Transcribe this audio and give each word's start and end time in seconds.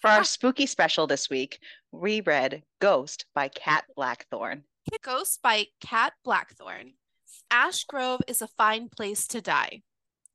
For 0.00 0.08
our 0.08 0.24
spooky 0.24 0.64
special 0.64 1.06
this 1.06 1.28
week, 1.28 1.58
we 1.92 2.22
read 2.22 2.62
Ghost 2.80 3.26
by 3.34 3.48
Kat 3.48 3.84
Blackthorne. 3.94 4.64
Ghost 5.02 5.40
by 5.42 5.66
Kat 5.82 6.14
Blackthorne. 6.24 6.94
Ash 7.50 7.84
Grove 7.84 8.22
is 8.26 8.40
a 8.40 8.48
fine 8.48 8.88
place 8.88 9.26
to 9.26 9.42
die. 9.42 9.82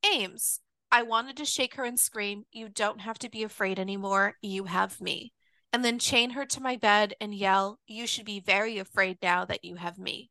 Ames. 0.06 0.60
I 0.92 1.02
wanted 1.02 1.36
to 1.38 1.46
shake 1.46 1.76
her 1.76 1.84
and 1.84 2.00
scream, 2.00 2.44
You 2.52 2.70
don't 2.70 3.02
have 3.02 3.18
to 3.20 3.30
be 3.30 3.42
afraid 3.42 3.80
anymore. 3.80 4.36
You 4.42 4.66
have 4.66 5.02
me. 5.02 5.34
And 5.74 5.84
then 5.84 5.98
chain 5.98 6.32
her 6.32 6.46
to 6.46 6.62
my 6.62 6.76
bed 6.76 7.16
and 7.20 7.34
yell, 7.34 7.80
You 7.88 8.06
should 8.06 8.26
be 8.26 8.40
very 8.40 8.78
afraid 8.78 9.18
now 9.24 9.46
that 9.46 9.66
you 9.66 9.78
have 9.78 9.98
me. 9.98 10.30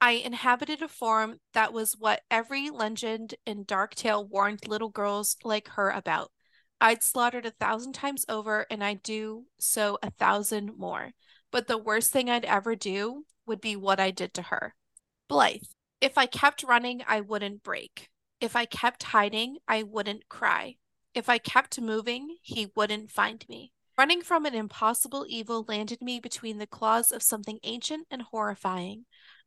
I 0.00 0.12
inhabited 0.12 0.82
a 0.82 0.88
form 0.88 1.38
that 1.54 1.72
was 1.72 1.96
what 1.96 2.22
every 2.32 2.68
legend 2.68 3.36
in 3.46 3.62
Dark 3.62 3.94
Tale 3.94 4.26
warned 4.26 4.66
little 4.66 4.88
girls 4.88 5.36
like 5.44 5.68
her 5.68 5.90
about. 5.90 6.32
I'd 6.82 7.04
slaughtered 7.04 7.46
a 7.46 7.52
thousand 7.52 7.92
times 7.92 8.24
over, 8.28 8.66
and 8.68 8.82
I'd 8.82 9.04
do 9.04 9.44
so 9.60 9.98
a 10.02 10.10
thousand 10.10 10.76
more. 10.76 11.12
But 11.52 11.68
the 11.68 11.78
worst 11.78 12.10
thing 12.10 12.28
I'd 12.28 12.44
ever 12.44 12.74
do 12.74 13.24
would 13.46 13.60
be 13.60 13.76
what 13.76 14.00
I 14.00 14.10
did 14.10 14.34
to 14.34 14.42
her. 14.42 14.74
Blythe. 15.28 15.62
If 16.00 16.18
I 16.18 16.26
kept 16.26 16.64
running, 16.64 17.04
I 17.06 17.20
wouldn't 17.20 17.62
break. 17.62 18.08
If 18.40 18.56
I 18.56 18.64
kept 18.64 19.04
hiding, 19.04 19.58
I 19.68 19.84
wouldn't 19.84 20.28
cry. 20.28 20.74
If 21.14 21.28
I 21.28 21.38
kept 21.38 21.80
moving, 21.80 22.38
he 22.42 22.72
wouldn't 22.74 23.12
find 23.12 23.44
me. 23.48 23.72
Running 23.96 24.22
from 24.22 24.44
an 24.44 24.54
impossible 24.56 25.24
evil 25.28 25.64
landed 25.68 26.02
me 26.02 26.18
between 26.18 26.58
the 26.58 26.66
claws 26.66 27.12
of 27.12 27.22
something 27.22 27.60
ancient 27.62 28.08
and 28.10 28.22
horrifying. 28.22 29.04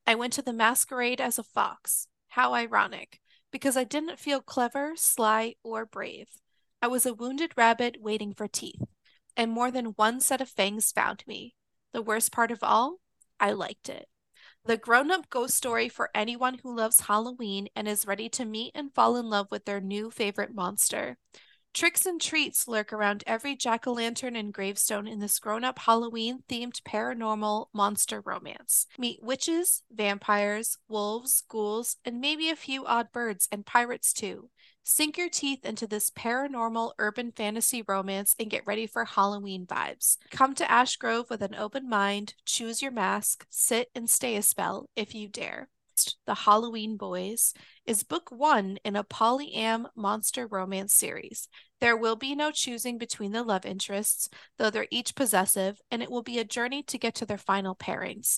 I 0.08 0.16
went 0.16 0.32
to 0.34 0.42
the 0.42 0.54
masquerade 0.54 1.20
as 1.20 1.38
a 1.38 1.44
fox. 1.44 2.08
How 2.30 2.54
ironic, 2.54 3.20
because 3.52 3.76
I 3.76 3.84
didn't 3.84 4.20
feel 4.20 4.40
clever, 4.40 4.94
sly, 4.96 5.56
or 5.64 5.86
brave. 5.86 6.28
I 6.86 6.88
was 6.88 7.08
a 7.08 7.16
wounded 7.16 7.54
rabbit 7.58 7.98
waiting 8.00 8.32
for 8.32 8.48
teeth, 8.48 8.84
and 9.36 9.52
more 9.52 9.72
than 9.72 9.96
one 9.96 10.22
set 10.22 10.40
of 10.40 10.50
fangs 10.50 10.92
found 10.92 11.24
me. 11.26 11.56
The 11.94 12.02
worst 12.04 12.32
part 12.32 12.52
of 12.52 12.62
all, 12.62 12.98
I 13.40 13.54
liked 13.54 13.90
it. 13.90 14.08
The 14.66 14.78
grown 14.78 15.10
up 15.10 15.32
ghost 15.32 15.58
story 15.58 15.90
for 15.90 16.12
anyone 16.14 16.60
who 16.62 16.78
loves 16.78 17.00
Halloween 17.00 17.70
and 17.76 17.88
is 17.88 18.06
ready 18.06 18.30
to 18.30 18.46
meet 18.46 18.74
and 18.76 18.94
fall 18.94 19.18
in 19.18 19.32
love 19.32 19.48
with 19.50 19.66
their 19.66 19.82
new 19.82 20.12
favorite 20.12 20.54
monster. 20.54 21.18
Tricks 21.74 22.06
and 22.06 22.22
treats 22.22 22.68
lurk 22.68 22.94
around 22.94 23.24
every 23.26 23.56
jack 23.56 23.88
o' 23.88 23.94
lantern 23.94 24.36
and 24.36 24.54
gravestone 24.54 25.08
in 25.08 25.18
this 25.18 25.40
grown 25.40 25.64
up 25.64 25.80
Halloween 25.80 26.44
themed 26.48 26.84
paranormal 26.84 27.66
monster 27.74 28.22
romance. 28.22 28.86
Meet 29.00 29.24
witches, 29.24 29.82
vampires, 29.92 30.78
wolves, 30.88 31.44
ghouls, 31.50 31.98
and 32.06 32.22
maybe 32.22 32.52
a 32.52 32.56
few 32.56 32.86
odd 32.86 33.12
birds 33.12 33.48
and 33.52 33.66
pirates 33.66 34.14
too. 34.14 34.52
Sink 34.88 35.18
your 35.18 35.30
teeth 35.30 35.66
into 35.66 35.88
this 35.88 36.12
paranormal 36.12 36.92
urban 37.00 37.32
fantasy 37.32 37.84
romance 37.88 38.36
and 38.40 38.52
get 38.52 38.68
ready 38.68 38.86
for 38.86 39.04
Halloween 39.04 39.66
vibes. 39.66 40.18
Come 40.30 40.54
to 40.54 40.72
Ash 40.72 40.96
Grove 40.98 41.28
with 41.28 41.42
an 41.42 41.56
open 41.56 41.90
mind, 41.90 42.36
choose 42.46 42.84
your 42.84 42.92
mask, 42.92 43.48
sit 43.50 43.90
and 43.96 44.08
stay 44.08 44.36
a 44.36 44.44
spell 44.44 44.88
if 44.96 45.16
you 45.16 45.28
dare. 45.28 45.70
The 46.28 46.36
Halloween 46.36 46.98
Boys 46.98 47.56
is 47.88 48.04
book 48.04 48.30
one 48.30 48.78
in 48.86 48.96
a 48.96 49.04
polyam 49.04 49.86
monster 49.96 50.46
romance 50.46 50.94
series. 50.94 51.48
There 51.82 51.98
will 51.98 52.16
be 52.16 52.36
no 52.36 52.52
choosing 52.52 53.00
between 53.00 53.32
the 53.32 53.42
love 53.42 53.66
interests, 53.66 54.30
though 54.60 54.70
they're 54.70 54.88
each 54.92 55.16
possessive, 55.16 55.82
and 55.90 56.04
it 56.04 56.12
will 56.12 56.22
be 56.22 56.38
a 56.38 56.44
journey 56.44 56.84
to 56.84 57.00
get 57.00 57.16
to 57.16 57.26
their 57.26 57.40
final 57.40 57.76
pairings. 57.76 58.38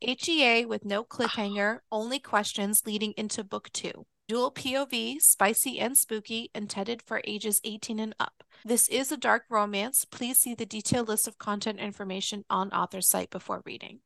HEA 0.00 0.66
with 0.66 0.84
no 0.84 1.00
ah. 1.00 1.04
cliffhanger, 1.04 1.78
only 1.90 2.20
questions 2.20 2.86
leading 2.86 3.12
into 3.16 3.42
book 3.42 3.70
two. 3.72 4.06
Dual 4.30 4.52
POV, 4.52 5.20
spicy 5.20 5.80
and 5.80 5.98
spooky, 5.98 6.52
intended 6.54 7.02
for 7.02 7.20
ages 7.24 7.60
18 7.64 7.98
and 7.98 8.14
up. 8.20 8.44
This 8.64 8.86
is 8.86 9.10
a 9.10 9.16
dark 9.16 9.42
romance. 9.50 10.04
Please 10.04 10.38
see 10.38 10.54
the 10.54 10.64
detailed 10.64 11.08
list 11.08 11.26
of 11.26 11.36
content 11.36 11.80
information 11.80 12.44
on 12.48 12.70
author's 12.70 13.08
site 13.08 13.30
before 13.30 13.60
reading. 13.66 13.98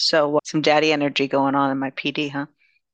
So, 0.00 0.38
some 0.44 0.62
daddy 0.62 0.92
energy 0.92 1.28
going 1.28 1.54
on 1.54 1.70
in 1.70 1.78
my 1.78 1.90
PD, 1.90 2.30
huh? 2.30 2.46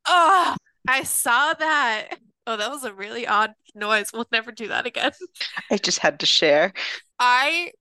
Oh, 0.07 0.57
I 0.89 1.03
saw 1.03 1.55
that. 1.55 2.19
Oh, 2.47 2.57
that 2.57 2.71
was 2.71 2.85
a 2.85 2.93
really 2.93 3.27
odd 3.27 3.55
noise. 3.75 4.11
We'll 4.13 4.27
never 4.31 4.53
do 4.53 4.69
that 4.69 4.87
again. 4.87 5.13
I 5.71 5.79
just 5.79 5.99
had 5.99 6.21
to 6.21 6.27
share. 6.27 6.73
I 7.19 7.73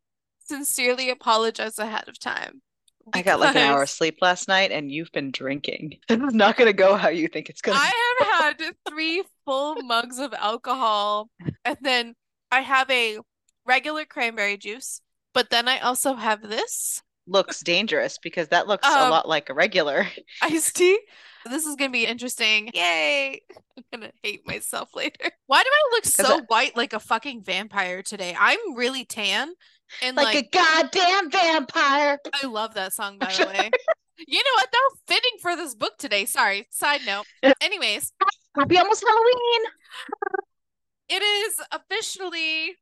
sincerely 0.46 1.10
apologize 1.10 1.78
ahead 1.78 2.08
of 2.08 2.20
time. 2.20 2.62
I 3.14 3.22
got 3.22 3.40
like 3.40 3.56
an 3.56 3.62
hour 3.62 3.84
of 3.84 3.90
sleep 3.90 4.18
last 4.22 4.48
night, 4.48 4.72
and 4.72 4.92
you've 4.92 5.12
been 5.12 5.32
drinking. 5.32 6.00
This 6.08 6.20
is 6.20 6.34
not 6.34 6.58
going 6.58 6.68
to 6.68 6.74
go 6.74 6.96
how 6.96 7.10
you 7.10 7.28
think 7.28 7.50
it's 7.50 7.62
going 7.62 7.78
to. 7.78 7.84
I 7.84 8.16
have 8.20 8.58
had 8.58 8.76
three 8.90 9.24
full 9.46 9.76
mugs 9.84 10.18
of 10.18 10.34
alcohol, 10.34 11.30
and 11.64 11.78
then 11.82 12.16
I 12.52 12.62
have 12.62 12.90
a 12.90 13.20
regular 13.66 14.06
cranberry 14.06 14.58
juice, 14.58 15.02
but 15.34 15.52
then 15.52 15.68
I 15.68 15.80
also 15.80 16.16
have 16.16 16.42
this. 16.42 17.04
Looks 17.28 17.62
dangerous 17.62 18.18
because 18.22 18.50
that 18.50 18.68
looks 18.68 18.88
um, 18.88 19.08
a 19.08 19.10
lot 19.10 19.28
like 19.28 19.50
a 19.50 19.54
regular 19.54 20.08
iced 20.42 20.76
tea. 20.76 21.00
This 21.50 21.66
is 21.66 21.76
gonna 21.76 21.92
be 21.92 22.06
interesting. 22.06 22.72
Yay! 22.74 23.42
I'm 23.78 23.84
gonna 23.92 24.12
hate 24.24 24.48
myself 24.48 24.96
later. 24.96 25.30
Why 25.48 25.62
do 25.62 25.70
I 25.72 25.90
look 25.92 26.06
so 26.06 26.42
white 26.48 26.76
like 26.76 26.94
a 26.94 27.00
fucking 27.00 27.44
vampire 27.44 28.02
today? 28.02 28.36
I'm 28.40 28.76
really 28.76 29.06
tan 29.06 29.54
and 30.02 30.18
like, 30.18 30.36
like 30.36 30.46
a 30.46 30.50
goddamn 30.50 31.32
vampire. 31.32 32.20
I 32.34 32.48
love 32.48 32.74
that 32.74 32.94
song 32.94 33.18
by 33.20 33.32
the 33.34 33.46
way. 33.48 33.70
You 34.28 34.38
know 34.38 34.52
what 34.56 34.70
though? 34.72 35.14
Fitting 35.14 35.38
for 35.42 35.56
this 35.56 35.76
book 35.76 35.98
today. 35.98 36.26
Sorry. 36.26 36.68
Side 36.72 37.02
note. 37.06 37.26
Anyways. 37.62 38.12
Happy 38.56 38.78
almost 38.78 39.04
Halloween. 39.06 39.62
It 41.10 41.22
is 41.22 41.62
officially 41.72 42.76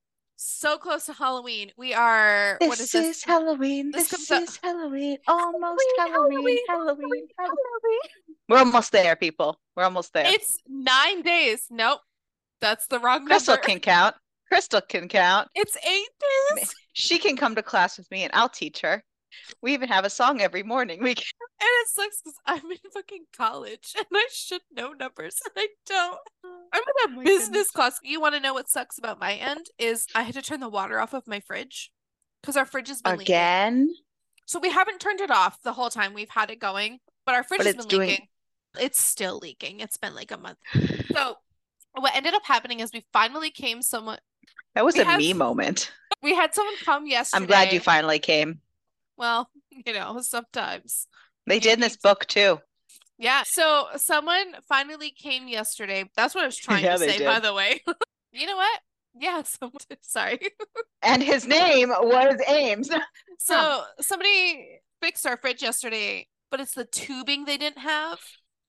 so 0.44 0.78
close 0.78 1.06
to 1.06 1.14
Halloween. 1.14 1.72
We 1.78 1.94
are. 1.94 2.58
This 2.60 2.70
what 2.70 2.80
is 2.80 2.92
this? 2.92 3.18
Is 3.18 3.24
Halloween. 3.24 3.92
This, 3.92 4.10
this 4.10 4.30
is 4.30 4.32
out... 4.32 4.60
Halloween. 4.62 5.18
Almost 5.28 5.86
Halloween 5.98 6.34
Halloween, 6.34 6.58
Halloween. 6.68 7.28
Halloween. 7.38 8.00
We're 8.50 8.58
almost 8.58 8.92
there, 8.92 9.16
people. 9.16 9.60
We're 9.76 9.84
almost 9.84 10.14
there. 10.14 10.26
It's 10.28 10.58
nine 10.68 11.22
days. 11.22 11.68
Nope, 11.70 12.02
that's 12.62 12.88
the 12.88 13.00
wrong 13.00 13.26
Crystal 13.26 13.56
number. 13.56 13.68
can 13.68 13.80
count. 13.80 14.16
Crystal 14.50 14.82
can 14.82 15.08
count. 15.08 15.48
It's 15.56 15.78
eight 15.78 16.10
days. 16.58 16.76
She 16.94 17.18
can 17.18 17.38
come 17.38 17.56
to 17.56 17.64
class 17.64 17.98
with 17.98 18.10
me, 18.12 18.24
and 18.24 18.32
I'll 18.34 18.50
teach 18.50 18.82
her. 18.82 19.04
We 19.62 19.74
even 19.74 19.90
have 19.90 20.06
a 20.06 20.10
song 20.10 20.42
every 20.42 20.64
morning. 20.64 21.02
We 21.02 21.16
can... 21.16 21.24
and 21.62 21.70
it 21.82 21.88
sucks 21.88 22.22
because 22.22 22.40
I'm 22.46 22.72
in 22.72 22.78
fucking 22.94 23.26
college 23.36 23.94
and 23.98 24.08
I 24.14 24.28
should 24.32 24.62
know 24.72 24.94
numbers 24.94 25.38
and 25.46 25.54
I 25.56 25.68
don't. 25.86 26.20
I'm 26.74 26.82
in 26.82 27.16
a 27.16 27.20
oh 27.20 27.24
business 27.24 27.48
goodness. 27.48 27.72
class. 27.72 28.00
You 28.04 28.20
want 28.20 28.36
to 28.36 28.42
know 28.42 28.54
what 28.54 28.70
sucks 28.70 28.98
about 28.98 29.20
my 29.20 29.34
end 29.34 29.68
is 29.78 30.08
I 30.16 30.24
had 30.24 30.36
to 30.36 30.42
turn 30.42 30.60
the 30.60 30.70
water 30.70 31.00
off 31.00 31.14
of 31.14 31.28
my 31.28 31.40
fridge 31.40 31.92
because 32.42 32.58
our 32.58 32.66
fridge 32.66 32.90
has 32.90 33.02
been 33.02 33.20
again. 33.20 33.80
Leaking. 33.82 33.96
So 34.46 34.60
we 34.60 34.70
haven't 34.70 35.00
turned 35.00 35.22
it 35.22 35.32
off 35.32 35.62
the 35.64 35.74
whole 35.74 35.90
time 35.90 36.14
we've 36.14 36.30
had 36.30 36.52
it 36.52 36.60
going, 36.60 37.00
but 37.26 37.36
our 37.36 37.44
fridge 37.44 37.60
but 37.60 37.68
has 37.68 37.76
been 37.76 37.88
doing... 37.88 38.10
leaking. 38.10 38.28
It's 38.80 39.02
still 39.02 39.40
leaking. 39.40 39.80
It's 39.80 39.98
been 39.98 40.16
like 40.16 40.32
a 40.32 40.38
month. 40.38 40.58
So 41.14 41.38
what 41.94 42.16
ended 42.16 42.34
up 42.34 42.44
happening 42.44 42.80
is 42.80 42.92
we 42.94 43.06
finally 43.14 43.52
came 43.52 43.82
somewhat. 43.82 44.22
That 44.76 44.84
was 44.84 44.98
a 44.98 45.06
had... 45.06 45.20
me 45.20 45.34
moment. 45.34 45.92
We 46.22 46.36
had 46.36 46.54
someone 46.54 46.76
come 46.84 47.06
yesterday. 47.06 47.42
I'm 47.42 47.48
glad 47.48 47.72
you 47.74 47.80
finally 47.80 48.20
came. 48.20 48.62
Well, 49.18 49.50
you 49.86 49.94
know, 49.94 50.20
sometimes. 50.22 51.08
They 51.48 51.60
did 51.60 51.74
in 51.74 51.80
this 51.82 51.98
book 51.98 52.26
too. 52.26 52.60
Yeah. 53.18 53.44
So 53.46 53.88
someone 53.96 54.56
finally 54.68 55.12
came 55.12 55.48
yesterday. 55.48 56.06
That's 56.16 56.34
what 56.36 56.44
I 56.44 56.48
was 56.48 56.58
trying 56.58 56.84
yeah, 56.84 56.94
to 56.94 57.00
say, 57.00 57.18
did. 57.20 57.26
by 57.26 57.40
the 57.40 57.54
way. 57.54 57.82
you 58.32 58.48
know 58.48 58.56
what? 58.56 58.80
Yeah, 59.16 59.44
someone 59.46 59.80
sorry. 60.02 60.40
and 61.02 61.22
his 61.22 61.46
name 61.46 61.90
was 61.90 62.42
Ames. 62.48 62.90
so 63.40 63.84
somebody 64.00 64.80
fixed 65.02 65.26
our 65.28 65.38
fridge 65.38 65.62
yesterday, 65.62 66.28
but 66.50 66.60
it's 66.60 66.74
the 66.74 66.86
tubing 66.86 67.46
they 67.46 67.58
didn't 67.58 67.80
have. 67.80 68.20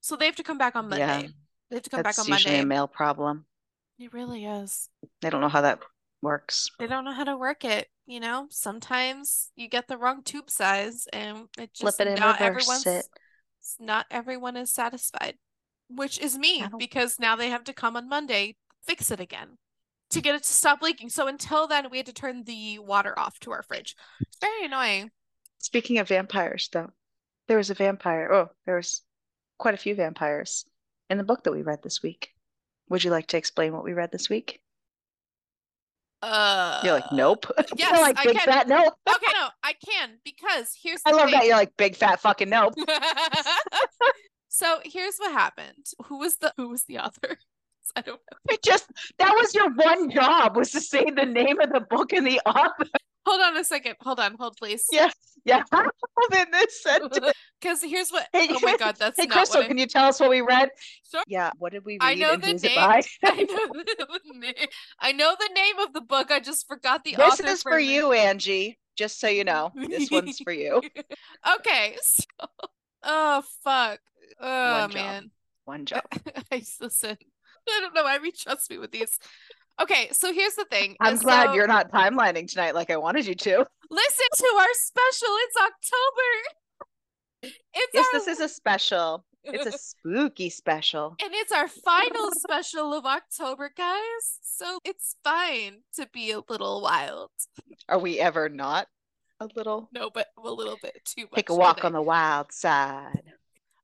So 0.00 0.17
they 0.17 0.26
have 0.26 0.37
to 0.37 0.43
come 0.43 0.58
back 0.58 0.76
on 0.76 0.91
Monday. 0.91 0.99
Yeah, 0.99 1.29
they 1.70 1.76
have 1.76 1.82
to 1.85 1.91
come 1.91 2.02
back 2.02 2.19
on 2.19 2.26
usually 2.26 2.56
Monday. 2.56 2.64
a 2.64 2.67
mail 2.67 2.87
problem. 2.87 3.46
It 3.99 4.12
really 4.12 4.44
is. 4.44 4.91
They 5.23 5.31
don't 5.31 5.41
know 5.41 5.49
how 5.49 5.62
that 5.62 5.79
works. 6.25 6.71
They 6.79 6.88
don't 6.88 7.05
know 7.05 7.12
how 7.12 7.25
to 7.25 7.37
work 7.37 7.65
it. 7.65 7.88
You 8.06 8.19
know, 8.19 8.49
sometimes 8.50 9.50
you 9.55 9.69
get 9.69 9.87
the 9.87 9.97
wrong 9.97 10.23
tube 10.23 10.50
size 10.50 11.06
and 11.12 11.49
it 11.56 11.73
just 11.73 11.97
Flip 11.97 12.09
it 12.09 12.19
not 12.19 12.41
everyone's 12.41 12.87
it. 12.87 13.06
not 13.79 14.06
everyone 14.11 14.56
is 14.56 14.73
satisfied. 14.73 15.37
Which 15.88 16.19
is 16.19 16.37
me 16.37 16.65
because 16.79 17.21
now 17.21 17.37
they 17.37 17.50
have 17.50 17.65
to 17.65 17.73
come 17.73 17.97
on 17.97 18.09
Monday 18.09 18.56
fix 18.82 19.11
it 19.11 19.21
again 19.21 19.59
to 20.11 20.21
get 20.21 20.35
it 20.35 20.43
to 20.43 20.53
stop 20.53 20.82
leaking. 20.82 21.09
So 21.09 21.26
until 21.26 21.67
then 21.67 21.91
we 21.91 21.99
had 21.99 22.06
to 22.06 22.12
turn 22.12 22.44
the 22.44 22.79
water 22.79 23.19
off 23.19 23.38
to 23.41 23.53
our 23.53 23.62
fridge. 23.62 23.97
It's 24.20 24.38
very 24.41 24.65
annoying. 24.65 25.11
Speaking 25.59 25.99
of 25.99 26.09
vampires 26.09 26.69
though, 26.73 26.91
there 27.49 27.59
was 27.59 27.70
a 27.70 27.75
vampire. 27.75 28.32
Oh, 28.32 28.50
there 28.67 28.77
was 28.77 29.03
quite 29.59 29.75
a 29.75 29.79
few 29.79 29.94
vampires 29.94 30.65
in 31.11 31.19
the 31.19 31.25
book 31.25 31.44
that 31.44 31.53
we 31.53 31.62
read 31.62 31.82
this 31.82 32.03
week. 32.03 32.31
Would 32.88 33.05
you 33.05 33.11
like 33.11 33.29
to 33.29 33.37
explain 33.37 33.73
what 33.73 33.85
we 33.85 33.93
read 33.93 34.12
this 34.12 34.29
week? 34.29 34.61
Uh, 36.25 36.81
you're 36.82 36.94
like, 36.94 37.12
nope. 37.12 37.47
Yes, 37.76 37.91
you're 37.91 38.00
like 38.00 38.19
I 38.19 38.25
can. 38.25 38.37
fat 38.37 38.69
nope. 38.69 38.94
okay, 39.09 39.32
no, 39.35 39.49
I 39.62 39.75
can 39.75 40.19
because 40.25 40.76
here's. 40.82 41.00
I 41.05 41.11
love 41.11 41.31
thing. 41.31 41.32
that 41.32 41.47
you're 41.47 41.56
like 41.56 41.76
big 41.76 41.97
fat 41.97 42.21
fucking 42.21 42.49
nope. 42.49 42.75
so 44.49 44.81
here's 44.85 45.17
what 45.19 45.32
happened. 45.32 45.85
Who 46.06 46.19
was 46.19 46.37
the 46.38 46.53
who 46.56 46.71
was 46.71 46.85
the 46.85 46.99
author? 46.99 47.37
I 47.97 48.00
don't 48.00 48.21
know. 48.31 48.55
It 48.55 48.62
just 48.62 48.91
that 49.19 49.32
was 49.32 49.55
your 49.55 49.71
one 49.75 50.11
job 50.11 50.56
was 50.56 50.71
to 50.71 50.81
say 50.81 51.05
the 51.05 51.26
name 51.26 51.61
of 51.61 51.71
the 51.71 51.81
book 51.81 52.12
and 52.12 52.27
the 52.27 52.41
author. 52.47 52.88
Hold 53.26 53.41
on 53.43 53.56
a 53.56 53.65
second. 53.65 53.97
Hold 54.00 54.21
on. 54.21 54.35
Hold 54.38 54.56
please. 54.56 54.85
Yes, 54.93 55.15
yeah. 55.44 55.62
in 56.32 56.50
this 56.50 56.82
sentence. 56.82 57.19
Because 57.61 57.82
here's 57.82 58.11
what. 58.11 58.26
Hey, 58.32 58.49
oh 58.50 58.59
my 58.62 58.76
god, 58.76 58.97
that's 58.99 59.19
Hey, 59.19 59.26
not 59.26 59.37
Crystal, 59.37 59.61
what 59.61 59.65
I. 59.65 59.69
can 59.69 59.79
you 59.79 59.87
tell 59.87 60.05
us 60.06 60.21
what 60.21 60.31
we 60.31 60.41
read? 60.43 60.69
Sure. 61.11 61.23
Yeah, 61.26 61.50
what 61.59 61.73
did 61.73 61.85
we 61.85 61.94
read? 61.94 62.03
I 62.03 62.15
know 62.15 62.32
and 62.35 62.43
the 62.43 62.47
who's 62.49 62.62
name. 62.62 62.79
I 62.79 63.03
know 63.43 63.67
the 63.73 64.38
name. 64.38 64.55
I 65.00 65.12
know 65.12 65.35
the 65.38 65.50
name 65.55 65.79
of 65.79 65.93
the 65.93 66.00
book. 66.03 66.31
I 66.31 66.41
just 66.41 66.67
forgot 66.69 67.05
the 67.05 67.15
this 67.17 67.41
author. 67.41 67.47
is 67.47 67.62
for 67.62 67.73
a 67.73 67.76
minute. 67.81 67.91
you, 67.93 68.12
Angie. 68.12 68.79
Just 68.97 69.19
so 69.19 69.29
you 69.29 69.44
know, 69.44 69.73
this 69.75 70.11
one's 70.11 70.38
for 70.41 70.53
you. 70.53 70.82
Okay. 71.56 71.97
So, 72.03 72.25
oh 73.03 73.43
fuck. 73.65 73.99
Oh 74.41 74.81
One 74.82 74.91
job. 74.91 74.94
man. 74.94 75.31
One 75.65 75.87
job. 75.87 76.03
I 76.53 76.62
listen. 76.81 77.17
I 77.69 77.81
don't 77.81 77.94
know 77.94 78.05
why 78.05 78.19
we 78.19 78.31
trust 78.31 78.70
me 78.70 78.79
with 78.79 78.93
these. 78.93 79.19
Okay, 79.81 80.09
so 80.12 80.32
here's 80.32 80.55
the 80.55 80.67
thing. 80.71 80.97
I'm 81.00 81.17
glad 81.17 81.47
so- 81.49 81.55
you're 81.55 81.67
not 81.67 81.91
timelining 81.91 82.49
tonight 82.50 82.75
like 82.75 82.91
I 82.91 82.97
wanted 82.97 83.26
you 83.26 83.35
to. 83.35 83.67
Listen 83.91 84.26
to 84.37 84.47
our 84.59 84.75
special. 84.75 85.29
It's 85.41 85.56
October. 85.56 87.53
It's 87.75 87.91
Yes, 87.93 88.06
our, 88.12 88.21
this 88.21 88.29
is 88.29 88.41
a 88.41 88.49
special. 88.49 89.25
It's 89.43 89.67
a 89.67 89.73
spooky 89.79 90.49
special. 90.49 91.17
and 91.23 91.32
it's 91.35 91.53
our 91.53 91.69
final 91.69 92.31
special 92.32 92.94
of 92.94 93.05
October, 93.05 93.71
guys. 93.76 94.38
So 94.43 94.79
it's 94.85 95.17
fine 95.23 95.81
to 95.97 96.09
be 96.12 96.31
a 96.31 96.41
little 96.49 96.81
wild. 96.81 97.31
Are 97.88 97.99
we 97.99 98.19
ever 98.20 98.49
not 98.49 98.87
a 99.41 99.49
little? 99.55 99.91
No, 99.93 100.09
but 100.09 100.29
a 100.43 100.50
little 100.50 100.79
bit 100.81 100.97
too 101.05 101.23
much. 101.23 101.35
Take 101.35 101.50
a 101.50 101.55
walk 101.55 101.77
today. 101.77 101.87
on 101.87 101.93
the 101.93 102.03
wild 102.03 102.53
side. 102.53 103.23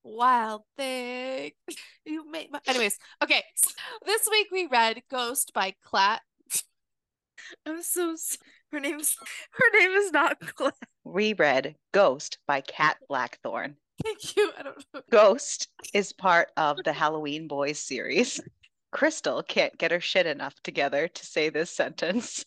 Wild 0.02 0.62
thing. 0.76 1.52
You 2.06 2.28
made 2.28 2.50
my. 2.50 2.60
Anyways, 2.66 2.98
okay. 3.22 3.44
so 3.54 3.70
this 4.06 4.26
week 4.30 4.48
we 4.50 4.66
read 4.66 5.02
Ghost 5.10 5.52
by 5.54 5.74
Clat. 5.84 6.22
I'm 7.66 7.82
so. 7.82 8.16
Her 8.72 8.80
name's. 8.80 9.16
Her 9.50 9.78
name 9.78 9.90
is 9.92 10.10
not 10.10 10.40
Clat. 10.40 10.74
Reread 11.04 11.76
Ghost 11.92 12.38
by 12.48 12.62
Kat 12.62 12.96
Blackthorne. 13.06 13.76
Thank 14.02 14.34
you. 14.36 14.50
I 14.58 14.62
don't 14.62 14.84
know. 14.94 15.02
Ghost 15.10 15.68
is 15.92 16.12
part 16.12 16.48
of 16.56 16.78
the 16.84 16.92
Halloween 16.92 17.46
Boys 17.46 17.78
series. 17.78 18.40
Crystal 18.92 19.42
can't 19.42 19.76
get 19.78 19.92
her 19.92 20.00
shit 20.00 20.26
enough 20.26 20.54
together 20.62 21.06
to 21.06 21.26
say 21.26 21.50
this 21.50 21.70
sentence. 21.70 22.44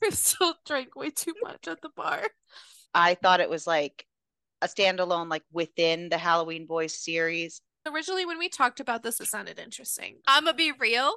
Crystal 0.00 0.54
drank 0.64 0.96
way 0.96 1.10
too 1.10 1.34
much 1.42 1.68
at 1.68 1.80
the 1.82 1.90
bar. 1.96 2.22
I 2.94 3.14
thought 3.14 3.40
it 3.40 3.50
was 3.50 3.66
like 3.66 4.06
a 4.62 4.68
standalone, 4.68 5.28
like 5.28 5.42
within 5.52 6.08
the 6.08 6.18
Halloween 6.18 6.66
Boys 6.66 6.94
series. 6.96 7.60
Originally, 7.86 8.24
when 8.24 8.38
we 8.38 8.48
talked 8.48 8.80
about 8.80 9.02
this, 9.02 9.20
it 9.20 9.26
sounded 9.26 9.58
interesting. 9.58 10.16
I'm 10.26 10.44
gonna 10.44 10.56
be 10.56 10.72
real. 10.72 11.16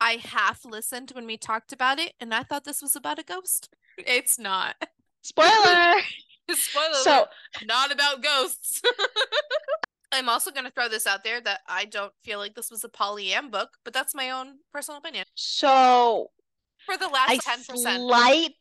I 0.00 0.12
half 0.22 0.64
listened 0.64 1.10
when 1.14 1.26
we 1.26 1.36
talked 1.36 1.72
about 1.72 1.98
it, 1.98 2.12
and 2.20 2.34
I 2.34 2.42
thought 2.42 2.64
this 2.64 2.82
was 2.82 2.96
about 2.96 3.18
a 3.18 3.24
ghost. 3.24 3.68
It's 3.98 4.38
not. 4.38 4.76
Spoiler! 5.22 5.94
Spoiler 6.50 6.94
so, 7.02 7.16
alert, 7.16 7.28
not 7.64 7.90
about 7.90 8.22
ghosts. 8.22 8.82
I'm 10.12 10.28
also 10.28 10.50
going 10.50 10.66
to 10.66 10.70
throw 10.70 10.88
this 10.88 11.06
out 11.06 11.24
there 11.24 11.40
that 11.40 11.60
I 11.66 11.86
don't 11.86 12.12
feel 12.22 12.38
like 12.38 12.54
this 12.54 12.70
was 12.70 12.84
a 12.84 12.88
Polyam 12.88 13.50
book, 13.50 13.70
but 13.84 13.92
that's 13.94 14.14
my 14.14 14.30
own 14.30 14.58
personal 14.72 14.98
opinion. 14.98 15.24
so 15.34 16.30
For 16.84 16.96
the 16.96 17.06
I 17.12 17.38
last 17.46 17.68
10%. 17.70 18.52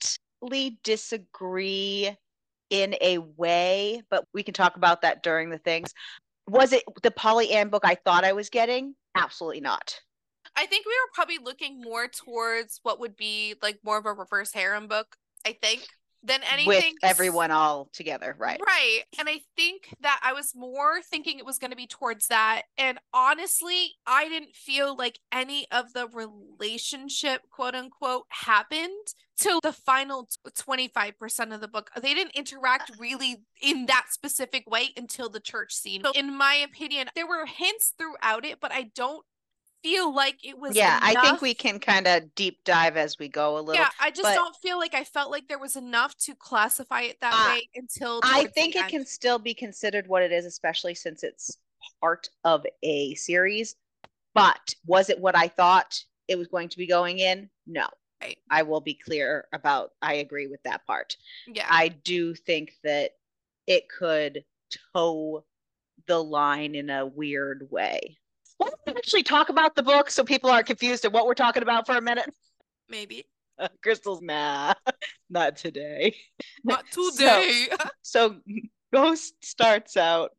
slightly 0.41 0.79
disagree 0.83 2.15
in 2.69 2.95
a 3.01 3.17
way, 3.17 4.01
but 4.09 4.25
we 4.33 4.43
can 4.43 4.53
talk 4.53 4.75
about 4.75 5.01
that 5.01 5.23
during 5.23 5.49
the 5.49 5.57
things. 5.57 5.93
Was 6.47 6.73
it 6.73 6.83
the 7.01 7.11
polyam 7.11 7.71
book 7.71 7.83
I 7.85 7.95
thought 7.95 8.23
I 8.23 8.33
was 8.33 8.49
getting? 8.49 8.95
Absolutely 9.15 9.61
not. 9.61 9.99
I 10.55 10.65
think 10.65 10.85
we 10.85 10.91
were 10.91 11.11
probably 11.13 11.39
looking 11.43 11.81
more 11.81 12.07
towards 12.07 12.79
what 12.83 12.99
would 12.99 13.15
be 13.15 13.55
like 13.61 13.79
more 13.83 13.97
of 13.97 14.05
a 14.05 14.13
reverse 14.13 14.53
harem 14.53 14.87
book, 14.87 15.15
I 15.45 15.57
think, 15.61 15.87
than 16.25 16.41
anything. 16.51 16.93
With 17.01 17.03
everyone 17.03 17.51
all 17.51 17.89
together, 17.93 18.35
right? 18.37 18.59
Right. 18.65 19.01
And 19.19 19.29
I 19.29 19.41
think 19.55 19.89
that 20.01 20.19
I 20.23 20.33
was 20.33 20.53
more 20.55 21.01
thinking 21.01 21.39
it 21.39 21.45
was 21.45 21.57
going 21.57 21.71
to 21.71 21.77
be 21.77 21.87
towards 21.87 22.27
that. 22.27 22.63
And 22.77 22.99
honestly, 23.13 23.93
I 24.05 24.27
didn't 24.27 24.55
feel 24.55 24.95
like 24.95 25.19
any 25.31 25.67
of 25.71 25.93
the 25.93 26.07
relationship, 26.07 27.41
quote 27.51 27.75
unquote, 27.75 28.25
happened 28.29 29.13
till 29.37 29.59
the 29.61 29.73
final 29.73 30.27
25% 30.47 31.53
of 31.53 31.61
the 31.61 31.67
book. 31.67 31.89
They 32.01 32.13
didn't 32.13 32.35
interact 32.35 32.91
really 32.99 33.43
in 33.61 33.85
that 33.87 34.05
specific 34.09 34.69
way 34.69 34.89
until 34.95 35.29
the 35.29 35.39
church 35.39 35.73
scene. 35.73 36.03
So, 36.03 36.11
in 36.15 36.35
my 36.35 36.55
opinion, 36.55 37.09
there 37.15 37.27
were 37.27 37.45
hints 37.45 37.93
throughout 37.97 38.45
it, 38.45 38.59
but 38.61 38.71
I 38.71 38.91
don't 38.95 39.25
feel 39.85 40.13
like 40.13 40.43
it 40.43 40.57
was. 40.57 40.75
Yeah, 40.75 40.99
I 41.01 41.13
think 41.21 41.41
we 41.41 41.53
can 41.53 41.79
kind 41.79 42.07
of 42.07 42.33
deep 42.33 42.63
dive 42.63 42.97
as 42.97 43.19
we 43.19 43.27
go 43.27 43.57
a 43.57 43.61
little. 43.61 43.75
Yeah, 43.75 43.89
I 43.99 44.09
just 44.09 44.23
but- 44.23 44.33
don't 44.33 44.55
feel 44.57 44.79
like 44.79 44.95
I 44.95 45.03
felt 45.03 45.29
like 45.31 45.47
there 45.47 45.59
was 45.59 45.75
enough 45.75 46.17
to 46.19 46.35
classify 46.35 47.01
it 47.01 47.17
that 47.21 47.33
Uh, 47.33 47.53
way 47.53 47.69
until. 47.75 48.19
I 48.23 48.45
think 48.47 48.75
it 48.75 48.83
end. 48.83 48.91
can 48.91 49.05
still 49.05 49.37
be 49.37 49.53
considered 49.53 50.07
what 50.07 50.23
it 50.23 50.31
is, 50.31 50.45
especially 50.45 50.95
since 50.95 51.23
it's 51.23 51.57
part 52.01 52.27
of 52.43 52.65
a 52.83 53.13
series. 53.15 53.75
But 54.33 54.73
was 54.85 55.09
it 55.09 55.19
what 55.19 55.35
I 55.35 55.47
thought 55.47 55.97
it 56.27 56.37
was 56.37 56.47
going 56.47 56.69
to 56.69 56.77
be 56.77 56.87
going 56.87 57.19
in? 57.19 57.49
No. 57.67 57.87
Right. 58.21 58.37
I 58.49 58.63
will 58.63 58.81
be 58.81 58.95
clear 58.95 59.47
about 59.53 59.91
I 60.01 60.15
agree 60.15 60.47
with 60.47 60.63
that 60.63 60.85
part. 60.87 61.15
Yeah. 61.47 61.67
I 61.69 61.89
do 61.89 62.33
think 62.33 62.71
that 62.83 63.11
it 63.67 63.87
could 63.87 64.43
toe 64.93 65.45
the 66.07 66.21
line 66.23 66.75
in 66.75 66.89
a 66.89 67.05
weird 67.05 67.67
way. 67.69 68.17
Let's 68.59 68.75
actually 68.87 69.23
talk 69.23 69.49
about 69.49 69.75
the 69.75 69.83
book 69.83 70.09
so 70.09 70.23
people 70.23 70.49
aren't 70.49 70.67
confused 70.67 71.05
at 71.05 71.11
what 71.11 71.25
we're 71.25 71.33
talking 71.33 71.63
about 71.63 71.85
for 71.85 71.97
a 71.97 72.01
minute. 72.01 72.29
Maybe. 72.89 73.25
Uh, 73.57 73.67
Crystal's 73.81 74.21
nah, 74.21 74.73
not 75.29 75.55
today. 75.55 76.15
Not 76.63 76.85
today. 76.91 77.67
So 78.01 78.37
Ghost 78.93 79.33
starts 79.43 79.97
out, 79.97 80.31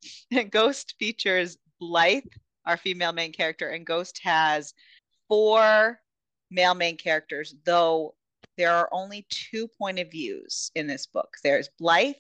Ghost 0.51 0.95
features 0.99 1.57
Blythe, 1.81 2.25
our 2.67 2.77
female 2.77 3.13
main 3.13 3.33
character, 3.33 3.69
and 3.69 3.87
Ghost 3.87 4.21
has 4.23 4.75
four 5.29 5.99
male 6.51 6.75
main 6.75 6.97
characters, 6.97 7.55
though 7.65 8.15
there 8.57 8.73
are 8.73 8.89
only 8.93 9.27
two 9.29 9.69
point 9.79 9.99
of 9.99 10.11
views 10.11 10.71
in 10.75 10.87
this 10.87 11.07
book. 11.07 11.29
There's 11.43 11.69
Blythe 11.79 12.15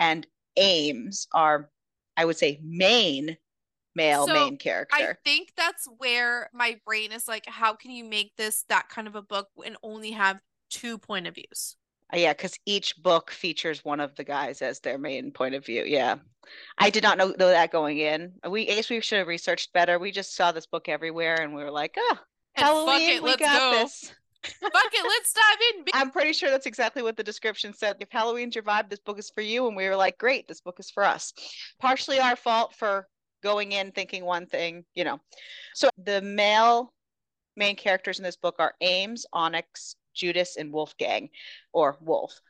and 0.00 0.26
Ames 0.56 1.28
are, 1.32 1.70
I 2.16 2.24
would 2.24 2.36
say, 2.36 2.60
main 2.62 3.36
male 3.98 4.26
So, 4.26 4.32
main 4.32 4.56
character. 4.56 4.96
I 4.96 5.28
think 5.28 5.52
that's 5.56 5.86
where 5.98 6.48
my 6.54 6.80
brain 6.86 7.12
is 7.12 7.28
like, 7.28 7.44
how 7.46 7.74
can 7.74 7.90
you 7.90 8.04
make 8.04 8.32
this 8.36 8.64
that 8.68 8.88
kind 8.88 9.06
of 9.06 9.14
a 9.14 9.22
book 9.22 9.48
and 9.64 9.76
only 9.82 10.12
have 10.12 10.40
two 10.70 10.98
point 10.98 11.26
of 11.26 11.34
views? 11.34 11.76
Uh, 12.12 12.16
Yeah, 12.16 12.32
because 12.32 12.58
each 12.66 12.96
book 13.02 13.30
features 13.30 13.84
one 13.84 14.00
of 14.00 14.14
the 14.16 14.24
guys 14.24 14.62
as 14.62 14.80
their 14.80 14.98
main 14.98 15.30
point 15.32 15.54
of 15.54 15.64
view. 15.66 15.84
Yeah. 15.86 16.16
I 16.78 16.88
did 16.90 17.02
not 17.02 17.18
know, 17.18 17.34
know 17.38 17.48
that 17.50 17.70
going 17.72 17.98
in. 17.98 18.32
We 18.48 18.64
guess 18.66 18.88
we 18.88 19.00
should 19.02 19.18
have 19.18 19.28
researched 19.28 19.72
better. 19.74 19.98
We 19.98 20.10
just 20.12 20.34
saw 20.34 20.50
this 20.52 20.66
book 20.66 20.88
everywhere 20.88 21.40
and 21.42 21.54
we 21.54 21.62
were 21.62 21.70
like, 21.70 21.94
oh, 21.98 22.18
And 22.56 22.64
fuck 22.64 22.66
Halloween, 22.66 23.10
it, 23.10 23.22
we 23.22 23.30
let's 23.30 23.40
got 23.42 23.58
go. 23.58 23.78
this. 23.78 24.12
Fuck 24.44 24.92
it, 24.94 25.04
let's 25.04 25.32
dive 25.34 25.58
in. 25.76 25.84
I'm 26.00 26.10
pretty 26.10 26.32
sure 26.32 26.48
that's 26.48 26.64
exactly 26.66 27.02
what 27.02 27.16
the 27.16 27.24
description 27.24 27.74
said. 27.74 27.96
If 28.00 28.08
Halloween's 28.10 28.54
your 28.54 28.64
vibe, 28.64 28.88
this 28.88 29.00
book 29.00 29.18
is 29.18 29.30
for 29.34 29.42
you. 29.42 29.66
And 29.66 29.76
we 29.76 29.86
were 29.88 29.96
like, 29.96 30.16
great, 30.16 30.46
this 30.48 30.60
book 30.62 30.76
is 30.80 30.90
for 30.90 31.04
us. 31.04 31.32
Partially 31.80 32.18
our 32.20 32.36
fault 32.36 32.72
for 32.74 33.06
going 33.42 33.72
in 33.72 33.92
thinking 33.92 34.24
one 34.24 34.46
thing, 34.46 34.84
you 34.94 35.04
know. 35.04 35.20
So 35.74 35.88
the 35.96 36.20
male 36.22 36.92
main 37.56 37.76
characters 37.76 38.18
in 38.18 38.24
this 38.24 38.36
book 38.36 38.56
are 38.58 38.74
Ames, 38.80 39.26
Onyx, 39.32 39.96
Judas, 40.14 40.56
and 40.56 40.72
Wolfgang, 40.72 41.30
or 41.72 41.96
Wolf. 42.00 42.40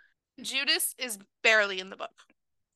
Judas 0.40 0.95
is 0.99 1.18
barely 1.42 1.80
in 1.80 1.90
the 1.90 1.97
book. 1.97 2.11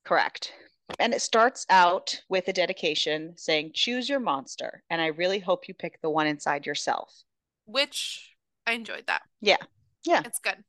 Correct. 0.05 0.53
And 0.99 1.15
it 1.15 1.23
starts 1.23 1.65
out 1.71 2.21
with 2.29 2.49
a 2.49 2.53
dedication 2.53 3.35
saying, 3.37 3.73
Choose 3.75 4.09
your 4.09 4.21
monster. 4.21 4.83
And 4.91 5.01
I 5.01 5.07
really 5.07 5.39
hope 5.39 5.69
you 5.69 5.75
pick 5.75 6.01
the 6.03 6.11
one 6.11 6.27
inside 6.27 6.67
yourself. 6.67 7.23
which 7.67 8.35
I 8.67 8.73
enjoyed 8.73 9.07
that. 9.07 9.23
Yeah. 9.41 9.57
Yeah. 10.05 10.23
It's 10.25 10.39
good. 10.39 10.65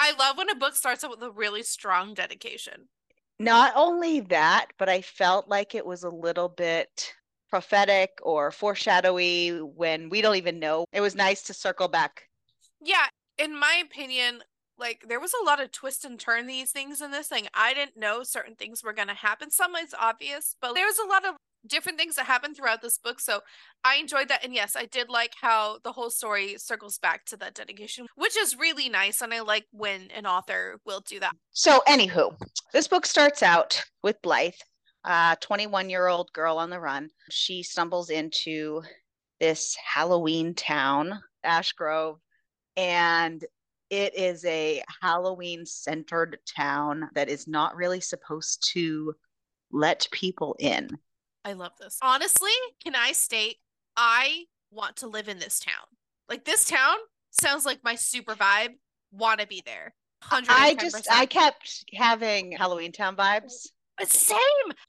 I 0.00 0.12
love 0.12 0.36
when 0.38 0.48
a 0.50 0.54
book 0.54 0.74
starts 0.74 1.04
out 1.04 1.10
with 1.10 1.22
a 1.22 1.30
really 1.30 1.62
strong 1.62 2.14
dedication. 2.14 2.88
Not 3.38 3.72
only 3.76 4.20
that, 4.20 4.66
but 4.78 4.88
I 4.88 5.00
felt 5.00 5.48
like 5.48 5.74
it 5.74 5.86
was 5.86 6.02
a 6.02 6.10
little 6.10 6.48
bit 6.48 7.14
prophetic 7.48 8.18
or 8.22 8.50
foreshadowy 8.50 9.60
when 9.62 10.10
we 10.10 10.20
don't 10.20 10.36
even 10.36 10.58
know. 10.58 10.84
It 10.92 11.00
was 11.00 11.14
nice 11.14 11.42
to 11.44 11.54
circle 11.54 11.88
back. 11.88 12.28
Yeah, 12.80 13.06
in 13.38 13.58
my 13.58 13.82
opinion, 13.84 14.42
like 14.78 15.04
there 15.08 15.20
was 15.20 15.32
a 15.40 15.44
lot 15.44 15.60
of 15.60 15.72
twist 15.72 16.04
and 16.04 16.18
turn 16.18 16.46
these 16.46 16.70
things 16.70 17.00
in 17.00 17.10
this 17.10 17.28
thing. 17.28 17.48
I 17.54 17.74
didn't 17.74 17.96
know 17.96 18.22
certain 18.22 18.54
things 18.54 18.82
were 18.82 18.92
going 18.92 19.08
to 19.08 19.14
happen. 19.14 19.50
Some 19.50 19.74
is 19.76 19.94
obvious, 19.98 20.56
but 20.60 20.74
there 20.74 20.86
was 20.86 20.98
a 20.98 21.08
lot 21.08 21.24
of 21.24 21.36
different 21.66 21.98
things 21.98 22.16
that 22.16 22.26
happen 22.26 22.54
throughout 22.54 22.82
this 22.82 22.98
book. 22.98 23.20
So 23.20 23.40
I 23.84 23.96
enjoyed 23.96 24.28
that. 24.28 24.44
And 24.44 24.54
yes, 24.54 24.76
I 24.76 24.86
did 24.86 25.08
like 25.08 25.32
how 25.40 25.78
the 25.84 25.92
whole 25.92 26.10
story 26.10 26.56
circles 26.58 26.98
back 26.98 27.24
to 27.26 27.36
that 27.38 27.54
dedication, 27.54 28.06
which 28.16 28.36
is 28.36 28.56
really 28.58 28.88
nice. 28.88 29.20
And 29.20 29.32
I 29.32 29.40
like 29.40 29.66
when 29.72 30.10
an 30.10 30.26
author 30.26 30.78
will 30.84 31.00
do 31.00 31.20
that. 31.20 31.34
So, 31.52 31.82
anywho, 31.88 32.36
this 32.72 32.88
book 32.88 33.06
starts 33.06 33.42
out 33.42 33.82
with 34.02 34.20
Blythe, 34.22 34.52
a 35.04 35.36
21 35.40 35.90
year 35.90 36.08
old 36.08 36.32
girl 36.32 36.58
on 36.58 36.70
the 36.70 36.80
run. 36.80 37.10
She 37.30 37.62
stumbles 37.62 38.10
into 38.10 38.82
this 39.40 39.76
Halloween 39.76 40.54
town, 40.54 41.20
Ash 41.44 41.72
Grove, 41.72 42.18
and 42.76 43.44
it 43.90 44.14
is 44.14 44.44
a 44.44 44.82
Halloween 45.00 45.64
centered 45.64 46.38
town 46.56 47.08
that 47.14 47.28
is 47.28 47.48
not 47.48 47.74
really 47.74 48.00
supposed 48.00 48.68
to 48.72 49.14
let 49.70 50.06
people 50.12 50.56
in. 50.58 50.90
I 51.48 51.54
love 51.54 51.72
this. 51.80 51.98
Honestly, 52.02 52.52
can 52.84 52.94
I 52.94 53.12
state 53.12 53.56
I 53.96 54.44
want 54.70 54.96
to 54.96 55.06
live 55.06 55.28
in 55.28 55.38
this 55.38 55.58
town. 55.58 55.86
Like 56.28 56.44
this 56.44 56.64
town 56.66 56.96
sounds 57.30 57.64
like 57.64 57.80
my 57.82 57.94
super 57.94 58.34
vibe. 58.34 58.74
Want 59.12 59.40
to 59.40 59.46
be 59.46 59.62
there. 59.64 59.94
110%. 60.24 60.44
I 60.50 60.74
just 60.74 61.08
I 61.10 61.24
kept 61.26 61.84
having 61.94 62.52
Halloween 62.52 62.92
Town 62.92 63.16
vibes. 63.16 63.68
Same. 64.04 64.38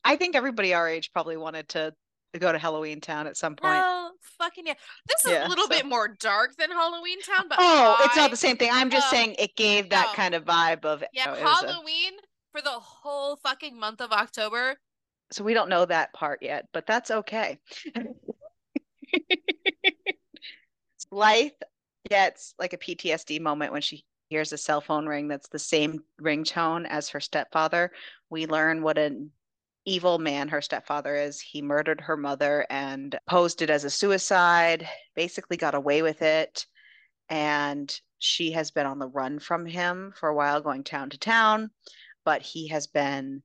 I 0.03 0.17
think 0.17 0.35
everybody 0.35 0.73
our 0.73 0.87
age 0.87 1.11
probably 1.13 1.37
wanted 1.37 1.69
to 1.69 1.93
go 2.37 2.51
to 2.51 2.57
Halloween 2.57 2.99
Town 2.99 3.25
at 3.25 3.37
some 3.37 3.55
point. 3.55 3.73
Well, 3.73 4.11
fucking 4.37 4.67
yeah. 4.67 4.73
This 5.07 5.25
is 5.25 5.31
Yeah, 5.31 5.47
a 5.47 5.49
little 5.49 5.65
so- 5.65 5.69
bit 5.69 5.85
more 5.85 6.09
dark 6.19 6.57
than 6.57 6.69
Halloween 6.71 7.21
Town, 7.21 7.45
but 7.47 7.57
oh, 7.61 8.01
it's 8.03 8.17
not 8.17 8.31
the 8.31 8.37
same 8.37 8.57
thing. 8.57 8.69
I'm 8.71 8.89
just 8.89 9.07
uh, 9.07 9.11
saying 9.11 9.35
it 9.39 9.55
gave 9.55 9.89
that 9.91 10.07
no. 10.09 10.13
kind 10.13 10.35
of 10.35 10.43
vibe 10.43 10.83
of 10.83 11.03
Yeah, 11.13 11.31
was 11.31 11.39
a- 11.39 11.41
Halloween 11.41 12.13
for 12.51 12.61
the 12.61 12.69
whole 12.69 13.37
fucking 13.37 13.79
month 13.79 14.01
of 14.01 14.11
October. 14.11 14.75
So 15.31 15.43
we 15.43 15.53
don't 15.53 15.69
know 15.69 15.85
that 15.85 16.13
part 16.13 16.41
yet, 16.41 16.67
but 16.73 16.85
that's 16.85 17.11
okay. 17.11 17.59
Blythe 21.11 21.51
gets 22.09 22.53
like 22.59 22.73
a 22.73 22.77
PTSD 22.77 23.41
moment 23.41 23.71
when 23.71 23.81
she 23.81 24.05
hears 24.29 24.53
a 24.53 24.57
cell 24.57 24.81
phone 24.81 25.07
ring 25.07 25.27
that's 25.27 25.49
the 25.49 25.59
same 25.59 26.03
ringtone 26.21 26.87
as 26.87 27.09
her 27.09 27.19
stepfather. 27.19 27.91
We 28.29 28.45
learn 28.45 28.83
what 28.83 28.97
an 28.97 29.31
evil 29.85 30.19
man 30.19 30.49
her 30.49 30.61
stepfather 30.61 31.15
is. 31.15 31.41
He 31.41 31.61
murdered 31.61 32.01
her 32.01 32.15
mother 32.15 32.65
and 32.69 33.17
posed 33.27 33.61
it 33.61 33.69
as 33.69 33.83
a 33.83 33.89
suicide, 33.89 34.87
basically 35.15 35.57
got 35.57 35.73
away 35.73 36.01
with 36.01 36.21
it. 36.21 36.67
And 37.29 37.99
she 38.19 38.51
has 38.51 38.71
been 38.71 38.85
on 38.85 38.99
the 38.99 39.07
run 39.07 39.39
from 39.39 39.65
him 39.65 40.13
for 40.15 40.29
a 40.29 40.35
while, 40.35 40.61
going 40.61 40.83
town 40.83 41.09
to 41.11 41.17
town, 41.17 41.71
but 42.23 42.41
he 42.41 42.67
has 42.67 42.87
been 42.87 43.41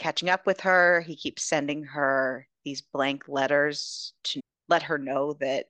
catching 0.00 0.30
up 0.30 0.46
with 0.46 0.60
her. 0.62 1.02
He 1.02 1.14
keeps 1.14 1.44
sending 1.44 1.84
her 1.84 2.46
these 2.64 2.80
blank 2.80 3.28
letters 3.28 4.14
to 4.24 4.40
let 4.68 4.82
her 4.82 4.98
know 4.98 5.34
that 5.34 5.66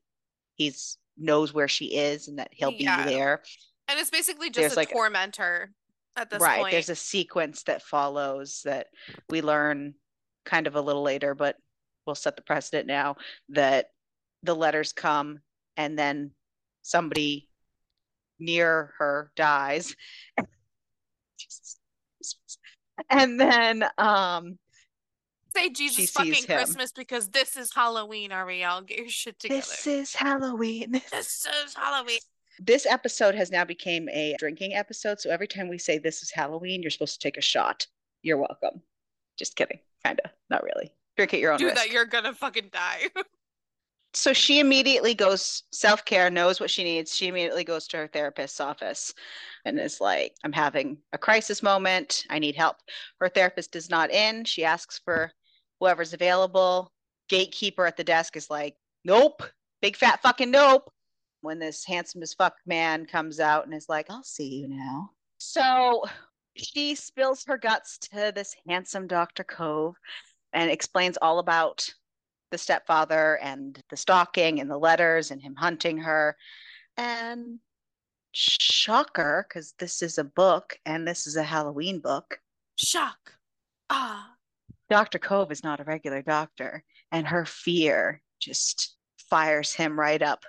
he's 0.55 0.97
knows 1.17 1.53
where 1.53 1.69
she 1.69 1.87
is 1.97 2.29
and 2.29 2.39
that 2.39 2.49
he'll 2.53 2.71
Yeah. 2.73 3.05
be 3.05 3.11
there. 3.15 3.43
And 3.89 3.99
it's 3.99 4.11
basically 4.11 4.49
just 4.49 4.61
There's 4.61 4.73
a 4.75 4.77
like- 4.77 4.91
tormentor 4.91 5.73
at 6.17 6.31
this 6.31 6.41
right. 6.41 6.61
point. 6.61 6.71
There's 6.73 6.89
a 6.89 6.97
sequence 6.97 7.65
that 7.65 7.83
follows 7.83 8.63
that 8.65 8.87
we 9.29 9.43
learn 9.43 9.95
kind 10.45 10.67
of 10.67 10.77
a 10.77 10.81
little 10.81 11.03
later, 11.03 11.35
but 11.35 11.57
we'll 12.07 12.15
set 12.15 12.37
the 12.37 12.43
precedent 12.43 12.87
now 12.87 13.17
that 13.51 13.91
the 14.43 14.55
letters 14.55 14.93
come 14.93 15.41
and 15.77 15.99
then 15.99 16.35
somebody 16.83 17.49
near 18.39 18.95
her 18.99 19.33
dies. 19.37 19.95
And 23.09 23.41
then 23.41 23.85
um 23.99 24.59
Say 25.57 25.71
Jesus 25.71 26.11
fucking. 26.11 26.45
Christmas 26.45 26.93
because 26.93 27.29
this 27.29 27.57
is 27.57 27.73
Halloween, 27.75 28.31
Ariel. 28.31 28.83
Get 28.83 28.99
your 28.99 29.09
shit 29.09 29.39
together. 29.39 29.61
this 29.61 29.87
is 29.87 30.15
Halloween. 30.15 30.93
This 31.11 31.47
is 31.65 31.75
Halloween. 31.75 32.21
This 32.61 32.87
episode 32.87 33.35
has 33.35 33.51
now 33.51 33.65
became 33.65 34.09
a 34.11 34.37
drinking 34.39 34.75
episode. 34.75 35.19
So 35.21 35.31
every 35.31 35.49
time 35.49 35.69
we 35.69 35.79
say 35.79 35.99
this 35.99 36.23
is 36.23 36.31
Halloween, 36.31 36.83
you're 36.83 36.91
supposed 36.91 37.21
to 37.21 37.27
take 37.27 37.37
a 37.37 37.41
shot. 37.43 37.87
You're 38.23 38.37
welcome. 38.37 38.83
Just 39.39 39.57
kidding. 39.57 39.81
Kinda. 40.05 40.31
Not 40.51 40.63
really. 40.63 40.93
Drink 41.17 41.35
at 41.35 41.41
your 41.41 41.53
own 41.53 41.59
Do 41.59 41.65
risk. 41.67 41.77
that, 41.77 41.91
you're 41.91 42.05
gonna 42.05 42.35
fucking 42.35 42.69
die. 42.73 43.09
so 44.13 44.33
she 44.33 44.59
immediately 44.59 45.15
goes 45.15 45.63
self-care 45.73 46.31
knows 46.31 46.61
what 46.61 46.71
she 46.71 46.85
needs. 46.85 47.15
She 47.15 47.29
immediately 47.29 47.65
goes 47.65 47.87
to 47.89 47.99
her 47.99 48.09
therapist's 48.09 48.61
office 48.61 49.15
and 49.65 49.79
is 49.79 50.01
like 50.01 50.35
i'm 50.43 50.53
having 50.53 50.99
a 51.13 51.19
crisis 51.19 51.63
moment. 51.63 52.25
I 52.31 52.39
need 52.39 52.57
help. 52.57 52.77
Her 53.21 53.29
therapist 53.29 53.77
is 53.77 53.91
not 53.91 54.11
in. 54.11 54.45
She 54.45 54.65
asks 54.65 55.01
for 55.05 55.31
whoever's 55.79 56.13
available. 56.13 56.93
Gatekeeper 57.29 57.87
at 57.87 57.97
the 57.97 58.05
desk 58.05 58.37
is 58.37 58.51
like 58.51 58.75
nope. 59.05 59.43
Big 59.81 59.97
fat 59.97 60.21
fucking 60.23 60.51
nope. 60.51 60.91
When 61.43 61.59
this 61.59 61.85
handsome 61.85 62.23
as 62.23 62.35
fuck 62.35 62.57
man 62.67 63.07
comes 63.07 63.39
out 63.41 63.65
and 63.65 63.75
is 63.75 63.89
like 63.89 64.11
i'll 64.11 64.25
see 64.25 64.49
you 64.49 64.69
now. 64.69 65.11
So 65.39 66.05
she 66.57 66.95
spills 66.95 67.45
her 67.45 67.57
guts 67.57 67.97
to 67.99 68.33
this 68.35 68.55
handsome 68.69 69.07
dr 69.07 69.45
cove 69.45 69.95
and 70.53 70.71
explains 70.71 71.17
all 71.23 71.39
about 71.39 71.89
the 72.51 72.59
stepfather 72.59 73.39
and 73.43 73.83
the 73.91 73.97
stalking 73.97 74.61
and 74.61 74.71
the 74.71 74.79
letters 74.79 75.31
and 75.31 75.41
him 75.41 75.55
hunting 75.55 75.99
her. 75.99 76.37
And 76.97 77.59
shocker, 78.33 79.47
because 79.49 79.75
this 79.79 80.03
is 80.03 80.19
a 80.19 80.25
book 80.25 80.79
and 80.87 81.07
this 81.07 81.27
is 81.27 81.37
a 81.37 81.43
Halloween 81.43 82.01
book, 82.01 82.41
Shock. 82.77 83.35
Ah. 83.91 84.35
Dr. 84.89 85.19
Cove 85.19 85.53
is 85.53 85.63
not 85.63 85.81
a 85.81 85.85
regular 85.85 86.23
doctor. 86.23 86.85
And 87.13 87.27
her 87.27 87.45
fear 87.45 88.23
just 88.39 88.97
fires 89.29 89.73
him 89.73 89.99
right 89.99 90.23
up 90.23 90.45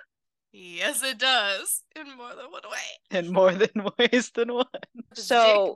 Yes, 0.52 1.02
it 1.02 1.18
does. 1.18 1.82
In 1.96 2.14
more 2.16 2.34
than 2.34 2.50
one 2.50 2.62
way. 2.70 3.18
in 3.18 3.32
more 3.32 3.52
than 3.52 3.70
ways 3.98 4.30
than 4.34 4.52
one. 4.52 4.66
So. 5.14 5.74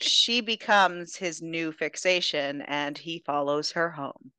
She 0.00 0.40
becomes 0.40 1.16
his 1.16 1.42
new 1.42 1.72
fixation 1.72 2.62
and 2.62 2.96
he 2.96 3.22
follows 3.26 3.72
her 3.72 3.90
home. 3.90 4.30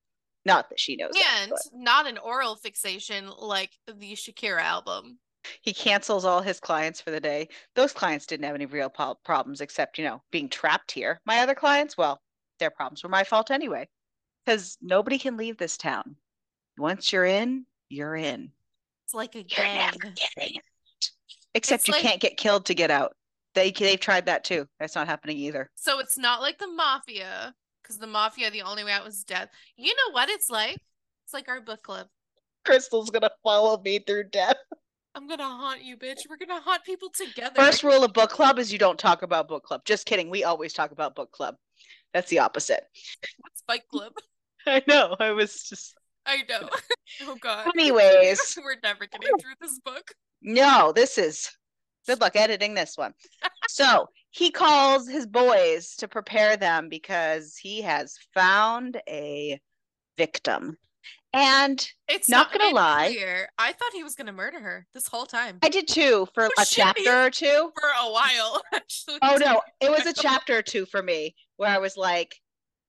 Not 0.45 0.69
that 0.69 0.79
she 0.79 0.95
knows 0.95 1.11
and 1.39 1.51
but 1.51 1.61
not 1.73 2.07
an 2.07 2.17
oral 2.17 2.55
fixation 2.55 3.29
like 3.39 3.71
the 3.87 4.13
Shakira 4.13 4.61
album. 4.61 5.19
he 5.61 5.73
cancels 5.73 6.25
all 6.25 6.41
his 6.41 6.59
clients 6.59 6.99
for 7.01 7.11
the 7.11 7.19
day. 7.19 7.47
Those 7.75 7.93
clients 7.93 8.25
didn't 8.25 8.45
have 8.45 8.55
any 8.55 8.65
real 8.65 8.89
po- 8.89 9.17
problems 9.25 9.61
except, 9.61 9.97
you 9.97 10.03
know, 10.05 10.21
being 10.31 10.49
trapped 10.49 10.91
here. 10.91 11.19
My 11.25 11.39
other 11.39 11.55
clients, 11.55 11.97
well, 11.97 12.21
their 12.59 12.69
problems 12.69 13.03
were 13.03 13.09
my 13.09 13.23
fault 13.23 13.51
anyway. 13.51 13.87
Because 14.45 14.77
nobody 14.81 15.17
can 15.17 15.37
leave 15.37 15.57
this 15.57 15.77
town. 15.77 16.15
Once 16.77 17.13
you're 17.13 17.23
in, 17.25 17.65
you're 17.89 18.15
in. 18.15 18.51
It's 19.05 19.13
like 19.13 19.35
a 19.35 19.39
You're 19.39 19.45
gang. 19.47 19.77
never 19.77 20.13
getting 20.35 20.57
out. 20.57 20.63
Except 21.55 21.81
It's 21.81 21.87
you 21.87 21.93
like- 21.93 22.01
can't 22.03 22.19
get 22.21 22.35
killed 22.37 22.65
to 22.65 22.73
get 22.75 22.91
out. 22.91 23.15
They 23.55 23.71
they've 23.71 23.99
tried 23.99 24.25
that 24.25 24.43
too. 24.43 24.67
That's 24.79 24.95
not 24.95 25.07
happening 25.07 25.37
either. 25.37 25.69
So 25.75 25.99
it's 25.99 26.17
not 26.17 26.41
like 26.41 26.57
the 26.57 26.67
mafia, 26.67 27.53
because 27.83 27.97
the 27.97 28.07
mafia, 28.07 28.49
the 28.49 28.61
only 28.61 28.83
way 28.83 28.91
out 28.91 29.03
was 29.03 29.23
death. 29.23 29.49
You 29.75 29.93
know 29.93 30.13
what 30.13 30.29
it's 30.29 30.49
like? 30.49 30.77
It's 31.25 31.33
like 31.33 31.49
our 31.49 31.61
book 31.61 31.83
club. 31.83 32.07
Crystal's 32.65 33.09
gonna 33.09 33.29
follow 33.43 33.81
me 33.81 33.99
through 33.99 34.25
death. 34.25 34.57
I'm 35.15 35.27
gonna 35.27 35.43
haunt 35.43 35.83
you, 35.83 35.97
bitch. 35.97 36.21
We're 36.29 36.37
gonna 36.37 36.61
haunt 36.61 36.83
people 36.85 37.09
together. 37.09 37.55
First 37.55 37.83
rule 37.83 38.03
of 38.03 38.13
book 38.13 38.31
club 38.31 38.57
is 38.57 38.71
you 38.71 38.79
don't 38.79 38.97
talk 38.97 39.21
about 39.21 39.47
book 39.47 39.63
club. 39.63 39.81
Just 39.85 40.05
kidding. 40.05 40.29
We 40.29 40.43
always 40.43 40.73
talk 40.73 40.91
about 40.91 41.15
book 41.15 41.31
club. 41.31 41.55
That's 42.13 42.29
the 42.29 42.39
opposite. 42.39 42.83
It's 43.23 43.63
Fight 43.67 43.87
Club. 43.91 44.13
I 44.65 44.81
know. 44.87 45.15
I 45.19 45.31
was 45.31 45.63
just 45.63 45.95
I 46.25 46.43
know. 46.49 46.69
oh 47.23 47.35
god. 47.39 47.67
anyways. 47.75 48.57
We're 48.63 48.77
never 48.81 49.05
getting 49.05 49.37
through 49.39 49.55
this 49.61 49.79
book. 49.79 50.13
No, 50.41 50.91
this 50.95 51.17
is 51.17 51.51
good 52.07 52.21
luck 52.21 52.35
editing 52.35 52.73
this 52.73 52.97
one. 52.97 53.13
so 53.67 54.07
he 54.31 54.49
calls 54.51 55.07
his 55.07 55.25
boys 55.27 55.95
to 55.97 56.07
prepare 56.07 56.57
them 56.57 56.89
because 56.89 57.55
he 57.55 57.81
has 57.81 58.17
found 58.33 59.01
a 59.07 59.59
victim. 60.17 60.77
And 61.35 61.85
It's 62.07 62.29
Not 62.29 62.51
not, 62.53 62.59
gonna 62.61 62.75
lie. 62.75 63.07
Clear. 63.11 63.49
I 63.57 63.71
thought 63.73 63.91
he 63.93 64.03
was 64.03 64.13
gonna 64.15 64.31
murder 64.31 64.59
her 64.59 64.85
this 64.93 65.07
whole 65.07 65.25
time 65.25 65.57
I 65.63 65.69
did 65.69 65.87
too 65.87 66.27
for 66.35 66.45
Oh, 66.45 66.61
a 66.61 66.65
chapter 66.65 67.25
or 67.25 67.29
two. 67.31 67.71
for 67.79 67.89
a 67.89 68.11
while. 68.11 68.61
Actually. 68.73 69.17
Oh 69.23 69.37
no, 69.37 69.61
it 69.81 69.89
was 69.89 70.05
a 70.05 70.13
chapter 70.21 70.59
or 70.59 70.61
two 70.61 70.85
for 70.85 71.01
me 71.01 71.35
where 71.57 71.69
I 71.71 71.79
was 71.79 71.97
like, 71.97 72.35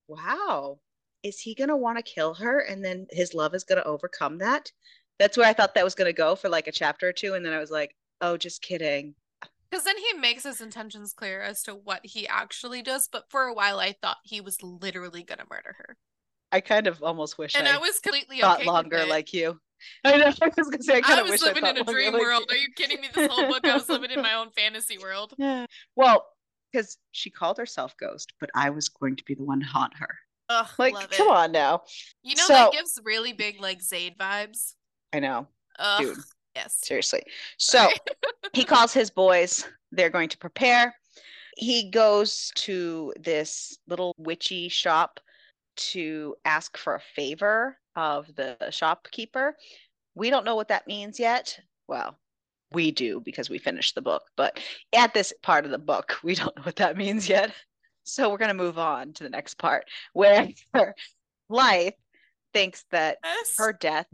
wow, 0.09 0.79
is 1.23 1.41
he 1.41 1.55
going 1.55 1.69
to 1.71 1.77
want 1.77 1.97
to 1.97 2.03
kill 2.03 2.35
her? 2.35 2.61
And 2.61 2.85
then 2.85 3.07
his 3.11 3.33
love 3.33 3.55
is 3.55 3.65
going 3.65 3.81
to 3.81 3.89
overcome 3.89 4.39
that? 4.39 4.71
That's 5.19 5.39
where 5.39 5.47
I 5.49 5.55
thought 5.55 5.75
that 5.75 5.85
was 5.85 5.95
going 5.95 6.09
to 6.09 6.13
go 6.17 6.37
for 6.37 6.51
like 6.51 6.67
a 6.67 6.73
chapter 6.73 7.09
or 7.09 7.13
two. 7.13 7.33
And 7.35 7.45
then 7.47 7.55
I 7.55 7.59
was 7.61 7.71
like, 7.71 7.95
oh, 8.21 8.37
just 8.37 8.63
kidding. 8.63 9.15
Because 9.71 9.85
then 9.85 9.97
he 9.99 10.13
makes 10.19 10.45
his 10.45 10.61
intentions 10.61 11.13
clear 11.13 11.41
as 11.41 11.63
to 11.65 11.75
what 11.75 12.01
he 12.05 12.29
actually 12.29 12.81
does. 12.83 13.09
But 13.11 13.25
for 13.31 13.43
a 13.45 13.55
while, 13.55 13.81
I 13.81 13.95
thought 14.01 14.19
he 14.23 14.41
was 14.41 14.63
literally 14.63 15.23
gonna 15.25 15.45
murder 15.51 15.75
her, 15.79 15.97
I 16.53 16.61
kind 16.61 16.87
of 16.87 17.03
almost 17.03 17.37
wish 17.39 17.57
and 17.57 17.67
I, 17.67 17.75
I 17.75 17.79
was 17.79 17.99
completely 17.99 18.41
thought 18.41 18.59
okay 18.61 18.67
with 18.67 18.73
longer 18.73 18.97
it. 18.99 19.09
like 19.09 19.33
you. 19.33 19.59
I 20.05 20.17
know. 20.17 20.27
I 20.43 20.47
was 20.57 20.69
going 20.69 20.79
to 20.79 20.83
say, 20.85 20.99
I 20.99 21.01
kind 21.01 21.19
I 21.19 21.23
of 21.23 21.29
was 21.29 21.33
wish 21.33 21.43
living 21.43 21.65
I 21.65 21.71
in 21.71 21.79
a 21.79 21.85
dream 21.85 22.13
like 22.13 22.23
world. 22.23 22.45
you. 22.49 22.55
Are 22.55 22.59
you 22.59 22.69
kidding 22.77 23.01
me? 23.01 23.09
This 23.13 23.31
whole 23.31 23.49
book, 23.49 23.67
I 23.67 23.75
was 23.75 23.89
living 23.89 24.13
in 24.13 24.23
my 24.23 24.35
own 24.35 24.51
fantasy 24.53 24.97
world. 24.97 25.35
Yeah. 25.39 25.67
Well, 25.97 26.25
because 26.73 26.97
she 27.11 27.29
called 27.31 27.59
herself 27.59 27.95
Ghost, 28.01 28.33
but 28.41 28.51
I 28.55 28.71
was 28.71 28.89
going 28.89 29.17
to 29.17 29.25
be 29.25 29.35
the 29.35 29.43
one 29.43 29.61
to 29.61 29.67
haunt 29.67 29.95
her. 29.99 30.17
Ugh, 30.49 30.67
Like, 30.79 30.95
love 30.95 31.11
come 31.11 31.27
it. 31.29 31.33
on 31.33 31.53
now. 31.53 31.83
You 32.23 32.37
know 32.37 32.45
So- 32.47 32.53
that 32.55 32.73
gives 32.73 32.99
really 33.05 33.33
big 33.33 33.61
like 33.61 33.81
Zade 33.83 34.17
vibes. 34.17 34.75
I 35.13 35.19
know. 35.21 35.49
Ugh, 35.79 36.01
Dude. 36.03 36.19
Yes. 36.57 36.79
Seriously. 36.83 37.23
So 37.59 37.89
he 38.53 38.65
calls 38.65 38.93
his 38.93 39.11
boys. 39.11 39.67
They're 39.93 40.11
going 40.11 40.29
to 40.31 40.39
prepare. 40.39 40.95
He 41.57 41.91
goes 41.91 42.51
to 42.57 43.13
this 43.21 43.79
little 43.87 44.15
witchy 44.19 44.69
shop 44.69 45.21
to 45.77 46.35
ask 46.45 46.77
for 46.77 46.97
a 46.97 47.01
favor 47.01 47.77
of 47.97 48.35
the 48.35 48.57
shopkeeper. 48.71 49.57
We 50.15 50.31
don't 50.31 50.45
know 50.45 50.57
what 50.57 50.69
that 50.69 50.87
means 50.87 51.19
yet. 51.19 51.59
Well, 51.87 52.19
we 52.73 52.91
do 52.91 53.21
because 53.21 53.51
we 53.51 53.59
finished 53.59 53.95
the 53.95 54.03
book, 54.03 54.23
but 54.37 54.59
at 54.93 55.15
this 55.15 55.33
part 55.43 55.65
of 55.65 55.71
the 55.71 55.79
book, 55.79 56.17
we 56.25 56.35
don't 56.35 56.57
know 56.57 56.63
what 56.63 56.77
that 56.77 56.97
means 56.97 57.29
yet. 57.29 57.53
So 58.03 58.29
we're 58.29 58.39
going 58.39 58.49
to 58.49 58.55
move 58.55 58.79
on 58.79 59.13
to 59.15 59.25
the 59.25 59.31
next 59.31 59.59
part 59.59 59.87
where 60.13 60.49
Life 61.49 61.95
thinks 62.55 62.85
that 62.91 63.19
Yes. 63.23 63.57
her 63.59 63.73
death. 63.73 64.07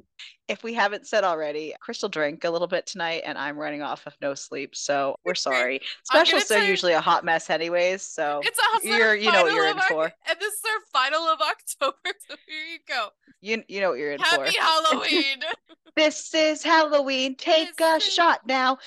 If 0.49 0.64
we 0.64 0.75
haven't 0.75 1.06
said 1.06 1.23
already, 1.23 1.75
Crystal 1.80 2.09
drank 2.09 2.42
a 2.42 2.50
little 2.50 2.66
bit 2.66 2.87
tonight 2.87 3.23
and 3.25 3.38
I'm 3.38 3.56
running 3.56 3.82
off 3.82 4.04
of 4.06 4.16
no 4.20 4.35
sleep. 4.35 4.75
So 4.75 5.14
we're 5.25 5.37
sorry. 5.37 5.80
Specials 6.02 6.50
are 6.50 6.64
usually 6.64 6.94
a 6.94 7.00
hot 7.00 7.25
mess 7.25 7.50
anyways. 7.50 8.02
So 8.02 8.40
It's 8.42 8.59
a 8.59 8.88
you're- 8.88 9.23
you 9.23 9.30
know 9.30 9.44
what 9.44 9.54
you're 9.54 9.68
in 9.68 9.78
of 9.78 9.85
for. 9.85 10.12
And 10.28 10.40
this 10.40 10.54
is 10.54 10.62
our 10.64 10.80
final 10.92 11.23
of 11.28 11.40
October. 11.40 11.97
So 12.28 12.35
here 12.47 12.64
you 12.64 12.78
go. 12.88 13.11
you 13.40 13.62
you 13.68 13.80
know 13.80 13.90
what 13.90 13.99
you're 13.99 14.12
in 14.12 14.20
Happy 14.20 14.50
for. 14.52 14.61
Halloween. 14.61 15.40
This 15.97 16.32
is 16.35 16.62
Halloween. 16.62 17.37
Take 17.37 17.80
a 17.80 17.97
is- 17.97 18.02
shot 18.02 18.47
now. 18.47 18.78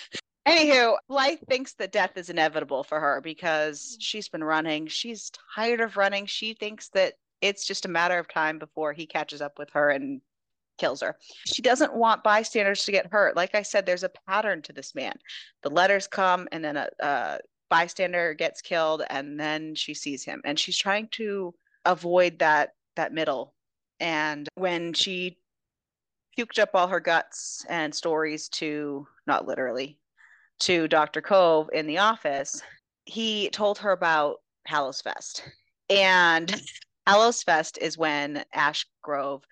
Anywho, 0.47 0.97
Blythe 1.07 1.39
thinks 1.47 1.73
that 1.75 1.93
death 1.93 2.17
is 2.17 2.29
inevitable 2.29 2.83
for 2.83 2.99
her 2.99 3.21
because 3.21 3.79
mm. 3.79 3.95
she's 3.99 4.27
been 4.27 4.43
running. 4.43 4.87
She's 4.87 5.31
tired 5.55 5.79
of 5.79 5.95
running. 5.95 6.25
She 6.25 6.53
thinks 6.53 6.89
that 6.89 7.13
it's 7.43 7.67
just 7.67 7.85
a 7.85 7.89
matter 7.89 8.17
of 8.17 8.29
time 8.29 8.57
before 8.57 8.93
he 8.93 9.05
catches 9.05 9.41
up 9.41 9.59
with 9.59 9.69
her 9.71 9.89
and 9.89 10.21
kills 10.77 11.01
her. 11.01 11.17
She 11.45 11.61
doesn't 11.61 11.93
want 11.93 12.23
bystanders 12.23 12.85
to 12.85 12.91
get 12.91 13.11
hurt. 13.11 13.35
Like 13.35 13.53
I 13.53 13.61
said, 13.61 13.85
there's 13.85 14.03
a 14.03 14.11
pattern 14.27 14.61
to 14.63 14.73
this 14.73 14.95
man. 14.95 15.13
The 15.61 15.69
letters 15.69 16.07
come, 16.07 16.47
and 16.53 16.63
then 16.63 16.77
a, 16.77 16.87
a 17.01 17.39
bystander 17.69 18.33
gets 18.33 18.61
killed, 18.61 19.03
and 19.09 19.37
then 19.37 19.75
she 19.75 19.93
sees 19.93 20.23
him, 20.23 20.41
and 20.45 20.57
she's 20.57 20.77
trying 20.77 21.09
to 21.11 21.53
avoid 21.83 22.39
that 22.39 22.75
that 22.95 23.13
middle. 23.13 23.53
And 23.99 24.47
when 24.55 24.93
she 24.93 25.37
puked 26.37 26.59
up 26.59 26.69
all 26.73 26.87
her 26.87 27.01
guts 27.01 27.65
and 27.67 27.93
stories 27.93 28.47
to 28.49 29.05
not 29.27 29.45
literally 29.45 29.99
to 30.61 30.87
Dr. 30.87 31.21
Cove 31.21 31.69
in 31.73 31.87
the 31.87 31.97
office, 31.97 32.61
he 33.05 33.49
told 33.49 33.77
her 33.79 33.91
about 33.91 34.37
Hallows 34.65 35.01
Fest. 35.01 35.43
And 35.89 36.61
Hallows 37.05 37.43
Fest 37.43 37.77
is 37.81 37.97
when 37.97 38.45
Ash 38.53 38.85
Grove 39.01 39.43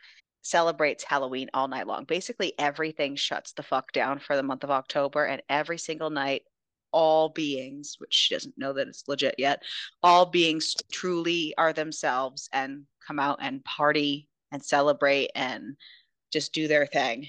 celebrates 0.42 1.04
Halloween 1.04 1.50
all 1.54 1.68
night 1.68 1.88
long. 1.88 2.06
Basically, 2.06 2.54
everything 2.58 3.16
shuts 3.16 3.52
the 3.52 3.64
fuck 3.64 3.92
down 3.92 4.20
for 4.20 4.36
the 4.36 4.44
month 4.44 4.64
of 4.64 4.72
October, 4.72 5.26
and 5.26 5.42
every 5.50 5.78
single 5.78 6.10
night, 6.10 6.44
all 6.92 7.30
beings, 7.30 7.96
which 8.00 8.14
she 8.14 8.34
doesn't 8.34 8.58
know 8.58 8.74
that 8.74 8.88
it's 8.88 9.08
legit 9.08 9.36
yet, 9.38 9.64
all 10.04 10.26
beings 10.26 10.76
truly 10.92 11.54
are 11.58 11.74
themselves 11.74 12.50
and 12.52 12.86
come 13.06 13.20
out 13.20 13.40
and 13.42 13.64
party 13.64 14.28
and 14.52 14.64
celebrate 14.64 15.30
and 15.36 15.78
just 16.32 16.54
do 16.54 16.68
their 16.68 16.86
thing 16.86 17.28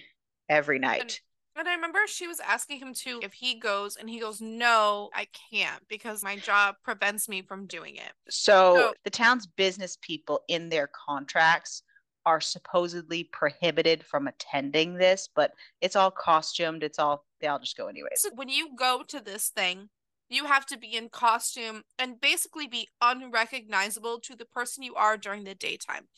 every 0.48 0.78
night. 0.78 1.20
And 1.54 1.68
I 1.68 1.74
remember 1.74 1.98
she 2.06 2.26
was 2.26 2.40
asking 2.40 2.78
him 2.78 2.94
too 2.94 3.20
if 3.22 3.32
he 3.32 3.58
goes, 3.58 3.96
and 3.96 4.08
he 4.08 4.20
goes, 4.20 4.40
No, 4.40 5.10
I 5.14 5.28
can't 5.50 5.86
because 5.88 6.22
my 6.24 6.36
job 6.36 6.76
prevents 6.82 7.28
me 7.28 7.42
from 7.42 7.66
doing 7.66 7.96
it. 7.96 8.12
So 8.28 8.74
So- 8.76 8.94
the 9.04 9.10
town's 9.10 9.46
business 9.46 9.98
people 10.00 10.42
in 10.48 10.68
their 10.68 10.88
contracts 10.88 11.82
are 12.24 12.40
supposedly 12.40 13.24
prohibited 13.24 14.04
from 14.04 14.28
attending 14.28 14.94
this, 14.94 15.28
but 15.34 15.52
it's 15.80 15.96
all 15.96 16.10
costumed. 16.10 16.82
It's 16.84 16.98
all 16.98 17.26
they 17.40 17.48
all 17.48 17.58
just 17.58 17.76
go 17.76 17.88
anyways. 17.88 18.20
So 18.22 18.30
when 18.34 18.48
you 18.48 18.76
go 18.76 19.02
to 19.08 19.20
this 19.20 19.48
thing, 19.48 19.90
you 20.28 20.46
have 20.46 20.64
to 20.66 20.78
be 20.78 20.96
in 20.96 21.08
costume 21.08 21.82
and 21.98 22.20
basically 22.20 22.66
be 22.68 22.88
unrecognizable 23.02 24.20
to 24.20 24.36
the 24.36 24.46
person 24.46 24.82
you 24.84 24.94
are 24.94 25.16
during 25.16 25.44
the 25.44 25.54
daytime. 25.54 26.08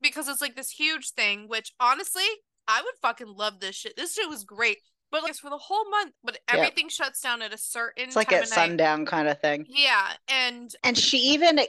Because 0.00 0.28
it's 0.28 0.40
like 0.40 0.54
this 0.54 0.70
huge 0.70 1.10
thing, 1.10 1.48
which 1.48 1.72
honestly, 1.80 2.22
I 2.68 2.82
would 2.82 2.94
fucking 3.02 3.28
love 3.28 3.60
this 3.60 3.74
shit. 3.76 3.96
This 3.96 4.14
shit 4.14 4.28
was 4.28 4.44
great. 4.44 4.78
But 5.10 5.22
like 5.22 5.34
for 5.36 5.48
the 5.48 5.56
whole 5.58 5.88
month, 5.90 6.12
but 6.22 6.38
Yeah. 6.48 6.56
everything 6.56 6.88
shuts 6.90 7.22
down 7.22 7.40
at 7.40 7.52
a 7.54 7.58
certain 7.58 8.04
It's 8.04 8.16
like 8.16 8.28
time 8.28 8.36
at 8.36 8.42
of 8.44 8.50
night. 8.50 8.54
sundown 8.56 9.06
kind 9.06 9.26
of 9.28 9.40
thing. 9.40 9.64
Yeah, 9.66 10.12
and 10.28 10.74
And 10.84 10.96
she 10.96 11.16
even 11.18 11.60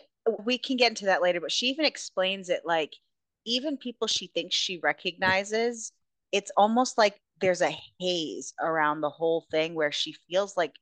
we 0.44 0.58
can 0.58 0.76
get 0.78 0.90
into 0.90 1.06
that 1.06 1.22
later, 1.22 1.40
but 1.40 1.52
she 1.52 1.68
even 1.68 1.86
explains 1.86 2.50
it 2.50 2.62
like 2.66 2.94
even 3.46 3.78
people 3.78 4.08
she 4.08 4.28
thinks 4.28 4.56
she 4.56 4.78
recognizes, 4.84 5.92
it's 6.32 6.52
almost 6.58 6.98
like 6.98 7.18
there's 7.42 7.62
a 7.62 7.76
haze 8.00 8.54
around 8.62 9.02
the 9.02 9.10
whole 9.10 9.46
thing 9.52 9.74
where 9.76 9.92
she 9.94 10.16
feels 10.30 10.58
like 10.58 10.74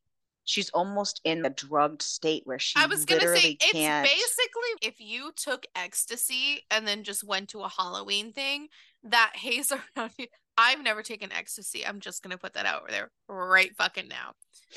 she's 0.47 0.69
almost 0.69 1.19
in 1.25 1.45
a 1.45 1.49
drugged 1.49 2.01
state 2.01 2.41
where 2.45 2.57
she 2.57 2.79
I 2.79 2.87
was 2.87 3.03
gonna 3.05 3.35
say 3.35 3.57
it's 3.59 3.71
can't 3.73 4.07
basically 4.07 4.87
if 4.87 4.99
you 4.99 5.31
took 5.35 5.67
ecstasy 5.75 6.65
and 6.71 6.87
then 6.87 7.03
just 7.03 7.23
went 7.23 7.49
to 7.49 7.59
a 7.59 7.69
Halloween 7.69 8.31
thing, 8.31 8.69
that 9.03 9.33
haze 9.35 9.71
around 9.97 10.11
you. 10.17 10.27
I've 10.57 10.81
never 10.81 11.03
taken 11.03 11.31
ecstasy. 11.31 11.85
I'm 11.85 11.99
just 11.99 12.23
gonna 12.23 12.37
put 12.37 12.53
that 12.53 12.65
out 12.65 12.89
there 12.89 13.11
right 13.27 13.75
fucking 13.75 14.07
now. 14.07 14.31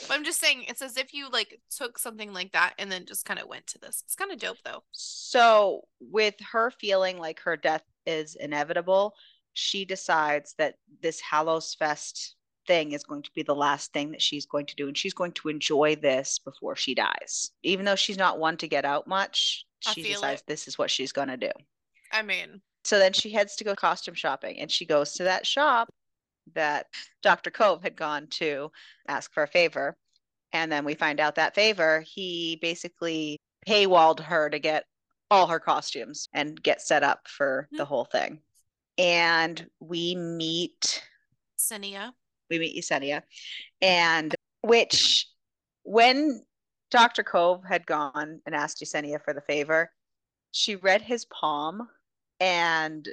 But 0.09 0.17
I'm 0.17 0.25
just 0.25 0.41
saying 0.41 0.65
it's 0.67 0.83
as 0.83 0.97
if 0.97 1.15
you 1.15 1.31
like 1.31 1.59
took 1.75 1.99
something 1.99 2.33
like 2.33 2.53
that 2.53 2.75
and 2.79 2.91
then 2.91 3.07
just 3.07 3.25
kind 3.25 3.41
of 3.41 3.49
went 3.49 3.67
to 3.69 3.79
this. 3.79 4.03
It's 4.05 4.17
kind 4.17 4.33
of 4.33 4.39
dope 4.39 4.59
though. 4.65 4.83
So, 4.91 5.83
with 6.01 6.35
her 6.53 6.73
feeling 6.73 7.19
like 7.19 7.41
her 7.41 7.57
death 7.57 7.85
is 8.07 8.35
inevitable, 8.35 9.15
she 9.53 9.85
decides 9.85 10.55
that 10.59 10.75
this 11.01 11.21
Hallows 11.21 11.75
Fest 11.79 12.35
thing 12.71 12.93
is 12.93 13.03
going 13.03 13.23
to 13.23 13.31
be 13.35 13.43
the 13.43 13.55
last 13.55 13.93
thing 13.93 14.13
that 14.13 14.23
she's 14.23 14.47
going 14.47 14.65
to 14.67 14.77
do. 14.77 14.87
And 14.87 14.97
she's 14.97 15.13
going 15.13 15.33
to 15.33 15.49
enjoy 15.49 15.97
this 15.97 16.39
before 16.39 16.77
she 16.77 16.95
dies. 16.95 17.51
Even 17.65 17.85
though 17.85 17.97
she's 17.97 18.17
not 18.17 18.39
one 18.39 18.57
to 18.59 18.69
get 18.69 18.85
out 18.85 19.09
much, 19.09 19.67
I 19.89 19.93
she 19.93 20.05
decides 20.05 20.43
it. 20.43 20.47
this 20.47 20.69
is 20.69 20.79
what 20.79 20.89
she's 20.89 21.11
going 21.11 21.27
to 21.27 21.37
do. 21.37 21.51
I 22.13 22.23
mean, 22.23 22.61
So 22.85 23.01
then 23.01 23.13
she 23.13 23.31
heads 23.33 23.57
to 23.57 23.65
go 23.65 23.75
costume 23.75 24.15
shopping 24.15 24.61
and 24.61 24.71
she 24.71 24.87
goes 24.87 25.15
to 25.15 25.25
that 25.25 25.45
shop 25.45 25.89
that 26.55 26.87
Dr. 27.25 27.51
Cove 27.51 27.83
had 27.83 27.97
gone 27.97 28.29
to 28.39 28.71
ask 29.09 29.33
for 29.35 29.43
a 29.43 29.49
favor. 29.49 29.97
And 30.53 30.71
then 30.71 30.85
we 30.85 30.95
find 30.95 31.19
out 31.19 31.35
that 31.35 31.57
favor, 31.57 32.05
he 32.07 32.57
basically 32.63 33.37
paywalled 33.67 34.21
her 34.21 34.49
to 34.49 34.61
get 34.61 34.85
all 35.29 35.49
her 35.49 35.61
costumes 35.61 36.29
and 36.33 36.63
get 36.63 36.81
set 36.81 37.03
up 37.03 37.27
for 37.27 37.69
the 37.73 37.85
whole 37.85 38.05
thing. 38.05 38.39
And 38.97 39.69
we 39.81 40.15
meet 40.15 41.03
Cinia. 41.59 42.13
We 42.51 42.59
meet 42.59 42.77
Yesenia, 42.77 43.23
and 43.81 44.35
which 44.63 45.27
when 45.85 46.45
Dr. 46.91 47.23
Cove 47.23 47.63
had 47.69 47.87
gone 47.87 48.41
and 48.45 48.55
asked 48.55 48.83
Yesenia 48.83 49.23
for 49.23 49.33
the 49.33 49.41
favor, 49.41 49.91
she 50.53 50.77
read 50.77 51.03
his 51.03 51.25
palm 51.27 51.89
and 52.41 53.09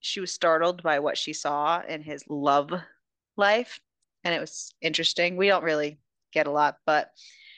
she 0.00 0.20
was 0.20 0.32
startled 0.32 0.82
by 0.82 0.98
what 0.98 1.18
she 1.18 1.32
saw 1.32 1.82
in 1.86 2.02
his 2.02 2.24
love 2.28 2.72
life. 3.36 3.78
And 4.24 4.34
it 4.34 4.40
was 4.40 4.74
interesting. 4.80 5.36
We 5.36 5.48
don't 5.48 5.64
really 5.64 5.98
get 6.32 6.46
a 6.46 6.50
lot, 6.50 6.76
but 6.86 7.10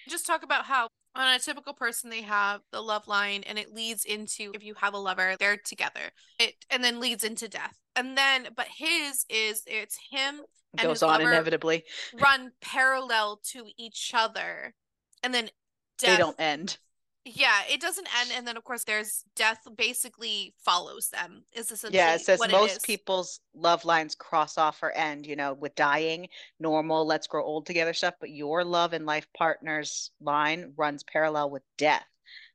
Just 0.08 0.26
talk 0.26 0.42
about 0.42 0.64
how 0.64 0.88
on 1.14 1.34
a 1.34 1.38
typical 1.38 1.72
person 1.74 2.10
they 2.10 2.22
have 2.22 2.60
the 2.70 2.80
love 2.80 3.06
line 3.06 3.42
and 3.46 3.58
it 3.58 3.74
leads 3.74 4.04
into 4.04 4.52
if 4.54 4.62
you 4.64 4.74
have 4.74 4.94
a 4.94 4.98
lover, 4.98 5.36
they're 5.38 5.56
together. 5.56 6.12
It 6.38 6.54
and 6.70 6.82
then 6.82 7.00
leads 7.00 7.24
into 7.24 7.48
death. 7.48 7.78
And 7.96 8.16
then 8.16 8.48
but 8.56 8.66
his 8.68 9.26
is 9.28 9.62
it's 9.66 9.98
him 10.10 10.40
And 10.78 10.88
goes 10.88 11.02
on 11.02 11.20
inevitably. 11.20 11.84
run 12.14 12.52
parallel 12.60 13.40
to 13.52 13.66
each 13.76 14.12
other 14.14 14.74
and 15.22 15.34
then 15.34 15.50
death 15.98 16.16
They 16.16 16.16
don't 16.16 16.40
end. 16.40 16.78
Yeah 17.24 17.60
it 17.70 17.80
doesn't 17.80 18.08
end 18.20 18.30
and 18.34 18.46
then 18.46 18.56
of 18.56 18.64
course 18.64 18.84
there's 18.84 19.24
death 19.36 19.60
basically 19.76 20.54
follows 20.58 21.08
them 21.10 21.44
is 21.52 21.70
essentially 21.70 21.98
Yeah, 21.98 22.14
it 22.14 22.20
says 22.20 22.40
most 22.50 22.78
is. 22.78 22.82
people's 22.82 23.40
love 23.54 23.84
lines 23.84 24.14
cross 24.14 24.58
off 24.58 24.82
or 24.82 24.90
end, 24.92 25.26
you 25.26 25.36
know, 25.36 25.54
with 25.54 25.74
dying, 25.74 26.28
normal, 26.58 27.06
let's 27.06 27.26
grow 27.26 27.44
old 27.44 27.66
together 27.66 27.92
stuff, 27.94 28.14
but 28.20 28.30
your 28.30 28.64
love 28.64 28.92
and 28.92 29.06
life 29.06 29.26
partner's 29.36 30.10
line 30.20 30.72
runs 30.76 31.02
parallel 31.04 31.50
with 31.50 31.62
death, 31.78 32.06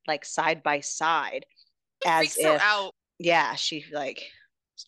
like 0.07 0.25
side 0.25 0.63
by 0.63 0.81
side, 0.81 1.45
It 2.05 2.07
as 2.09 2.37
if, 2.37 2.61
out 2.61 2.93
yeah, 3.19 3.55
she 3.55 3.85
like 3.91 4.23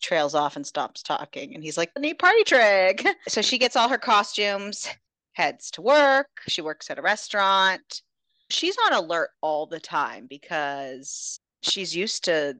trails 0.00 0.34
off 0.34 0.56
and 0.56 0.66
stops 0.66 1.02
talking. 1.02 1.54
And 1.54 1.62
he's 1.64 1.76
like, 1.76 1.90
neat 1.98 2.18
party 2.18 2.44
trick. 2.44 3.04
So 3.28 3.42
she 3.42 3.58
gets 3.58 3.76
all 3.76 3.88
her 3.88 3.98
costumes, 3.98 4.88
heads 5.32 5.70
to 5.72 5.82
work. 5.82 6.28
She 6.48 6.62
works 6.62 6.90
at 6.90 6.98
a 6.98 7.02
restaurant. 7.02 8.02
She's 8.50 8.76
on 8.86 8.92
alert 8.92 9.30
all 9.40 9.66
the 9.66 9.80
time 9.80 10.26
because 10.28 11.40
she's 11.62 11.94
used 11.94 12.24
to 12.24 12.54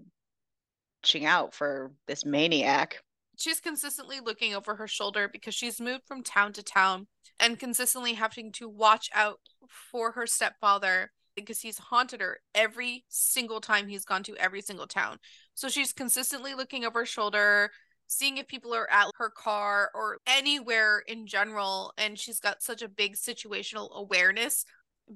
watching 1.03 1.27
out 1.27 1.55
for 1.55 1.93
this 2.07 2.25
maniac. 2.25 3.03
she's 3.39 3.61
consistently 3.61 4.21
looking 4.21 4.55
over 4.55 4.75
her 4.75 4.87
shoulder 4.87 5.29
because 5.33 5.55
she's 5.55 5.81
moved 5.81 6.03
from 6.07 6.23
town 6.23 6.53
to 6.53 6.63
town 6.63 7.07
and 7.39 7.59
consistently 7.59 8.13
having 8.15 8.53
to 8.53 8.69
watch 8.69 9.09
out 9.15 9.41
for 9.91 10.13
her 10.13 10.27
stepfather 10.27 11.11
because 11.35 11.61
he's 11.61 11.79
haunted 11.79 12.21
her 12.21 12.39
every 12.55 13.05
single 13.09 13.61
time 13.61 13.89
he's 13.89 14.05
gone 14.05 14.23
to 14.23 14.37
every 14.37 14.61
single 14.61 14.87
town. 14.87 15.17
So 15.55 15.69
she's 15.71 15.93
consistently 15.93 16.55
looking 16.55 16.85
over 16.85 17.01
her 17.01 17.07
shoulder, 17.07 17.71
seeing 18.07 18.37
if 18.37 18.47
people 18.47 18.75
are 18.75 18.91
at 18.91 19.11
her 19.17 19.31
car 19.31 19.91
or 19.95 20.19
anywhere 20.27 21.03
in 21.07 21.27
general. 21.27 21.95
And 21.97 22.19
she's 22.19 22.41
got 22.41 22.63
such 22.63 22.83
a 22.83 22.89
big 22.89 23.17
situational 23.17 23.91
awareness 23.95 24.67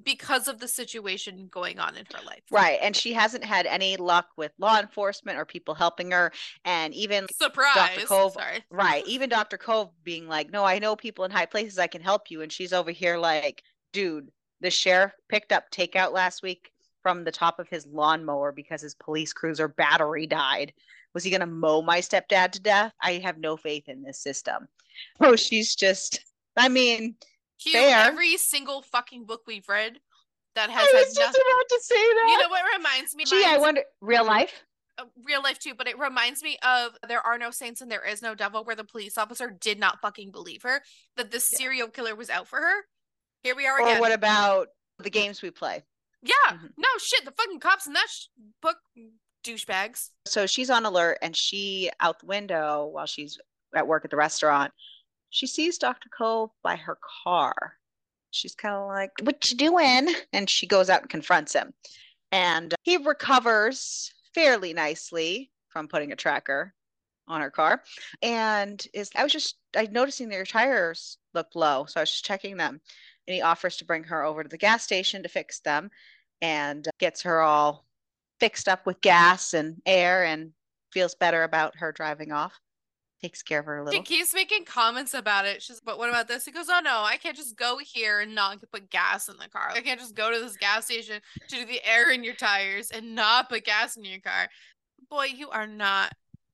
because 0.03 0.47
of 0.47 0.59
the 0.59 0.67
situation 0.67 1.47
going 1.49 1.79
on 1.79 1.95
in 1.95 2.05
her 2.13 2.23
life. 2.25 2.43
Right. 2.51 2.79
And 2.81 2.95
she 2.95 3.13
hasn't 3.13 3.43
had 3.43 3.65
any 3.65 3.97
luck 3.97 4.27
with 4.37 4.51
law 4.57 4.79
enforcement 4.79 5.37
or 5.37 5.45
people 5.45 5.73
helping 5.73 6.11
her. 6.11 6.31
And 6.65 6.93
even 6.93 7.27
surprise. 7.31 7.75
Dr. 7.75 8.05
Cove, 8.05 8.33
Sorry. 8.33 8.63
right. 8.69 9.05
Even 9.07 9.29
Dr. 9.29 9.57
Cove 9.57 9.91
being 10.03 10.27
like, 10.27 10.51
no, 10.51 10.63
I 10.63 10.79
know 10.79 10.95
people 10.95 11.25
in 11.25 11.31
high 11.31 11.45
places 11.45 11.79
I 11.79 11.87
can 11.87 12.01
help 12.01 12.29
you. 12.29 12.41
And 12.41 12.51
she's 12.51 12.73
over 12.73 12.91
here 12.91 13.17
like, 13.17 13.63
dude, 13.93 14.29
the 14.61 14.69
sheriff 14.69 15.13
picked 15.29 15.51
up 15.51 15.71
takeout 15.71 16.11
last 16.11 16.43
week 16.43 16.71
from 17.01 17.23
the 17.23 17.31
top 17.31 17.59
of 17.59 17.69
his 17.69 17.85
lawnmower 17.85 18.51
because 18.51 18.81
his 18.81 18.95
police 18.95 19.31
cruiser 19.31 19.67
battery 19.67 20.25
died. 20.25 20.73
Was 21.13 21.23
he 21.23 21.29
going 21.29 21.41
to 21.41 21.45
mow 21.45 21.81
my 21.81 21.99
stepdad 21.99 22.51
to 22.51 22.61
death? 22.61 22.91
I 23.01 23.13
have 23.23 23.37
no 23.37 23.55
faith 23.55 23.87
in 23.87 24.03
this 24.03 24.19
system. 24.19 24.67
Oh, 25.21 25.35
she's 25.35 25.75
just, 25.75 26.19
I 26.57 26.67
mean, 26.67 27.15
Hugh, 27.59 27.73
Fair. 27.73 27.97
every 28.05 28.37
single 28.37 28.81
fucking 28.81 29.25
book 29.25 29.41
we've 29.47 29.67
read 29.69 29.99
that 30.55 30.69
has 30.69 30.87
I 30.87 30.91
was 30.93 31.05
just 31.07 31.19
nothing. 31.19 31.41
about 31.41 31.69
to 31.69 31.79
say 31.83 31.95
that. 31.95 32.27
You 32.31 32.39
know 32.43 32.49
what 32.49 32.63
reminds 32.77 33.15
me? 33.15 33.25
Gee, 33.25 33.35
I 33.37 33.39
Reminds- 33.55 33.61
wonder, 33.61 33.83
real 34.01 34.25
life? 34.25 34.63
uh, 34.97 35.05
real 35.25 35.41
life 35.43 35.59
too, 35.59 35.73
but 35.73 35.87
it 35.87 35.97
reminds 35.99 36.41
me 36.41 36.57
of 36.63 36.97
There 37.07 37.19
Are 37.19 37.37
No 37.37 37.51
Saints 37.51 37.81
and 37.81 37.91
There 37.91 38.05
Is 38.05 38.21
No 38.21 38.33
Devil, 38.35 38.63
where 38.63 38.75
the 38.77 38.83
police 38.85 39.17
officer 39.17 39.49
did 39.49 39.77
not 39.79 39.99
fucking 40.01 40.31
believe 40.31 40.61
her 40.63 40.81
that 41.17 41.31
the 41.31 41.37
Yeah. 41.37 41.57
serial 41.57 41.87
killer 41.89 42.15
was 42.15 42.29
out 42.29 42.47
for 42.47 42.59
her. 42.61 42.85
Here 43.43 43.55
we 43.55 43.67
are 43.67 43.79
Or 43.79 43.85
again. 43.87 43.99
what 43.99 44.11
about 44.13 44.69
the 44.99 45.09
games 45.09 45.41
we 45.41 45.51
play? 45.51 45.83
yeah, 46.21 46.33
Mhm. 46.51 46.71
no 46.77 46.87
shit. 46.97 47.25
The 47.25 47.31
fucking 47.33 47.59
cops 47.59 47.85
in 47.87 47.93
that 47.93 48.09
sh- 48.09 48.27
book, 48.61 48.77
douchebags. 49.43 50.11
So 50.25 50.45
she's 50.47 50.69
on 50.69 50.85
alert 50.85 51.17
and 51.21 51.35
she 51.35 51.91
out 51.99 52.19
the 52.19 52.25
window 52.25 52.85
while 52.85 53.05
she's 53.05 53.37
at 53.75 53.85
work 53.87 54.05
at 54.05 54.11
the 54.11 54.17
restaurant. 54.17 54.73
She 55.35 55.47
sees 55.47 55.77
Dr. 55.77 56.07
Cole 56.17 56.55
by 56.63 56.77
her 56.77 56.97
car. 57.25 57.77
She's 58.31 58.55
kind 58.55 58.73
of 58.73 58.87
like, 58.87 59.11
"What 59.21 59.51
you 59.51 59.57
doing?" 59.57 60.07
And 60.31 60.49
she 60.49 60.65
goes 60.65 60.89
out 60.89 61.01
and 61.01 61.09
confronts 61.09 61.51
him. 61.51 61.73
And 62.31 62.73
he 62.83 62.95
recovers 62.95 64.13
fairly 64.33 64.71
nicely 64.73 65.51
from 65.67 65.89
putting 65.89 66.13
a 66.13 66.15
tracker 66.15 66.73
on 67.27 67.41
her 67.41 67.51
car. 67.51 67.83
And 68.21 68.87
is 68.93 69.11
I 69.13 69.23
was 69.23 69.33
just 69.33 69.57
I 69.75 69.87
noticing 69.87 70.29
their 70.29 70.45
tires 70.45 71.17
looked 71.33 71.57
low, 71.57 71.83
so 71.85 71.99
I 71.99 72.03
was 72.03 72.11
just 72.11 72.23
checking 72.23 72.55
them. 72.55 72.79
And 73.27 73.35
he 73.35 73.41
offers 73.41 73.75
to 73.77 73.85
bring 73.85 74.05
her 74.05 74.23
over 74.23 74.41
to 74.41 74.47
the 74.47 74.57
gas 74.57 74.83
station 74.83 75.21
to 75.23 75.27
fix 75.27 75.59
them 75.59 75.91
and 76.41 76.87
gets 76.97 77.21
her 77.23 77.41
all 77.41 77.85
fixed 78.39 78.69
up 78.69 78.85
with 78.85 79.01
gas 79.01 79.53
and 79.53 79.81
air 79.85 80.23
and 80.23 80.53
feels 80.93 81.13
better 81.13 81.43
about 81.43 81.75
her 81.79 81.91
driving 81.91 82.31
off. 82.31 82.61
Takes 83.21 83.41
care 83.41 83.59
of 83.59 83.65
her 83.65 83.77
a 83.79 83.81
She 83.81 83.85
little. 83.85 84.03
keeps 84.03 84.33
making 84.33 84.65
comments 84.65 85.13
about 85.13 85.45
it. 85.45 85.61
She's, 85.61 85.79
but 85.81 85.97
what 85.97 86.09
about 86.09 86.27
this? 86.27 86.45
He 86.45 86.51
goes, 86.51 86.67
oh 86.69 86.81
no, 86.83 87.01
I 87.03 87.17
can't 87.17 87.35
just 87.35 87.55
go 87.57 87.77
here 87.79 88.19
and 88.19 88.35
not 88.35 88.57
put 88.71 88.89
gas 88.89 89.29
in 89.29 89.37
the 89.37 89.47
car. 89.49 89.71
I 89.73 89.81
can't 89.81 89.99
just 89.99 90.15
go 90.15 90.31
to 90.31 90.39
this 90.39 90.57
gas 90.57 90.85
station 90.85 91.21
to 91.49 91.55
do 91.55 91.65
the 91.65 91.83
air 91.85 92.11
in 92.11 92.23
your 92.23 92.35
tires 92.35 92.91
and 92.91 93.15
not 93.15 93.49
put 93.49 93.63
gas 93.63 93.95
in 93.97 94.03
your 94.05 94.19
car. 94.19 94.47
Boy, 95.09 95.25
you 95.35 95.49
are 95.49 95.65
not 95.67 96.13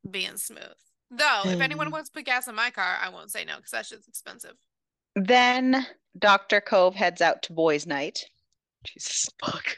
being 0.10 0.38
smooth. 0.38 0.62
Though, 1.10 1.44
if 1.46 1.60
anyone 1.60 1.88
Mm. 1.90 1.92
wants 1.94 2.10
to 2.10 2.14
put 2.14 2.26
gas 2.26 2.48
in 2.48 2.56
my 2.56 2.70
car, 2.70 2.98
I 3.02 3.10
won't 3.10 3.32
say 3.32 3.44
no 3.44 3.58
because 3.58 3.72
that 3.72 3.86
shit's 3.86 4.08
expensive. 4.08 4.56
Then 5.16 5.86
Dr. 6.18 6.62
Cove 6.62 6.96
heads 6.96 7.22
out 7.22 7.42
to 7.44 7.54
boys' 7.54 7.86
night. 7.88 8.24
Jesus 8.86 9.28
fuck. 9.44 9.78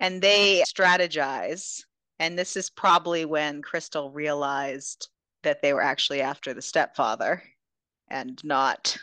And 0.00 0.20
they 0.20 0.64
strategize. 0.66 1.80
And 2.18 2.38
this 2.38 2.56
is 2.56 2.70
probably 2.70 3.24
when 3.24 3.62
Crystal 3.62 4.10
realized 4.10 5.08
that 5.44 5.62
they 5.62 5.72
were 5.72 5.82
actually 5.82 6.20
after 6.20 6.52
the 6.52 6.62
stepfather 6.62 7.42
and 8.08 8.42
not 8.44 8.96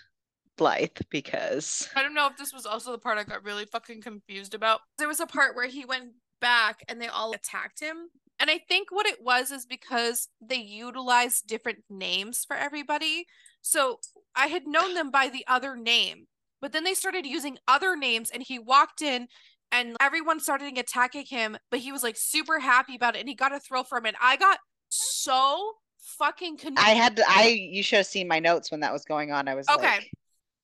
Blythe 0.57 0.97
because 1.09 1.89
I 1.95 2.03
don't 2.03 2.13
know 2.13 2.27
if 2.27 2.37
this 2.37 2.53
was 2.53 2.65
also 2.65 2.91
the 2.91 2.97
part 2.97 3.17
I 3.17 3.23
got 3.23 3.43
really 3.43 3.65
fucking 3.65 4.01
confused 4.01 4.53
about. 4.53 4.81
There 4.97 5.07
was 5.07 5.19
a 5.19 5.25
part 5.25 5.55
where 5.55 5.67
he 5.67 5.85
went 5.85 6.11
back 6.39 6.83
and 6.87 7.01
they 7.01 7.07
all 7.07 7.31
attacked 7.33 7.79
him. 7.79 8.09
And 8.39 8.49
I 8.49 8.59
think 8.67 8.91
what 8.91 9.05
it 9.05 9.23
was 9.23 9.51
is 9.51 9.65
because 9.65 10.27
they 10.41 10.57
utilized 10.57 11.47
different 11.47 11.79
names 11.89 12.43
for 12.45 12.55
everybody. 12.55 13.25
So 13.61 13.99
I 14.35 14.47
had 14.47 14.67
known 14.67 14.93
them 14.95 15.11
by 15.11 15.29
the 15.29 15.45
other 15.47 15.75
name, 15.75 16.25
but 16.59 16.73
then 16.73 16.83
they 16.83 16.95
started 16.95 17.25
using 17.25 17.59
other 17.67 17.95
names 17.95 18.31
and 18.31 18.43
he 18.43 18.59
walked 18.59 19.01
in 19.01 19.27
and 19.71 19.95
everyone 20.01 20.39
started 20.39 20.77
attacking 20.77 21.25
him, 21.25 21.57
but 21.69 21.79
he 21.79 21.91
was 21.91 22.03
like 22.03 22.17
super 22.17 22.59
happy 22.59 22.95
about 22.95 23.15
it 23.15 23.19
and 23.19 23.29
he 23.29 23.35
got 23.35 23.53
a 23.53 23.59
thrill 23.59 23.83
from 23.83 24.05
it. 24.05 24.15
I 24.21 24.35
got 24.37 24.59
so 24.89 25.73
fucking 26.11 26.59
I 26.77 26.91
had 26.91 27.15
to, 27.17 27.23
I 27.27 27.47
you 27.47 27.83
should 27.83 27.97
have 27.97 28.05
seen 28.05 28.27
my 28.27 28.39
notes 28.39 28.71
when 28.71 28.79
that 28.81 28.93
was 28.93 29.05
going 29.05 29.31
on. 29.31 29.47
I 29.47 29.55
was 29.55 29.67
Okay. 29.69 29.81
like, 29.83 30.11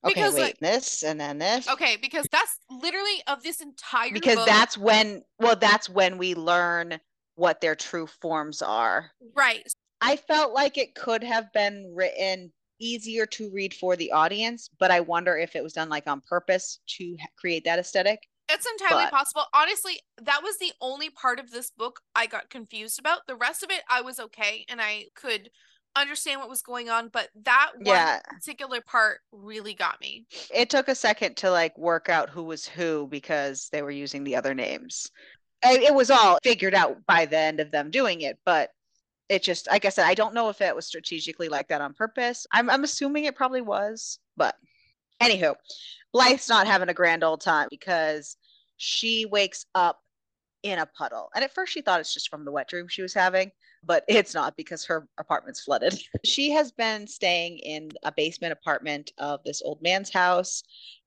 okay, 0.06 0.14
Because, 0.14 0.34
wait, 0.36 0.42
like- 0.42 0.60
this 0.60 1.04
and 1.04 1.20
then 1.20 1.38
this. 1.38 1.68
Okay, 1.70 1.98
because 2.02 2.26
that's 2.32 2.60
literally 2.70 3.22
of 3.28 3.44
this 3.44 3.62
entire 3.62 4.12
because 4.12 4.36
book. 4.36 4.46
that's 4.48 4.78
when 4.78 5.24
well 5.40 5.56
that's 5.56 5.90
when 5.90 6.18
we 6.18 6.36
learn 6.36 7.00
what 7.36 7.62
their 7.62 7.76
true 7.76 8.08
forms 8.08 8.62
are 8.64 9.12
right. 9.36 9.68
i 10.02 10.16
felt 10.16 10.54
like 10.54 10.78
it 10.78 10.96
could 10.96 11.24
have 11.24 11.52
been 11.54 11.92
written 11.96 12.52
easier 12.80 13.26
to 13.28 13.52
read 13.52 13.74
for 13.76 13.96
the 13.96 14.12
audience 14.12 14.70
but 14.80 14.90
i 14.90 15.00
wonder 15.00 15.38
if 15.38 15.56
it 15.56 15.62
was 15.64 15.74
done 15.74 15.88
like 15.88 16.08
on 16.08 16.20
purpose 16.22 16.80
to 16.88 17.16
create 17.38 17.64
that 17.64 17.78
aesthetic 17.78 18.28
It's 18.50 18.66
entirely 18.66 19.06
But- 19.06 19.12
possible. 19.12 19.46
Honestly, 19.54 20.00
that 20.22 20.42
was 20.44 20.58
the 20.58 20.72
only 20.82 21.10
part 21.10 21.40
of 21.40 21.52
this 21.52 21.72
book 21.72 22.02
I 22.16 22.28
got 22.28 22.50
confused 22.50 23.00
about. 23.00 23.28
The 23.28 23.36
rest 23.36 23.64
of 23.64 23.70
it, 23.72 23.82
I 23.90 24.02
was 24.02 24.20
okay 24.20 24.66
and 24.70 24.82
I 24.82 25.06
could 25.16 25.50
understand 25.96 26.40
what 26.40 26.50
was 26.50 26.62
going 26.62 26.90
on, 26.90 27.10
but 27.10 27.30
that 27.44 27.72
one 27.76 27.86
yeah 27.86 28.20
particular 28.30 28.82
part 28.82 29.20
really 29.32 29.74
got 29.74 30.00
me. 30.00 30.28
it 30.54 30.70
took 30.70 30.88
a 30.90 30.94
second 30.96 31.36
to 31.38 31.50
like 31.50 31.76
work 31.78 32.08
out 32.08 32.30
who 32.30 32.44
was 32.44 32.68
who 32.68 33.08
because 33.10 33.68
they 33.72 33.82
were 33.82 33.90
using 33.90 34.24
the 34.24 34.36
other 34.36 34.54
names 34.54 35.10
it 35.64 35.92
was 35.96 36.12
all 36.12 36.38
figured 36.44 36.76
out 36.76 36.98
by 37.08 37.26
the 37.26 37.38
end 37.38 37.60
of 37.60 37.72
them 37.72 37.90
doing 37.90 38.22
it 38.22 38.38
but 38.46 38.70
it 39.28 39.42
just 39.42 39.68
like 39.72 39.86
i 39.86 39.90
said 39.90 40.06
i 40.06 40.14
don't 40.14 40.36
know 40.36 40.50
if 40.50 40.62
it 40.62 40.76
was 40.76 40.86
strategically 40.86 41.50
like 41.50 41.68
that 41.70 41.82
on 41.82 41.96
purpose 41.96 42.46
i'm, 42.52 42.70
I'm 42.70 42.84
assuming 42.84 43.26
it 43.26 43.36
probably 43.36 43.62
was 43.62 44.20
but 44.36 44.56
anywho 45.22 45.56
blythe's 46.14 46.50
not 46.50 46.68
having 46.68 46.90
a 46.90 46.94
grand 46.94 47.24
old 47.24 47.42
time 47.42 47.68
because 47.70 48.38
she 48.78 49.26
wakes 49.26 49.66
up 49.76 50.00
in 50.64 50.80
a 50.80 50.86
puddle 50.86 51.30
and 51.36 51.44
at 51.44 51.54
first 51.54 51.72
she 51.72 51.82
thought 51.82 52.00
it's 52.00 52.14
just 52.14 52.30
from 52.30 52.44
the 52.46 52.52
wet 52.52 52.68
dream 52.68 52.88
she 52.88 53.02
was 53.02 53.14
having 53.14 53.52
but 53.84 54.04
it's 54.10 54.34
not 54.34 54.56
because 54.58 54.86
her 54.86 55.08
apartment's 55.20 55.62
flooded 55.62 56.00
she 56.26 56.50
has 56.52 56.72
been 56.72 57.08
staying 57.08 57.58
in 57.60 57.90
a 58.04 58.12
basement 58.12 58.52
apartment 58.52 59.12
of 59.18 59.40
this 59.44 59.62
old 59.64 59.82
man's 59.82 60.10
house 60.12 60.64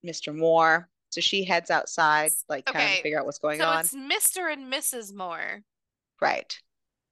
mr 0.07 0.35
moore 0.35 0.88
so 1.11 1.20
she 1.20 1.44
heads 1.44 1.70
outside 1.70 2.31
like 2.49 2.64
kind 2.66 2.85
of 2.85 2.96
to 2.96 3.03
figure 3.03 3.18
out 3.18 3.27
what's 3.27 3.38
going 3.40 3.59
so 3.59 3.66
on 3.66 3.81
it's 3.81 3.94
Mr. 3.94 4.53
and 4.53 4.73
Mrs. 4.73 5.12
Moore 5.14 5.62
right 6.20 6.57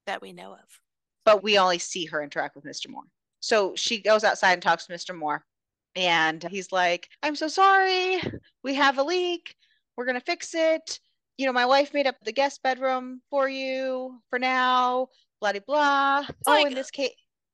that 0.07 0.21
we 0.21 0.31
know 0.33 0.53
of. 0.53 0.79
but 1.25 1.43
we 1.43 1.57
only 1.59 1.77
see 1.77 2.05
her 2.05 2.23
interact 2.23 2.55
with 2.55 2.65
Mr. 2.65 2.89
Moore. 2.89 3.03
So 3.41 3.75
she 3.75 4.01
goes 4.01 4.23
outside 4.23 4.53
and 4.53 4.61
talks 4.61 4.87
to 4.87 4.93
Mr. 4.93 5.15
Moore. 5.15 5.45
And 5.95 6.43
he's 6.43 6.71
like, 6.71 7.09
I'm 7.23 7.35
so 7.35 7.47
sorry. 7.47 8.21
We 8.63 8.75
have 8.75 8.97
a 8.97 9.03
leak. 9.03 9.55
We're 9.97 10.05
going 10.05 10.19
to 10.19 10.25
fix 10.25 10.53
it. 10.53 10.99
You 11.37 11.45
know, 11.45 11.53
my 11.53 11.65
wife 11.65 11.93
made 11.93 12.07
up 12.07 12.15
the 12.23 12.31
guest 12.33 12.61
bedroom 12.63 13.21
for 13.29 13.47
you 13.49 14.19
for 14.29 14.39
now. 14.39 15.07
Blah, 15.41 15.53
blah, 15.53 15.61
blah. 15.65 16.25
Oh, 16.47 16.51
like- 16.51 16.67
in 16.67 16.73
this 16.73 16.91
case, 16.91 17.11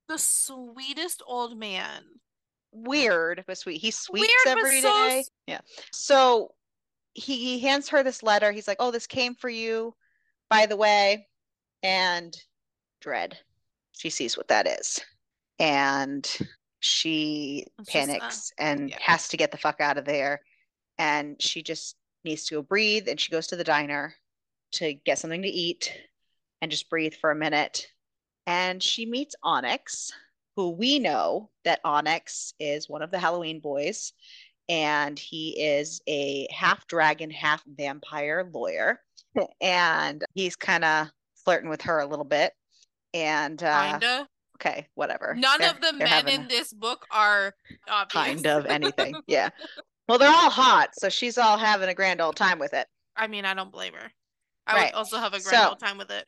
The 0.10 0.18
sweetest 0.18 1.22
old 1.26 1.58
man. 1.58 2.04
weird, 2.72 3.44
but 3.48 3.58
sweet. 3.58 3.80
He 3.80 3.90
sweeps 3.92 4.28
Weird, 4.46 4.58
every 4.60 4.82
so 4.82 4.92
day. 4.94 5.20
s- 5.20 5.30
Yeah. 5.48 5.62
So 5.94 6.54
he, 7.14 7.36
he 7.38 7.60
hands 7.60 7.88
her 7.90 8.04
this 8.04 8.22
letter. 8.22 8.52
He's 8.52 8.68
like, 8.68 8.78
Oh, 8.82 8.92
this 8.92 9.08
came 9.08 9.34
for 9.36 9.50
you, 9.50 9.96
by 10.50 10.66
the 10.66 10.76
way. 10.76 11.28
And 11.84 12.36
dread. 13.02 13.38
She 13.94 14.10
sees 14.10 14.36
what 14.36 14.50
that 14.50 14.68
is. 14.68 15.00
And 15.60 16.28
she 16.86 17.66
It's 17.80 17.92
just, 17.92 18.08
panics 18.08 18.52
and 18.60 18.90
yeah. 18.90 18.98
has 19.02 19.28
to 19.30 19.38
get 19.38 19.52
the 19.52 19.58
fuck 19.58 19.82
out 19.82 19.98
of 19.98 20.06
there. 20.06 20.42
And 20.98 21.42
she 21.42 21.64
just 21.64 21.96
needs 22.24 22.46
to 22.46 22.56
go 22.56 22.62
breathe. 22.62 23.08
And 23.10 23.20
she 23.20 23.32
goes 23.32 23.48
to 23.48 23.56
the 23.56 23.64
diner 23.64 24.14
to 24.74 24.94
get 24.94 25.20
something 25.20 25.42
to 25.42 25.48
eat 25.48 25.92
and 26.62 26.72
just 26.72 26.90
breathe 26.90 27.16
for 27.20 27.32
a 27.32 27.36
minute. 27.36 27.88
And 28.46 28.82
she 28.82 29.06
meets 29.06 29.36
Onyx, 29.42 30.12
who 30.56 30.70
we 30.70 31.00
know 31.00 31.50
that 31.64 31.82
Onyx 31.84 32.54
is 32.60 32.88
one 32.88 33.02
of 33.02 33.10
the 33.10 33.20
Halloween 33.20 33.60
boys, 33.60 34.14
and 34.70 35.18
he 35.18 35.60
is 35.60 36.02
a 36.08 36.48
half 36.52 36.86
dragon, 36.88 37.32
half 37.32 37.64
vampire 37.66 38.50
lawyer. 38.54 39.02
And 39.60 40.24
he's 40.34 40.56
kind 40.56 40.86
of 40.86 41.08
flirting 41.44 41.70
with 41.70 41.82
her 41.82 42.00
a 42.00 42.06
little 42.06 42.24
bit. 42.24 42.54
And 43.14 43.62
uh, 43.62 43.92
Kinda. 43.92 44.28
Okay, 44.56 44.88
whatever. 44.96 45.36
None 45.36 45.60
They're- 45.62 45.70
of 45.72 45.82
the 45.82 45.94
men 45.94 46.08
having 46.08 46.42
in 46.42 46.48
this 46.48 46.74
book 46.74 47.06
are 47.12 47.54
obvious. 47.90 48.26
kind 48.26 48.48
of 48.48 48.66
anything. 48.66 49.16
Yeah. 49.28 49.50
Well, 50.08 50.18
they're 50.20 50.30
all 50.30 50.52
hot, 50.52 50.90
so 50.94 51.10
she's 51.10 51.38
all 51.38 51.58
having 51.58 51.90
a 51.90 51.94
grand 51.96 52.22
old 52.22 52.36
time 52.36 52.60
with 52.60 52.74
it. 52.74 52.88
I 53.16 53.28
mean, 53.28 53.44
I 53.46 53.54
don't 53.56 53.72
blame 53.72 53.94
her. 53.94 54.12
I 54.68 54.74
Right. 54.76 54.94
would 54.94 54.98
also 54.98 55.18
have 55.18 55.34
a 55.34 55.40
grand 55.42 55.64
So- 55.64 55.70
old 55.70 55.80
time 55.80 55.98
with 55.98 56.12
it. 56.12 56.26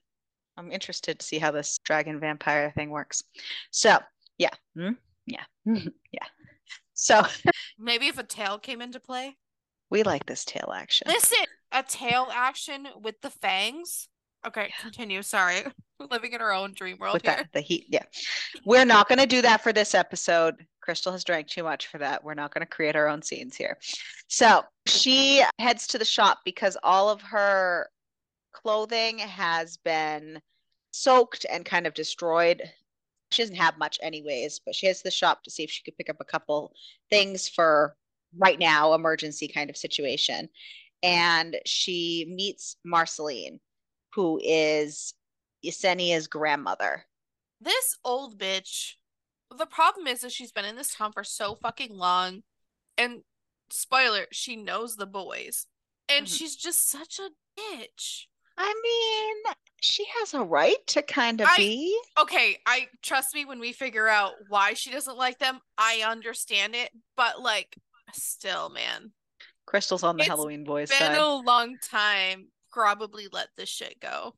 I'm 0.58 0.72
interested 0.72 1.20
to 1.20 1.26
see 1.26 1.38
how 1.38 1.52
this 1.52 1.78
dragon 1.84 2.20
vampire 2.20 2.72
thing 2.76 2.90
works. 2.90 3.22
So, 3.70 4.00
yeah. 4.40 4.50
Hmm? 4.76 4.94
Yeah. 5.28 5.44
yeah. 5.66 6.26
So, 6.96 7.22
Maybe 7.78 8.08
if 8.08 8.18
a 8.18 8.24
tail 8.24 8.58
came 8.58 8.82
into 8.82 9.00
play. 9.00 9.38
we 9.92 10.02
like 10.02 10.26
this 10.26 10.44
tail 10.44 10.74
action. 10.76 11.06
Listen, 11.08 11.46
a 11.72 11.84
tail 11.84 12.28
action 12.34 12.88
with 13.00 13.22
the 13.22 13.30
fangs. 13.30 14.10
Okay, 14.48 14.74
continue. 14.82 15.22
Sorry. 15.22 15.62
We're 16.00 16.08
living 16.12 16.34
in 16.34 16.42
our 16.42 16.54
own 16.54 16.74
dream 16.74 16.98
world 17.00 17.14
with 17.14 17.24
here. 17.24 17.36
that 17.38 17.54
the 17.54 17.62
heat 17.62 17.86
yeah. 17.90 18.04
We're 18.66 18.86
not 18.86 19.08
going 19.08 19.20
to 19.20 19.26
do 19.26 19.42
that 19.42 19.62
for 19.62 19.74
this 19.74 19.96
episode. 19.96 20.66
Crystal 20.82 21.12
has 21.12 21.24
drank 21.24 21.48
too 21.48 21.64
much 21.64 21.88
for 21.88 21.98
that. 21.98 22.24
We're 22.24 22.34
not 22.34 22.54
going 22.54 22.66
to 22.66 22.72
create 22.72 22.96
our 22.96 23.08
own 23.08 23.22
scenes 23.22 23.56
here. 23.56 23.78
So 24.28 24.64
she 24.86 25.44
heads 25.60 25.88
to 25.88 25.98
the 25.98 26.06
shop 26.06 26.40
because 26.46 26.78
all 26.84 27.10
of 27.10 27.22
her 27.22 27.90
clothing 28.54 29.20
has 29.20 29.78
been 29.78 30.42
soaked 30.92 31.46
and 31.52 31.66
kind 31.66 31.86
of 31.86 31.94
destroyed. 31.94 32.62
She 33.32 33.42
doesn't 33.44 33.58
have 33.58 33.78
much 33.78 34.00
anyways 34.02 34.62
but 34.66 34.74
she 34.74 34.88
heads 34.88 35.00
to 35.00 35.06
the 35.06 35.12
shop 35.12 35.44
to 35.44 35.52
see 35.52 35.64
if 35.64 35.70
she 35.70 35.84
could 35.84 35.98
pick 35.98 36.10
up 36.10 36.18
a 36.22 36.26
couple 36.26 36.74
things 37.10 37.50
for 37.50 37.96
right 38.38 38.58
now 38.58 38.94
emergency 38.94 39.48
kind 39.48 39.70
of 39.70 39.78
situation. 39.78 40.48
And 41.04 41.58
she 41.66 42.26
meets 42.30 42.78
marceline 42.84 43.60
who 44.14 44.40
is 44.44 45.14
Yesenia's 45.64 46.28
grandmother. 46.28 47.06
This 47.60 47.98
old 48.04 48.38
bitch. 48.40 48.94
The 49.56 49.66
problem 49.66 50.08
is 50.08 50.22
that 50.22 50.32
she's 50.32 50.52
been 50.52 50.66
in 50.66 50.76
this 50.76 50.94
town 50.96 51.12
for 51.14 51.24
so 51.24 51.56
fucking 51.56 51.94
long. 51.96 52.44
And 52.98 53.22
spoiler, 53.70 54.26
she 54.32 54.56
knows 54.56 54.96
the 54.96 55.06
boys. 55.08 55.68
And 56.10 56.26
Mhm. 56.28 56.38
she's 56.38 56.56
just 56.56 56.88
such 56.90 57.20
a 57.20 57.30
bitch. 57.60 58.26
I 58.58 58.74
mean, 58.84 59.54
she 59.82 60.06
has 60.20 60.34
a 60.34 60.44
right 60.44 60.86
to 60.88 61.02
kind 61.04 61.42
of 61.42 61.48
I- 61.48 61.58
be. 61.58 62.02
Okay, 62.18 62.60
I 62.66 62.90
trust 63.04 63.34
me 63.36 63.46
when 63.46 63.60
we 63.60 63.72
figure 63.72 64.08
out 64.08 64.34
why 64.50 64.74
she 64.74 64.90
doesn't 64.90 65.18
like 65.18 65.38
them, 65.40 65.62
I 65.78 66.02
understand 66.02 66.76
it, 66.76 66.92
but 67.16 67.40
like 67.42 67.78
still, 68.14 68.70
man. 68.70 69.14
Crystal's 69.66 70.02
on 70.04 70.16
the 70.18 70.24
It's 70.24 70.30
Halloween 70.30 70.64
boys 70.64 70.90
Been 70.90 70.98
side. 71.00 71.18
a 71.18 71.28
long 71.28 71.78
time. 71.80 72.52
Probably 72.78 73.28
let 73.32 73.48
this 73.58 73.70
shit 73.70 74.00
go. 74.00 74.36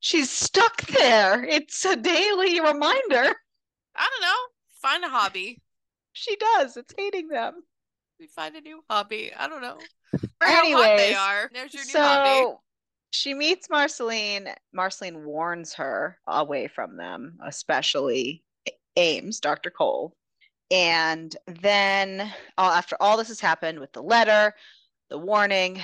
She's 0.00 0.30
stuck 0.30 0.80
there. 0.86 1.44
It's 1.44 1.84
a 1.84 1.94
daily 1.94 2.58
reminder. 2.58 3.34
I 3.94 4.08
don't 4.08 4.22
know. 4.22 4.38
Find 4.80 5.04
a 5.04 5.10
hobby. 5.10 5.60
She 6.14 6.34
does. 6.36 6.78
It's 6.78 6.94
hating 6.96 7.28
them. 7.28 7.62
We 8.18 8.28
find 8.28 8.56
a 8.56 8.62
new 8.62 8.82
hobby. 8.88 9.30
I 9.38 9.46
don't 9.46 9.60
know. 9.60 9.76
Or 10.14 10.46
how 10.46 10.96
they 10.96 11.12
are. 11.12 11.50
There's 11.52 11.74
your 11.74 11.84
new 11.84 11.92
hobby. 11.92 12.30
So 12.30 12.60
she 13.10 13.34
meets 13.34 13.68
Marceline. 13.68 14.48
Marceline 14.72 15.26
warns 15.26 15.74
her 15.74 16.18
away 16.26 16.68
from 16.68 16.96
them, 16.96 17.36
especially 17.46 18.42
Ames, 18.96 19.38
Dr. 19.38 19.68
Cole. 19.68 20.16
And 20.70 21.36
then, 21.46 22.32
after 22.56 22.96
all 23.00 23.18
this 23.18 23.28
has 23.28 23.40
happened 23.40 23.80
with 23.80 23.92
the 23.92 24.02
letter, 24.02 24.54
the 25.10 25.18
warning, 25.18 25.82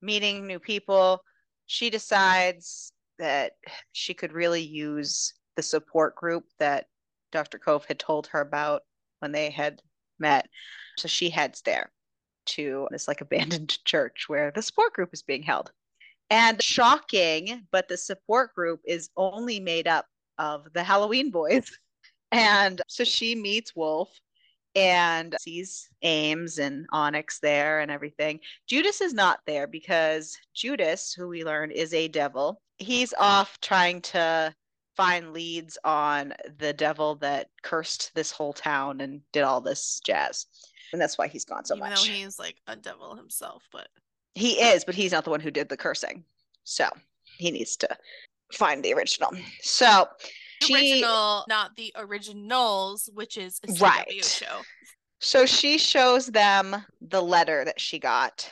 meeting 0.00 0.46
new 0.46 0.60
people, 0.60 1.20
she 1.68 1.90
decides 1.90 2.92
that 3.18 3.52
she 3.92 4.14
could 4.14 4.32
really 4.32 4.62
use 4.62 5.34
the 5.54 5.62
support 5.62 6.16
group 6.16 6.44
that 6.58 6.86
Dr. 7.30 7.58
Cove 7.58 7.84
had 7.84 7.98
told 7.98 8.26
her 8.28 8.40
about 8.40 8.82
when 9.20 9.32
they 9.32 9.50
had 9.50 9.82
met. 10.18 10.48
So 10.96 11.08
she 11.08 11.28
heads 11.28 11.60
there 11.62 11.90
to 12.46 12.88
this 12.90 13.06
like 13.06 13.20
abandoned 13.20 13.78
church 13.84 14.24
where 14.28 14.50
the 14.50 14.62
support 14.62 14.94
group 14.94 15.10
is 15.12 15.22
being 15.22 15.42
held. 15.42 15.70
And 16.30 16.62
shocking, 16.62 17.66
but 17.70 17.86
the 17.86 17.96
support 17.98 18.54
group 18.54 18.80
is 18.86 19.10
only 19.16 19.60
made 19.60 19.86
up 19.86 20.06
of 20.38 20.72
the 20.72 20.82
Halloween 20.82 21.30
boys. 21.30 21.70
And 22.30 22.82
so 22.88 23.04
she 23.04 23.34
meets 23.34 23.74
Wolf 23.74 24.10
and 24.74 25.34
sees 25.40 25.88
Ames 26.02 26.58
and 26.58 26.86
Onyx 26.92 27.40
there 27.40 27.80
and 27.80 27.90
everything. 27.90 28.40
Judas 28.66 29.00
is 29.00 29.12
not 29.14 29.40
there 29.46 29.66
because 29.66 30.36
Judas, 30.54 31.12
who 31.12 31.28
we 31.28 31.44
learn 31.44 31.70
is 31.70 31.92
a 31.94 32.08
devil, 32.08 32.60
he's 32.78 33.12
off 33.18 33.60
trying 33.60 34.00
to 34.02 34.54
find 34.96 35.32
leads 35.32 35.78
on 35.84 36.34
the 36.58 36.72
devil 36.72 37.14
that 37.16 37.48
cursed 37.62 38.12
this 38.14 38.30
whole 38.30 38.52
town 38.52 39.00
and 39.00 39.20
did 39.32 39.42
all 39.42 39.60
this 39.60 40.00
jazz. 40.04 40.46
And 40.92 41.00
that's 41.00 41.18
why 41.18 41.28
he's 41.28 41.44
gone 41.44 41.64
so 41.64 41.76
Even 41.76 41.90
much. 41.90 42.06
though 42.06 42.12
he's 42.12 42.38
like 42.38 42.56
a 42.66 42.74
devil 42.76 43.14
himself, 43.14 43.62
but 43.72 43.88
He 44.34 44.58
oh. 44.60 44.74
is, 44.74 44.84
but 44.84 44.94
he's 44.94 45.12
not 45.12 45.24
the 45.24 45.30
one 45.30 45.40
who 45.40 45.50
did 45.50 45.68
the 45.68 45.76
cursing. 45.76 46.24
So 46.64 46.88
he 47.38 47.50
needs 47.50 47.76
to 47.78 47.88
find 48.52 48.84
the 48.84 48.92
original. 48.94 49.30
So 49.60 50.06
she 50.62 50.74
original, 50.74 51.44
not 51.48 51.76
the 51.76 51.92
originals, 51.96 53.08
which 53.14 53.36
is 53.36 53.60
a 53.64 53.68
CW 53.68 53.80
Right. 53.82 54.24
show. 54.24 54.62
so 55.20 55.46
she 55.46 55.78
shows 55.78 56.26
them 56.26 56.84
the 57.00 57.20
letter 57.22 57.64
that 57.64 57.80
she 57.80 57.98
got 57.98 58.50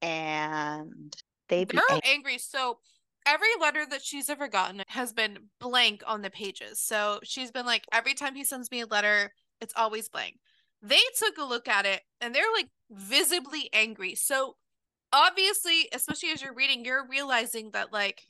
and 0.00 1.14
they 1.48 1.64
be 1.64 1.76
They're 1.76 1.84
ang- 1.96 2.00
angry. 2.04 2.38
So 2.38 2.78
every 3.26 3.48
letter 3.60 3.86
that 3.86 4.02
she's 4.02 4.28
ever 4.28 4.48
gotten 4.48 4.82
has 4.88 5.12
been 5.12 5.38
blank 5.60 6.02
on 6.06 6.22
the 6.22 6.30
pages. 6.30 6.80
So 6.80 7.20
she's 7.22 7.50
been 7.50 7.66
like, 7.66 7.84
every 7.92 8.14
time 8.14 8.34
he 8.34 8.44
sends 8.44 8.70
me 8.70 8.80
a 8.80 8.86
letter, 8.86 9.32
it's 9.60 9.74
always 9.76 10.08
blank. 10.08 10.38
They 10.82 11.00
took 11.18 11.38
a 11.38 11.44
look 11.44 11.68
at 11.68 11.86
it 11.86 12.02
and 12.20 12.34
they're 12.34 12.52
like 12.52 12.68
visibly 12.90 13.70
angry. 13.72 14.16
So 14.16 14.56
obviously, 15.12 15.88
especially 15.92 16.30
as 16.30 16.42
you're 16.42 16.54
reading, 16.54 16.84
you're 16.84 17.06
realizing 17.08 17.70
that 17.72 17.92
like 17.92 18.22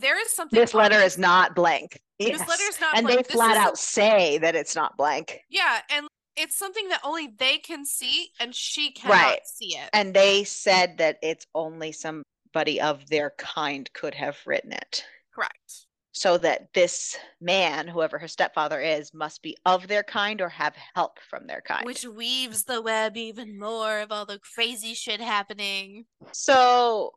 there 0.00 0.20
is 0.20 0.30
something. 0.30 0.58
this 0.58 0.74
letter 0.74 0.98
is 1.00 1.18
not 1.18 1.54
blank. 1.54 2.00
This 2.18 2.30
Yes. 2.30 2.48
letter's 2.48 2.80
not 2.80 2.92
blank. 2.92 2.96
and 2.96 3.06
blank. 3.06 3.18
they 3.26 3.32
This 3.32 3.36
flat 3.36 3.56
is 3.56 3.62
out 3.62 3.78
say 3.78 4.38
that 4.38 4.54
it's 4.54 4.74
not 4.74 4.96
blank. 4.96 5.40
Yeah, 5.50 5.80
and 5.90 6.06
it's 6.36 6.56
something 6.56 6.88
that 6.88 7.00
only 7.04 7.28
they 7.28 7.58
can 7.58 7.84
see 7.84 8.30
and 8.40 8.54
she 8.54 8.92
cannot 8.92 9.12
Right. 9.14 9.46
see 9.46 9.76
it. 9.76 9.90
And 9.92 10.14
they 10.14 10.44
said 10.44 10.98
that 10.98 11.18
it's 11.22 11.46
only 11.54 11.92
somebody 11.92 12.80
of 12.80 13.06
their 13.08 13.30
kind 13.38 13.90
could 13.92 14.14
have 14.14 14.38
written 14.46 14.72
it. 14.72 15.04
Correct. 15.34 15.86
So 16.12 16.38
that 16.38 16.72
this 16.72 17.14
man, 17.42 17.86
whoever 17.88 18.18
her 18.18 18.28
stepfather 18.28 18.80
is, 18.80 19.12
must 19.12 19.42
be 19.42 19.54
of 19.66 19.86
their 19.86 20.02
kind 20.02 20.40
or 20.40 20.48
have 20.48 20.74
help 20.94 21.18
from 21.28 21.46
their 21.46 21.60
kind. 21.60 21.84
Which 21.84 22.06
weaves 22.06 22.64
the 22.64 22.80
web 22.80 23.18
even 23.18 23.58
more 23.58 23.98
of 24.00 24.10
all 24.10 24.24
the 24.24 24.38
crazy 24.54 24.94
shit 24.94 25.20
happening. 25.20 26.06
So 26.32 27.12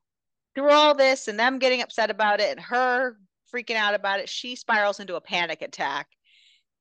through 0.55 0.71
all 0.71 0.95
this 0.95 1.27
and 1.27 1.39
them 1.39 1.59
getting 1.59 1.81
upset 1.81 2.09
about 2.09 2.39
it 2.39 2.51
and 2.51 2.59
her 2.59 3.17
freaking 3.53 3.75
out 3.75 3.93
about 3.93 4.19
it, 4.19 4.29
she 4.29 4.55
spirals 4.55 4.99
into 4.99 5.15
a 5.15 5.21
panic 5.21 5.61
attack 5.61 6.07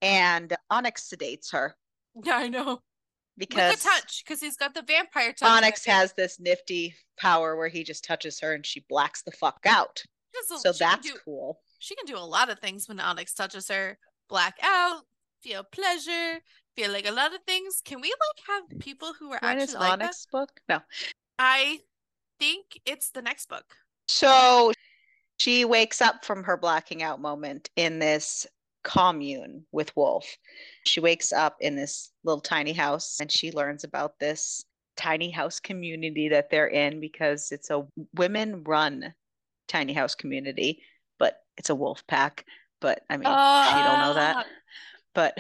and 0.03 0.57
Onyx 0.71 1.09
sedates 1.13 1.53
her 1.53 1.75
Yeah, 2.25 2.37
I 2.37 2.49
know. 2.49 2.81
because 3.37 3.73
With 3.73 3.81
a 3.85 3.89
touch, 3.89 4.25
because 4.25 4.41
he's 4.41 4.57
got 4.57 4.75
the 4.75 4.83
vampire 4.83 5.33
touch. 5.33 5.49
Onyx 5.49 5.85
has 5.87 6.13
this 6.15 6.39
nifty 6.41 6.95
power 7.19 7.57
where 7.57 7.69
he 7.69 7.85
just 7.85 8.05
touches 8.05 8.39
her 8.41 8.55
and 8.55 8.65
she 8.65 8.85
blacks 8.89 9.23
the 9.23 9.33
fuck 9.33 9.61
out. 9.67 10.03
So 10.63 10.73
that's 10.73 11.07
do- 11.09 11.17
cool. 11.25 11.61
She 11.81 11.95
can 11.95 12.07
do 12.07 12.17
a 12.17 12.21
lot 12.21 12.51
of 12.51 12.59
things 12.61 12.89
when 12.89 13.01
Onyx 13.01 13.35
touches 13.35 13.69
her. 13.69 13.99
Black 14.29 14.57
out, 14.63 15.03
feel 15.43 15.65
pleasure, 15.65 16.41
feel 16.77 16.93
like 16.93 17.09
a 17.09 17.13
lot 17.13 17.35
of 17.35 17.41
things. 17.47 17.81
Can 17.85 18.01
we 18.01 18.09
like 18.09 18.47
have 18.71 18.79
people 18.81 19.15
who 19.19 19.33
are 19.33 19.39
When 19.41 19.53
actually 19.59 19.65
is 19.65 19.75
like 19.75 19.93
Onyx 19.93 20.27
book? 20.31 20.51
No. 20.69 20.81
I 21.39 21.79
think 22.38 22.81
it's 22.87 23.11
the 23.11 23.22
next 23.22 23.48
book. 23.48 23.64
So 24.09 24.72
she 25.38 25.64
wakes 25.64 26.01
up 26.01 26.24
from 26.24 26.44
her 26.44 26.57
blacking 26.57 27.03
out 27.03 27.20
moment 27.20 27.70
in 27.77 27.98
this 27.98 28.46
commune 28.85 29.64
with 29.72 29.94
Wolf. 29.96 30.24
She 30.85 31.01
wakes 31.01 31.33
up 31.33 31.57
in 31.61 31.77
this 31.77 32.11
little 32.24 32.40
tiny 32.40 32.72
house 32.72 33.18
and 33.20 33.31
she 33.31 33.53
learns 33.53 33.85
about 33.85 34.18
this 34.18 34.64
tiny 34.96 35.31
house 35.31 35.61
community 35.61 36.29
that 36.31 36.51
they're 36.51 36.68
in 36.68 37.01
because 37.01 37.53
it's 37.53 37.70
a 37.70 37.87
women 38.14 38.64
run 38.64 39.14
tiny 39.68 39.92
house 39.92 40.14
community, 40.14 40.83
but 41.18 41.42
it's 41.57 41.70
a 41.70 41.74
wolf 41.74 42.05
pack. 42.09 42.44
But 42.81 43.03
I 43.11 43.16
mean, 43.16 43.24
she 43.24 43.83
don't 43.85 44.01
know 44.01 44.14
that. 44.14 44.37
Ah. 44.38 44.44
But 45.14 45.37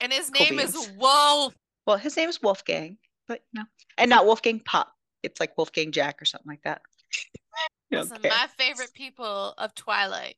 And 0.00 0.12
his 0.12 0.30
Cool 0.30 0.46
name 0.46 0.58
is. 0.58 0.90
Wolf. 0.98 1.54
well, 1.86 1.96
his 1.96 2.16
name 2.16 2.28
is 2.28 2.42
Wolfgang, 2.42 2.98
but 3.26 3.40
no, 3.54 3.62
and 3.96 4.10
not 4.10 4.26
Wolfgang 4.26 4.60
Puck. 4.60 4.88
It's 5.26 5.40
like 5.40 5.56
Wolfgang 5.56 5.92
Jack 5.92 6.20
or 6.20 6.24
something 6.24 6.48
like 6.48 6.62
that. 6.62 6.82
Listen, 7.90 8.18
care. 8.18 8.30
my 8.30 8.46
favorite 8.58 8.92
people 8.94 9.54
of 9.58 9.74
Twilight 9.74 10.36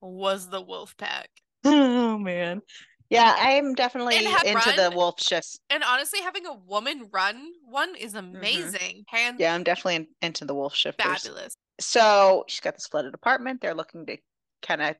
was 0.00 0.48
the 0.48 0.60
Wolf 0.60 0.96
Pack. 0.96 1.30
Oh 1.64 2.16
man. 2.16 2.62
Yeah, 3.10 3.34
I'm 3.38 3.74
definitely 3.74 4.16
And 4.16 4.26
had 4.26 4.46
into 4.46 4.72
the 4.76 4.90
wolf 4.94 5.20
shifts. 5.20 5.58
And 5.70 5.82
honestly, 5.82 6.20
having 6.20 6.46
a 6.46 6.52
woman 6.52 7.08
run 7.10 7.52
one 7.64 7.94
is 7.96 8.14
amazing. 8.14 9.04
Mm-hmm. 9.12 9.36
Yeah, 9.38 9.54
I'm 9.54 9.64
definitely 9.64 9.96
in, 9.96 10.06
into 10.20 10.44
the 10.44 10.54
wolf 10.54 10.74
shifters. 10.74 11.22
fabulous. 11.22 11.54
So 11.80 12.44
she's 12.48 12.60
got 12.60 12.74
this 12.74 12.86
flooded 12.86 13.14
apartment. 13.14 13.60
They're 13.60 13.74
looking 13.74 14.04
to 14.06 14.18
kind 14.62 14.82
of 14.82 14.96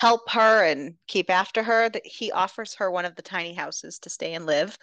help 0.00 0.30
her 0.30 0.64
and 0.64 0.94
keep 1.08 1.30
after 1.30 1.62
her. 1.62 1.88
That 1.88 2.04
he 2.04 2.30
offers 2.30 2.74
her 2.74 2.90
one 2.90 3.06
of 3.06 3.16
the 3.16 3.22
tiny 3.22 3.54
houses 3.54 3.98
to 4.00 4.10
stay 4.10 4.34
and 4.34 4.44
live. 4.44 4.76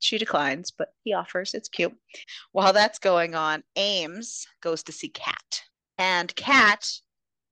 She 0.00 0.18
declines, 0.18 0.70
but 0.70 0.88
he 1.04 1.12
offers. 1.12 1.54
It's 1.54 1.68
cute. 1.68 1.94
While 2.52 2.72
that's 2.72 2.98
going 2.98 3.34
on, 3.34 3.62
Ames 3.76 4.46
goes 4.62 4.82
to 4.84 4.92
see 4.92 5.08
Kat. 5.08 5.62
And 5.98 6.34
Cat 6.36 6.88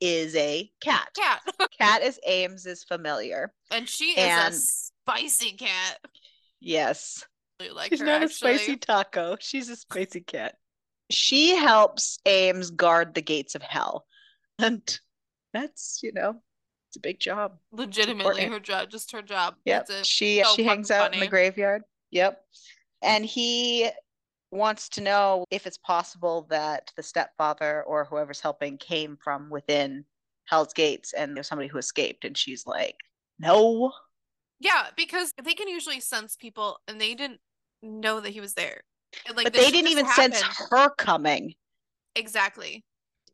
is 0.01 0.37
a 0.37 0.71
cat. 0.81 1.09
Cat. 1.17 1.41
Cat 1.81 2.03
is 2.03 2.21
Ames's 2.27 2.85
familiar. 2.85 3.53
and 3.71 3.89
she 3.89 4.11
is 4.13 4.19
And- 4.19 4.55
a 4.55 4.57
spicy 4.57 5.53
cat. 5.53 5.99
Yes. 6.61 7.25
Like 7.73 7.91
She's 7.91 8.01
her 8.01 8.07
not 8.07 8.23
actually. 8.23 8.53
a 8.53 8.59
spicy 8.59 8.77
taco. 8.77 9.37
She's 9.41 9.69
a 9.71 9.77
spicy 9.77 10.21
cat. 10.21 10.57
She 11.11 11.55
helps 11.57 12.19
Ames 12.27 12.71
guard 12.71 13.15
the 13.15 13.23
gates 13.23 13.55
of 13.55 13.63
hell. 13.63 14.05
And 14.59 14.83
that's, 15.53 16.01
you 16.03 16.13
know, 16.13 16.43
it's 16.89 16.97
a 16.97 17.01
big 17.01 17.19
job. 17.21 17.59
Legitimately 17.73 18.45
her 18.47 18.61
job, 18.61 18.91
just 18.91 19.13
her 19.13 19.23
job. 19.23 19.55
It. 19.65 19.89
She 20.05 20.43
So 20.43 20.55
she 20.55 20.65
hangs 20.65 20.89
fucking 20.89 21.03
out 21.05 21.15
in 21.15 21.21
the 21.21 21.27
graveyard. 21.29 21.83
Yep. 22.11 22.41
And 23.03 23.25
he 23.25 23.91
wants 24.51 24.89
to 24.91 25.01
know 25.01 25.45
if 25.51 25.67
it's 25.67 25.79
possible 25.79 26.47
that 26.51 26.93
the 26.97 27.03
stepfather 27.03 27.83
or 27.83 28.05
whoever's 28.05 28.41
helping 28.41 28.79
came 28.79 29.19
from 29.23 29.51
within 29.51 30.05
Hell's 30.45 30.73
Gates 30.73 31.13
and 31.13 31.37
there's 31.37 31.49
somebody 31.49 31.69
who 31.69 31.79
escaped. 31.79 32.25
And 32.25 32.37
she's 32.37 32.67
like, 32.67 32.97
no. 33.39 33.93
Yeah, 34.61 34.87
because 34.97 35.33
they 35.45 35.55
can 35.55 35.69
usually 35.69 36.01
sense 36.01 36.37
people 36.37 36.79
and 36.89 37.01
they 37.01 37.15
didn't 37.15 37.41
know 37.83 38.21
that 38.21 38.31
he 38.31 38.41
was 38.41 38.55
there. 38.55 38.81
And, 39.27 39.37
like, 39.37 39.45
but 39.45 39.53
they 39.53 39.71
didn't 39.71 39.91
even 39.91 40.07
sense 40.07 40.43
her 40.71 40.91
coming. 40.97 41.55
Exactly. 42.15 42.83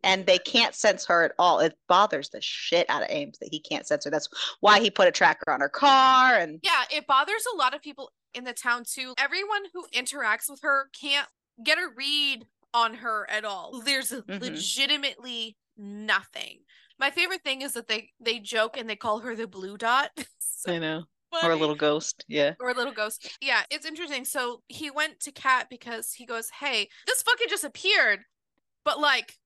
and 0.03 0.27
they 0.27 0.39
can't 0.39 0.75
sense 0.75 1.07
her 1.07 1.25
at 1.25 1.33
all. 1.39 1.61
It 1.61 1.75
bothers 1.89 2.31
the 2.31 2.41
shit 2.41 2.89
out 2.91 3.03
of 3.03 3.09
Ames 3.11 3.39
that 3.41 3.51
he 3.51 3.61
can't 3.61 3.87
sense 3.87 4.05
her. 4.05 4.11
That's 4.11 4.29
why 4.61 4.81
he 4.81 4.91
put 4.91 5.09
a 5.09 5.13
tracker 5.13 5.51
on 5.51 5.61
her 5.61 5.69
car 5.69 6.35
and 6.35 6.59
Yeah, 6.63 6.83
it 6.91 7.07
bothers 7.07 7.45
a 7.53 7.57
lot 7.57 7.75
of 7.75 7.83
people 7.83 8.11
in 8.35 8.45
the 8.45 8.53
town 8.53 8.85
too. 8.85 9.15
Everyone 9.19 9.63
who 9.73 9.87
interacts 9.95 10.49
with 10.49 10.61
her 10.63 10.89
can't 10.99 11.29
get 11.65 11.79
a 11.79 11.89
read 11.97 12.47
on 12.75 12.95
her 12.95 13.29
at 13.31 13.45
all. 13.45 13.81
There's 13.85 14.11
Mhm. 14.13 14.41
legitimately 14.41 15.57
nothing. 15.77 16.65
My 16.99 17.11
favorite 17.11 17.43
thing 17.43 17.63
is 17.63 17.73
that 17.75 17.89
they 17.89 18.11
they 18.21 18.39
joke 18.39 18.77
and 18.77 18.89
they 18.89 18.97
call 18.97 19.21
her 19.21 19.35
the 19.37 19.47
blue 19.47 19.77
dot. 19.77 20.11
So 20.41 20.73
I 20.73 20.79
know. 20.79 21.05
Or 21.43 21.51
a 21.51 21.57
little 21.57 21.75
ghost. 21.75 22.25
Yeah. 22.29 22.55
or 22.61 22.71
a 22.71 22.75
little 22.75 22.93
ghost. 22.93 23.37
Yeah, 23.41 23.63
it's 23.69 23.85
interesting. 23.87 24.25
So 24.25 24.63
he 24.69 24.93
went 24.93 25.19
to 25.21 25.33
Kat 25.33 25.67
because 25.69 26.13
he 26.13 26.25
goes, 26.25 26.51
"Hey, 26.61 26.89
this 27.07 27.23
fucking 27.23 27.49
just 27.49 27.65
appeared." 27.65 28.21
But 28.85 29.01
like, 29.01 29.39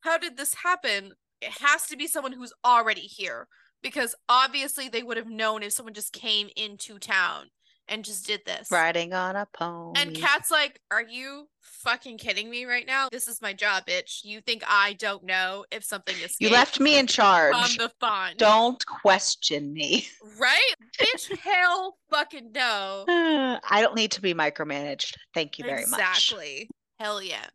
how 0.00 0.16
did 0.16 0.38
this 0.38 0.54
happen? 0.54 1.12
It 1.42 1.50
has 1.60 1.86
to 1.88 1.96
be 1.96 2.06
someone 2.06 2.32
who's 2.32 2.54
already 2.64 3.02
here 3.02 3.48
because 3.82 4.14
obviously 4.30 4.88
they 4.88 5.02
would 5.02 5.18
have 5.18 5.28
known 5.28 5.62
if 5.62 5.72
someone 5.74 5.92
just 5.92 6.12
came 6.14 6.48
into 6.56 6.98
town 6.98 7.50
and 7.88 8.04
just 8.04 8.26
did 8.26 8.40
this. 8.46 8.68
Riding 8.70 9.12
on 9.12 9.36
a 9.36 9.46
pony. 9.52 10.00
And 10.00 10.14
Kat's 10.14 10.50
like, 10.50 10.80
"Are 10.90 11.02
you 11.02 11.48
fucking 11.60 12.18
kidding 12.18 12.48
me 12.48 12.64
right 12.64 12.86
now? 12.86 13.08
This 13.10 13.28
is 13.28 13.42
my 13.42 13.52
job, 13.52 13.86
bitch. 13.86 14.24
You 14.24 14.40
think 14.40 14.62
I 14.66 14.94
don't 14.94 15.24
know 15.24 15.64
if 15.70 15.84
something 15.84 16.14
is 16.22 16.36
you 16.38 16.50
left 16.50 16.80
me 16.80 16.98
in 16.98 17.06
charge. 17.06 17.54
on 17.54 17.68
the 17.78 17.90
fun, 18.00 18.34
Don't 18.36 18.84
question 18.86 19.72
me. 19.72 20.06
right? 20.38 20.74
Bitch, 20.98 21.36
hell, 21.38 21.96
fucking 22.10 22.52
no. 22.52 23.04
I 23.08 23.80
don't 23.80 23.96
need 23.96 24.12
to 24.12 24.20
be 24.22 24.34
micromanaged. 24.34 25.14
Thank 25.34 25.58
you 25.58 25.64
very 25.64 25.86
much. 25.86 26.00
Exactly. 26.00 26.68
Hell 27.00 27.22
yeah. 27.22 27.46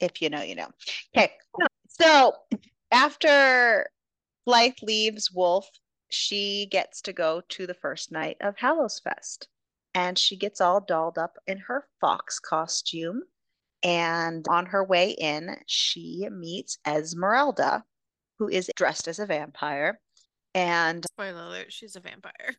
If 0.00 0.20
you 0.22 0.30
know, 0.30 0.42
you 0.42 0.54
know. 0.54 0.68
Okay. 1.16 1.32
So 1.88 2.32
after 2.90 3.88
Blythe 4.46 4.74
leaves 4.82 5.30
Wolf, 5.32 5.68
she 6.10 6.66
gets 6.70 7.00
to 7.02 7.12
go 7.12 7.42
to 7.50 7.66
the 7.66 7.74
first 7.74 8.12
night 8.12 8.36
of 8.40 8.56
Hallows 8.56 9.00
Fest. 9.00 9.48
And 9.94 10.18
she 10.18 10.36
gets 10.36 10.60
all 10.60 10.80
dolled 10.80 11.18
up 11.18 11.36
in 11.46 11.58
her 11.58 11.86
fox 12.00 12.38
costume. 12.38 13.22
And 13.82 14.46
on 14.48 14.66
her 14.66 14.82
way 14.82 15.10
in, 15.10 15.56
she 15.66 16.26
meets 16.30 16.78
Esmeralda, 16.86 17.84
who 18.38 18.48
is 18.48 18.70
dressed 18.76 19.08
as 19.08 19.18
a 19.18 19.26
vampire. 19.26 20.00
And 20.54 21.04
Spoiler 21.04 21.42
alert, 21.42 21.72
she's 21.72 21.96
a 21.96 22.00
vampire. 22.00 22.56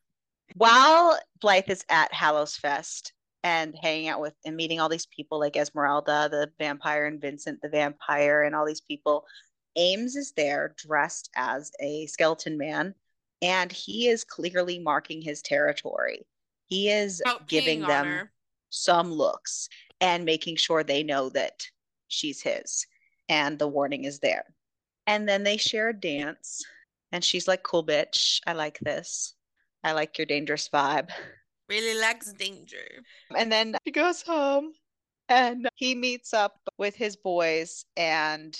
while 0.55 1.19
Blythe 1.41 1.69
is 1.69 1.83
at 1.89 2.13
Hallows 2.13 2.55
Fest 2.55 3.13
and 3.43 3.75
hanging 3.81 4.07
out 4.07 4.21
with 4.21 4.33
and 4.45 4.55
meeting 4.55 4.79
all 4.79 4.89
these 4.89 5.07
people 5.07 5.39
like 5.39 5.55
Esmeralda, 5.55 6.29
the 6.31 6.51
vampire, 6.59 7.05
and 7.05 7.21
Vincent, 7.21 7.61
the 7.61 7.69
vampire, 7.69 8.43
and 8.43 8.55
all 8.55 8.65
these 8.65 8.81
people, 8.81 9.25
Ames 9.75 10.15
is 10.15 10.31
there 10.33 10.73
dressed 10.77 11.29
as 11.35 11.71
a 11.79 12.05
skeleton 12.07 12.57
man, 12.57 12.95
and 13.41 13.71
he 13.71 14.07
is 14.07 14.23
clearly 14.23 14.79
marking 14.79 15.21
his 15.21 15.41
territory. 15.41 16.25
He 16.67 16.89
is 16.89 17.21
Out 17.25 17.47
giving 17.47 17.81
them 17.81 18.05
her. 18.05 18.31
some 18.69 19.11
looks 19.11 19.69
and 20.01 20.25
making 20.25 20.55
sure 20.57 20.83
they 20.83 21.03
know 21.03 21.29
that 21.29 21.65
she's 22.07 22.41
his, 22.41 22.85
and 23.29 23.57
the 23.57 23.67
warning 23.67 24.05
is 24.05 24.19
there. 24.19 24.43
And 25.07 25.29
then 25.29 25.43
they 25.43 25.57
share 25.57 25.89
a 25.89 25.93
dance, 25.93 26.63
and 27.11 27.23
she's 27.23 27.47
like, 27.47 27.63
Cool 27.63 27.85
bitch, 27.85 28.39
I 28.47 28.53
like 28.53 28.79
this. 28.79 29.35
I 29.83 29.91
like 29.91 30.17
your 30.17 30.25
dangerous 30.25 30.67
vibe. 30.69 31.09
Really 31.69 31.99
likes 31.99 32.33
danger. 32.33 33.03
And 33.35 33.51
then 33.51 33.75
he 33.83 33.91
goes 33.91 34.21
home 34.21 34.71
and 35.29 35.67
he 35.75 35.95
meets 35.95 36.33
up 36.33 36.59
with 36.77 36.95
his 36.95 37.15
boys, 37.15 37.85
and 37.95 38.55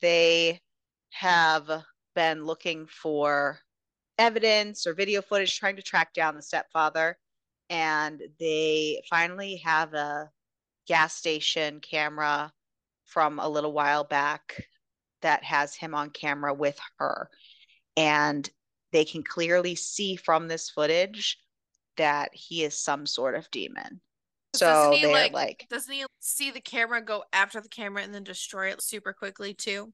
they 0.00 0.60
have 1.10 1.68
been 2.14 2.44
looking 2.44 2.86
for 2.86 3.58
evidence 4.18 4.86
or 4.86 4.94
video 4.94 5.22
footage 5.22 5.58
trying 5.58 5.76
to 5.76 5.82
track 5.82 6.12
down 6.14 6.36
the 6.36 6.42
stepfather. 6.42 7.18
And 7.72 8.22
they 8.38 9.02
finally 9.08 9.56
have 9.64 9.94
a 9.94 10.30
gas 10.86 11.14
station 11.14 11.80
camera 11.80 12.52
from 13.06 13.38
a 13.38 13.48
little 13.48 13.72
while 13.72 14.04
back 14.04 14.62
that 15.22 15.42
has 15.42 15.74
him 15.74 15.94
on 15.94 16.10
camera 16.10 16.52
with 16.52 16.78
her. 16.98 17.30
And 17.96 18.48
they 18.92 19.06
can 19.06 19.22
clearly 19.22 19.74
see 19.74 20.16
from 20.16 20.48
this 20.48 20.68
footage 20.68 21.38
that 21.96 22.28
he 22.34 22.62
is 22.62 22.78
some 22.78 23.06
sort 23.06 23.34
of 23.34 23.50
demon. 23.50 24.02
So 24.54 24.66
Doesn't 24.66 24.92
he, 24.92 25.02
they're 25.04 25.12
like- 25.12 25.32
like, 25.32 25.66
Doesn't 25.70 25.94
he 25.94 26.04
see 26.20 26.50
the 26.50 26.60
camera 26.60 27.00
go 27.00 27.24
after 27.32 27.58
the 27.60 27.70
camera 27.70 28.02
and 28.02 28.14
then 28.14 28.22
destroy 28.24 28.70
it 28.70 28.82
super 28.82 29.14
quickly 29.14 29.54
too? 29.54 29.92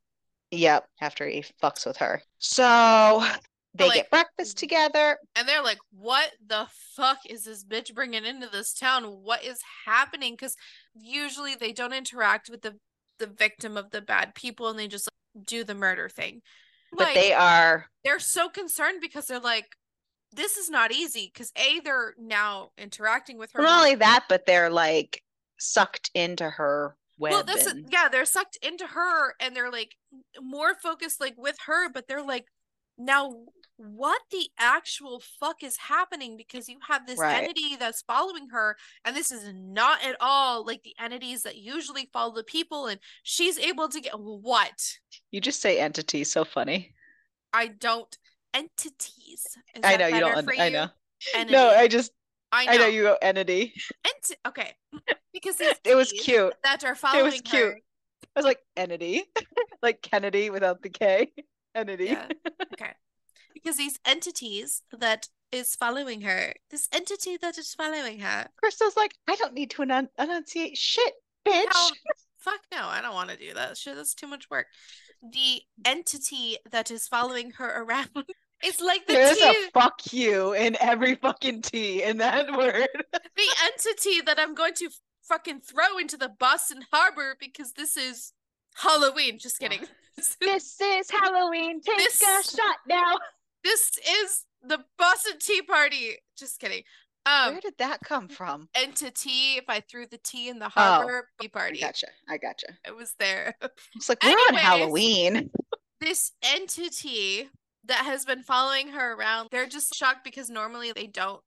yep, 0.51 0.89
after 1.01 1.29
he 1.29 1.45
fucks 1.63 1.87
with 1.87 1.99
her. 1.99 2.23
So 2.39 3.25
they 3.79 3.87
like- 3.89 3.95
get 3.95 4.11
breakfast 4.11 4.59
together. 4.59 5.19
And 5.37 5.49
they're 5.49 5.63
like, 5.63 5.79
"What 5.91 6.33
the 6.45 6.69
fuck 6.97 7.19
is 7.27 7.45
this 7.45 7.65
bitch 7.65 7.95
bringing 7.95 8.25
into 8.25 8.49
this 8.49 8.75
town? 8.75 9.05
What 9.05 9.45
is 9.45 9.61
happening?" 9.87 10.35
Because 10.35 10.57
usually 10.95 11.55
they 11.55 11.73
don't 11.73 11.93
interact 11.93 12.49
with 12.51 12.63
the 12.63 12.79
the 13.19 13.27
victim 13.27 13.77
of 13.77 13.91
the 13.91 14.01
bad 14.01 14.35
people, 14.35 14.69
and 14.69 14.79
they 14.79 14.87
just 14.89 15.09
like, 15.35 15.45
do 15.47 15.65
the 15.65 15.75
murder 15.75 16.09
thing. 16.09 16.41
But 16.93 17.09
Like, 17.09 17.15
they 17.15 17.33
are 17.33 17.87
they're 18.05 18.21
so 18.21 18.49
concerned 18.49 19.01
because 19.01 19.27
they're 19.27 19.41
like, 19.41 19.67
"This 20.33 20.57
is 20.57 20.71
not 20.71 20.93
easy." 20.93 21.31
Because 21.33 21.53
a 21.57 21.81
they're 21.81 22.15
now 22.19 22.71
interacting 22.79 23.39
with 23.39 23.51
her. 23.53 23.63
not 23.63 23.79
only 23.79 23.95
that, 23.97 24.25
but 24.29 24.47
they're 24.47 24.71
like 24.71 25.23
sucked 25.59 26.11
into 26.15 26.49
her 26.49 26.97
web. 27.19 27.33
well 27.33 27.43
this 27.43 27.67
is 27.67 27.75
yeah 27.91 28.09
they're 28.09 28.25
sucked 28.25 28.57
into 28.63 28.87
her 28.87 29.35
and 29.41 29.57
they're 29.57 29.73
like 29.73 29.97
more 30.41 30.77
focused 30.81 31.21
like 31.21 31.35
with 31.37 31.57
her 31.67 31.89
but 31.91 32.07
they're 32.07 32.23
like 32.23 32.47
now 32.97 33.35
what 33.81 34.21
the 34.33 34.49
actual 34.59 35.23
fuck 35.41 35.63
is 35.63 35.77
happening 35.77 36.37
because 36.37 36.69
you 36.69 36.79
have 36.89 37.07
this 37.07 37.19
Right. 37.19 37.45
entity 37.45 37.77
that's 37.77 38.03
following 38.03 38.49
her 38.51 38.77
and 39.05 39.15
this 39.17 39.31
is 39.31 39.49
not 39.55 40.05
at 40.05 40.17
all 40.21 40.67
like 40.67 40.83
the 40.83 40.95
entities 41.01 41.45
that 41.45 41.57
usually 41.57 42.11
follow 42.13 42.35
the 42.35 42.43
people 42.43 42.87
and 42.87 42.99
she's 43.23 43.57
able 43.59 43.89
to 43.89 44.01
get 44.01 44.15
what 44.19 44.99
you 45.31 45.41
just 45.41 45.61
say 45.63 45.79
entity, 45.79 46.25
so 46.25 46.45
funny. 46.45 46.93
i 47.53 47.69
don't 47.69 48.19
entities 48.53 49.47
I 49.85 49.97
know 49.97 50.07
you 50.09 50.21
don't. 50.21 50.45
for 50.45 50.55
I 50.59 50.69
know. 50.71 50.89
Entity. 51.35 51.53
No, 51.53 51.69
I 51.71 51.87
just 51.89 52.11
I 52.51 52.65
know, 52.67 52.73
I 52.73 52.77
know 52.79 52.87
you 52.87 53.03
go 53.03 53.17
entity. 53.23 53.75
Enti- 54.07 54.49
okay 54.49 54.75
because 55.33 55.61
It 55.61 55.95
was 55.95 56.11
cute. 56.13 56.53
that 56.65 56.83
are 56.85 56.95
following 56.95 57.21
It 57.21 57.31
was 57.31 57.41
cute. 57.43 57.63
her 57.75 57.79
I 58.35 58.39
was 58.41 58.45
like 58.45 58.59
entity, 58.77 59.23
like 59.83 60.03
Kennedy 60.03 60.51
without 60.51 60.83
the 60.83 60.89
K. 60.91 61.33
Entity. 61.75 62.07
Yeah. 62.07 62.27
Okay. 62.73 62.93
Because 63.63 63.77
these 63.77 63.99
entities 64.05 64.83
that 64.97 65.29
is 65.53 65.75
following 65.75 66.21
her, 66.23 66.53
this 66.71 66.89
entity 66.93 67.37
that 67.39 67.59
is 67.59 67.75
following 67.75 68.21
her. 68.21 68.47
Crystal's 68.57 68.97
like, 68.97 69.13
I 69.29 69.37
don't 69.37 69.55
need 69.55 69.71
to 69.71 69.83
enun- 69.83 70.09
enunciate 70.19 70.77
shit, 70.77 71.15
bitch. 71.47 71.65
Hell, 71.73 71.91
fuck 72.39 72.61
no, 72.73 72.87
I 72.87 73.01
don't 73.01 73.15
want 73.15 73.31
to 73.31 73.37
do 73.37 73.55
that 73.55 73.77
shit. 73.77 73.97
That's 73.97 74.15
too 74.15 74.27
much 74.27 74.49
work. 74.51 74.67
The 75.23 75.63
entity 75.85 76.59
that 76.71 76.91
is 76.91 77.09
following 77.09 77.53
her 77.53 77.83
around. 77.83 78.11
It's 78.61 78.81
like 78.81 79.07
the 79.07 79.13
There's 79.13 79.39
T, 79.39 79.45
a 79.45 79.71
fuck 79.73 80.13
you 80.13 80.53
in 80.53 80.77
every 80.81 81.15
fucking 81.15 81.63
T 81.63 82.03
in 82.03 82.17
that 82.17 82.51
word. 82.59 82.89
the 83.13 83.49
entity 83.65 84.21
that 84.27 84.37
I'm 84.41 84.53
going 84.53 84.75
to 84.75 84.91
fucking 85.29 85.61
throw 85.61 85.97
into 85.97 86.17
the 86.17 86.29
Boston 86.29 86.81
Harbor 86.93 87.37
because 87.39 87.75
this 87.75 87.97
is 87.97 88.33
Halloween. 88.75 89.39
Just 89.39 89.61
kidding. 89.61 89.83
this 90.41 90.81
is 90.81 91.09
Halloween. 91.09 91.81
Take 91.81 91.99
This- 91.99 92.21
a 92.21 92.57
shot 92.57 92.79
now. 92.89 93.15
This 93.65 93.91
is 94.23 94.45
the 94.63 94.85
Boston 94.99 95.35
Tea 95.41 95.63
Party. 95.63 96.17
Just 96.37 96.59
kidding. 96.61 96.83
Um, 97.27 97.53
Where 97.53 97.61
did 97.61 97.75
that 97.79 98.01
come 98.05 98.29
from? 98.29 98.69
entity. 98.75 99.57
If 99.57 99.65
I 99.69 99.81
threw 99.81 100.07
the 100.07 100.19
tea 100.19 100.49
in 100.49 100.59
the 100.59 100.69
harbor 100.69 101.29
tea 101.41 101.49
party, 101.49 101.81
gotcha. 101.81 102.07
I 102.29 102.39
gotcha. 102.39 102.69
it 102.87 102.97
was 102.97 103.15
there. 103.19 103.55
It's 103.97 104.09
like 104.09 104.23
we're 104.23 104.31
on 104.31 104.55
Halloween. 104.55 105.51
this 106.01 106.33
entity 106.43 107.49
that 107.85 108.05
has 108.05 108.25
been 108.25 108.43
following 108.43 108.89
her 108.89 109.15
around, 109.15 109.49
they're 109.51 109.67
just 109.67 109.95
shocked 109.95 110.25
because 110.25 110.49
normally 110.49 110.93
they 110.93 111.07
don't 111.07 111.41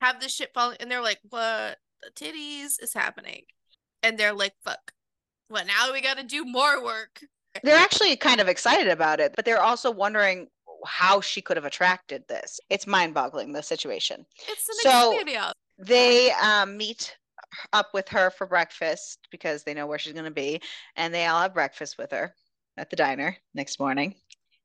have 0.00 0.20
this 0.20 0.34
shit 0.34 0.50
following, 0.54 0.78
and 0.80 0.90
they're 0.90 1.02
like, 1.02 1.20
"What 1.28 1.78
the 2.02 2.10
titties 2.16 2.82
is 2.82 2.92
happening?" 2.94 3.42
And 4.02 4.18
they're 4.18 4.32
like, 4.32 4.54
"Fuck, 4.64 4.92
well 5.48 5.64
now 5.66 5.92
we 5.92 6.00
got 6.00 6.16
to 6.16 6.24
do 6.24 6.44
more 6.44 6.82
work." 6.82 7.22
They're 7.62 7.76
actually 7.78 8.16
kind 8.16 8.40
of 8.40 8.48
excited 8.48 8.88
about 8.88 9.20
it, 9.20 9.34
but 9.36 9.44
they're 9.44 9.62
also 9.62 9.90
wondering 9.90 10.48
how 10.86 11.20
she 11.20 11.40
could 11.40 11.56
have 11.56 11.66
attracted 11.66 12.26
this. 12.28 12.60
It's 12.70 12.86
mind-boggling 12.86 13.52
the 13.52 13.62
situation. 13.62 14.24
It's 14.48 14.68
an 14.68 14.74
So- 14.90 15.12
experience. 15.12 15.54
They 15.78 16.30
um, 16.32 16.76
meet 16.76 17.16
up 17.72 17.88
with 17.94 18.08
her 18.10 18.30
for 18.30 18.46
breakfast 18.46 19.26
because 19.30 19.62
they 19.64 19.72
know 19.74 19.86
where 19.86 19.98
she's 19.98 20.12
going 20.12 20.26
to 20.26 20.30
be, 20.30 20.60
and 20.96 21.12
they 21.14 21.26
all 21.26 21.40
have 21.40 21.54
breakfast 21.54 21.96
with 21.98 22.10
her 22.10 22.34
at 22.76 22.90
the 22.90 22.96
diner 22.96 23.36
next 23.54 23.80
morning. 23.80 24.14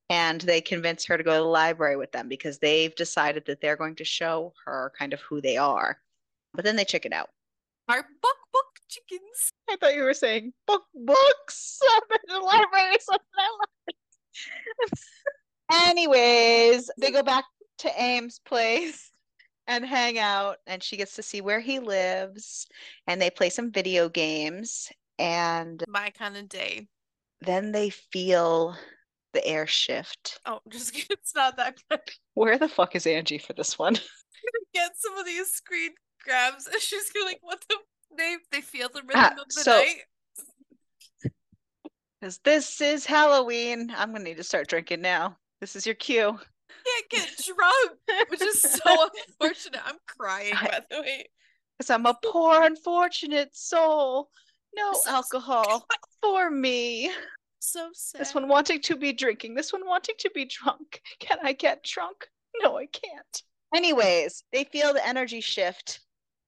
And 0.10 0.42
they 0.42 0.62
convince 0.62 1.06
her 1.06 1.18
to 1.18 1.24
go 1.24 1.32
to 1.32 1.38
the 1.40 1.44
library 1.50 1.96
with 1.98 2.12
them 2.12 2.28
because 2.28 2.60
they've 2.60 2.94
decided 2.96 3.46
that 3.46 3.60
they're 3.62 3.76
going 3.78 3.96
to 3.96 4.04
show 4.04 4.54
her 4.66 4.92
kind 5.00 5.14
of 5.14 5.22
who 5.22 5.42
they 5.42 5.58
are. 5.58 5.98
But 6.54 6.64
then 6.66 6.76
they 6.76 6.86
chicken 6.86 7.12
out. 7.14 7.30
Our 7.88 8.04
book 8.04 8.38
book 8.54 8.66
chickens. 8.88 9.52
I 9.70 9.78
thought 9.78 9.96
you 9.96 10.04
were 10.04 10.14
saying 10.14 10.54
book 10.68 10.84
books 10.94 11.80
up 11.96 12.04
in 12.12 12.34
the 12.36 12.40
library 12.40 12.96
or 12.96 13.00
something. 13.00 13.26
I 13.38 13.50
love 13.50 13.70
it. 13.88 13.96
Anyways, 15.72 16.90
they 16.98 17.12
go 17.12 17.24
back 17.24 17.46
to 17.80 18.02
Ames' 18.02 18.40
place 18.40 19.12
and 19.68 19.86
hang 19.86 20.20
out, 20.20 20.58
and 20.68 20.82
she 20.84 20.98
gets 20.98 21.16
to 21.16 21.24
see 21.24 21.42
where 21.42 21.60
he 21.60 21.80
lives, 21.80 22.68
and 23.08 23.22
they 23.22 23.30
play 23.30 23.50
some 23.50 23.72
video 23.72 24.08
games, 24.10 24.92
and 25.18 25.84
My 25.88 26.10
kind 26.12 26.38
of 26.38 26.48
day. 26.50 26.88
then 27.42 27.72
they 27.72 27.90
feel 27.90 28.76
the 29.34 29.46
air 29.46 29.68
shift. 29.68 30.40
Oh, 30.46 30.60
just 30.70 30.94
kidding. 30.94 31.08
It's 31.20 31.36
not 31.36 31.58
that 31.58 31.78
good. 31.90 32.00
Where 32.36 32.58
the 32.58 32.70
fuck 32.70 32.96
is 32.96 33.08
Angie 33.08 33.38
for 33.40 33.54
this 33.54 33.78
one? 33.80 33.96
Get 34.74 34.92
some 34.98 35.18
of 35.18 35.26
these 35.26 35.50
screen 35.50 35.92
grabs, 36.24 36.68
and 36.68 36.82
she's 36.82 37.12
gonna 37.12 37.26
like, 37.26 37.40
"What 37.42 37.64
the?" 37.70 37.78
They 38.18 38.36
they 38.52 38.62
feel 38.62 38.88
the 38.90 39.02
rhythm 39.02 39.14
Ah, 39.16 39.32
of 39.32 39.48
the 39.48 39.62
so- 39.62 39.72
night. 39.78 40.02
Because 42.22 42.38
this 42.44 42.80
is 42.82 43.06
Halloween. 43.06 43.92
I'm 43.96 44.12
gonna 44.12 44.24
need 44.24 44.38
to 44.38 44.44
start 44.44 44.68
drinking 44.68 45.02
now. 45.02 45.38
This 45.62 45.76
is 45.76 45.86
your 45.86 45.96
cue. 45.96 46.38
Can't 46.86 47.10
get 47.10 47.30
drunk, 47.46 48.30
which 48.30 48.42
is 48.42 48.62
so 48.62 49.10
unfortunate. 49.40 49.82
I'm 49.86 49.98
crying, 50.08 50.54
I- 50.56 50.68
by 50.68 50.80
the 50.90 51.02
way. 51.02 51.26
Because 51.78 51.90
I'm 51.90 52.06
a 52.06 52.18
poor, 52.24 52.64
unfortunate 52.64 53.56
soul. 53.56 54.30
No 54.76 54.94
So- 54.94 55.10
alcohol 55.12 55.86
for 56.22 56.50
me. 56.50 57.12
So 57.60 57.90
sad. 57.94 58.22
This 58.22 58.36
one 58.36 58.48
wanting 58.48 58.82
to 58.82 58.96
be 58.96 59.12
drinking, 59.12 59.56
this 59.56 59.74
one 59.74 59.86
wanting 59.88 60.16
to 60.20 60.30
be 60.36 60.46
drunk. 60.46 61.02
Can 61.20 61.40
I 61.44 61.54
get 61.54 61.84
drunk? 61.84 62.28
No, 62.62 62.78
I 62.78 62.86
can't. 62.86 63.42
Anyways, 63.74 64.44
they 64.54 64.66
feel 64.66 64.94
the 64.94 65.06
energy 65.06 65.42
shift 65.42 66.00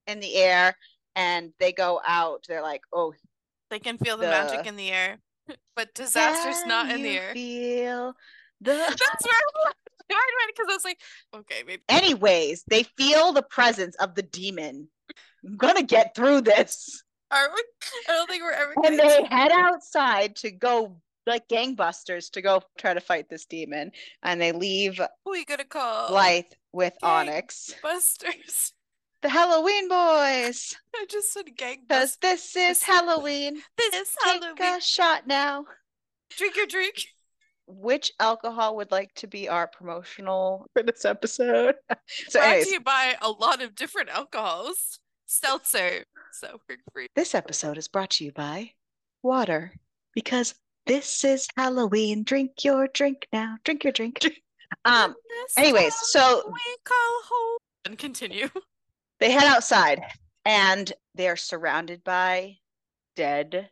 in 0.06 0.20
the 0.20 0.36
air 0.36 0.78
and 1.16 1.52
they 1.60 1.74
go 1.74 2.00
out. 2.06 2.46
They're 2.48 2.62
like, 2.62 2.82
oh, 2.94 3.14
They 3.72 3.80
can 3.80 3.98
feel 3.98 4.16
the, 4.16 4.28
magic 4.28 4.66
in 4.68 4.76
the 4.78 4.92
air, 4.92 5.18
but 5.76 5.94
disaster's 5.96 6.64
not 6.66 6.90
in 6.92 7.02
the 7.02 7.18
air. 7.18 7.34
Feel 7.34 8.14
the 8.62 8.74
That's 8.74 9.26
where 9.26 9.34
I'm 9.66 9.74
because 10.48 10.68
I 10.70 10.74
was 10.74 10.86
like, 10.86 11.00
okay, 11.36 11.64
maybe. 11.66 11.82
Anyways, 11.90 12.64
they 12.68 12.84
feel 12.84 13.34
the 13.34 13.44
presence 13.44 13.96
of 13.98 14.16
the 14.16 14.24
demon. 14.24 14.88
I'm 15.46 15.58
gonna 15.58 15.84
get 15.84 16.16
through 16.16 16.42
this. 16.42 17.04
Are 17.32 17.50
we? 17.54 17.64
I 18.08 18.14
don't 18.14 18.30
think 18.30 18.44
we're 18.44 18.52
ever. 18.52 18.74
And 18.86 18.98
they 18.98 19.26
head 19.30 19.52
outside 19.52 20.36
to 20.38 20.52
go 20.52 20.98
like 21.26 21.48
gangbusters 21.50 22.32
to 22.32 22.42
go 22.42 22.62
try 22.78 22.94
to 22.94 23.02
fight 23.02 23.30
this 23.30 23.46
demon. 23.46 23.92
And 24.24 24.40
they 24.40 24.52
leave 24.54 25.00
Who 25.26 25.34
are 25.34 25.38
you 25.38 25.46
gonna 25.46 25.66
call? 25.66 26.10
Blythe 26.10 26.46
with 26.72 26.94
Onyx. 27.04 27.76
Busters. 27.84 28.74
The 29.22 29.30
Halloween 29.30 29.90
boys. 29.90 30.76
I 30.96 31.06
just 31.10 31.34
said 31.34 31.46
gang. 31.58 31.84
Because 31.88 32.18
this 32.22 32.56
is 32.56 32.82
Halloween. 32.84 33.62
This 33.78 33.94
is 33.94 34.16
Take 34.24 34.44
Halloween. 34.44 34.78
a 34.78 34.82
shot 34.82 35.28
now. 35.28 35.66
Drink 36.38 36.56
your 36.56 36.68
drink. 36.68 36.96
Which 37.68 38.14
alcohol 38.20 38.78
would 38.78 38.92
like 38.92 39.14
to 39.16 39.28
be 39.28 39.50
our 39.50 39.68
promotional 39.68 40.68
for 40.74 40.84
this 40.84 41.06
episode? 41.06 41.76
so, 42.08 42.40
Brought 42.40 42.48
anyways, 42.48 42.68
to 42.68 42.74
you 42.74 42.80
by 42.80 43.16
a 43.22 43.30
lot 43.30 43.62
of 43.62 43.76
different 43.76 44.10
alcohols. 44.10 45.00
Seltzer. 45.28 46.06
So 46.32 46.60
we're 46.70 46.78
free. 46.94 47.08
this 47.16 47.36
episode 47.36 47.78
is 47.78 47.88
brought 47.88 48.12
to 48.12 48.24
you 48.26 48.32
by 48.32 48.72
water 49.22 49.74
because 50.14 50.56
this 50.86 51.26
is 51.26 51.48
Halloween. 51.58 52.24
Drink 52.24 52.64
your 52.64 52.88
drink 52.88 53.28
now. 53.34 53.58
Drink 53.64 53.84
your 53.84 53.94
drink. 53.94 54.20
Um, 54.84 55.16
anyways, 55.58 55.96
so 55.96 56.44
we 56.46 56.76
call 56.84 57.22
home. 57.30 57.58
And 57.86 57.98
continue. 57.98 58.50
they 59.22 59.32
head 59.32 59.46
outside 59.46 60.02
and 60.44 60.92
they're 61.16 61.38
surrounded 61.38 62.04
by 62.04 62.58
dead 63.16 63.70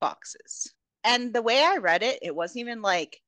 foxes. 0.00 0.74
And 1.04 1.32
the 1.32 1.42
way 1.42 1.62
I 1.62 1.76
read 1.76 2.02
it, 2.02 2.18
it 2.22 2.34
wasn't 2.34 2.62
even 2.62 2.82
like 2.82 3.20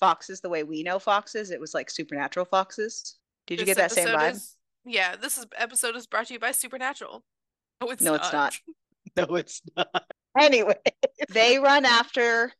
foxes 0.00 0.40
the 0.40 0.48
way 0.48 0.62
we 0.62 0.82
know 0.82 0.98
foxes. 0.98 1.50
It 1.50 1.60
was 1.60 1.74
like 1.74 1.90
supernatural 1.90 2.46
foxes. 2.46 3.16
Did 3.46 3.60
you 3.60 3.66
This 3.66 3.76
get 3.76 3.80
that 3.88 3.92
same 3.92 4.08
vibe? 4.08 4.32
is- 4.32 4.56
yeah, 4.86 5.16
this 5.16 5.38
is 5.38 5.46
episode 5.56 5.96
is 5.96 6.06
brought 6.06 6.26
to 6.26 6.34
you 6.34 6.38
by 6.38 6.52
Supernatural. 6.52 7.24
No, 7.82 7.90
it's 7.90 8.02
No, 8.02 8.12
not. 8.16 8.22
it's 8.24 8.32
not. 8.32 8.54
No, 9.28 9.34
it's 9.36 9.62
not. 9.76 10.04
Anyway, 10.36 10.74
they 11.30 11.58
run 11.58 11.84
after 11.84 12.52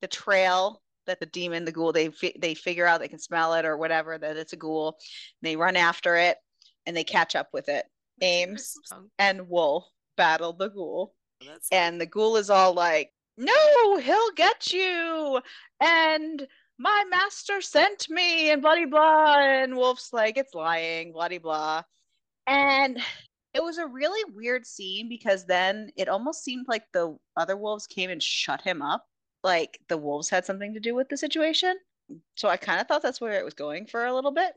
the 0.00 0.08
trail 0.08 0.82
that 1.06 1.18
the 1.20 1.26
demon, 1.26 1.64
the 1.64 1.72
ghoul, 1.72 1.90
they 1.92 2.08
fi- 2.10 2.36
they 2.38 2.54
figure 2.54 2.86
out 2.86 3.00
they 3.00 3.08
can 3.08 3.18
smell 3.18 3.54
it 3.54 3.64
or 3.64 3.76
whatever 3.78 4.18
that 4.18 4.36
it's 4.36 4.52
a 4.52 4.56
ghoul. 4.56 4.98
They 5.40 5.56
run 5.56 5.74
after 5.76 6.16
it 6.16 6.36
and 6.86 6.96
they 6.96 7.04
catch 7.04 7.34
up 7.34 7.48
with 7.52 7.68
it. 7.68 7.86
Ames 8.20 8.74
and 9.18 9.48
Wolf 9.48 9.84
battle 10.16 10.52
the 10.52 10.68
ghoul. 10.68 11.14
Oh, 11.44 11.56
and 11.72 12.00
the 12.00 12.06
ghoul 12.06 12.36
is 12.36 12.50
all 12.50 12.74
like, 12.74 13.10
No, 13.38 13.96
he'll 13.96 14.30
get 14.32 14.72
you. 14.72 15.40
And 15.80 16.46
my 16.78 17.04
master 17.10 17.60
sent 17.60 18.08
me, 18.10 18.50
and 18.50 18.62
blah, 18.62 18.84
blah. 18.86 19.38
And 19.38 19.76
Wolf's 19.76 20.12
like, 20.12 20.36
It's 20.36 20.54
lying, 20.54 21.12
blah, 21.12 21.28
blah. 21.38 21.82
And 22.46 23.00
it 23.54 23.62
was 23.62 23.78
a 23.78 23.86
really 23.86 24.22
weird 24.34 24.66
scene 24.66 25.08
because 25.08 25.44
then 25.44 25.90
it 25.96 26.08
almost 26.08 26.42
seemed 26.42 26.66
like 26.68 26.84
the 26.92 27.16
other 27.36 27.56
wolves 27.56 27.86
came 27.86 28.10
and 28.10 28.22
shut 28.22 28.62
him 28.62 28.82
up. 28.82 29.04
Like 29.44 29.78
the 29.88 29.98
wolves 29.98 30.30
had 30.30 30.46
something 30.46 30.74
to 30.74 30.80
do 30.80 30.94
with 30.94 31.08
the 31.08 31.16
situation. 31.16 31.76
So 32.36 32.48
I 32.48 32.56
kind 32.56 32.80
of 32.80 32.88
thought 32.88 33.02
that's 33.02 33.20
where 33.20 33.38
it 33.38 33.44
was 33.44 33.54
going 33.54 33.86
for 33.86 34.06
a 34.06 34.14
little 34.14 34.32
bit. 34.32 34.52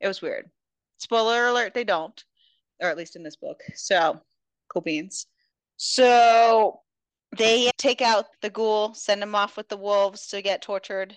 It 0.00 0.08
was 0.08 0.22
weird. 0.22 0.50
Spoiler 0.98 1.46
alert, 1.46 1.74
they 1.74 1.84
don't, 1.84 2.24
or 2.80 2.88
at 2.88 2.96
least 2.96 3.16
in 3.16 3.22
this 3.22 3.36
book. 3.36 3.60
So, 3.74 4.20
cool 4.68 4.82
beans. 4.82 5.26
So 5.76 6.80
they 7.36 7.70
take 7.78 8.00
out 8.00 8.26
the 8.42 8.50
ghoul, 8.50 8.94
send 8.94 9.22
him 9.22 9.34
off 9.34 9.56
with 9.56 9.68
the 9.68 9.76
wolves 9.76 10.28
to 10.28 10.42
get 10.42 10.62
tortured, 10.62 11.16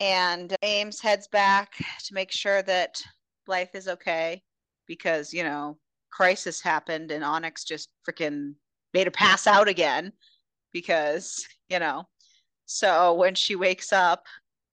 and 0.00 0.54
Ames 0.62 1.00
heads 1.00 1.28
back 1.28 1.72
to 2.04 2.14
make 2.14 2.30
sure 2.30 2.62
that 2.62 3.02
Blythe 3.46 3.74
is 3.74 3.88
okay 3.88 4.42
because, 4.86 5.32
you 5.32 5.42
know, 5.44 5.78
crisis 6.10 6.60
happened 6.60 7.10
and 7.10 7.24
Onyx 7.24 7.64
just 7.64 7.88
freaking 8.08 8.54
made 8.94 9.06
her 9.06 9.10
pass 9.10 9.46
out 9.46 9.68
again 9.68 10.12
because, 10.72 11.46
you 11.68 11.78
know. 11.78 12.04
So 12.66 13.14
when 13.14 13.34
she 13.34 13.56
wakes 13.56 13.92
up, 13.92 14.24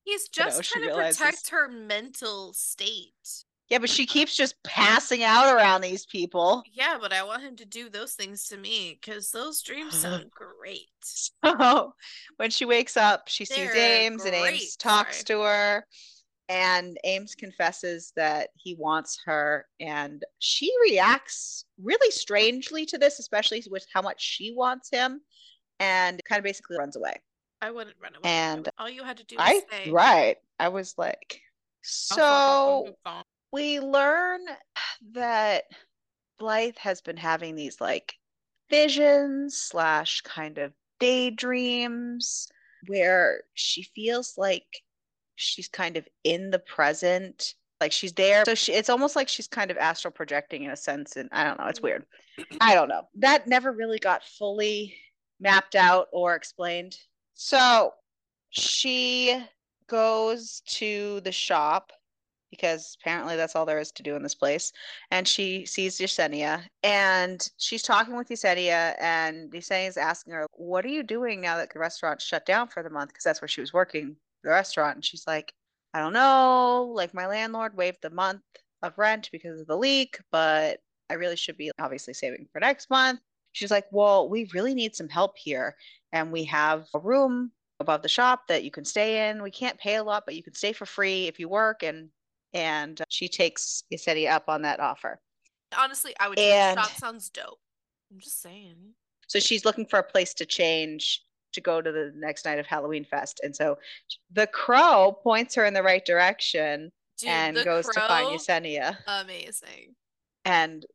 He's 0.04 0.28
you 0.36 0.44
know, 0.44 0.50
just 0.50 0.64
trying 0.72 0.84
to 0.84 0.90
realizes- 0.90 1.18
protect 1.18 1.50
her 1.50 1.68
mental 1.68 2.54
state. 2.54 3.46
Yeah, 3.70 3.80
but 3.80 3.90
she 3.90 4.06
keeps 4.06 4.36
just 4.36 4.62
passing 4.64 5.24
out 5.24 5.56
around 5.56 5.82
these 5.82 6.06
people. 6.06 6.64
Yeah, 6.72 6.98
but 7.00 7.14
I 7.14 7.24
want 7.24 7.44
him 7.44 7.56
to 7.58 7.66
do 7.66 7.90
those 7.90 8.14
things 8.14 8.48
to 8.50 8.58
me 8.58 9.00
because 9.00 9.32
those 9.32 9.62
dreams 9.62 9.98
sound 9.98 10.30
great. 10.60 10.90
So 11.02 11.94
when 12.38 12.52
she 12.52 12.66
wakes 12.66 12.98
up, 12.98 13.28
she 13.28 13.46
sees 13.46 13.72
They're 13.72 13.76
Ames 13.76 14.26
and 14.26 14.36
Ames 14.36 14.76
talks 14.76 15.18
sorry. 15.18 15.40
to 15.40 15.44
her. 15.46 15.86
And 16.50 16.98
Ames 17.06 17.36
confesses 17.36 18.12
that 18.18 18.50
he 18.56 18.76
wants 18.76 19.18
her. 19.26 19.66
And 19.80 20.24
she 20.40 20.72
reacts 20.84 21.66
really 21.82 22.12
strangely 22.12 22.86
to 22.88 22.98
this, 22.98 23.20
especially 23.20 23.64
with 23.72 23.86
how 23.94 24.02
much 24.02 24.22
she 24.22 24.54
wants 24.54 24.90
him. 24.92 25.22
And 25.80 26.22
kind 26.26 26.38
of 26.38 26.44
basically 26.44 26.78
runs 26.78 26.96
away. 26.96 27.16
I 27.62 27.72
wouldn't 27.72 27.96
run 28.02 28.14
away. 28.14 28.30
And 28.30 28.70
all 28.78 28.90
you 28.90 29.04
had 29.04 29.18
to 29.18 29.26
do 29.26 29.38
was 29.38 29.46
I, 29.48 29.62
say. 29.72 29.92
right. 29.92 30.38
I 30.60 30.68
was 30.68 30.96
like, 30.98 31.42
"I'll 32.12 32.18
fuck 32.18 32.20
off 32.20 32.66
so 32.66 32.78
and 32.78 32.88
move 32.88 32.96
on." 33.06 33.24
We 33.54 33.80
learn 33.80 34.42
that 35.14 35.66
Blythe 36.40 36.78
has 36.80 37.02
been 37.02 37.18
having 37.18 37.56
these 37.56 37.80
like 37.80 38.16
visions 38.70 39.56
slash 39.56 40.22
kind 40.22 40.58
of 40.58 40.74
daydreams 41.00 42.50
where 42.88 43.44
she 43.54 43.84
feels 43.96 44.34
like 44.38 44.66
she's 45.36 45.68
kind 45.68 45.98
of 45.98 46.08
in 46.24 46.50
the 46.50 46.60
present, 46.60 47.54
like 47.80 47.92
she's 47.92 48.14
there. 48.14 48.44
So 48.44 48.56
she, 48.56 48.74
it's 48.74 48.90
almost 48.90 49.16
like 49.16 49.30
she's 49.30 49.48
kind 49.48 49.70
of 49.70 49.78
astral 49.78 50.12
projecting 50.12 50.64
in 50.64 50.72
a 50.72 50.76
sense. 50.76 51.16
And 51.16 51.30
I 51.32 51.44
don't 51.44 51.60
know, 51.60 51.68
it's 51.68 51.80
mm-hmm. 51.80 51.86
weird. 51.86 52.06
I 52.60 52.74
don't 52.74 52.90
know. 52.90 53.04
That 53.20 53.48
never 53.48 53.72
really 53.72 54.00
got 54.00 54.24
fully 54.24 54.96
mapped 55.40 55.76
out 55.76 56.08
or 56.12 56.36
explained. 56.36 56.98
So 57.36 57.94
she 58.50 59.44
goes 59.88 60.64
to 60.66 61.20
the 61.22 61.32
shop 61.32 61.92
because 62.54 62.96
apparently 63.02 63.36
that's 63.36 63.56
all 63.56 63.66
there 63.66 63.80
is 63.80 63.92
to 63.92 64.04
do 64.04 64.16
in 64.16 64.22
this 64.22 64.36
place. 64.36 64.72
And 65.10 65.28
she 65.28 65.66
sees 65.66 65.98
Yesenia 65.98 66.64
and 66.84 67.50
she's 67.58 67.82
talking 67.82 68.16
with 68.16 68.30
Yesenia 68.30 68.96
and 69.00 69.52
Yesenia 69.52 69.88
is 69.88 69.98
asking 69.98 70.34
her, 70.34 70.46
What 70.54 70.86
are 70.86 70.90
you 70.90 71.02
doing 71.02 71.42
now 71.42 71.58
that 71.58 71.74
the 71.74 71.80
restaurant's 71.80 72.24
shut 72.24 72.46
down 72.46 72.68
for 72.68 72.84
the 72.84 72.92
month? 72.92 73.10
Because 73.10 73.24
that's 73.24 73.42
where 73.42 73.48
she 73.48 73.62
was 73.62 73.74
working, 73.74 74.16
the 74.44 74.52
restaurant. 74.52 74.96
And 74.96 75.06
she's 75.06 75.26
like, 75.26 75.54
I 75.96 76.00
don't 76.00 76.14
know. 76.14 76.92
Like 76.94 77.14
my 77.16 77.26
landlord 77.26 77.76
waived 77.76 78.04
the 78.04 78.12
month 78.12 78.44
of 78.84 78.98
rent 78.98 79.30
because 79.32 79.60
of 79.60 79.68
the 79.68 79.78
leak, 79.78 80.20
but 80.32 80.80
I 81.10 81.16
really 81.16 81.36
should 81.36 81.58
be 81.58 81.72
obviously 81.80 82.14
saving 82.14 82.48
for 82.54 82.60
next 82.60 82.90
month. 82.92 83.20
She's 83.54 83.72
like, 83.72 83.86
Well, 83.92 84.30
we 84.30 84.48
really 84.54 84.76
need 84.76 84.96
some 84.96 85.10
help 85.10 85.38
here. 85.38 85.76
And 86.12 86.32
we 86.32 86.44
have 86.44 86.88
a 86.94 87.00
room 87.00 87.52
above 87.80 88.02
the 88.02 88.10
shop 88.10 88.48
that 88.48 88.64
you 88.64 88.72
can 88.72 88.86
stay 88.86 89.30
in. 89.30 89.44
We 89.44 89.52
can't 89.52 89.78
pay 89.78 89.96
a 89.96 90.04
lot, 90.04 90.24
but 90.26 90.36
you 90.36 90.44
can 90.44 90.54
stay 90.54 90.74
for 90.74 90.86
free 90.86 91.28
if 91.28 91.40
you 91.40 91.48
work. 91.50 91.84
And 91.84 92.10
and 92.54 93.02
uh, 93.02 93.06
she 93.10 93.28
takes 93.28 93.84
Yesenia 93.94 94.32
up 94.32 94.46
on 94.48 94.62
that 94.64 94.80
offer. 94.80 95.20
Honestly, 95.78 96.14
I 96.20 96.30
would. 96.30 96.40
And, 96.40 96.80
shop 96.80 96.92
sounds 96.92 97.30
dope. 97.30 97.60
I'm 98.12 98.20
just 98.20 98.42
saying. 98.42 98.76
So 99.28 99.40
she's 99.40 99.66
looking 99.66 99.86
for 99.86 100.00
a 100.00 100.04
place 100.04 100.34
to 100.36 100.46
change 100.46 101.22
to 101.54 101.62
go 101.62 101.82
to 101.82 101.92
the 101.92 102.12
next 102.16 102.46
night 102.46 102.60
of 102.60 102.66
Halloween 102.66 103.06
Fest. 103.06 103.40
And 103.44 103.56
so 103.56 103.78
the 104.32 104.48
crow 104.48 105.18
points 105.24 105.56
her 105.56 105.66
in 105.66 105.74
the 105.74 105.84
right 105.84 106.04
direction 106.04 106.92
Dude, 107.20 107.30
and 107.30 107.56
goes 107.64 107.86
crow, 107.86 108.02
to 108.02 108.08
find 108.08 108.40
Yesenia. 108.40 108.98
Amazing. 109.08 109.96
And 110.46 110.86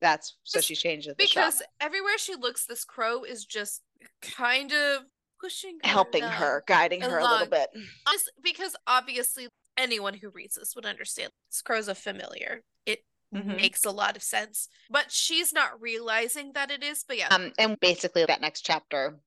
that's 0.00 0.36
so 0.42 0.60
she 0.60 0.74
changes 0.74 1.14
because 1.16 1.58
shop. 1.58 1.66
everywhere 1.80 2.18
she 2.18 2.34
looks, 2.34 2.66
this 2.66 2.84
crow 2.84 3.22
is 3.22 3.44
just 3.44 3.82
kind 4.20 4.72
of 4.72 5.04
pushing 5.40 5.78
her 5.82 5.88
helping 5.88 6.22
her, 6.22 6.64
guiding 6.66 7.00
her 7.00 7.18
along. 7.18 7.30
a 7.30 7.32
little 7.32 7.48
bit. 7.48 7.68
Just 8.10 8.30
because 8.42 8.76
obviously 8.86 9.48
anyone 9.76 10.14
who 10.14 10.30
reads 10.30 10.54
this 10.54 10.74
would 10.74 10.86
understand 10.86 11.30
this 11.50 11.62
crow's 11.62 11.88
a 11.88 11.94
familiar. 11.94 12.62
It 12.86 13.00
mm-hmm. 13.34 13.56
makes 13.56 13.84
a 13.84 13.90
lot 13.90 14.16
of 14.16 14.22
sense. 14.22 14.68
But 14.90 15.10
she's 15.10 15.52
not 15.52 15.80
realizing 15.80 16.52
that 16.54 16.70
it 16.70 16.82
is, 16.82 17.04
but 17.06 17.18
yeah. 17.18 17.28
Um 17.28 17.52
and 17.58 17.78
basically 17.80 18.24
that 18.24 18.40
next 18.40 18.62
chapter 18.62 19.18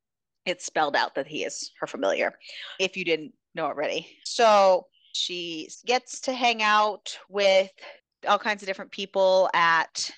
it's 0.46 0.66
spelled 0.66 0.96
out 0.96 1.16
that 1.16 1.28
he 1.28 1.44
is 1.44 1.72
her 1.80 1.88
familiar 1.88 2.34
if 2.80 2.96
you 2.96 3.04
didn't 3.04 3.34
know 3.56 3.66
already. 3.66 4.08
So 4.24 4.86
she 5.14 5.70
gets 5.86 6.22
to 6.22 6.34
hang 6.34 6.62
out 6.62 7.18
with 7.30 7.72
all 8.28 8.40
kinds 8.40 8.62
of 8.62 8.68
different 8.68 8.92
people 8.92 9.50
at 9.54 10.12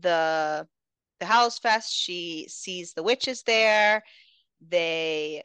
the 0.00 0.66
the 1.20 1.26
house 1.26 1.58
fest. 1.58 1.94
She 1.94 2.46
sees 2.48 2.92
the 2.92 3.02
witches 3.02 3.42
there. 3.42 4.02
They 4.68 5.42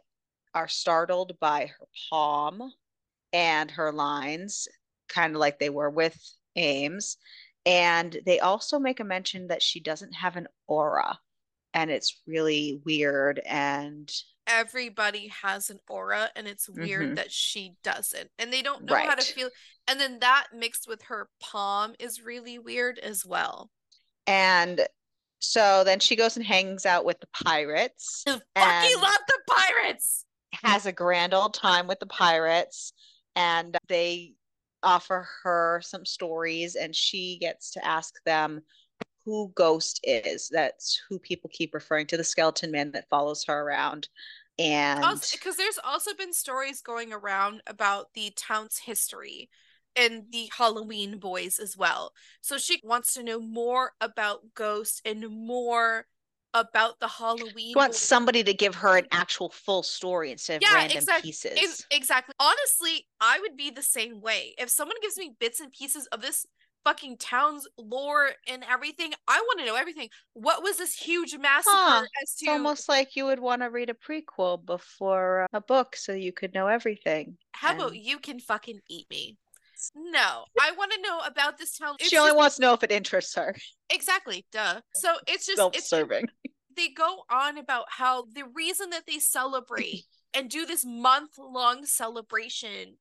are 0.54 0.68
startled 0.68 1.40
by 1.40 1.68
her 1.68 1.86
palm 2.10 2.74
and 3.34 3.72
her 3.72 3.92
lines, 3.92 4.68
kind 5.08 5.36
of 5.36 5.40
like 5.40 5.60
they 5.60 5.70
were 5.70 5.90
with 5.90 6.18
Ames. 6.56 7.18
And 7.66 8.18
they 8.26 8.40
also 8.40 8.80
make 8.80 9.00
a 9.00 9.04
mention 9.04 9.48
that 9.48 9.62
she 9.62 9.80
doesn't 9.80 10.14
have 10.14 10.38
an 10.38 10.48
aura 10.68 11.20
and 11.74 11.92
it's 11.92 12.22
really 12.28 12.82
weird 12.86 13.40
and 13.46 14.12
everybody 14.48 15.32
has 15.44 15.70
an 15.70 15.80
aura 15.88 16.30
and 16.36 16.48
it's 16.48 16.70
weird 16.70 17.06
mm-hmm. 17.06 17.16
that 17.16 17.32
she 17.32 17.76
doesn't 17.84 18.30
and 18.40 18.52
they 18.52 18.62
don't 18.62 18.86
know 18.86 18.96
right. 18.96 19.08
how 19.08 19.16
to 19.16 19.22
feel 19.22 19.50
and 19.88 20.00
then 20.00 20.20
that 20.20 20.48
mixed 20.56 20.88
with 20.88 21.04
her 21.04 21.30
palm 21.40 21.94
is 22.00 22.24
really 22.24 22.58
weird 22.58 22.98
as 23.00 23.26
well 23.26 23.70
and 24.26 24.82
so 25.40 25.84
then 25.86 26.00
she 26.00 26.16
goes 26.16 26.36
and 26.36 26.46
hangs 26.46 26.86
out 26.86 27.06
with 27.06 27.20
the 27.20 27.28
pirates 27.44 28.24
I 28.28 28.40
fucking 28.56 29.02
love 29.02 29.20
the 29.28 29.40
pirates 29.48 30.26
has 30.64 30.86
a 30.88 30.92
grand 30.92 31.34
old 31.34 31.54
time 31.54 31.88
with 31.88 32.00
the 32.00 32.08
pirates 32.08 32.94
and 33.36 33.78
they 33.88 34.34
offer 34.84 35.28
her 35.44 35.82
some 35.84 36.06
stories 36.06 36.76
and 36.76 36.96
she 36.96 37.38
gets 37.40 37.72
to 37.72 37.86
ask 37.86 38.16
them 38.24 38.62
who 39.26 39.52
Ghost 39.56 40.00
is. 40.04 40.50
That's 40.52 41.02
who 41.10 41.20
people 41.20 41.50
keep 41.54 41.74
referring 41.74 42.08
to 42.08 42.18
the 42.18 42.24
skeleton 42.24 42.72
man 42.72 42.92
that 42.92 43.10
follows 43.10 43.44
her 43.46 43.62
around. 43.62 44.10
And 44.58 45.04
because 45.32 45.56
there's 45.56 45.80
also 45.84 46.14
been 46.14 46.34
stories 46.34 46.82
going 46.82 47.14
around 47.14 47.62
about 47.68 48.14
the 48.14 48.32
town's 48.36 48.80
history 48.80 49.50
and 49.96 50.26
the 50.32 50.50
Halloween 50.56 51.18
boys 51.18 51.60
as 51.60 51.78
well. 51.78 52.14
So 52.42 52.58
she 52.58 52.82
wants 52.84 53.14
to 53.14 53.24
know 53.24 53.40
more 53.40 53.94
about 54.02 54.54
Ghost 54.56 55.02
and 55.06 55.30
more 55.30 56.08
about 56.54 57.00
the 57.00 57.08
Halloween. 57.08 57.70
She 57.70 57.74
wants 57.76 58.00
somebody 58.00 58.44
to 58.44 58.54
give 58.54 58.76
her 58.76 58.98
an 58.98 59.06
actual 59.12 59.50
full 59.50 59.84
story 59.84 60.32
instead 60.32 60.58
of 60.58 60.62
yeah, 60.62 60.76
random 60.76 60.98
exactly. 60.98 61.30
pieces. 61.30 61.86
exactly. 61.92 62.34
Honestly, 62.40 63.06
I 63.22 63.40
would 63.40 63.56
be 63.56 63.70
the 63.70 63.84
same 63.84 64.22
way. 64.22 64.56
If 64.58 64.70
someone 64.70 64.98
gives 65.02 65.18
me 65.18 65.34
bits 65.40 65.60
and 65.60 65.72
pieces 65.72 66.08
of 66.08 66.22
this 66.22 66.46
fucking 66.84 67.18
town's 67.18 67.68
lore 67.78 68.32
and 68.48 68.64
everything. 68.70 69.12
I 69.28 69.40
want 69.40 69.60
to 69.60 69.66
know 69.66 69.76
everything. 69.76 70.10
What 70.34 70.64
was 70.64 70.78
this 70.78 70.96
huge 70.96 71.38
massacre 71.38 71.76
huh. 71.76 72.04
as 72.24 72.36
to 72.36 72.46
It's 72.46 72.50
almost 72.50 72.90
like 72.90 73.16
you 73.16 73.26
would 73.26 73.40
want 73.40 73.62
to 73.62 73.70
read 73.70 73.90
a 73.90 73.94
prequel 73.94 74.66
before 74.66 75.44
uh, 75.44 75.58
a 75.58 75.62
book 75.62 75.96
so 75.96 76.14
you 76.14 76.32
could 76.32 76.54
know 76.54 76.68
everything. 76.68 77.38
How 77.52 77.72
and... 77.72 77.80
about 77.80 77.96
you 77.96 78.20
can 78.20 78.40
fucking 78.40 78.80
eat 78.90 79.08
me? 79.10 79.38
No, 79.96 80.46
I 80.60 80.72
want 80.72 80.92
to 80.92 81.02
know 81.02 81.20
about 81.26 81.58
this 81.58 81.78
town. 81.78 81.96
It's 82.00 82.10
she 82.10 82.18
only 82.18 82.30
just... 82.30 82.38
wants 82.38 82.56
to 82.58 82.62
know 82.62 82.74
if 82.74 82.84
it 82.84 82.92
interests 82.92 83.36
her. 83.36 83.56
Exactly, 83.90 84.46
duh. 84.52 84.82
So 84.96 85.16
it's 85.28 85.46
just 85.46 85.58
self-serving. 85.58 86.26
It's, 86.44 86.54
they 86.78 86.90
go 86.90 87.24
on 87.30 87.58
about 87.58 87.86
how 87.90 88.26
the 88.34 88.46
reason 88.54 88.90
that 88.92 89.06
they 89.08 89.20
celebrate 89.20 90.04
and 90.34 90.50
do 90.50 90.66
this 90.66 90.86
month 90.86 91.32
long 91.38 91.86
celebration 91.86 92.98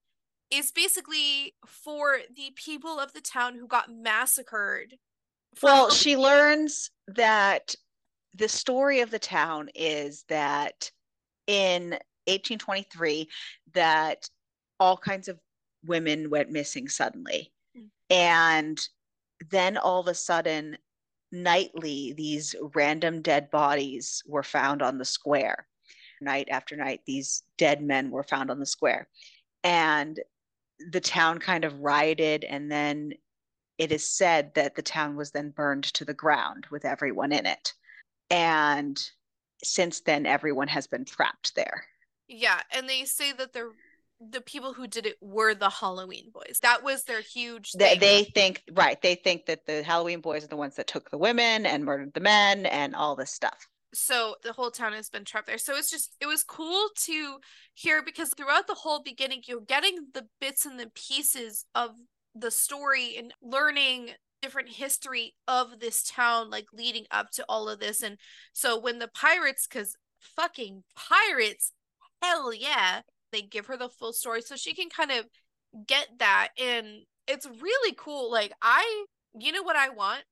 is 0.51 0.73
basically 0.73 1.55
for 1.67 2.19
the 2.35 2.51
people 2.55 2.99
of 2.99 3.13
the 3.13 3.21
town 3.21 3.55
who 3.55 3.67
got 3.67 3.93
massacred. 3.93 4.95
Well, 5.63 5.91
she 5.91 6.17
learns 6.17 6.91
that 7.09 7.75
the 8.35 8.49
story 8.49 9.01
of 9.01 9.11
the 9.11 9.19
town 9.19 9.69
is 9.75 10.25
that 10.29 10.91
in 11.47 11.91
1823 12.27 13.29
that 13.75 14.29
all 14.79 14.97
kinds 14.97 15.29
of 15.29 15.39
women 15.85 16.31
went 16.31 16.51
missing 16.51 16.89
suddenly. 16.89 17.53
Mm. 17.77 17.89
And 18.11 18.81
then 19.51 19.77
all 19.77 20.01
of 20.01 20.09
a 20.09 20.15
sudden 20.15 20.77
nightly 21.31 22.15
these 22.17 22.55
random 22.75 23.21
dead 23.23 23.51
bodies 23.51 24.23
were 24.27 24.43
found 24.43 24.83
on 24.83 24.99
the 24.99 25.05
square. 25.05 25.67
Night 26.21 26.49
after 26.51 26.77
night 26.77 27.01
these 27.07 27.43
dead 27.57 27.83
men 27.83 28.11
were 28.11 28.25
found 28.25 28.51
on 28.51 28.59
the 28.59 28.67
square. 28.67 29.09
And 29.63 30.19
the 30.91 31.01
town 31.01 31.39
kind 31.39 31.65
of 31.65 31.81
rioted 31.81 32.45
and 32.45 32.71
then 32.71 33.13
it 33.79 33.93
is 33.93 34.07
said 34.09 34.53
that 34.55 34.75
the 34.75 34.83
town 34.83 35.17
was 35.17 35.31
then 35.31 35.51
burned 35.51 35.85
to 35.85 36.05
the 36.05 36.15
ground 36.15 36.67
with 36.71 36.85
everyone 36.85 37.33
in 37.33 37.47
it 37.47 37.73
and 38.31 39.11
since 39.63 40.01
then 40.01 40.27
everyone 40.27 40.69
has 40.69 40.87
been 40.87 41.05
trapped 41.05 41.55
there 41.57 41.85
yeah 42.29 42.61
and 42.73 42.89
they 42.89 43.05
say 43.05 43.33
that 43.33 43.53
the 43.53 43.73
the 44.21 44.41
people 44.41 44.73
who 44.73 44.87
did 44.87 45.07
it 45.07 45.17
were 45.21 45.55
the 45.55 45.71
halloween 45.71 46.31
boys. 46.33 46.59
That 46.63 46.83
was 46.83 47.05
their 47.05 47.21
huge 47.21 47.73
they, 47.73 47.97
they 47.97 48.25
think 48.25 48.63
right 48.73 49.01
they 49.01 49.15
think 49.15 49.47
that 49.47 49.67
the 49.67 49.83
halloween 49.83 50.21
boys 50.21 50.45
are 50.45 50.49
the 50.49 50.57
ones 50.57 50.77
that 50.77 50.87
took 50.87 51.11
the 51.11 51.19
women 51.19 51.67
and 51.67 51.85
murdered 51.85 52.13
the 52.15 52.21
men 52.21 52.67
and 52.67 52.95
all 52.95 53.17
this 53.17 53.33
stuff. 53.33 53.69
So 53.95 54.35
the 54.43 54.53
whole 54.53 54.71
town 54.71 54.93
has 54.93 55.09
been 55.09 55.25
trapped 55.25 55.47
there. 55.47 55.59
So 55.59 55.77
it's 55.77 55.91
just 55.91 56.17
it 56.21 56.27
was 56.27 56.43
cool 56.43 56.89
to 57.05 57.39
hear 57.75 58.03
because 58.03 58.31
throughout 58.37 58.67
the 58.67 58.75
whole 58.75 59.03
beginning 59.03 59.43
you're 59.47 59.61
getting 59.61 60.09
the 60.15 60.27
bits 60.41 60.67
and 60.67 60.79
the 60.79 60.91
pieces 60.95 61.65
of 61.75 61.91
the 62.35 62.51
story 62.51 63.17
and 63.17 63.33
learning 63.43 64.11
different 64.43 64.69
history 64.69 65.35
of 65.49 65.81
this 65.81 66.03
town 66.03 66.51
like 66.51 66.67
leading 66.73 67.07
up 67.11 67.31
to 67.33 67.45
all 67.49 67.69
of 67.69 67.81
this. 67.81 68.03
And 68.03 68.19
so 68.53 68.79
when 68.79 68.99
the 68.99 69.09
pirates 69.09 69.67
because 69.67 69.97
fucking 70.21 70.83
pirates 70.97 71.73
hell 72.21 72.53
yeah 72.53 73.03
they 73.33 73.43
give 73.43 73.67
her 73.67 73.77
the 73.77 73.89
full 73.89 74.13
story 74.13 74.43
so 74.43 74.57
she 74.57 74.75
can 74.75 74.89
kind 74.89 75.11
of 75.11 75.27
get 75.87 76.09
that 76.19 76.49
and 76.59 76.87
it's 77.27 77.47
really 77.47 77.95
cool 77.99 78.31
like 78.31 78.53
i 78.63 79.05
you 79.39 79.53
know 79.53 79.63
what 79.63 79.77
i 79.77 79.91
want 79.91 80.25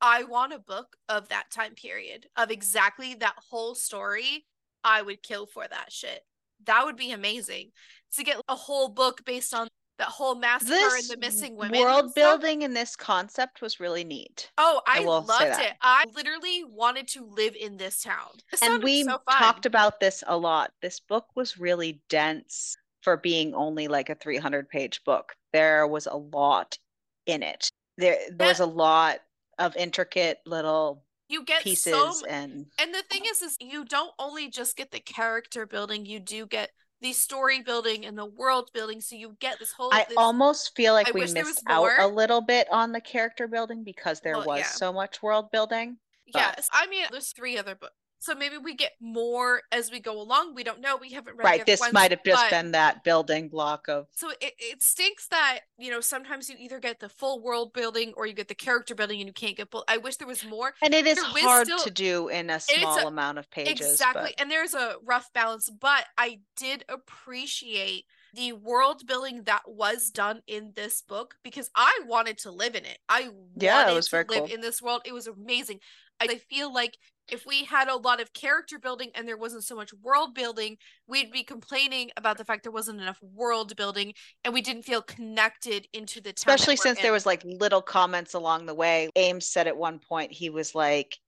I 0.00 0.24
want 0.24 0.52
a 0.52 0.58
book 0.58 0.96
of 1.08 1.28
that 1.28 1.50
time 1.50 1.74
period 1.74 2.26
of 2.36 2.50
exactly 2.50 3.14
that 3.14 3.34
whole 3.50 3.74
story. 3.74 4.46
I 4.84 5.02
would 5.02 5.22
kill 5.22 5.46
for 5.46 5.66
that 5.68 5.90
shit. 5.90 6.20
That 6.66 6.84
would 6.84 6.96
be 6.96 7.10
amazing 7.10 7.70
to 8.16 8.24
get 8.24 8.40
a 8.48 8.54
whole 8.54 8.88
book 8.88 9.24
based 9.24 9.52
on 9.52 9.68
that 9.98 10.08
whole 10.08 10.34
massacre 10.34 10.70
this 10.70 11.10
and 11.10 11.20
the 11.20 11.26
missing 11.26 11.56
women. 11.56 11.80
World 11.80 12.14
building 12.14 12.62
in 12.62 12.72
this 12.72 12.96
concept 12.96 13.60
was 13.60 13.80
really 13.80 14.04
neat. 14.04 14.50
Oh, 14.56 14.80
I, 14.86 15.00
I 15.00 15.04
loved 15.04 15.30
it. 15.40 15.72
I 15.82 16.04
literally 16.14 16.64
wanted 16.64 17.08
to 17.08 17.24
live 17.26 17.54
in 17.54 17.76
this 17.76 18.02
town. 18.02 18.28
This 18.50 18.62
and 18.62 18.82
we 18.82 19.04
so 19.04 19.20
talked 19.30 19.66
about 19.66 20.00
this 20.00 20.22
a 20.26 20.36
lot. 20.36 20.72
This 20.80 21.00
book 21.00 21.26
was 21.34 21.58
really 21.58 22.00
dense 22.08 22.76
for 23.02 23.16
being 23.16 23.54
only 23.54 23.88
like 23.88 24.08
a 24.08 24.14
300 24.14 24.68
page 24.68 25.02
book. 25.04 25.34
There 25.52 25.86
was 25.86 26.06
a 26.06 26.16
lot 26.16 26.78
in 27.26 27.42
it. 27.42 27.70
There 27.96 28.16
there 28.30 28.48
was 28.48 28.60
a 28.60 28.66
lot 28.66 29.18
of 29.58 29.76
intricate 29.76 30.38
little 30.46 31.04
you 31.28 31.44
get 31.44 31.62
pieces 31.62 31.92
so 31.92 32.26
and 32.26 32.66
and 32.78 32.94
the 32.94 33.02
thing 33.10 33.22
is 33.26 33.42
is 33.42 33.56
you 33.60 33.84
don't 33.84 34.12
only 34.18 34.48
just 34.48 34.76
get 34.76 34.90
the 34.90 35.00
character 35.00 35.66
building 35.66 36.06
you 36.06 36.20
do 36.20 36.46
get 36.46 36.70
the 37.00 37.12
story 37.12 37.60
building 37.60 38.04
and 38.06 38.16
the 38.18 38.24
world 38.26 38.70
building 38.74 39.00
so 39.00 39.14
you 39.16 39.36
get 39.40 39.58
this 39.58 39.72
whole 39.72 39.90
I 39.92 40.04
this, 40.08 40.16
almost 40.16 40.74
feel 40.74 40.92
like 40.94 41.08
I 41.08 41.12
we 41.12 41.20
missed 41.20 41.62
out 41.68 41.88
a 41.98 42.06
little 42.06 42.40
bit 42.40 42.66
on 42.72 42.92
the 42.92 43.00
character 43.00 43.46
building 43.46 43.84
because 43.84 44.20
there 44.20 44.34
Well, 44.38 44.46
was 44.46 44.60
yeah. 44.60 44.66
so 44.66 44.92
much 44.92 45.22
world 45.22 45.50
building. 45.52 45.98
but- 46.32 46.40
yes 46.40 46.68
i 46.72 46.86
mean 46.88 47.04
there's 47.10 47.32
three 47.32 47.56
other 47.58 47.74
books 47.74 47.94
so 48.20 48.34
maybe 48.34 48.58
we 48.58 48.74
get 48.74 48.92
more 49.00 49.62
as 49.72 49.90
we 49.90 50.00
go 50.00 50.20
along 50.20 50.54
we 50.54 50.64
don't 50.64 50.80
know 50.80 50.96
we 50.96 51.12
haven't 51.12 51.36
read 51.36 51.44
the 51.44 51.48
Right. 51.48 51.66
This 51.66 51.80
ones, 51.80 51.92
might 51.92 52.10
have 52.10 52.22
just 52.24 52.50
been 52.50 52.72
that 52.72 53.04
building 53.04 53.48
block 53.48 53.88
of 53.88 54.06
so 54.14 54.30
it, 54.40 54.52
it 54.58 54.82
stinks 54.82 55.28
that 55.28 55.60
you 55.78 55.90
know 55.90 56.00
sometimes 56.00 56.48
you 56.48 56.56
either 56.58 56.80
get 56.80 57.00
the 57.00 57.08
full 57.08 57.42
world 57.42 57.72
building 57.72 58.12
or 58.16 58.26
you 58.26 58.32
get 58.34 58.48
the 58.48 58.54
character 58.54 58.94
building 58.94 59.20
and 59.20 59.28
you 59.28 59.32
can't 59.32 59.56
get 59.56 59.70
both 59.70 59.84
i 59.88 59.96
wish 59.96 60.16
there 60.16 60.26
was 60.28 60.44
more 60.44 60.72
and 60.82 60.94
it 60.94 61.06
is 61.06 61.16
There 61.16 61.24
hard 61.44 61.66
still- 61.66 61.78
to 61.78 61.90
do 61.90 62.28
in 62.28 62.50
a 62.50 62.54
it's 62.56 62.70
a- 62.72 62.80
small 62.80 63.06
amount 63.08 63.38
of 63.38 63.50
pages. 63.50 63.92
exactly 63.92 64.32
But 64.36 64.40
and 64.40 64.50
there's 64.50 64.74
a 64.74 64.96
rough 65.04 65.32
balance 65.32 65.70
but 65.70 66.04
i 66.16 66.40
did 66.56 66.84
appreciate 66.88 68.04
the 68.34 68.52
world 68.52 69.06
building 69.06 69.42
that 69.44 69.62
was 69.66 70.10
done 70.10 70.42
in 70.46 70.72
this 70.76 71.02
book 71.02 71.36
because 71.42 71.70
i 71.74 72.00
wanted 72.06 72.38
to 72.38 72.50
live 72.50 72.74
in 72.74 72.84
it 72.84 72.98
i 73.08 73.30
Yeah, 73.56 73.82
it 73.82 73.84
wanted 73.84 73.94
was 73.96 74.06
to 74.06 74.10
very 74.10 74.24
live 74.28 74.38
cool. 74.44 74.54
in 74.54 74.60
this 74.60 74.82
world 74.82 75.02
it 75.04 75.12
was 75.12 75.26
amazing 75.26 75.80
I 76.20 76.38
feel 76.50 76.74
like 76.74 76.98
if 77.30 77.46
we 77.46 77.64
had 77.64 77.88
a 77.88 77.96
lot 77.96 78.20
of 78.20 78.32
character 78.32 78.78
building 78.78 79.10
and 79.14 79.26
there 79.26 79.36
wasn't 79.36 79.64
so 79.64 79.76
much 79.76 79.92
world 80.02 80.34
building 80.34 80.76
we'd 81.06 81.30
be 81.30 81.42
complaining 81.42 82.10
about 82.16 82.38
the 82.38 82.44
fact 82.44 82.62
there 82.62 82.72
wasn't 82.72 83.00
enough 83.00 83.18
world 83.22 83.74
building 83.76 84.12
and 84.44 84.54
we 84.54 84.62
didn't 84.62 84.82
feel 84.82 85.02
connected 85.02 85.86
into 85.92 86.20
the 86.20 86.32
town 86.32 86.54
especially 86.54 86.76
since 86.76 87.00
there 87.00 87.12
was 87.12 87.26
like 87.26 87.42
little 87.44 87.82
comments 87.82 88.34
along 88.34 88.66
the 88.66 88.74
way. 88.74 89.10
Ames 89.16 89.46
said 89.46 89.66
at 89.66 89.76
one 89.76 89.98
point 89.98 90.32
he 90.32 90.50
was 90.50 90.74
like, 90.74 91.18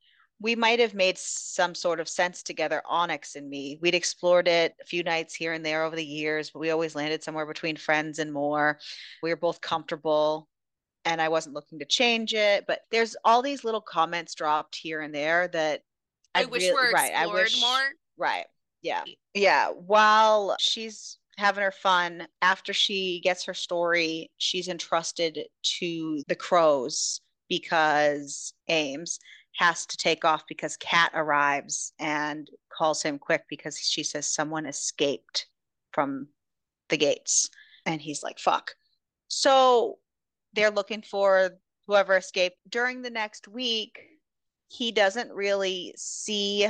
"We 0.41 0.57
might 0.57 0.81
have 0.81 0.95
made 0.95 1.19
some 1.19 1.75
sort 1.75 2.01
of 2.01 2.09
sense 2.09 2.43
together, 2.43 2.83
Onyx 2.87 3.37
and 3.37 3.49
me. 3.49 3.79
We'd 3.81 3.95
explored 3.95 4.49
it 4.49 4.75
a 4.81 4.85
few 4.85 5.03
nights 5.03 5.35
here 5.35 5.53
and 5.53 5.65
there 5.65 5.85
over 5.85 5.97
the 5.97 6.05
years, 6.05 6.51
but 6.51 6.61
we 6.61 6.71
always 6.71 6.95
landed 6.95 7.23
somewhere 7.23 7.47
between 7.47 7.77
friends 7.77 8.19
and 8.19 8.33
more. 8.33 8.79
We 9.23 9.31
were 9.31 9.37
both 9.37 9.61
comfortable." 9.61 10.49
And 11.05 11.21
I 11.21 11.29
wasn't 11.31 11.55
looking 11.55 11.79
to 11.79 11.87
change 11.87 12.35
it, 12.35 12.67
but 12.67 12.81
there's 12.91 13.17
all 13.25 13.41
these 13.41 13.65
little 13.65 13.81
comments 13.81 14.35
dropped 14.35 14.77
here 14.77 15.01
and 15.01 15.15
there 15.15 15.49
that 15.49 15.83
i, 16.35 16.41
I'd 16.41 16.51
wish 16.51 16.63
really- 16.63 16.75
were 16.75 16.91
right, 16.93 17.13
I 17.15 17.23
explored 17.25 17.43
wish- 17.45 17.61
more 17.61 17.91
Right. 18.17 18.47
Yeah. 18.83 19.05
Yeah. 19.35 19.69
While 19.71 20.57
she's 20.59 21.19
having 21.39 21.65
her 21.65 21.73
fun, 21.73 22.29
after 22.43 22.75
she 22.75 23.21
gets 23.21 23.45
her 23.45 23.55
story, 23.55 24.31
she's 24.37 24.69
entrusted 24.69 25.39
to 25.79 26.23
the 26.29 26.35
crows 26.35 27.23
because 27.49 28.53
Ames 28.69 29.19
has 29.57 29.87
to 29.87 29.97
take 29.97 30.25
off 30.25 30.45
because 30.49 30.77
Kat 30.77 31.11
arrives 31.15 31.95
and 31.99 32.49
calls 32.71 33.03
him 33.03 33.19
quick 33.19 33.45
because 33.49 33.79
she 33.79 34.03
says 34.03 34.27
someone 34.27 34.67
escaped 34.67 35.47
from 35.93 36.29
the 36.91 36.97
gates. 36.99 37.49
And 37.87 38.01
he's 38.03 38.23
like, 38.23 38.39
fuck. 38.39 38.75
So 39.29 39.99
they're 40.53 40.71
looking 40.71 41.03
for 41.03 41.53
whoever 41.87 42.17
escaped. 42.19 42.57
During 42.69 43.01
the 43.01 43.11
next 43.11 43.49
week, 43.49 43.99
he 44.71 44.93
doesn't 44.93 45.33
really 45.33 45.93
see 45.97 46.69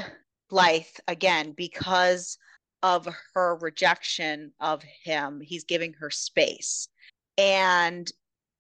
Blythe 0.49 0.85
again 1.07 1.53
because 1.53 2.39
of 2.83 3.07
her 3.35 3.57
rejection 3.57 4.53
of 4.59 4.83
him. 4.83 5.41
He's 5.43 5.65
giving 5.65 5.93
her 5.93 6.11
space. 6.11 6.89
And 7.37 8.11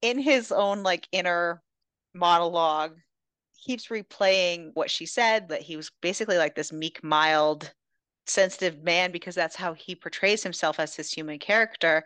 in 0.02 0.18
his 0.18 0.52
own 0.52 0.82
like 0.82 1.08
inner 1.10 1.62
monologue, 2.14 2.96
he 3.52 3.72
keeps 3.72 3.88
replaying 3.88 4.72
what 4.74 4.90
she 4.90 5.06
said 5.06 5.48
that 5.48 5.62
he 5.62 5.74
was 5.74 5.90
basically 6.02 6.36
like 6.36 6.54
this 6.54 6.70
meek, 6.70 7.02
mild, 7.02 7.72
sensitive 8.26 8.82
man 8.82 9.10
because 9.10 9.34
that's 9.34 9.56
how 9.56 9.72
he 9.72 9.94
portrays 9.94 10.42
himself 10.42 10.78
as 10.78 10.94
his 10.94 11.10
human 11.10 11.38
character. 11.38 12.04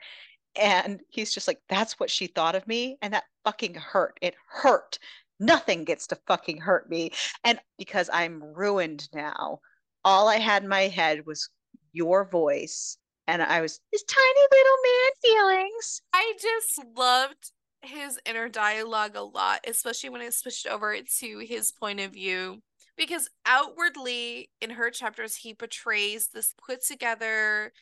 And 0.55 1.01
he's 1.09 1.35
just 1.35 1.49
like, 1.49 1.61
that's 1.69 1.99
what 1.99 2.11
she 2.11 2.29
thought 2.29 2.55
of 2.55 2.69
me. 2.69 2.97
And 3.03 3.13
that 3.13 3.25
fucking 3.45 3.75
hurt. 3.75 4.19
It 4.23 4.37
hurt. 4.49 5.01
Nothing 5.41 5.85
gets 5.85 6.07
to 6.09 6.19
fucking 6.27 6.61
hurt 6.61 6.89
me. 6.89 7.11
And 7.43 7.59
because 7.79 8.09
I'm 8.13 8.43
ruined 8.43 9.09
now, 9.15 9.61
all 10.05 10.29
I 10.29 10.37
had 10.37 10.63
in 10.63 10.69
my 10.69 10.83
head 10.83 11.27
was 11.27 11.49
your 11.93 12.29
voice. 12.29 12.99
And 13.27 13.43
I 13.43 13.61
was 13.61 13.81
this 13.93 14.05
tiny 14.05 14.47
little 14.53 14.77
man 14.85 15.13
feelings. 15.23 16.03
I 16.13 16.35
just 16.41 16.85
loved 16.97 17.53
his 17.83 18.19
inner 18.27 18.49
dialogue 18.49 19.17
a 19.17 19.23
lot, 19.23 19.61
especially 19.67 20.11
when 20.11 20.21
it 20.21 20.35
switched 20.35 20.67
over 20.67 20.97
to 21.21 21.39
his 21.39 21.73
point 21.73 22.01
of 22.01 22.13
view. 22.13 22.63
Because 22.97 23.29
outwardly, 23.45 24.51
in 24.61 24.71
her 24.71 24.91
chapters, 24.91 25.37
he 25.37 25.55
portrays 25.55 26.29
this 26.29 26.55
put 26.65 26.85
together 26.85 27.73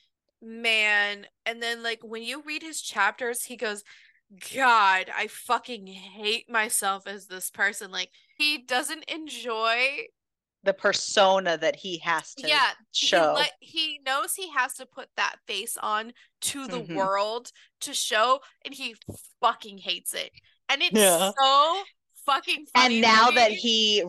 man. 0.41 1.27
And 1.45 1.63
then, 1.63 1.83
like, 1.83 2.01
when 2.03 2.23
you 2.23 2.43
read 2.47 2.63
his 2.63 2.81
chapters, 2.81 3.45
he 3.45 3.57
goes, 3.57 3.83
God, 4.55 5.11
I 5.15 5.27
fucking 5.29 5.87
hate 5.87 6.49
myself 6.51 7.07
as 7.07 7.27
this 7.27 7.51
person. 7.51 7.91
Like, 7.91 8.11
he 8.39 8.59
doesn't 8.59 9.05
enjoy 9.05 10.07
The 10.65 10.73
persona 10.73 11.59
that 11.59 11.77
he 11.77 11.99
has 11.99 12.35
to 12.37 12.47
yeah 12.49 12.71
show. 12.93 13.35
He, 13.35 13.41
let, 13.41 13.53
he 13.61 14.01
knows 14.07 14.35
he 14.35 14.49
has 14.51 14.75
to 14.75 14.87
put 14.87 15.09
that 15.17 15.37
face 15.47 15.77
on 15.77 16.13
to 16.43 16.69
the 16.69 16.79
Mhm. 16.79 16.95
world 16.95 17.51
to 17.81 17.93
show 17.93 18.41
and 18.65 18.73
he 18.73 18.95
fucking 19.41 19.79
hates 19.79 20.15
it 20.15 20.31
and 20.69 20.83
it's 20.83 20.97
Yeah. 20.99 21.33
so 21.39 21.83
fucking 22.25 22.67
funny 22.75 22.95
and 22.97 23.03
now 23.03 23.31
that 23.33 23.51
he 23.51 24.05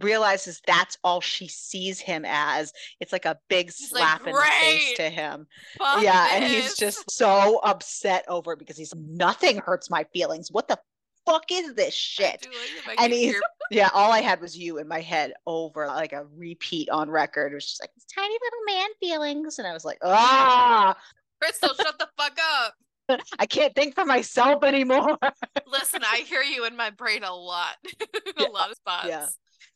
realizes 0.00 0.60
that's 0.66 0.96
all 1.04 1.20
she 1.20 1.48
sees 1.48 2.00
him 2.00 2.24
as, 2.26 2.72
it's 3.00 3.12
like 3.12 3.24
a 3.24 3.38
big 3.48 3.66
He's 3.66 3.92
like, 3.92 4.02
slap 4.02 4.26
in 4.26 4.34
the 4.34 4.42
face 4.60 4.96
to 4.96 5.10
him. 5.10 5.46
Fuck 5.78 6.02
yeah, 6.02 6.28
and 6.32 6.44
he's 6.44 6.76
just 6.76 7.10
so 7.10 7.60
upset 7.62 8.24
over 8.28 8.52
it 8.52 8.58
because 8.58 8.76
he's 8.76 8.94
nothing 8.96 9.58
hurts 9.58 9.90
my 9.90 10.04
feelings. 10.12 10.48
What 10.50 10.68
the 10.68 10.78
fuck 11.26 11.44
is 11.50 11.74
this 11.74 11.94
shit? 11.94 12.46
like 12.86 13.00
And 13.00 13.12
he's 13.12 13.32
hear- 13.32 13.42
yeah, 13.70 13.90
all 13.94 14.12
I 14.12 14.20
had 14.20 14.40
was 14.40 14.56
you 14.56 14.78
in 14.78 14.88
my 14.88 15.00
head 15.00 15.32
over 15.46 15.86
like 15.86 16.12
a 16.12 16.26
repeat 16.36 16.90
on 16.90 17.10
record. 17.10 17.52
It 17.52 17.54
was 17.54 17.66
just 17.66 17.82
like 17.82 17.90
tiny 18.14 18.34
little 18.34 18.78
man 18.78 18.88
feelings, 19.00 19.58
and 19.58 19.66
I 19.66 19.72
was 19.72 19.84
like, 19.84 19.98
ah, 20.02 20.96
Crystal 21.40 21.74
shut 21.74 21.98
the 21.98 22.08
fuck 22.16 22.38
up 22.62 22.74
I 23.38 23.46
can't 23.46 23.74
think 23.74 23.94
for 23.94 24.04
myself 24.04 24.64
anymore. 24.64 25.18
listen 25.66 26.02
I 26.04 26.18
hear 26.18 26.42
you 26.42 26.64
in 26.66 26.76
my 26.76 26.90
brain 26.90 27.24
a 27.24 27.34
lot 27.34 27.76
in 27.84 28.06
Yeah, 28.38 28.48
a 28.48 28.50
lot 28.50 28.70
of 28.70 28.76
spots 28.76 29.08
yeah. 29.08 29.26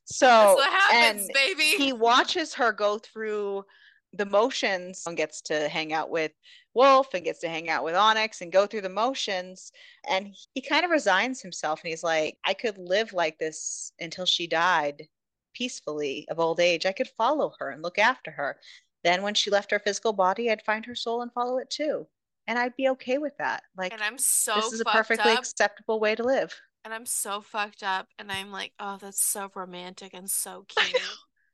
So 0.07 0.55
what 0.55 0.73
happens 0.73 1.23
and 1.23 1.31
baby 1.35 1.65
he 1.77 1.93
watches 1.93 2.55
her 2.55 2.73
go 2.73 2.99
through 2.99 3.65
the 4.13 4.27
motions 4.27 5.03
and 5.07 5.17
gets 5.17 5.43
to 5.43 5.69
hang 5.69 5.93
out 5.93 6.11
with 6.11 6.33
Wolf 6.75 7.15
and 7.15 7.25
gets 7.25 7.41
to 7.41 7.49
hang 7.49 7.69
out 7.69 7.85
with 7.85 7.95
Onyx 7.95 8.41
and 8.41 8.53
go 8.53 8.67
through 8.67 8.83
the 8.83 8.89
motions. 8.89 9.73
And 10.09 10.35
he 10.55 10.61
kind 10.61 10.85
of 10.85 10.91
resigns 10.91 11.41
himself 11.41 11.81
and 11.83 11.91
he's 11.91 12.05
like, 12.05 12.37
I 12.45 12.55
could 12.55 12.79
live 12.79 13.13
like 13.13 13.39
this 13.39 13.93
until 13.99 14.27
she 14.27 14.47
died 14.47 15.09
peacefully 15.55 16.27
of 16.31 16.39
old 16.39 16.61
age. 16.61 16.87
I 16.87 16.93
could 16.93 17.09
follow 17.09 17.53
her 17.59 17.71
and 17.71 17.83
look 17.83 17.99
after 17.99 18.31
her. 18.31 18.59
Then 19.05 19.23
when 19.23 19.35
she 19.35 19.51
left 19.51 19.71
her 19.71 19.79
physical 19.79 20.13
body, 20.13 20.51
I'd 20.51 20.63
find 20.63 20.85
her 20.87 20.95
soul 20.95 21.23
and 21.23 21.33
follow 21.33 21.59
it 21.59 21.71
too. 21.71 22.07
And 22.47 22.59
I'd 22.59 22.77
be 22.77 22.89
okay 22.91 23.19
with 23.19 23.37
that. 23.39 23.63
Like, 23.77 23.93
and 23.93 24.03
I'm 24.03 24.19
so 24.19 24.55
this 24.57 24.73
is 24.73 24.81
a 24.81 24.85
perfectly 24.85 25.33
up 25.33 25.41
acceptable 25.41 25.99
way 25.99 26.15
to 26.15 26.23
live. 26.23 26.55
And 26.87 26.95
I'm 26.95 27.05
so 27.05 27.41
fucked 27.41 27.83
up 27.83 28.07
and 28.17 28.31
I'm 28.31 28.53
like 28.53 28.73
oh 28.79 28.97
that's 29.01 29.21
so 29.21 29.51
romantic 29.55 30.15
and 30.15 30.31
so 30.31 30.65
cute 30.69 31.03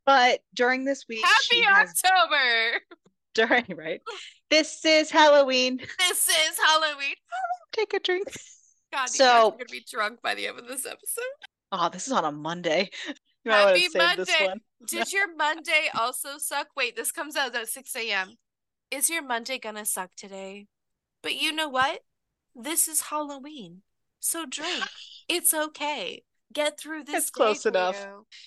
But 0.04 0.40
during 0.54 0.84
this 0.84 1.06
week, 1.08 1.24
Happy 1.24 1.62
has 1.62 1.90
October! 2.04 2.80
during 3.34 3.64
right. 3.74 4.02
This 4.50 4.84
is 4.84 5.10
Halloween. 5.10 5.78
This 5.78 6.28
is 6.28 6.58
Halloween. 6.66 7.14
Take 7.72 7.94
a 7.94 8.00
drink. 8.00 8.26
God, 8.92 9.08
So- 9.08 9.48
are 9.48 9.50
gonna 9.52 9.64
be 9.70 9.84
drunk 9.90 10.20
by 10.22 10.34
the 10.34 10.48
end 10.48 10.58
of 10.58 10.68
this 10.68 10.84
episode. 10.84 11.24
Oh, 11.72 11.88
this 11.88 12.06
is 12.06 12.12
on 12.12 12.26
a 12.26 12.32
Monday. 12.32 12.90
You 13.44 13.52
Happy 13.52 13.86
Monday. 13.94 14.52
Did 14.86 15.10
your 15.12 15.34
Monday 15.34 15.88
also 15.94 16.36
suck? 16.36 16.68
Wait, 16.76 16.94
this 16.94 17.10
comes 17.10 17.34
out 17.34 17.54
at 17.54 17.68
6 17.68 17.96
a.m. 17.96 18.34
Is 18.90 19.08
your 19.08 19.22
Monday 19.22 19.58
gonna 19.58 19.86
suck 19.86 20.10
today? 20.14 20.66
But 21.22 21.40
you 21.40 21.52
know 21.52 21.70
what? 21.70 22.00
This 22.54 22.86
is 22.86 23.02
Halloween. 23.02 23.82
So 24.20 24.46
drink. 24.46 24.84
It's 25.32 25.54
okay. 25.54 26.22
Get 26.52 26.78
through 26.78 27.04
this. 27.04 27.22
It's 27.22 27.30
close 27.30 27.64
enough. 27.66 27.96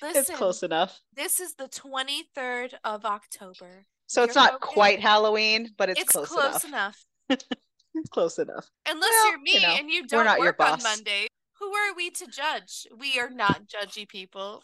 Listen, 0.02 0.22
It's 0.22 0.30
close 0.30 0.62
enough. 0.64 1.00
this 1.16 1.40
is 1.40 1.56
the 1.56 1.68
23rd 1.68 2.74
of 2.84 3.04
October. 3.06 3.86
So 4.08 4.24
it's 4.24 4.36
You're 4.36 4.44
not 4.44 4.54
okay. 4.56 4.74
quite 4.74 5.00
Halloween, 5.00 5.70
but 5.78 5.90
it's, 5.90 6.02
It's, 6.02 6.12
close, 6.12 6.28
close, 6.30 6.64
enough. 6.64 7.04
enough. 7.30 7.42
It's 7.98 8.10
close 8.10 8.40
enough. 8.40 8.70
Unless 8.88 9.10
Well, 9.10 9.30
you're 9.32 9.40
me 9.40 9.54
you 9.54 9.62
know, 9.62 9.76
and 9.80 9.90
you 9.90 10.02
we're 10.04 10.08
don't 10.08 10.26
not 10.26 10.38
your 10.40 10.48
work 10.48 10.60
on. 10.60 10.84
Monday, 10.84 11.28
who 11.62 11.74
are 11.74 11.96
we 11.96 12.10
to 12.12 12.28
judge? 12.28 12.86
We 13.00 13.18
are 13.20 13.30
not 13.30 13.62
judgy 13.70 14.06
people. 14.06 14.62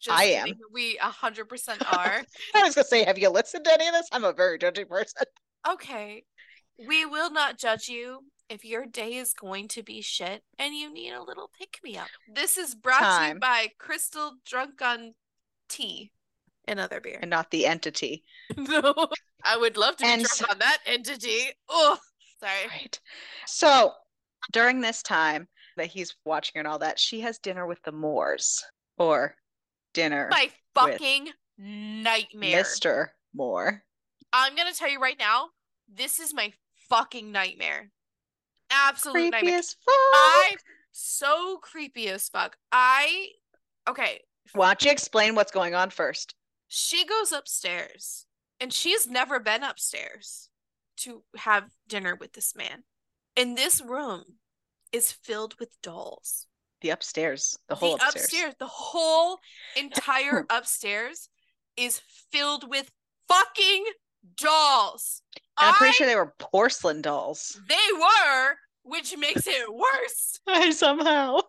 Just 0.00 0.18
I 0.18 0.24
am. 0.24 0.48
We 0.72 0.96
a 0.96 1.10
hundred 1.10 1.50
percent 1.50 1.82
are. 1.94 2.22
I 2.54 2.62
was 2.62 2.74
gonna 2.74 2.86
say, 2.86 3.04
have 3.04 3.18
you 3.18 3.28
listened 3.28 3.66
to 3.66 3.72
any 3.74 3.86
of 3.86 3.92
this? 3.92 4.08
I'm 4.12 4.24
a 4.24 4.32
very 4.32 4.58
judgy 4.58 4.88
person. 4.88 5.24
okay. 5.70 6.24
We 6.88 7.04
will 7.04 7.30
not 7.30 7.58
judge 7.58 7.86
you 7.88 8.20
if 8.50 8.64
your 8.64 8.84
day 8.84 9.14
is 9.14 9.32
going 9.32 9.68
to 9.68 9.82
be 9.82 10.00
shit 10.02 10.42
and 10.58 10.74
you 10.74 10.92
need 10.92 11.12
a 11.12 11.22
little 11.22 11.50
pick 11.58 11.78
me 11.84 11.96
up. 11.96 12.08
This 12.34 12.58
is 12.58 12.74
brought 12.74 13.20
to 13.20 13.28
you 13.34 13.40
by 13.40 13.68
Crystal 13.78 14.32
Drunk 14.44 14.82
on 14.82 15.14
Tea 15.68 16.10
and 16.66 16.80
other 16.80 17.00
beer. 17.00 17.18
and 17.22 17.30
not 17.30 17.50
the 17.50 17.64
entity. 17.66 18.24
no, 18.56 18.92
I 19.44 19.56
would 19.56 19.76
love 19.76 19.96
to 19.98 20.04
be 20.04 20.08
And 20.10 20.22
drunk 20.22 20.32
so- 20.34 20.46
on 20.50 20.58
that 20.58 20.78
entity. 20.84 21.38
Oh, 21.68 21.96
sorry. 22.40 22.68
Right. 22.68 23.00
So 23.46 23.92
during 24.52 24.80
this 24.80 25.02
time 25.02 25.46
that 25.76 25.86
he's 25.86 26.14
watching 26.24 26.58
and 26.58 26.66
all 26.66 26.80
that, 26.80 26.98
she 26.98 27.20
has 27.20 27.38
dinner 27.38 27.66
with 27.66 27.80
the 27.84 27.92
Moores 27.92 28.64
or 28.98 29.36
dinner 29.94 30.28
My 30.30 30.50
fucking 30.74 31.28
nightmare. 31.56 32.62
Mr. 32.64 33.06
Moore. 33.34 33.84
I'm 34.32 34.54
gonna 34.56 34.72
tell 34.72 34.90
you 34.90 35.00
right 35.00 35.18
now, 35.18 35.48
this 35.92 36.18
is 36.18 36.34
my 36.34 36.52
fucking 36.88 37.30
nightmare. 37.32 37.90
Absolute 38.70 39.14
Creepy 39.14 39.30
nightmare. 39.30 39.58
as 39.58 39.72
fuck. 39.72 39.94
I 39.94 40.56
so 40.92 41.58
creepy 41.62 42.08
as 42.08 42.28
fuck. 42.28 42.56
I 42.72 43.28
okay. 43.88 44.20
Why 44.54 44.68
don't 44.68 44.84
you 44.84 44.90
explain 44.90 45.34
what's 45.34 45.52
going 45.52 45.74
on 45.74 45.90
first? 45.90 46.34
She 46.68 47.04
goes 47.04 47.32
upstairs, 47.32 48.26
and 48.60 48.72
she's 48.72 49.08
never 49.08 49.38
been 49.40 49.62
upstairs 49.62 50.50
to 50.98 51.22
have 51.36 51.70
dinner 51.88 52.14
with 52.14 52.32
this 52.32 52.54
man. 52.54 52.84
And 53.36 53.56
this 53.56 53.80
room 53.80 54.24
is 54.92 55.12
filled 55.12 55.56
with 55.58 55.80
dolls. 55.82 56.46
The 56.80 56.90
upstairs, 56.90 57.58
the 57.68 57.74
whole 57.74 57.96
upstairs. 57.96 58.54
the 58.58 58.66
whole 58.66 59.38
entire 59.76 60.46
upstairs 60.50 61.28
is 61.76 62.00
filled 62.32 62.68
with 62.68 62.90
fucking 63.28 63.84
dolls. 64.36 65.22
And 65.58 65.68
I'm 65.68 65.74
pretty 65.74 65.90
I- 65.90 65.94
sure 65.94 66.06
they 66.06 66.16
were 66.16 66.34
porcelain 66.38 67.02
dolls. 67.02 67.60
they 67.68 67.76
were, 67.98 68.54
which 68.82 69.16
makes 69.16 69.46
it 69.46 69.66
worse. 69.72 70.40
I 70.46 70.70
somehow. 70.70 71.40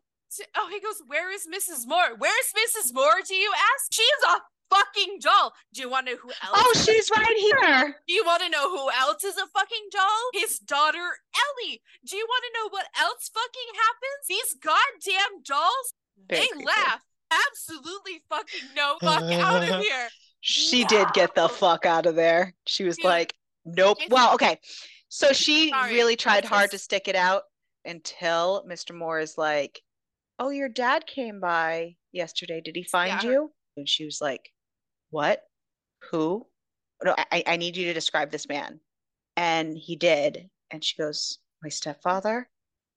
Oh, 0.55 0.67
he 0.71 0.79
goes, 0.79 1.01
Where 1.07 1.31
is 1.33 1.47
Mrs. 1.47 1.87
Moore? 1.87 2.15
Where's 2.17 2.53
Mrs. 2.55 2.93
Moore, 2.93 3.19
do 3.27 3.35
you 3.35 3.51
ask? 3.51 3.91
She's 3.91 4.07
a 4.29 4.39
fucking 4.73 5.17
doll. 5.19 5.53
Do 5.73 5.81
you 5.81 5.89
want 5.89 6.07
to 6.07 6.13
know 6.13 6.19
who 6.21 6.29
else? 6.29 6.53
Oh, 6.53 6.73
she's 6.85 7.09
right 7.11 7.35
here. 7.37 7.95
Do 8.07 8.13
you 8.13 8.23
want 8.25 8.41
to 8.43 8.49
know 8.49 8.69
who 8.69 8.89
else 8.97 9.23
is 9.25 9.35
a 9.35 9.45
fucking 9.47 9.87
doll? 9.91 10.29
His 10.33 10.59
daughter, 10.59 10.97
Ellie. 10.97 11.81
Do 12.07 12.15
you 12.15 12.25
want 12.25 12.43
to 12.47 12.59
know 12.59 12.69
what 12.69 12.85
else 12.97 13.29
fucking 13.33 13.75
happens? 13.75 14.27
These 14.29 14.53
goddamn 14.63 15.43
dolls, 15.45 15.93
Very 16.29 16.41
they 16.43 16.47
creepy. 16.47 16.65
laugh. 16.65 17.01
Absolutely 17.49 18.21
fucking 18.29 18.69
no 18.75 18.95
fuck 19.01 19.23
out 19.23 19.63
of 19.63 19.81
here. 19.81 20.07
She 20.41 20.83
did 20.85 21.07
get 21.13 21.35
the 21.35 21.47
fuck 21.47 21.85
out 21.85 22.05
of 22.05 22.15
there. 22.15 22.53
She 22.67 22.83
was 22.83 22.97
Dude. 22.97 23.05
like, 23.05 23.33
nope. 23.65 23.99
Well, 24.09 24.33
okay. 24.33 24.59
So 25.09 25.33
she 25.33 25.69
Sorry, 25.69 25.93
really 25.93 26.15
tried 26.15 26.45
hard 26.45 26.71
to 26.71 26.77
stick 26.77 27.07
it 27.07 27.15
out 27.15 27.43
until 27.85 28.65
Mr. 28.67 28.95
Moore 28.95 29.19
is 29.19 29.37
like, 29.37 29.79
Oh, 30.39 30.49
your 30.49 30.69
dad 30.69 31.05
came 31.05 31.39
by 31.39 31.95
yesterday. 32.11 32.61
Did 32.61 32.75
he 32.75 32.83
find 32.83 33.23
Yeah. 33.23 33.29
you? 33.29 33.51
And 33.77 33.87
she 33.87 34.05
was 34.05 34.19
like, 34.19 34.51
What? 35.11 35.43
Who? 36.09 36.47
No, 37.03 37.15
I, 37.31 37.43
I 37.45 37.55
need 37.57 37.77
you 37.77 37.85
to 37.85 37.93
describe 37.93 38.31
this 38.31 38.47
man. 38.47 38.79
And 39.37 39.77
he 39.77 39.95
did. 39.95 40.49
And 40.71 40.83
she 40.83 40.95
goes, 40.97 41.37
My 41.61 41.69
stepfather? 41.69 42.49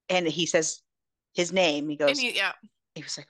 And 0.09 0.27
he 0.27 0.47
says 0.47 0.81
his 1.35 1.53
name. 1.53 1.89
He 1.89 1.97
goes, 1.97 2.19
he, 2.19 2.35
yeah. 2.37 2.53
he 2.95 3.03
was 3.03 3.17
like, 3.19 3.27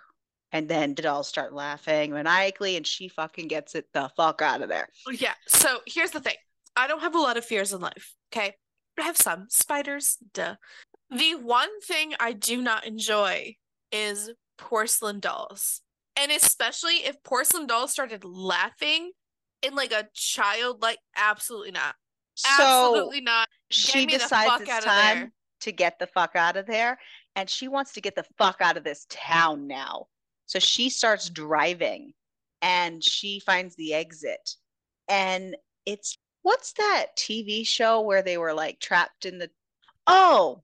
and 0.55 0.69
then 0.69 0.95
did 0.95 1.05
all 1.05 1.25
start 1.25 1.53
laughing 1.53 2.13
maniacally, 2.13 2.77
and 2.77 2.87
she 2.87 3.09
fucking 3.09 3.49
gets 3.49 3.75
it 3.75 3.87
the 3.93 4.09
fuck 4.17 4.41
out 4.41 4.63
of 4.63 4.69
there. 4.69 4.89
Oh, 5.07 5.11
yeah. 5.11 5.35
So 5.49 5.81
here's 5.85 6.13
the 6.13 6.21
thing. 6.21 6.37
I 6.77 6.87
don't 6.87 7.01
have 7.01 7.17
a 7.17 7.21
lot 7.21 7.37
of 7.37 7.45
fears 7.45 7.73
in 7.73 7.81
life. 7.81 8.15
Okay. 8.33 8.55
I 8.99 9.03
have 9.03 9.17
some 9.17 9.47
spiders. 9.51 10.17
Duh. 10.33 10.55
The 11.11 11.35
one 11.35 11.81
thing 11.81 12.15
I 12.21 12.33
do 12.33 12.63
not 12.63 12.87
enjoy 12.87 13.57
is 13.91 14.31
porcelain 14.57 15.19
dolls. 15.19 15.83
And 16.17 16.31
especially 16.31 17.05
if 17.05 17.21
porcelain 17.25 17.67
dolls 17.67 17.91
started 17.91 18.25
laughing 18.25 19.11
in 19.61 19.75
like 19.75 19.93
a 19.93 20.09
child, 20.15 20.83
like 20.83 20.99
absolutely 21.17 21.73
not. 21.73 21.97
So 22.37 22.49
Absolutely 22.63 23.21
not. 23.21 23.49
she 23.71 24.07
me 24.07 24.13
the 24.13 24.19
decides 24.19 24.49
fuck 24.49 24.61
it's 24.63 24.85
time 24.85 25.33
to 25.61 25.73
get 25.73 25.99
the 25.99 26.07
fuck 26.07 26.37
out 26.37 26.57
of 26.57 26.67
there, 26.67 26.99
and 27.35 27.51
she 27.51 27.69
wants 27.69 27.93
to 27.93 28.01
get 28.01 28.15
the 28.15 28.25
fuck 28.39 28.57
out 28.61 28.77
of 28.77 28.85
this 28.85 29.07
town 29.09 29.67
now. 29.67 30.07
So 30.47 30.59
she 30.59 30.91
starts 30.91 31.31
driving, 31.31 32.13
and 32.63 33.03
she 33.03 33.41
finds 33.41 33.77
the 33.77 33.95
exit, 33.95 34.57
and 35.09 35.57
it's 35.87 36.19
what's 36.43 36.73
that 36.75 37.17
TV 37.17 37.67
show 37.67 38.01
where 38.01 38.23
they 38.23 38.39
were 38.39 38.53
like 38.53 38.81
trapped 38.81 39.25
in 39.25 39.39
the 39.39 39.51
Oh, 40.07 40.63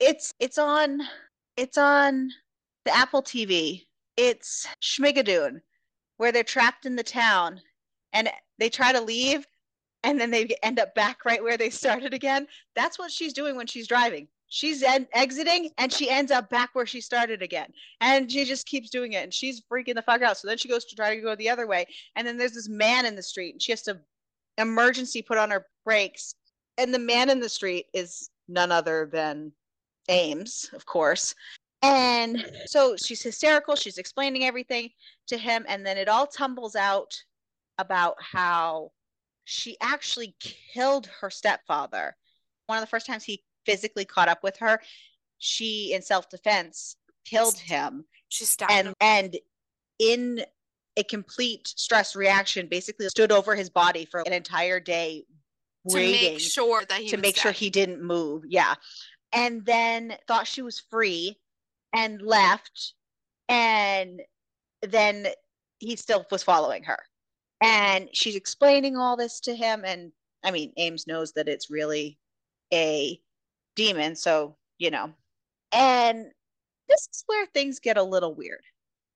it's 0.00 0.32
it's 0.38 0.58
on 0.58 1.00
it's 1.56 1.78
on 1.78 2.30
the 2.84 2.96
Apple 2.96 3.22
TV. 3.22 3.86
It's 4.16 4.66
Schmigadoon, 4.82 5.60
where 6.16 6.32
they're 6.32 6.44
trapped 6.44 6.86
in 6.86 6.96
the 6.96 7.02
town 7.02 7.60
and 8.12 8.30
they 8.58 8.70
try 8.70 8.92
to 8.92 9.00
leave 9.00 9.46
and 10.04 10.20
then 10.20 10.30
they 10.30 10.48
end 10.62 10.78
up 10.78 10.94
back 10.94 11.24
right 11.24 11.42
where 11.42 11.56
they 11.56 11.70
started 11.70 12.14
again. 12.14 12.46
That's 12.74 12.98
what 12.98 13.10
she's 13.10 13.32
doing 13.32 13.56
when 13.56 13.66
she's 13.66 13.88
driving. 13.88 14.28
She's 14.48 14.82
en- 14.82 15.08
exiting 15.12 15.70
and 15.78 15.92
she 15.92 16.08
ends 16.08 16.30
up 16.30 16.48
back 16.50 16.70
where 16.72 16.86
she 16.86 17.00
started 17.00 17.42
again. 17.42 17.72
And 18.00 18.30
she 18.30 18.44
just 18.44 18.66
keeps 18.66 18.90
doing 18.90 19.12
it 19.12 19.24
and 19.24 19.34
she's 19.34 19.62
freaking 19.62 19.94
the 19.94 20.02
fuck 20.02 20.22
out. 20.22 20.38
So 20.38 20.48
then 20.48 20.58
she 20.58 20.68
goes 20.68 20.84
to 20.86 20.96
try 20.96 21.14
to 21.14 21.20
go 21.20 21.34
the 21.34 21.50
other 21.50 21.66
way. 21.66 21.86
And 22.14 22.26
then 22.26 22.36
there's 22.36 22.52
this 22.52 22.68
man 22.68 23.06
in 23.06 23.16
the 23.16 23.22
street 23.22 23.54
and 23.54 23.62
she 23.62 23.72
has 23.72 23.82
to 23.82 23.98
emergency 24.58 25.22
put 25.22 25.38
on 25.38 25.50
her 25.50 25.66
brakes. 25.84 26.34
And 26.78 26.94
the 26.94 26.98
man 26.98 27.30
in 27.30 27.40
the 27.40 27.48
street 27.48 27.86
is 27.92 28.30
none 28.48 28.70
other 28.70 29.08
than 29.10 29.52
Ames, 30.08 30.70
of 30.72 30.86
course. 30.86 31.34
And 31.82 32.44
so 32.66 32.96
she's 32.96 33.22
hysterical. 33.22 33.76
She's 33.76 33.98
explaining 33.98 34.44
everything 34.44 34.90
to 35.28 35.36
him. 35.36 35.64
And 35.68 35.84
then 35.84 35.98
it 35.98 36.08
all 36.08 36.26
tumbles 36.26 36.76
out 36.76 37.14
about 37.78 38.16
how 38.20 38.92
she 39.44 39.76
actually 39.80 40.34
killed 40.40 41.06
her 41.20 41.30
stepfather. 41.30 42.16
One 42.66 42.78
of 42.78 42.82
the 42.82 42.88
first 42.88 43.06
times 43.06 43.24
he 43.24 43.42
physically 43.66 44.04
caught 44.04 44.28
up 44.28 44.42
with 44.42 44.56
her, 44.58 44.80
she, 45.38 45.92
in 45.92 46.00
self 46.00 46.30
defense, 46.30 46.96
killed 47.24 47.58
him. 47.58 48.04
She 48.28 48.44
stabbed 48.44 48.72
And, 48.72 48.88
him. 48.88 48.94
and 49.00 49.36
in 49.98 50.44
a 50.96 51.04
complete 51.04 51.68
stress 51.68 52.16
reaction, 52.16 52.68
basically 52.68 53.08
stood 53.08 53.32
over 53.32 53.54
his 53.54 53.68
body 53.68 54.06
for 54.06 54.20
an 54.20 54.32
entire 54.32 54.80
day, 54.80 55.24
to 55.88 55.94
waiting 55.94 56.32
make 56.32 56.40
sure 56.40 56.84
that 56.88 57.00
he 57.00 57.08
to 57.08 57.16
make 57.16 57.36
sure 57.36 57.52
he 57.52 57.70
didn't 57.70 58.02
move. 58.02 58.44
Yeah. 58.46 58.74
And 59.32 59.64
then 59.64 60.16
thought 60.26 60.46
she 60.46 60.62
was 60.62 60.80
free 60.80 61.36
and 61.94 62.22
left. 62.22 62.94
And 63.48 64.22
then 64.82 65.28
he 65.78 65.96
still 65.96 66.24
was 66.30 66.42
following 66.42 66.84
her. 66.84 66.98
And 67.60 68.08
she's 68.12 68.36
explaining 68.36 68.96
all 68.96 69.16
this 69.16 69.40
to 69.40 69.54
him. 69.54 69.82
And 69.84 70.12
I 70.44 70.50
mean, 70.50 70.72
Ames 70.76 71.06
knows 71.06 71.32
that 71.32 71.48
it's 71.48 71.70
really 71.70 72.18
a 72.72 73.20
demon. 73.76 74.16
So, 74.16 74.56
you 74.78 74.90
know. 74.90 75.12
And 75.72 76.26
this 76.88 77.08
is 77.12 77.22
where 77.26 77.46
things 77.46 77.78
get 77.78 77.96
a 77.96 78.02
little 78.02 78.34
weird. 78.34 78.60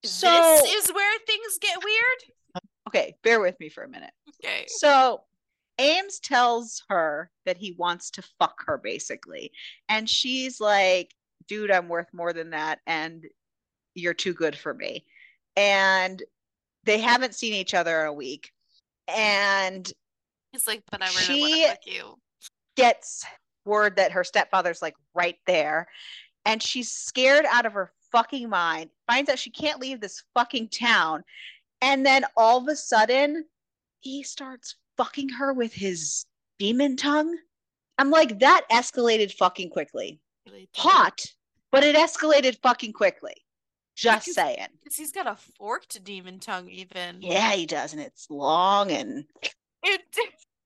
So, 0.05 0.29
this 0.63 0.85
is 0.87 0.95
where 0.95 1.19
things 1.27 1.59
get 1.61 1.77
weird. 1.83 2.63
okay, 2.89 3.15
bear 3.23 3.41
with 3.41 3.59
me 3.61 3.69
for 3.69 3.83
a 3.85 3.89
minute. 3.89 4.13
Okay. 4.43 4.65
So 4.69 5.21
Ames 5.79 6.19
tells 6.21 6.83
her 6.89 7.31
that 7.47 7.57
he 7.57 7.73
wants 7.79 8.11
to 8.13 8.23
fuck 8.39 8.63
her 8.67 8.79
basically. 8.79 9.53
And 9.89 10.09
she's 10.09 10.61
like, 10.61 11.15
dude, 11.49 11.71
I'm 11.71 11.89
worth 11.89 12.09
more 12.13 12.33
than 12.33 12.51
that. 12.51 12.81
And 12.87 13.25
you're 13.95 14.15
too 14.15 14.33
good 14.35 14.57
for 14.57 14.73
me. 14.75 15.05
And 15.57 16.23
they 16.85 16.99
haven't 16.99 17.35
seen 17.35 17.53
each 17.55 17.75
other 17.75 18.01
in 18.03 18.07
a 18.09 18.13
week. 18.13 18.51
And 19.09 19.91
He's 20.53 20.67
like, 20.67 20.83
but 20.91 21.03
I 21.03 21.07
really 21.29 21.41
want 21.41 21.53
She- 21.53 21.63
to 21.63 21.69
fuck 21.69 21.87
you. 21.87 22.15
gets 22.77 23.25
word 23.71 23.97
that 23.97 24.13
her 24.13 24.25
stepfather's 24.25 24.83
like 24.83 24.95
right 25.15 25.39
there. 25.47 25.89
And 26.45 26.63
she's 26.63 26.91
scared 26.91 27.47
out 27.49 27.67
of 27.67 27.73
her 27.73 27.93
fucking 28.13 28.49
mind, 28.49 28.91
finds 29.07 29.31
out 29.31 29.39
she 29.39 29.51
can't 29.51 29.81
leave 29.81 30.01
this 30.01 30.23
fucking 30.35 30.69
town. 30.69 31.23
And 31.81 32.05
then 32.05 32.25
all 32.37 32.59
of 32.59 32.69
a 32.69 32.77
sudden, 32.77 33.45
he 34.01 34.23
starts 34.23 34.77
fucking 34.97 35.29
her 35.31 35.53
with 35.53 35.73
his 35.73 36.27
demon 36.59 36.97
tongue. 36.97 37.37
I'm 37.99 38.11
like, 38.11 38.39
that 38.41 38.67
escalated 38.71 39.33
fucking 39.35 39.71
quickly. 39.71 40.21
Hot, 40.75 41.25
but 41.71 41.85
it 41.85 41.95
escalated 41.95 42.59
fucking 42.63 42.93
quickly. 42.95 43.35
Just 43.95 44.27
Because- 44.27 44.35
saying. 44.35 44.69
Because 44.83 44.97
he's 44.97 45.13
got 45.13 45.27
a 45.27 45.37
forked 45.59 46.03
demon 46.05 46.41
tongue, 46.41 46.69
even. 46.71 47.21
Yeah, 47.21 47.53
he 47.53 47.67
does. 47.67 47.93
And 47.93 48.01
it's 48.01 48.29
long 48.31 48.91
and 48.91 49.25
It. 49.83 50.03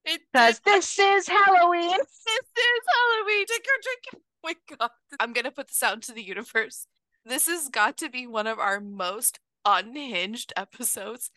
It 0.04 0.20
because 0.32 0.60
this 0.60 0.98
is 0.98 1.28
Halloween. 1.28 1.90
This 1.98 2.64
is 2.64 2.82
Halloween. 2.94 3.46
Trick 3.46 3.66
or 3.66 3.82
treat. 3.82 4.04
Oh 4.14 4.20
my 4.42 4.76
god. 4.76 4.90
I'm 5.20 5.32
gonna 5.32 5.50
put 5.50 5.68
this 5.68 5.82
out 5.82 5.94
into 5.94 6.12
the 6.12 6.22
universe. 6.22 6.86
This 7.24 7.46
has 7.46 7.68
got 7.68 7.96
to 7.98 8.10
be 8.10 8.26
one 8.26 8.46
of 8.46 8.58
our 8.58 8.80
most 8.80 9.40
unhinged 9.64 10.52
episodes. 10.56 11.30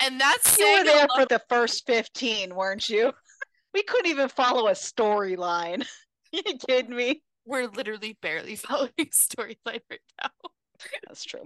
And 0.00 0.20
that's 0.20 0.58
You 0.58 0.78
were 0.78 0.84
there 0.84 1.06
for 1.14 1.26
the 1.26 1.42
first 1.48 1.86
15, 1.86 2.54
weren't 2.54 2.88
you? 2.88 3.12
We 3.74 3.82
couldn't 3.82 4.10
even 4.10 4.28
follow 4.28 4.68
a 4.68 4.72
storyline. 4.72 5.86
you 6.32 6.42
kidding 6.68 6.94
me? 6.94 7.22
We're 7.44 7.68
literally 7.68 8.18
barely 8.20 8.56
following 8.56 8.92
a 8.98 9.04
storyline 9.06 9.80
right 9.90 10.00
now. 10.22 10.30
That's 11.06 11.24
true. 11.24 11.44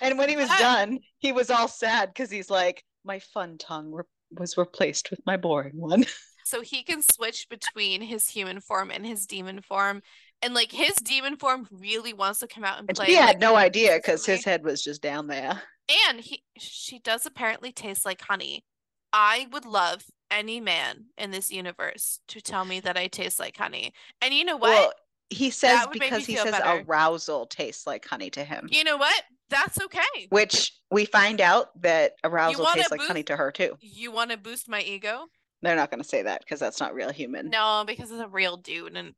And 0.00 0.18
when 0.18 0.28
he 0.28 0.36
was 0.36 0.48
done, 0.48 0.98
he 1.18 1.32
was 1.32 1.50
all 1.50 1.68
sad 1.68 2.08
because 2.08 2.30
he's 2.30 2.50
like, 2.50 2.82
my 3.04 3.20
fun 3.20 3.58
tongue 3.58 3.92
was 4.38 4.56
replaced 4.56 5.10
with 5.10 5.20
my 5.26 5.36
boring 5.36 5.76
one. 5.76 6.04
So 6.46 6.60
he 6.60 6.82
can 6.82 7.00
switch 7.00 7.48
between 7.48 8.02
his 8.02 8.28
human 8.28 8.60
form 8.60 8.90
and 8.90 9.06
his 9.06 9.26
demon 9.26 9.62
form. 9.62 10.02
And 10.42 10.52
like 10.52 10.70
his 10.72 10.92
demon 10.96 11.36
form 11.36 11.66
really 11.70 12.12
wants 12.12 12.40
to 12.40 12.46
come 12.46 12.64
out 12.64 12.78
and 12.78 12.86
And 12.86 12.94
play. 12.94 13.06
he 13.06 13.14
had 13.14 13.26
like, 13.26 13.38
no 13.40 13.56
idea 13.56 13.96
because 13.96 14.26
his 14.26 14.44
head 14.44 14.62
was 14.62 14.84
just 14.84 15.00
down 15.00 15.26
there. 15.26 15.62
And 16.08 16.20
he 16.20 16.42
she 16.58 16.98
does 16.98 17.24
apparently 17.24 17.72
taste 17.72 18.04
like 18.04 18.20
honey. 18.20 18.62
I 19.10 19.46
would 19.52 19.64
love 19.64 20.04
any 20.30 20.60
man 20.60 21.06
in 21.16 21.30
this 21.30 21.50
universe 21.50 22.20
to 22.28 22.42
tell 22.42 22.66
me 22.66 22.78
that 22.80 22.98
I 22.98 23.06
taste 23.06 23.38
like 23.40 23.56
honey. 23.56 23.94
And 24.20 24.34
you 24.34 24.44
know 24.44 24.58
what? 24.58 24.68
Well, 24.68 24.92
he 25.30 25.48
says 25.48 25.78
That 25.78 25.88
would 25.88 25.98
make 25.98 26.12
me 26.12 26.18
because 26.18 26.26
he 26.26 26.36
says 26.36 26.50
better. 26.52 26.84
arousal 26.86 27.46
tastes 27.46 27.86
like 27.86 28.04
honey 28.04 28.28
to 28.30 28.44
him, 28.44 28.68
you 28.70 28.84
know 28.84 28.98
what? 28.98 29.22
That's 29.50 29.80
okay. 29.80 30.26
which 30.30 30.72
we 30.90 31.04
find 31.04 31.40
out 31.40 31.80
that 31.82 32.12
arousal 32.24 32.66
tastes 32.66 32.90
like 32.90 33.00
boost- 33.00 33.08
honey 33.08 33.22
to 33.24 33.36
her 33.36 33.50
too. 33.50 33.76
You 33.80 34.10
want 34.10 34.30
to 34.30 34.36
boost 34.36 34.68
my 34.68 34.80
ego? 34.80 35.26
They're 35.62 35.76
not 35.76 35.90
going 35.90 36.02
to 36.02 36.08
say 36.08 36.22
that 36.22 36.40
because 36.40 36.60
that's 36.60 36.80
not 36.80 36.94
real 36.94 37.10
human. 37.10 37.50
No, 37.50 37.84
because 37.86 38.10
it's 38.10 38.20
a 38.20 38.28
real 38.28 38.56
dude 38.56 38.96
and 38.96 39.14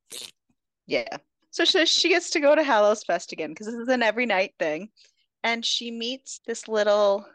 Yeah. 0.86 1.16
So 1.50 1.64
she, 1.64 1.86
she 1.86 2.08
gets 2.08 2.30
to 2.30 2.40
go 2.40 2.54
to 2.54 2.62
Hallows 2.62 3.02
Fest 3.02 3.32
again 3.32 3.50
because 3.50 3.66
this 3.66 3.76
is 3.76 3.88
an 3.88 4.02
every 4.02 4.26
night 4.26 4.54
thing. 4.58 4.90
And 5.42 5.64
she 5.64 5.90
meets 5.90 6.40
this 6.46 6.68
little 6.68 7.26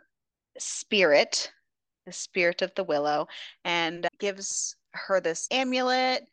spirit, 0.57 1.51
the 2.05 2.11
spirit 2.11 2.61
of 2.61 2.71
the 2.75 2.83
willow, 2.83 3.27
and 3.65 4.07
gives 4.19 4.75
her 4.93 5.19
this 5.19 5.47
amulet, 5.51 6.25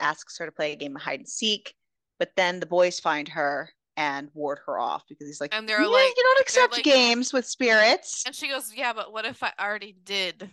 asks 0.00 0.38
her 0.38 0.46
to 0.46 0.52
play 0.52 0.72
a 0.72 0.76
game 0.76 0.96
of 0.96 1.02
hide 1.02 1.20
and 1.20 1.28
seek. 1.28 1.74
But 2.18 2.32
then 2.36 2.60
the 2.60 2.66
boys 2.66 3.00
find 3.00 3.28
her 3.28 3.70
and 3.96 4.30
ward 4.34 4.58
her 4.66 4.78
off 4.78 5.04
because 5.08 5.26
he's 5.26 5.40
like, 5.40 5.54
And 5.54 5.68
they're 5.68 5.82
"Yeah, 5.82 5.86
like- 5.88 6.16
you 6.16 6.22
don't 6.22 6.40
accept 6.40 6.72
like- 6.74 6.84
games 6.84 7.32
with 7.32 7.46
spirits. 7.46 8.24
and 8.26 8.34
she 8.34 8.48
goes, 8.48 8.72
"Yeah, 8.74 8.92
but 8.92 9.12
what 9.12 9.24
if 9.24 9.42
I 9.42 9.52
already 9.60 9.92
did?" 10.04 10.50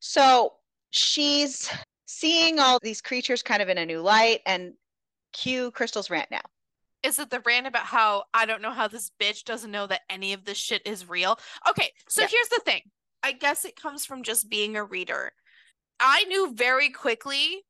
So 0.00 0.54
she's 0.90 1.70
seeing 2.06 2.58
all 2.58 2.78
these 2.82 3.00
creatures 3.00 3.42
kind 3.42 3.60
of 3.62 3.68
in 3.68 3.78
a 3.78 3.84
new 3.86 4.00
light 4.00 4.40
and 4.46 4.74
cue 5.32 5.70
Crystal's 5.72 6.08
rant 6.10 6.30
now. 6.30 6.40
Is 7.02 7.18
it 7.18 7.30
the 7.30 7.40
rant 7.40 7.66
about 7.66 7.84
how 7.84 8.24
I 8.34 8.46
don't 8.46 8.62
know 8.62 8.72
how 8.72 8.88
this 8.88 9.10
bitch 9.20 9.44
doesn't 9.44 9.70
know 9.70 9.86
that 9.86 10.02
any 10.10 10.32
of 10.32 10.44
this 10.44 10.58
shit 10.58 10.82
is 10.86 11.08
real? 11.08 11.38
Okay, 11.68 11.92
so 12.08 12.22
Yeah. 12.22 12.28
here's 12.28 12.48
the 12.48 12.60
thing. 12.64 12.90
I 13.22 13.32
guess 13.32 13.64
it 13.64 13.76
comes 13.76 14.04
from 14.06 14.22
just 14.22 14.48
being 14.48 14.76
a 14.76 14.82
reader. 14.84 15.32
I 16.00 16.24
knew 16.24 16.54
very 16.54 16.90
quickly 16.90 17.64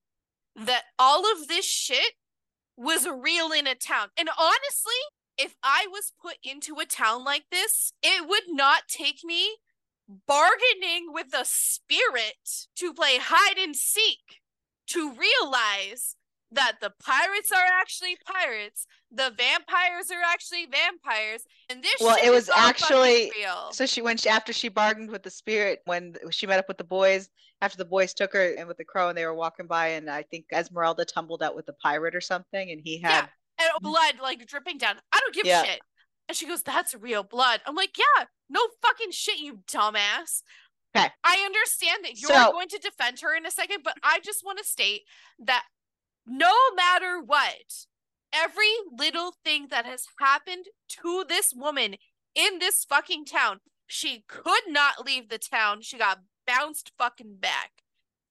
that 0.56 0.84
all 0.98 1.30
of 1.32 1.48
this 1.48 1.64
shit 1.66 2.14
was 2.79 3.07
real 3.07 3.51
in 3.51 3.66
a 3.66 3.74
town. 3.74 4.09
And 4.16 4.29
honestly, 4.39 5.01
if 5.37 5.57
I 5.62 5.87
was 5.91 6.12
put 6.20 6.37
into 6.43 6.79
a 6.79 6.87
town 6.87 7.24
like 7.24 7.45
this, 7.51 7.93
it 8.03 8.29
would 8.29 8.45
not 8.49 8.83
take 8.89 9.24
me 9.24 9.57
bargaining 10.26 11.12
with 11.12 11.35
a 11.35 11.45
spirit 11.45 12.66
to 12.76 12.95
play 12.95 13.18
hide 13.20 13.59
and 13.59 13.74
seek 13.74 14.41
to 14.89 15.12
realize 15.12 16.16
that 16.53 16.78
the 16.80 16.92
pirates 17.05 17.53
are 17.53 17.64
actually 17.80 18.16
pirates, 18.24 18.86
the 19.11 19.32
vampires 19.36 20.11
are 20.11 20.22
actually 20.24 20.66
vampires, 20.66 21.42
and 21.68 21.82
this 21.82 21.96
Well, 22.01 22.16
it 22.22 22.30
was 22.30 22.49
all 22.49 22.57
actually- 22.59 23.30
real. 23.36 23.70
So 23.72 23.86
she 23.86 24.01
when 24.03 24.16
she 24.16 24.28
after 24.28 24.53
she 24.53 24.68
bargained 24.68 25.11
with 25.11 25.22
the 25.22 25.30
spirit 25.30 25.80
when 25.84 26.14
she 26.30 26.46
met 26.46 26.59
up 26.59 26.68
with 26.68 26.78
the 26.78 26.84
boys 26.84 27.28
after 27.61 27.76
the 27.76 27.84
boys 27.84 28.14
took 28.14 28.32
her 28.32 28.55
and 28.55 28.68
with 28.68 28.76
the 28.78 28.84
crow 28.84 29.09
and 29.09 29.18
they 29.18 29.26
were 29.26 29.34
walking 29.34 29.66
by 29.66 29.88
and 29.88 30.09
I 30.09 30.22
think 30.22 30.46
Esmeralda 30.53 31.05
tumbled 31.05 31.42
out 31.42 31.55
with 31.57 31.66
the 31.66 31.72
pirate 31.74 32.14
or 32.14 32.20
something 32.20 32.70
and 32.70 32.80
he 32.82 32.99
had 33.01 33.28
yeah, 33.59 33.66
and 33.74 33.82
blood 33.82 34.14
like 34.22 34.46
dripping 34.46 34.78
down. 34.78 34.96
I 35.12 35.20
don't 35.20 35.34
give 35.34 35.44
Yeah. 35.46 35.62
a 35.62 35.66
shit. 35.66 35.80
And 36.28 36.36
she 36.36 36.46
goes, 36.46 36.62
That's 36.62 36.94
real 36.94 37.22
blood. 37.24 37.61
I'm 37.66 37.74
like, 37.74 37.99
Yeah, 37.99 38.26
no 38.49 38.61
fucking 38.80 39.11
shit, 39.11 39.38
you 39.38 39.59
dumbass. 39.70 40.42
Okay. 40.96 41.11
I 41.24 41.42
understand 41.44 42.05
that 42.05 42.18
you're 42.18 42.30
So- 42.30 42.53
going 42.53 42.68
to 42.68 42.78
defend 42.78 43.20
her 43.20 43.34
in 43.34 43.44
a 43.44 43.51
second, 43.51 43.82
but 43.82 43.96
I 44.03 44.20
just 44.20 44.44
want 44.44 44.59
to 44.59 44.64
state 44.64 45.03
that 45.40 45.64
no 46.29 46.53
matter 46.76 47.20
what, 47.24 47.87
every 48.33 48.72
little 48.97 49.35
thing 49.45 49.68
that 49.70 49.87
has 49.87 50.05
happened 50.20 50.66
to 51.03 51.24
this 51.29 51.53
woman 51.55 51.97
in 52.35 52.59
this 52.59 52.85
fucking 52.85 53.24
town, 53.24 53.61
she 53.87 54.24
could 54.29 54.64
not 54.68 55.05
leave 55.05 55.29
the 55.29 55.39
town. 55.39 55.83
She 55.83 55.99
got 55.99 56.20
bounced 56.47 56.93
fucking 56.99 57.37
back. 57.41 57.70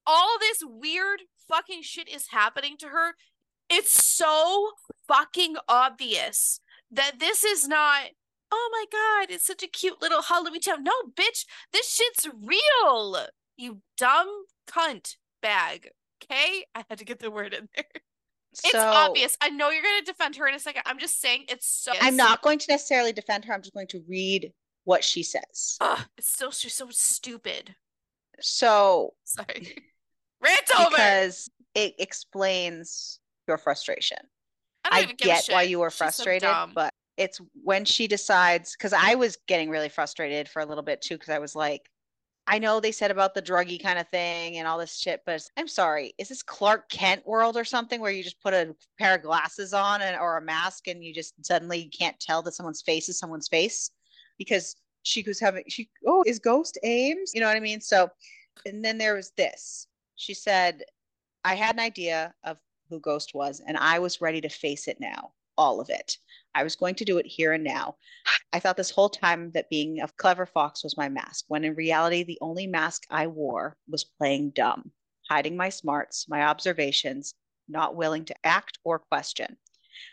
All 0.06 0.38
this 0.40 0.60
weird 0.64 1.22
fucking 1.48 1.82
shit 1.82 2.08
is 2.08 2.28
happening 2.32 2.76
to 2.80 2.88
her. 2.88 3.16
It's 3.70 4.04
so 4.04 4.72
fucking 5.08 5.58
obvious 5.68 6.62
that 6.92 7.20
this 7.20 7.44
is 7.44 7.68
not, 7.68 8.12
oh 8.52 8.70
my 8.72 8.86
god, 8.92 9.34
it's 9.34 9.46
such 9.46 9.64
a 9.64 9.68
cute 9.68 10.02
little 10.02 10.22
Halloween 10.22 10.62
town. 10.62 10.84
No, 10.84 10.94
bitch, 11.14 11.46
this 11.74 11.94
shit's 11.94 12.28
real. 12.42 13.28
You 13.58 13.82
dumb 13.98 14.46
cunt 14.70 15.16
bag. 15.42 15.90
Okay? 16.24 16.66
I 16.76 16.84
had 16.90 17.00
to 17.00 17.06
get 17.06 17.20
the 17.20 17.32
word 17.32 17.54
in 17.54 17.68
there. 17.76 17.86
It's 18.64 18.76
obvious. 18.76 19.38
I 19.42 19.50
know 19.50 19.70
you're 19.70 19.84
going 19.84 20.00
to 20.00 20.06
defend 20.06 20.36
her 20.38 20.48
in 20.48 20.56
a 20.56 20.60
second. 20.60 20.82
I'm 20.86 21.00
just 21.00 21.22
saying 21.22 21.46
it's 21.50 21.68
so. 21.68 21.92
I'm 22.02 22.16
not 22.16 22.42
going 22.42 22.60
to 22.60 22.66
necessarily 22.70 23.14
defend 23.14 23.46
her. 23.46 23.54
I'm 23.54 23.62
just 23.62 23.74
going 23.74 23.88
to 23.88 24.02
read 24.08 24.52
what 24.86 25.04
she 25.04 25.22
says. 25.22 25.78
Ugh, 25.82 26.00
it's 26.18 26.32
still 26.32 26.52
she's 26.52 26.74
so 26.74 26.88
stupid. 26.90 27.76
So 28.40 29.14
Sorry. 29.26 29.76
Rant 30.44 30.80
over. 30.80 30.90
because 30.92 31.50
it 31.76 31.96
explains 32.00 33.20
your 33.48 33.58
frustration. 33.58 34.20
I, 34.86 35.00
I 35.00 35.02
even 35.04 35.16
give 35.18 35.28
a 35.28 35.32
get 35.34 35.48
why 35.50 35.64
you 35.64 35.80
were 35.80 35.90
She's 35.90 35.98
so 35.98 36.06
frustrated, 36.06 36.50
but 36.74 36.94
it's 37.18 37.42
when 37.64 37.84
she 37.84 38.08
decides 38.08 38.74
because 38.74 38.94
I 38.94 39.16
was 39.16 39.38
getting 39.48 39.70
really 39.70 39.90
frustrated 39.90 40.48
for 40.48 40.62
a 40.62 40.66
little 40.66 40.84
bit 40.84 41.02
too 41.02 41.16
because 41.16 41.30
I 41.30 41.40
was 41.40 41.56
like, 41.56 41.82
I 42.50 42.60
know 42.60 42.80
they 42.80 42.94
said 42.94 43.12
about 43.12 43.34
the 43.34 43.42
druggy 43.42 43.82
kind 43.82 44.00
of 44.00 44.08
thing 44.08 44.58
and 44.58 44.68
all 44.68 44.78
this 44.78 44.98
shit, 44.98 45.22
but 45.26 45.42
I'm 45.58 45.68
sorry, 45.68 46.14
is 46.18 46.30
this 46.30 46.42
Clark 46.42 46.90
Kent 46.90 47.28
world 47.28 47.58
or 47.58 47.66
something 47.66 48.00
where 48.00 48.12
you 48.12 48.24
just 48.24 48.42
put 48.42 48.54
a 48.54 48.74
pair 48.98 49.16
of 49.16 49.24
glasses 49.24 49.74
on 49.74 50.02
and 50.02 50.18
or 50.18 50.38
a 50.38 50.42
mask 50.42 50.88
and 50.88 51.04
you 51.04 51.14
just 51.14 51.34
suddenly 51.46 51.86
can't 51.86 52.18
tell 52.22 52.42
that 52.44 52.54
someone's 52.54 52.82
face 52.82 53.10
is 53.10 53.20
someone's 53.20 53.50
face 53.50 53.92
because 54.38 54.78
she 55.04 55.24
was 55.24 55.40
having 55.40 55.64
she 55.68 55.90
oh 56.06 56.24
is 56.26 56.40
Ghost 56.40 56.78
Ames, 56.84 57.32
you 57.34 57.42
know 57.42 57.48
what 57.48 57.58
I 57.58 57.62
mean? 57.62 57.82
So, 57.82 58.10
and 58.66 58.84
then 58.84 58.98
there 58.98 59.16
was 59.16 59.32
this. 59.36 59.88
She 60.16 60.34
said, 60.34 60.84
I 61.44 61.56
had 61.56 61.76
an 61.76 61.82
idea 61.82 62.34
of 62.44 62.58
who 62.90 63.00
Ghost 63.02 63.34
was, 63.34 63.62
and 63.66 63.78
I 63.78 64.00
was 64.00 64.22
ready 64.22 64.40
to 64.42 64.50
face 64.50 64.88
it 64.88 65.00
now, 65.02 65.32
all 65.58 65.82
of 65.82 65.90
it. 65.90 66.18
I 66.56 66.64
was 66.64 66.76
going 66.76 66.96
to 66.96 67.06
do 67.06 67.18
it 67.18 67.26
here 67.26 67.54
and 67.54 67.64
now. 67.64 67.96
I 68.54 68.60
thought 68.60 68.78
this 68.78 68.92
whole 68.92 69.10
time 69.10 69.52
that 69.52 69.70
being 69.70 70.00
a 70.00 70.08
clever 70.18 70.46
fox 70.46 70.84
was 70.84 70.98
my 70.98 71.10
mask, 71.10 71.46
when 71.48 71.64
in 71.64 71.76
reality, 71.76 72.24
the 72.24 72.40
only 72.42 72.68
mask 72.68 73.04
I 73.10 73.28
wore 73.28 73.78
was 73.88 74.04
playing 74.04 74.52
dumb, 74.52 74.92
hiding 75.30 75.56
my 75.56 75.70
smarts, 75.70 76.28
my 76.28 76.44
observations, 76.44 77.34
not 77.68 77.96
willing 77.96 78.26
to 78.26 78.36
act 78.44 78.80
or 78.84 79.00
question. 79.00 79.58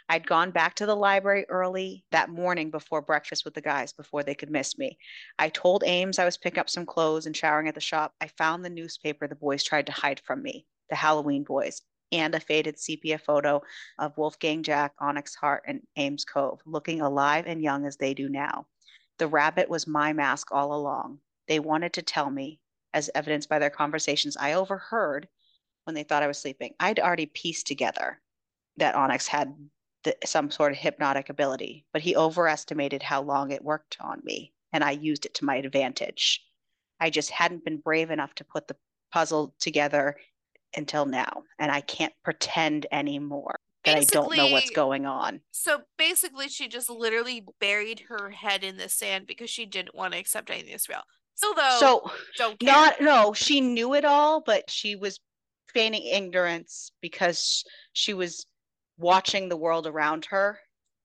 I'd 0.08 0.26
gone 0.26 0.50
back 0.50 0.74
to 0.76 0.86
the 0.86 0.96
library 0.96 1.46
early 1.48 2.04
that 2.10 2.30
morning 2.30 2.70
before 2.70 3.02
breakfast 3.02 3.44
with 3.44 3.54
the 3.54 3.60
guys 3.60 3.92
before 3.92 4.22
they 4.22 4.34
could 4.34 4.50
miss 4.50 4.78
me. 4.78 4.98
I 5.38 5.48
told 5.50 5.84
Ames 5.84 6.18
I 6.18 6.24
was 6.24 6.36
picking 6.36 6.60
up 6.60 6.70
some 6.70 6.86
clothes 6.86 7.26
and 7.26 7.36
showering 7.36 7.68
at 7.68 7.74
the 7.74 7.80
shop. 7.80 8.14
I 8.20 8.28
found 8.28 8.64
the 8.64 8.70
newspaper 8.70 9.28
the 9.28 9.34
boys 9.34 9.62
tried 9.62 9.86
to 9.86 9.92
hide 9.92 10.20
from 10.20 10.42
me, 10.42 10.66
the 10.90 10.96
Halloween 10.96 11.44
boys, 11.44 11.82
and 12.12 12.34
a 12.34 12.40
faded 12.40 12.78
sepia 12.78 13.18
photo 13.18 13.62
of 13.98 14.16
Wolfgang 14.16 14.62
Jack, 14.62 14.92
Onyx 14.98 15.34
Heart, 15.34 15.64
and 15.66 15.80
Ames 15.96 16.24
Cove, 16.24 16.60
looking 16.64 17.00
alive 17.00 17.46
and 17.46 17.62
young 17.62 17.86
as 17.86 17.96
they 17.96 18.14
do 18.14 18.28
now. 18.28 18.66
The 19.18 19.28
rabbit 19.28 19.68
was 19.68 19.86
my 19.86 20.12
mask 20.12 20.52
all 20.52 20.74
along. 20.74 21.18
They 21.48 21.60
wanted 21.60 21.92
to 21.94 22.02
tell 22.02 22.30
me, 22.30 22.60
as 22.92 23.10
evidenced 23.14 23.48
by 23.48 23.58
their 23.58 23.70
conversations 23.70 24.36
I 24.36 24.52
overheard 24.52 25.28
when 25.84 25.94
they 25.94 26.02
thought 26.02 26.22
I 26.22 26.28
was 26.28 26.38
sleeping. 26.38 26.74
I'd 26.80 27.00
already 27.00 27.26
pieced 27.26 27.66
together 27.66 28.20
that 28.76 28.94
Onyx 28.94 29.26
had 29.26 29.54
the, 30.04 30.16
some 30.24 30.50
sort 30.50 30.72
of 30.72 30.78
hypnotic 30.78 31.28
ability, 31.28 31.86
but 31.92 32.02
he 32.02 32.16
overestimated 32.16 33.02
how 33.02 33.22
long 33.22 33.50
it 33.50 33.64
worked 33.64 33.96
on 34.00 34.20
me, 34.24 34.52
and 34.72 34.84
I 34.84 34.92
used 34.92 35.26
it 35.26 35.34
to 35.34 35.44
my 35.44 35.56
advantage. 35.56 36.44
I 37.00 37.10
just 37.10 37.30
hadn't 37.30 37.64
been 37.64 37.78
brave 37.78 38.10
enough 38.10 38.34
to 38.36 38.44
put 38.44 38.68
the 38.68 38.76
puzzle 39.12 39.54
together 39.60 40.16
until 40.76 41.06
now, 41.06 41.42
and 41.58 41.70
I 41.70 41.80
can't 41.80 42.12
pretend 42.22 42.86
anymore 42.92 43.56
that 43.84 43.96
I 43.96 44.04
don't 44.04 44.34
know 44.36 44.48
what's 44.48 44.70
going 44.70 45.06
on. 45.06 45.40
So 45.50 45.82
basically, 45.98 46.48
she 46.48 46.68
just 46.68 46.88
literally 46.88 47.44
buried 47.60 48.04
her 48.08 48.30
head 48.30 48.64
in 48.64 48.76
the 48.76 48.88
sand 48.88 49.26
because 49.26 49.50
she 49.50 49.66
didn't 49.66 49.94
want 49.94 50.12
to 50.12 50.18
accept 50.18 50.50
anything 50.50 50.70
that's 50.70 50.88
real. 50.88 51.02
Still, 51.34 51.54
though, 51.54 51.76
So, 51.80 52.10
don't 52.36 52.58
care. 52.58 52.72
not 52.72 53.00
no, 53.00 53.32
she 53.32 53.60
knew 53.60 53.94
it 53.94 54.04
all, 54.04 54.40
but 54.40 54.70
she 54.70 54.96
was 54.96 55.18
feigning 55.72 56.06
ignorance 56.06 56.92
because 57.02 57.64
she 57.92 58.14
was 58.14 58.46
watching 58.98 59.48
the 59.48 59.56
world 59.56 59.86
around 59.86 60.26
her. 60.26 60.58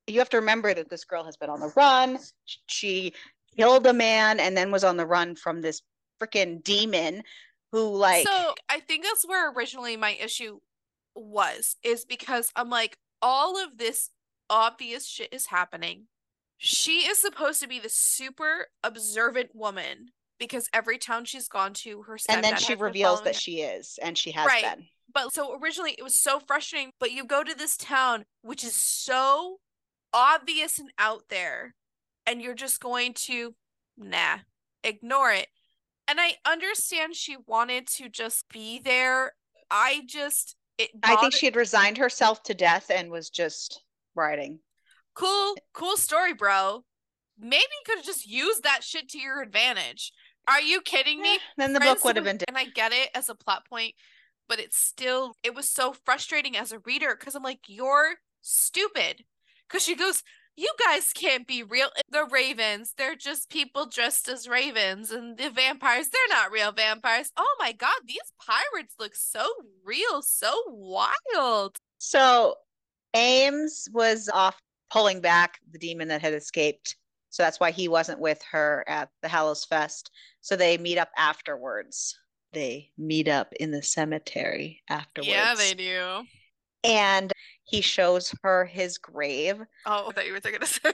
You 0.08 0.20
have 0.20 0.30
to 0.30 0.38
remember 0.38 0.74
that 0.74 0.90
this 0.90 1.04
girl 1.06 1.24
has 1.24 1.38
been 1.38 1.50
on 1.50 1.60
the 1.60 1.74
run. 1.76 2.20
She 2.68 3.14
killed 3.58 3.88
a 3.88 3.94
man 3.94 4.40
and 4.40 4.56
then 4.56 4.72
was 4.72 4.84
on 4.84 4.98
the 4.98 5.06
run 5.06 5.36
from 5.36 5.62
this 5.62 5.82
freaking 6.22 6.64
demon 6.64 7.24
who 7.72 7.96
like 7.96 8.26
so 8.28 8.56
I 8.70 8.80
think 8.80 9.04
that's 9.04 9.28
where 9.28 9.52
originally 9.52 9.98
my 9.98 10.12
issue 10.12 10.60
was, 11.16 11.76
is 11.84 12.06
because 12.06 12.52
I'm 12.56 12.70
like, 12.70 12.98
all 13.22 13.62
of 13.62 13.78
this 13.78 14.10
obvious 14.50 15.08
shit 15.08 15.34
is 15.34 15.48
happening. 15.48 16.08
She 16.58 17.08
is 17.08 17.22
supposed 17.22 17.62
to 17.62 17.68
be 17.68 17.80
the 17.80 17.90
super 17.90 18.68
observant 18.84 19.52
woman 19.54 20.10
because 20.40 20.70
every 20.74 20.98
town 20.98 21.26
she's 21.26 21.48
gone 21.48 21.74
to, 21.74 22.04
her 22.04 22.18
and 22.30 22.44
then 22.44 22.56
she 22.58 22.76
reveals 22.76 23.22
that 23.24 23.36
she 23.36 23.62
is, 23.62 24.00
and 24.02 24.18
she 24.18 24.32
has 24.32 24.48
Right. 24.48 24.64
been. 24.64 24.88
But 25.14 25.34
so 25.34 25.58
originally 25.60 25.96
it 25.98 26.04
was 26.04 26.16
so 26.16 26.40
frustrating. 26.40 26.92
But 27.00 27.12
you 27.12 27.26
go 27.26 27.44
to 27.44 27.56
this 27.56 27.78
town, 27.78 28.26
which 28.42 28.64
is 28.64 28.76
so 28.76 29.58
obvious 30.14 30.80
and 30.80 30.92
out 30.98 31.24
there, 31.30 31.76
and 32.26 32.42
you're 32.42 32.56
just 32.56 32.80
going 32.80 33.14
to, 33.26 33.56
nah, 33.98 34.40
ignore 34.84 35.32
it. 35.32 35.48
And 36.10 36.20
I 36.20 36.34
understand 36.46 37.16
she 37.16 37.38
wanted 37.46 37.86
to 37.98 38.10
just 38.10 38.50
be 38.50 38.80
there. 38.80 39.34
I 39.70 40.02
just, 40.08 40.56
it 40.80 40.90
I 41.04 41.16
think 41.18 41.34
she 41.34 41.46
had 41.46 41.56
resigned 41.56 41.98
herself 42.00 42.42
to 42.44 42.56
death 42.56 42.90
and 42.90 43.12
was 43.12 43.30
just 43.30 43.84
writing. 44.16 44.60
cool, 45.14 45.56
cool 45.74 45.98
story, 45.98 46.34
bro. 46.34 46.84
Maybe 47.40 47.58
you 47.58 47.82
could 47.86 47.98
have 47.98 48.06
just 48.06 48.28
used 48.28 48.64
that 48.64 48.84
shit 48.84 49.08
to 49.10 49.20
your 49.20 49.42
advantage. 49.42 50.12
Are 50.48 50.60
you 50.60 50.82
kidding 50.82 51.22
me? 51.22 51.36
Eh, 51.36 51.40
then 51.58 51.74
the 51.74 51.80
friends 51.80 51.96
book 51.96 52.06
would 52.06 52.16
have 52.16 52.26
been 52.26 52.38
different. 52.38 52.58
and 52.60 52.68
I 52.68 52.72
get 52.74 52.92
it 52.92 53.10
as 53.14 53.30
a 53.30 53.36
plot 53.36 53.68
point, 53.70 53.94
but 54.48 54.60
it's 54.60 54.78
still 54.78 55.36
it 55.44 55.54
was 55.54 55.70
so 55.70 55.94
frustrating 56.06 56.58
as 56.58 56.72
a 56.72 56.80
reader 56.80 57.16
because 57.18 57.36
I'm 57.36 57.44
like, 57.44 57.60
you're 57.68 58.16
stupid. 58.42 59.24
Because 59.68 59.84
she 59.84 59.96
goes, 59.96 60.24
You 60.60 60.74
guys 60.78 61.14
can't 61.14 61.48
be 61.48 61.64
real. 61.64 61.88
Eh, 61.96 62.02
the 62.12 62.26
ravens, 62.26 62.94
they're 62.98 63.16
just 63.16 63.50
people 63.50 63.86
dressed 63.86 64.28
as 64.28 64.46
ravens, 64.46 65.10
and 65.10 65.38
the 65.38 65.50
vampires, 65.50 66.10
they're 66.10 66.38
not 66.38 66.52
real 66.52 66.74
vampires. 66.74 67.32
Oh 67.38 67.56
my 67.60 67.72
god, 67.72 67.96
these 68.06 68.34
pirates 68.46 68.96
look 69.00 69.16
so 69.16 69.48
real, 69.86 70.22
so 70.22 70.52
wild. 70.68 71.78
So 72.00 72.56
Ames 73.14 73.88
was 73.94 74.30
off 74.34 74.60
pulling 74.92 75.22
back 75.22 75.60
the 75.72 75.80
demon 75.80 76.10
that 76.10 76.22
had 76.22 76.34
escaped. 76.34 76.98
So 77.30 77.42
that's 77.42 77.62
why 77.62 77.72
he 77.72 77.88
wasn't 77.88 78.20
with 78.20 78.42
her 78.52 78.84
at 78.86 79.08
the 79.22 79.30
Hallows 79.30 79.64
Fest. 79.64 80.12
So 80.42 80.58
they 80.58 80.78
meet 80.78 80.98
up 80.98 81.12
afterwards. 81.18 82.20
They 82.52 82.92
meet 82.98 83.30
up 83.30 83.54
in 83.62 83.72
the 83.72 83.82
cemetery 83.82 84.82
afterwards. 84.90 85.30
Yeah, 85.30 85.56
they 85.56 85.74
do. 85.74 86.26
And 86.84 87.32
he 87.70 87.82
shows 87.82 88.34
her 88.44 88.66
his 88.66 88.98
grave 88.98 89.62
Oh, 89.86 90.08
I 90.10 90.12
thought 90.12 90.26
you 90.26 90.34
were 90.34 90.40
gonna 90.40 90.66
say 90.66 90.92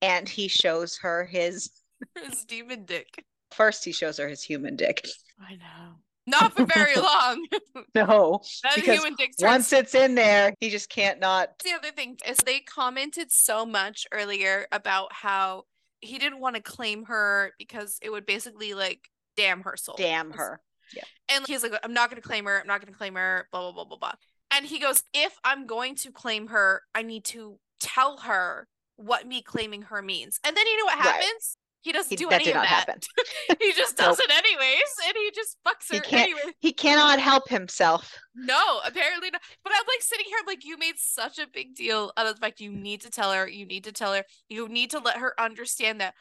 and 0.00 0.28
he 0.28 0.48
shows 0.48 0.96
her 0.98 1.24
his 1.24 1.70
his 2.28 2.44
demon 2.44 2.84
dick. 2.84 3.24
first 3.52 3.84
he 3.84 3.92
shows 3.92 4.18
her 4.18 4.28
his 4.28 4.42
human 4.42 4.76
dick. 4.76 5.06
I 5.40 5.54
know. 5.56 5.94
Not 6.26 6.56
for 6.56 6.64
very 6.66 6.94
long. 6.96 7.46
No, 7.94 8.40
that 8.62 8.76
Because 8.76 8.96
human 8.96 9.14
dick 9.16 9.32
once 9.40 9.72
it's 9.72 9.94
in 9.94 10.14
there, 10.14 10.54
he 10.60 10.70
just 10.70 10.88
can't 10.88 11.20
not 11.20 11.58
the 11.64 11.72
other 11.72 11.90
thing 11.90 12.16
is 12.26 12.38
they 12.38 12.60
commented 12.60 13.30
so 13.30 13.66
much 13.66 14.06
earlier 14.12 14.66
about 14.72 15.12
how 15.12 15.64
he 16.00 16.18
didn't 16.18 16.40
want 16.40 16.56
to 16.56 16.62
claim 16.62 17.04
her 17.04 17.52
because 17.58 17.98
it 18.02 18.10
would 18.10 18.24
basically 18.26 18.72
like 18.74 19.08
damn 19.36 19.62
her 19.62 19.76
soul. 19.76 19.94
damn 19.98 20.30
her. 20.32 20.60
Yeah. 20.96 21.04
And 21.28 21.46
he's 21.46 21.62
like, 21.62 21.72
I'm 21.82 21.92
not 21.94 22.10
gonna 22.10 22.20
claim 22.22 22.44
her, 22.46 22.60
I'm 22.60 22.66
not 22.66 22.80
gonna 22.80 22.96
claim 22.96 23.14
her, 23.14 23.48
blah 23.52 23.60
blah 23.60 23.72
blah 23.72 23.84
blah 23.84 23.98
blah. 23.98 24.12
And 24.52 24.66
he 24.66 24.78
goes, 24.78 25.02
if 25.14 25.36
I'm 25.44 25.66
going 25.66 25.94
to 25.96 26.12
claim 26.12 26.48
her, 26.48 26.82
I 26.94 27.02
need 27.02 27.24
to 27.26 27.58
tell 27.80 28.18
her 28.18 28.68
what 28.96 29.26
me 29.26 29.42
claiming 29.42 29.82
her 29.82 30.02
means. 30.02 30.38
And 30.44 30.56
then 30.56 30.66
you 30.66 30.76
know 30.78 30.84
what 30.84 30.98
Right. 30.98 31.04
happens? 31.06 31.56
He 31.80 31.90
doesn't 31.90 32.10
He, 32.10 32.16
do 32.16 32.28
that 32.28 32.36
any 32.36 32.44
did 32.44 32.50
of 32.50 32.56
not 32.56 32.62
that. 32.64 32.70
happen. 32.70 33.00
he 33.60 33.72
just 33.72 33.98
Nope. 33.98 34.10
does 34.10 34.20
it 34.20 34.30
anyways, 34.30 34.82
and 35.04 35.14
he 35.16 35.30
just 35.34 35.56
fucks 35.66 35.88
her 35.88 35.94
He 35.96 36.00
can't- 36.00 36.30
anyway. 36.30 36.52
He 36.60 36.72
cannot 36.72 37.18
help 37.18 37.48
himself. 37.48 38.16
No, 38.36 38.80
apparently 38.84 39.30
not. 39.30 39.42
But 39.64 39.72
I'm 39.74 39.82
like 39.88 40.00
sitting 40.02 40.26
here, 40.26 40.36
I'm 40.40 40.46
like, 40.46 40.64
you 40.64 40.78
made 40.78 40.94
such 40.98 41.38
a 41.40 41.48
big 41.52 41.74
deal 41.74 42.12
out 42.16 42.26
of 42.28 42.34
the 42.36 42.40
fact 42.40 42.60
you 42.60 42.70
need 42.70 43.00
to 43.00 43.10
tell 43.10 43.32
her, 43.32 43.48
you 43.48 43.66
need 43.66 43.82
to 43.84 43.92
tell 43.92 44.14
her, 44.14 44.22
you 44.48 44.68
need 44.68 44.90
to 44.92 45.00
let 45.00 45.16
her 45.16 45.34
understand 45.40 46.00
that 46.00 46.14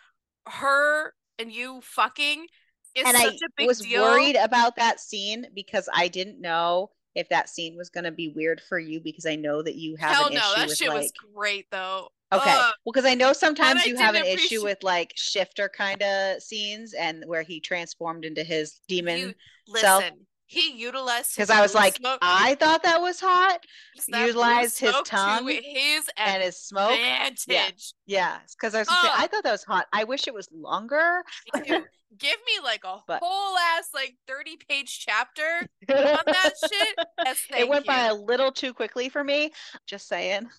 her 0.47 1.13
and 1.37 1.51
you 1.51 1.81
fucking 1.83 2.47
is 2.95 3.07
and 3.07 3.15
I 3.15 3.25
such 3.25 3.35
a 3.35 3.49
big 3.55 3.67
was 3.67 3.81
deal. 3.81 4.01
worried 4.01 4.37
about 4.37 4.77
that 4.77 4.99
scene 4.99 5.45
because 5.53 5.87
I 5.93 6.07
didn't 6.07 6.41
know 6.41 6.89
if 7.15 7.27
that 7.29 7.49
scene 7.49 7.75
was 7.77 7.89
going 7.89 8.03
to 8.05 8.11
be 8.11 8.29
weird 8.29 8.61
for 8.61 8.79
you 8.79 8.99
because 9.01 9.25
I 9.25 9.35
know 9.35 9.61
that 9.61 9.75
you 9.75 9.95
have 9.97 10.27
an 10.27 10.33
issue. 10.33 10.39
Hell 10.39 10.51
an 10.53 10.55
no, 10.57 10.61
issue 10.61 10.61
that 10.61 10.67
with 10.69 10.77
shit 10.77 10.87
like 10.89 10.97
was 10.97 11.11
great 11.35 11.67
though. 11.71 12.09
okay 12.33 12.43
Ugh. 12.51 12.57
well 12.57 12.73
because 12.85 13.05
I 13.05 13.13
know 13.13 13.33
sometimes 13.33 13.85
you 13.85 13.97
have 13.97 14.15
an 14.15 14.23
didn't 14.23 14.39
issue 14.39 14.63
with 14.63 14.81
like 14.83 15.11
shifter 15.15 15.69
kind 15.69 16.01
of 16.01 16.41
scenes 16.41 16.93
and 16.93 17.23
where 17.27 17.41
he 17.43 17.59
transformed 17.59 18.23
into 18.25 18.43
his 18.43 18.79
demon 18.87 19.19
You- 19.19 19.33
self 19.77 20.03
listen, 20.03 20.25
he 20.51 20.73
utilized 20.73 21.33
because 21.33 21.49
I 21.49 21.61
was 21.61 21.73
like 21.73 21.95
smoke- 21.95 22.19
I 22.21 22.55
thought 22.55 22.83
that 22.83 23.01
was 23.01 23.21
hot. 23.21 23.65
That 24.09 24.27
utilized 24.27 24.77
his 24.79 24.93
tongue 25.05 25.47
his 25.47 26.09
and 26.17 26.43
his 26.43 26.57
smoke. 26.57 26.91
Advantage. 26.91 27.93
yeah. 28.05 28.39
Because 28.51 28.75
I 28.75 28.79
was 28.79 28.89
say 28.89 28.93
oh. 28.97 29.13
I 29.17 29.27
thought 29.27 29.43
that 29.45 29.51
was 29.53 29.63
hot. 29.63 29.85
I 29.93 30.03
wish 30.03 30.27
it 30.27 30.33
was 30.33 30.49
longer. 30.51 31.23
Give 31.63 32.37
me 32.45 32.59
like 32.61 32.83
a 32.83 32.97
But- 33.07 33.21
whole 33.23 33.57
ass 33.57 33.87
like 33.93 34.15
30 34.27 34.57
page 34.67 35.05
chapter 35.07 35.41
on 35.89 36.23
that 36.25 36.51
shit. 36.69 36.95
Yes, 37.23 37.45
it 37.57 37.69
went 37.69 37.85
by 37.85 38.07
a 38.07 38.13
little 38.13 38.51
too 38.51 38.73
quickly 38.73 39.07
for 39.07 39.23
me. 39.23 39.51
Just 39.87 40.09
saying 40.09 40.49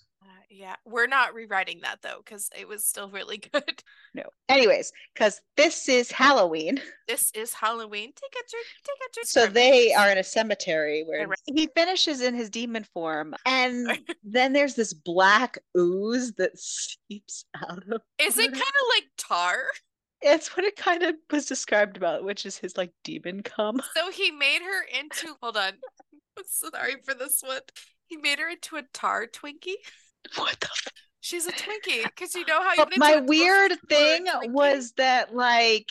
yeah, 0.54 0.76
we're 0.84 1.06
not 1.06 1.34
rewriting 1.34 1.80
that 1.82 2.02
though 2.02 2.20
because 2.24 2.50
it 2.58 2.68
was 2.68 2.84
still 2.86 3.08
really 3.08 3.38
good. 3.52 3.82
No. 4.14 4.24
Anyways, 4.48 4.92
because 5.14 5.40
this 5.56 5.88
is 5.88 6.12
Halloween. 6.12 6.78
This 7.08 7.30
is 7.34 7.54
Halloween. 7.54 8.12
Take 8.14 8.32
a 8.34 8.44
drink. 8.50 8.66
Take 8.84 8.96
a 9.08 9.12
drink. 9.14 9.26
So 9.28 9.46
they 9.46 9.94
are 9.94 10.10
in 10.10 10.18
a 10.18 10.24
cemetery 10.24 11.04
where 11.06 11.26
Right. 11.26 11.38
he 11.46 11.68
finishes 11.74 12.20
in 12.20 12.34
his 12.34 12.50
demon 12.50 12.84
form. 12.92 13.34
And 13.46 13.98
then 14.22 14.52
there's 14.52 14.74
this 14.74 14.92
black 14.92 15.58
ooze 15.76 16.32
that 16.34 16.58
seeps 16.58 17.44
out 17.56 17.82
of 17.90 18.02
Is 18.18 18.36
it 18.38 18.52
kind 18.52 18.60
of 18.60 18.86
like 18.96 19.04
tar? 19.16 19.56
it's 20.24 20.56
what 20.56 20.64
it 20.64 20.76
kind 20.76 21.02
of 21.02 21.14
was 21.32 21.46
described 21.46 21.96
about, 21.96 22.22
which 22.24 22.46
is 22.46 22.56
his 22.56 22.76
like 22.76 22.92
demon 23.02 23.42
cum. 23.42 23.80
So 23.96 24.10
he 24.10 24.30
made 24.30 24.60
her 24.62 25.00
into. 25.00 25.34
Hold 25.42 25.56
on. 25.56 25.72
Sorry 26.46 26.96
for 27.04 27.14
this 27.14 27.42
one. 27.42 27.60
He 28.06 28.16
made 28.18 28.38
her 28.38 28.48
into 28.50 28.76
a 28.76 28.82
tar 28.92 29.26
Twinkie. 29.26 29.74
What 30.36 30.58
the 30.60 30.68
f- 30.68 30.92
She's 31.20 31.46
a 31.46 31.52
Twinkie 31.52 32.04
because 32.04 32.34
you 32.34 32.44
know 32.46 32.60
how 32.62 32.72
you 32.72 32.76
But 32.84 32.98
my 32.98 33.16
weird 33.20 33.70
toaster 33.70 33.94
or 33.94 33.94
a 33.94 34.18
thing 34.18 34.52
was 34.52 34.92
that 34.96 35.34
like 35.34 35.86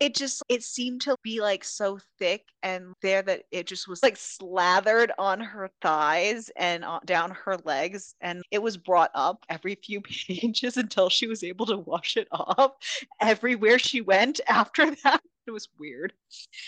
it 0.00 0.14
just 0.14 0.42
it 0.48 0.62
seemed 0.62 1.00
to 1.02 1.16
be 1.22 1.40
like 1.40 1.62
so 1.64 1.98
thick 2.18 2.44
and 2.62 2.94
there 3.00 3.22
that 3.22 3.44
it 3.52 3.66
just 3.66 3.86
was 3.86 4.02
like 4.02 4.16
slathered 4.16 5.12
on 5.18 5.40
her 5.40 5.70
thighs 5.80 6.50
and 6.56 6.84
on, 6.84 7.00
down 7.04 7.30
her 7.30 7.56
legs 7.64 8.14
and 8.20 8.42
it 8.50 8.60
was 8.60 8.76
brought 8.76 9.10
up 9.14 9.44
every 9.48 9.76
few 9.76 10.00
pages 10.28 10.76
until 10.76 11.08
she 11.08 11.26
was 11.26 11.44
able 11.44 11.66
to 11.66 11.78
wash 11.78 12.16
it 12.16 12.28
off 12.32 12.72
everywhere 13.20 13.78
she 13.78 14.00
went 14.00 14.40
after 14.48 14.94
that. 15.04 15.22
It 15.46 15.50
was 15.50 15.68
weird. 15.78 16.14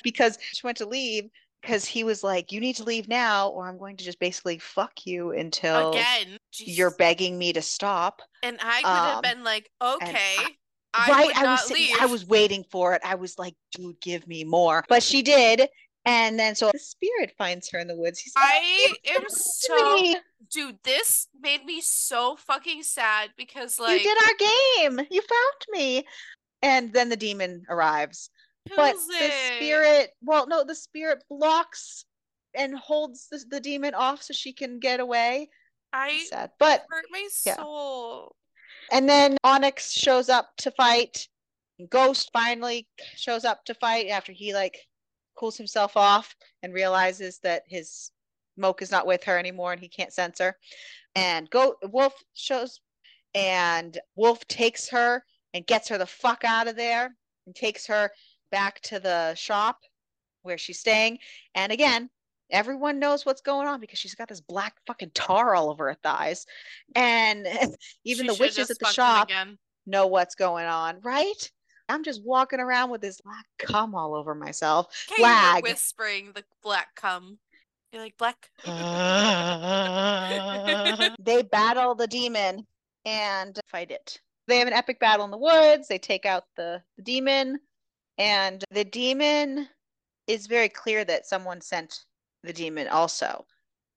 Because 0.02 0.38
she 0.52 0.66
went 0.66 0.76
to 0.78 0.86
leave 0.86 1.30
because 1.60 1.84
he 1.84 2.04
was 2.04 2.22
like 2.22 2.52
you 2.52 2.60
need 2.60 2.76
to 2.76 2.84
leave 2.84 3.08
now 3.08 3.48
or 3.48 3.68
i'm 3.68 3.78
going 3.78 3.96
to 3.96 4.04
just 4.04 4.20
basically 4.20 4.58
fuck 4.58 5.06
you 5.06 5.32
until 5.32 5.90
again. 5.90 6.38
you're 6.58 6.94
begging 6.96 7.38
me 7.38 7.52
to 7.52 7.62
stop 7.62 8.22
and 8.42 8.58
I 8.60 8.76
could 8.82 8.88
have 8.88 9.16
um, 9.16 9.22
been 9.22 9.44
like, 9.44 9.70
okay. 9.82 10.36
I 10.94 11.10
right 11.10 11.36
i 11.36 11.44
was 11.44 11.66
sitting- 11.66 11.94
i 12.00 12.06
was 12.06 12.26
waiting 12.26 12.64
for 12.70 12.94
it 12.94 13.02
i 13.04 13.16
was 13.16 13.38
like 13.38 13.54
dude 13.72 14.00
give 14.00 14.26
me 14.26 14.44
more 14.44 14.82
but 14.88 15.02
she 15.02 15.20
did 15.20 15.68
and 16.06 16.38
then 16.38 16.54
so 16.54 16.70
the 16.72 16.78
spirit 16.78 17.34
finds 17.36 17.68
her 17.70 17.78
in 17.78 17.86
the 17.86 17.96
woods 17.96 18.18
he's 18.18 18.34
like 18.34 18.44
I 18.46 18.94
am 19.08 19.24
so 19.28 19.94
me. 19.96 20.16
dude. 20.50 20.78
This 20.84 21.26
made 21.38 21.64
me 21.64 21.80
so 21.82 22.36
fucking 22.36 22.82
sad 22.82 23.30
because 23.36 23.78
like 23.78 24.02
you 24.02 24.08
did 24.08 24.16
our 24.16 24.94
game 24.94 25.06
you 25.10 25.20
found 25.20 25.66
me 25.70 26.06
and 26.62 26.92
then 26.92 27.10
the 27.10 27.16
demon 27.16 27.64
arrives 27.68 28.30
but 28.74 28.92
kills 28.92 29.06
the 29.06 29.14
it. 29.20 29.56
spirit 29.56 30.10
well 30.22 30.46
no 30.46 30.64
the 30.64 30.74
spirit 30.74 31.22
blocks 31.28 32.04
and 32.54 32.74
holds 32.76 33.28
the, 33.30 33.44
the 33.50 33.60
demon 33.60 33.94
off 33.94 34.22
so 34.22 34.32
she 34.32 34.52
can 34.52 34.78
get 34.78 35.00
away 35.00 35.48
I 35.92 36.10
It's 36.10 36.30
sad 36.30 36.50
but 36.58 36.84
hurt 36.90 37.06
my 37.10 37.28
yeah. 37.44 37.56
soul. 37.56 38.36
And 38.92 39.08
then 39.08 39.36
Onyx 39.42 39.92
shows 39.92 40.28
up 40.28 40.50
to 40.58 40.70
fight. 40.72 41.28
Ghost 41.90 42.30
finally 42.32 42.86
shows 43.16 43.44
up 43.44 43.64
to 43.64 43.74
fight 43.74 44.08
after 44.08 44.32
he 44.32 44.54
like 44.54 44.78
cools 45.36 45.56
himself 45.56 45.96
off 45.96 46.34
and 46.62 46.72
realizes 46.72 47.38
that 47.42 47.62
his 47.66 48.10
smoke 48.56 48.80
is 48.80 48.90
not 48.90 49.06
with 49.06 49.24
her 49.24 49.38
anymore 49.38 49.72
and 49.72 49.80
he 49.80 49.88
can't 49.88 50.12
sense 50.12 50.38
her. 50.38 50.56
And 51.14 51.48
Go 51.50 51.76
Wolf 51.82 52.14
shows 52.34 52.80
and 53.34 53.98
Wolf 54.16 54.46
takes 54.48 54.88
her 54.90 55.24
and 55.52 55.66
gets 55.66 55.88
her 55.88 55.98
the 55.98 56.06
fuck 56.06 56.44
out 56.44 56.68
of 56.68 56.76
there 56.76 57.14
and 57.46 57.54
takes 57.54 57.86
her 57.86 58.10
back 58.50 58.80
to 58.82 59.00
the 59.00 59.34
shop 59.34 59.78
where 60.42 60.58
she's 60.58 60.78
staying. 60.78 61.18
And 61.54 61.72
again, 61.72 62.10
everyone 62.50 62.98
knows 62.98 63.26
what's 63.26 63.40
going 63.40 63.66
on 63.66 63.80
because 63.80 63.98
she's 63.98 64.14
got 64.14 64.28
this 64.28 64.40
black 64.40 64.74
fucking 64.86 65.10
tar 65.14 65.54
all 65.54 65.70
over 65.70 65.88
her 65.88 65.96
thighs. 66.02 66.46
And 66.94 67.46
even 68.04 68.26
She 68.26 68.32
the 68.32 68.36
witches 68.38 68.70
at 68.70 68.78
the 68.78 68.86
shop 68.86 69.28
again. 69.28 69.58
know 69.86 70.06
what's 70.06 70.34
going 70.34 70.66
on, 70.66 71.00
right? 71.02 71.50
I'm 71.88 72.02
just 72.02 72.22
walking 72.24 72.60
around 72.60 72.90
with 72.90 73.00
this 73.00 73.20
black 73.20 73.46
cum 73.58 73.94
all 73.94 74.14
over 74.14 74.34
myself. 74.34 74.88
Okay, 75.12 75.22
you 75.22 75.62
whispering 75.62 76.32
the 76.34 76.44
black 76.62 76.88
cum. 76.96 77.38
You're 77.92 78.02
like 78.02 78.18
black. 78.18 78.50
they 81.20 81.42
battle 81.42 81.94
the 81.94 82.08
demon 82.08 82.66
and 83.04 83.58
fight 83.68 83.92
it. 83.92 84.20
They 84.48 84.58
have 84.58 84.68
an 84.68 84.74
epic 84.74 85.00
battle 85.00 85.24
in 85.24 85.30
the 85.30 85.38
woods. 85.38 85.88
They 85.88 85.98
take 85.98 86.26
out 86.26 86.44
the, 86.56 86.82
the 86.96 87.02
demon, 87.02 87.58
and 88.18 88.64
the 88.70 88.84
demon 88.84 89.68
is 90.26 90.46
very 90.46 90.68
clear 90.68 91.04
that 91.04 91.26
someone 91.26 91.60
sent 91.60 92.04
the 92.42 92.52
demon 92.52 92.88
also. 92.88 93.44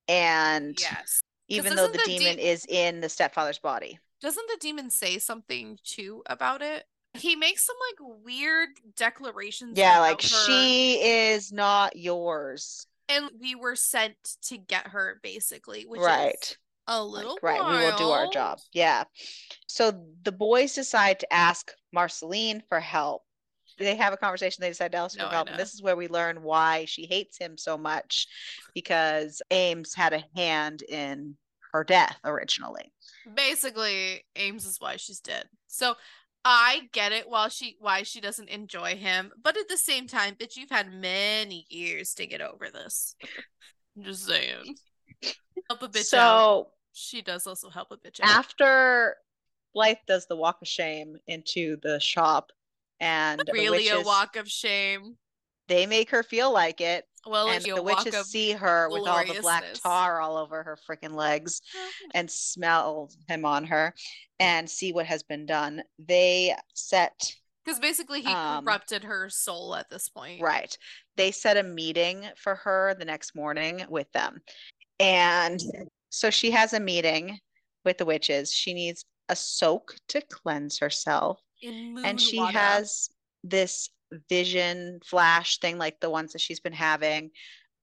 And 0.08 0.78
yes. 0.80 1.22
even 1.48 1.76
though 1.76 1.88
the, 1.88 1.98
the 1.98 2.04
demon 2.06 2.38
de- 2.38 2.50
is 2.50 2.66
in 2.68 3.02
the 3.02 3.10
stepfather's 3.10 3.60
body. 3.60 4.00
Doesn't 4.22 4.48
the 4.48 4.58
demon 4.60 4.90
say 4.90 5.18
something 5.18 5.78
too 5.84 6.24
about 6.26 6.62
it? 6.62 6.84
He 7.14 7.36
makes 7.36 7.66
some 7.66 7.76
like 7.90 8.24
weird 8.24 8.70
declarations. 8.96 9.78
Yeah, 9.78 10.00
like 10.00 10.22
her. 10.22 10.28
she 10.28 11.02
is 11.02 11.52
not 11.52 11.96
yours. 11.96 12.86
And 13.08 13.30
we 13.40 13.56
were 13.56 13.76
sent 13.76 14.16
to 14.44 14.58
get 14.58 14.88
her 14.88 15.20
basically, 15.24 15.86
which 15.88 16.02
right. 16.02 16.36
is 16.40 16.58
a 16.88 17.04
little 17.04 17.38
like, 17.42 17.44
right. 17.44 17.62
We 17.62 17.86
will 17.86 17.98
do 17.98 18.10
our 18.10 18.30
job. 18.32 18.60
Yeah. 18.74 19.06
So 19.68 20.06
the 20.24 20.32
boys 20.32 20.74
decide 20.74 21.20
to 21.22 21.34
ask 21.34 21.72
Marceline 21.92 22.62
for 22.70 22.80
help 22.80 23.24
they 23.80 23.96
have 23.96 24.14
a 24.14 24.18
conversation. 24.18 24.62
They 24.62 24.70
decide 24.70 24.92
for 24.92 25.28
help. 25.28 25.50
And 25.50 25.60
this 25.60 25.74
is 25.74 25.82
where 25.82 25.96
we 25.96 26.08
learn 26.08 26.44
why 26.44 26.86
she 26.86 27.06
hates 27.06 27.38
him 27.38 27.58
so 27.58 27.78
much 27.78 28.28
because 28.74 29.42
Ames 29.52 29.94
had 29.94 30.14
a 30.14 30.24
hand 30.36 30.84
in 30.84 31.36
her 31.74 31.84
death 31.84 32.18
originally. 32.24 32.92
Basically, 33.36 34.26
Ames 34.36 34.66
is 34.66 34.80
why 34.80 34.98
she's 34.98 35.20
dead. 35.20 35.46
So 35.68 35.96
I 36.46 36.90
get 36.94 37.12
it 37.12 37.30
while 37.30 37.50
she 37.50 37.78
why 37.80 38.04
she 38.04 38.22
doesn't 38.22 38.50
enjoy 38.50 38.96
him, 38.96 39.32
but 39.42 39.58
at 39.58 39.68
the 39.68 39.78
same 39.78 40.08
time, 40.08 40.36
bitch, 40.36 40.56
you've 40.56 40.70
had 40.70 40.94
many 40.94 41.66
years 41.70 42.14
to 42.16 42.26
get 42.26 42.42
over 42.42 42.70
this. 42.72 43.16
I'm 43.98 44.04
just 44.04 44.26
saying. 44.26 44.76
Help 45.70 45.84
a 45.84 45.90
bitch 45.90 46.06
so, 46.06 46.18
out. 46.18 46.68
She 46.94 47.22
does 47.22 47.46
also 47.46 47.70
help 47.70 47.92
a 47.92 47.98
bitch 47.98 48.20
out. 48.22 48.30
After 48.30 49.18
Blythe 49.74 49.98
does 50.08 50.26
the 50.28 50.36
walk 50.36 50.58
of 50.62 50.68
shame 50.68 51.18
into 51.28 51.78
the 51.84 52.00
shop, 52.00 52.52
and 53.00 53.42
really 53.52 53.90
witches, 53.90 54.02
a 54.02 54.02
walk 54.02 54.36
of 54.36 54.48
shame. 54.50 55.18
They 55.68 55.86
make 55.86 56.10
her 56.10 56.24
feel 56.24 56.52
like 56.52 56.82
it. 56.82 57.06
Well, 57.26 57.50
and 57.50 57.64
the 57.64 57.84
witches 57.84 58.16
see 58.30 58.52
her 58.52 58.90
with 58.90 59.08
all 59.08 59.26
the 59.26 59.40
black 59.42 59.66
tar 59.84 60.22
all 60.22 60.38
over 60.38 60.64
her 60.64 60.78
freaking 60.90 61.14
legs 61.14 61.62
and 62.14 62.30
smell 62.30 63.12
him 63.28 63.46
on 63.46 63.66
her 63.66 63.94
and 64.40 64.70
see 64.70 64.94
what 64.94 65.06
has 65.06 65.24
been 65.24 65.46
done. 65.46 65.84
They 66.00 66.56
set 66.74 67.34
because 67.66 67.80
basically 67.80 68.22
he 68.22 68.34
um, 68.34 68.64
corrupted 68.64 69.04
her 69.04 69.30
soul 69.30 69.76
at 69.76 69.90
this 69.90 70.10
point. 70.10 70.42
Right. 70.42 70.76
They 71.18 71.32
set 71.32 71.58
a 71.58 71.64
meeting 71.64 72.26
for 72.36 72.56
her 72.56 72.96
the 72.98 73.06
next 73.06 73.36
morning 73.36 73.84
with 73.90 74.12
them. 74.12 74.40
And 75.00 75.62
so 76.10 76.30
she 76.30 76.52
has 76.52 76.74
a 76.74 76.80
meeting 76.80 77.38
with 77.86 77.98
the 77.98 78.06
witches. 78.06 78.52
She 78.52 78.74
needs 78.74 79.06
a 79.28 79.36
soak 79.36 79.96
to 80.08 80.22
cleanse 80.22 80.80
herself 80.80 81.40
and 81.64 82.20
she 82.20 82.38
water. 82.40 82.58
has 82.58 83.10
this 83.44 83.90
vision 84.30 85.00
flash 85.06 85.60
thing 85.60 85.78
like 85.78 86.00
the 86.00 86.10
ones 86.10 86.34
that 86.34 86.42
she's 86.42 86.60
been 86.60 86.74
having. 86.74 87.32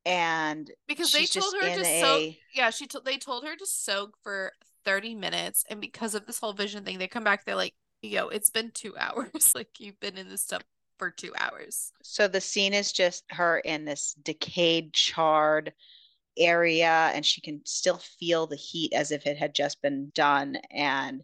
And 0.04 0.70
because 0.86 1.12
they 1.12 1.26
told 1.26 1.54
her 1.54 1.74
to 1.74 1.80
a... 1.80 2.00
soak 2.00 2.34
yeah 2.54 2.70
she 2.70 2.86
told 2.86 3.04
they 3.04 3.16
told 3.16 3.44
her 3.44 3.56
to 3.56 3.66
soak 3.66 4.16
for 4.22 4.52
30 4.84 5.14
minutes. 5.14 5.64
And 5.68 5.80
because 5.80 6.14
of 6.14 6.26
this 6.26 6.38
whole 6.38 6.52
vision 6.52 6.84
thing 6.84 6.98
they 6.98 7.08
come 7.08 7.24
back 7.24 7.44
they're 7.44 7.56
like 7.56 7.74
yo 8.02 8.28
it's 8.28 8.50
been 8.50 8.70
two 8.72 8.96
hours. 8.98 9.52
Like 9.54 9.68
you've 9.78 10.00
been 10.00 10.18
in 10.18 10.28
this 10.28 10.42
stuff 10.42 10.62
for 10.98 11.10
two 11.10 11.32
hours. 11.38 11.92
So 12.02 12.28
the 12.28 12.40
scene 12.40 12.72
is 12.72 12.92
just 12.92 13.24
her 13.30 13.58
in 13.58 13.84
this 13.84 14.14
decayed 14.22 14.92
charred 14.92 15.72
area 16.38 17.10
and 17.14 17.24
she 17.24 17.40
can 17.40 17.60
still 17.64 18.00
feel 18.18 18.46
the 18.46 18.56
heat 18.56 18.92
as 18.92 19.10
if 19.10 19.26
it 19.26 19.36
had 19.36 19.54
just 19.54 19.82
been 19.82 20.10
done. 20.14 20.56
And 20.70 21.22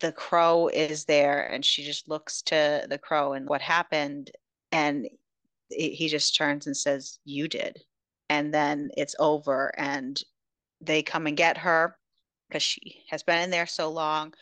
the 0.00 0.12
crow 0.12 0.68
is 0.68 1.04
there 1.04 1.46
and 1.46 1.64
she 1.64 1.82
just 1.82 2.08
looks 2.08 2.42
to 2.42 2.86
the 2.88 2.98
crow 2.98 3.32
and 3.32 3.48
what 3.48 3.60
happened. 3.60 4.30
And 4.72 5.08
he 5.70 6.08
just 6.08 6.36
turns 6.36 6.66
and 6.66 6.76
says 6.76 7.18
you 7.24 7.48
did. 7.48 7.78
And 8.28 8.52
then 8.52 8.90
it's 8.96 9.16
over 9.18 9.72
and 9.78 10.22
they 10.80 11.02
come 11.02 11.26
and 11.26 11.36
get 11.36 11.58
her 11.58 11.96
because 12.48 12.62
she 12.62 13.04
has 13.08 13.22
been 13.22 13.42
in 13.42 13.50
there 13.50 13.66
so 13.66 13.90
long. 13.90 14.34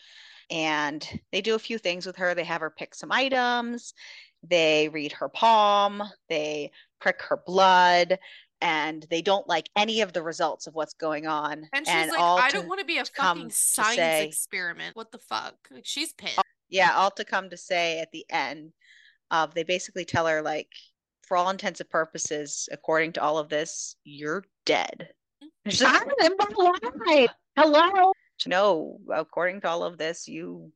And 0.51 1.07
they 1.31 1.41
do 1.41 1.55
a 1.55 1.59
few 1.59 1.77
things 1.77 2.05
with 2.05 2.15
her. 2.17 2.33
They 2.33 2.43
have 2.43 2.61
her 2.61 2.71
pick 2.71 2.95
some 2.95 3.11
items. 3.11 3.93
They 4.43 4.89
read 4.89 5.11
her 5.13 5.29
palm. 5.29 6.03
They 6.27 6.71
prick 6.99 7.21
her 7.23 7.41
blood 7.45 8.17
and 8.61 9.05
they 9.09 9.21
don't 9.21 9.47
like 9.47 9.69
any 9.75 10.01
of 10.01 10.13
the 10.13 10.21
results 10.21 10.67
of 10.67 10.75
what's 10.75 10.93
going 10.93 11.27
on. 11.27 11.67
And 11.73 11.85
she's 11.85 11.95
and 11.95 12.11
like, 12.11 12.19
I 12.19 12.49
don't 12.49 12.67
want 12.67 12.79
to 12.79 12.85
be 12.85 12.97
a 12.97 13.05
fucking 13.05 13.49
science 13.51 13.95
say, 13.95 14.27
experiment. 14.27 14.95
What 14.95 15.11
the 15.11 15.19
fuck? 15.19 15.55
Like, 15.71 15.85
she's 15.85 16.13
pissed. 16.13 16.39
Yeah, 16.69 16.93
all 16.95 17.11
to 17.11 17.23
come 17.23 17.49
to 17.49 17.57
say 17.57 17.99
at 17.99 18.11
the 18.11 18.25
end 18.29 18.73
of 19.31 19.53
they 19.53 19.63
basically 19.63 20.05
tell 20.05 20.27
her 20.27 20.41
like, 20.41 20.69
for 21.27 21.37
all 21.37 21.49
intents 21.49 21.79
and 21.79 21.89
purposes, 21.89 22.67
according 22.71 23.13
to 23.13 23.21
all 23.21 23.37
of 23.37 23.49
this, 23.49 23.95
you're 24.03 24.43
dead. 24.65 25.09
Mm-hmm. 25.43 25.69
She's 25.69 25.81
like, 25.81 26.01
I'm 26.21 26.53
alive. 26.55 27.29
Hello. 27.55 28.11
No, 28.47 28.99
according 29.13 29.61
to 29.61 29.69
all 29.69 29.83
of 29.83 29.97
this, 29.97 30.27
you 30.27 30.71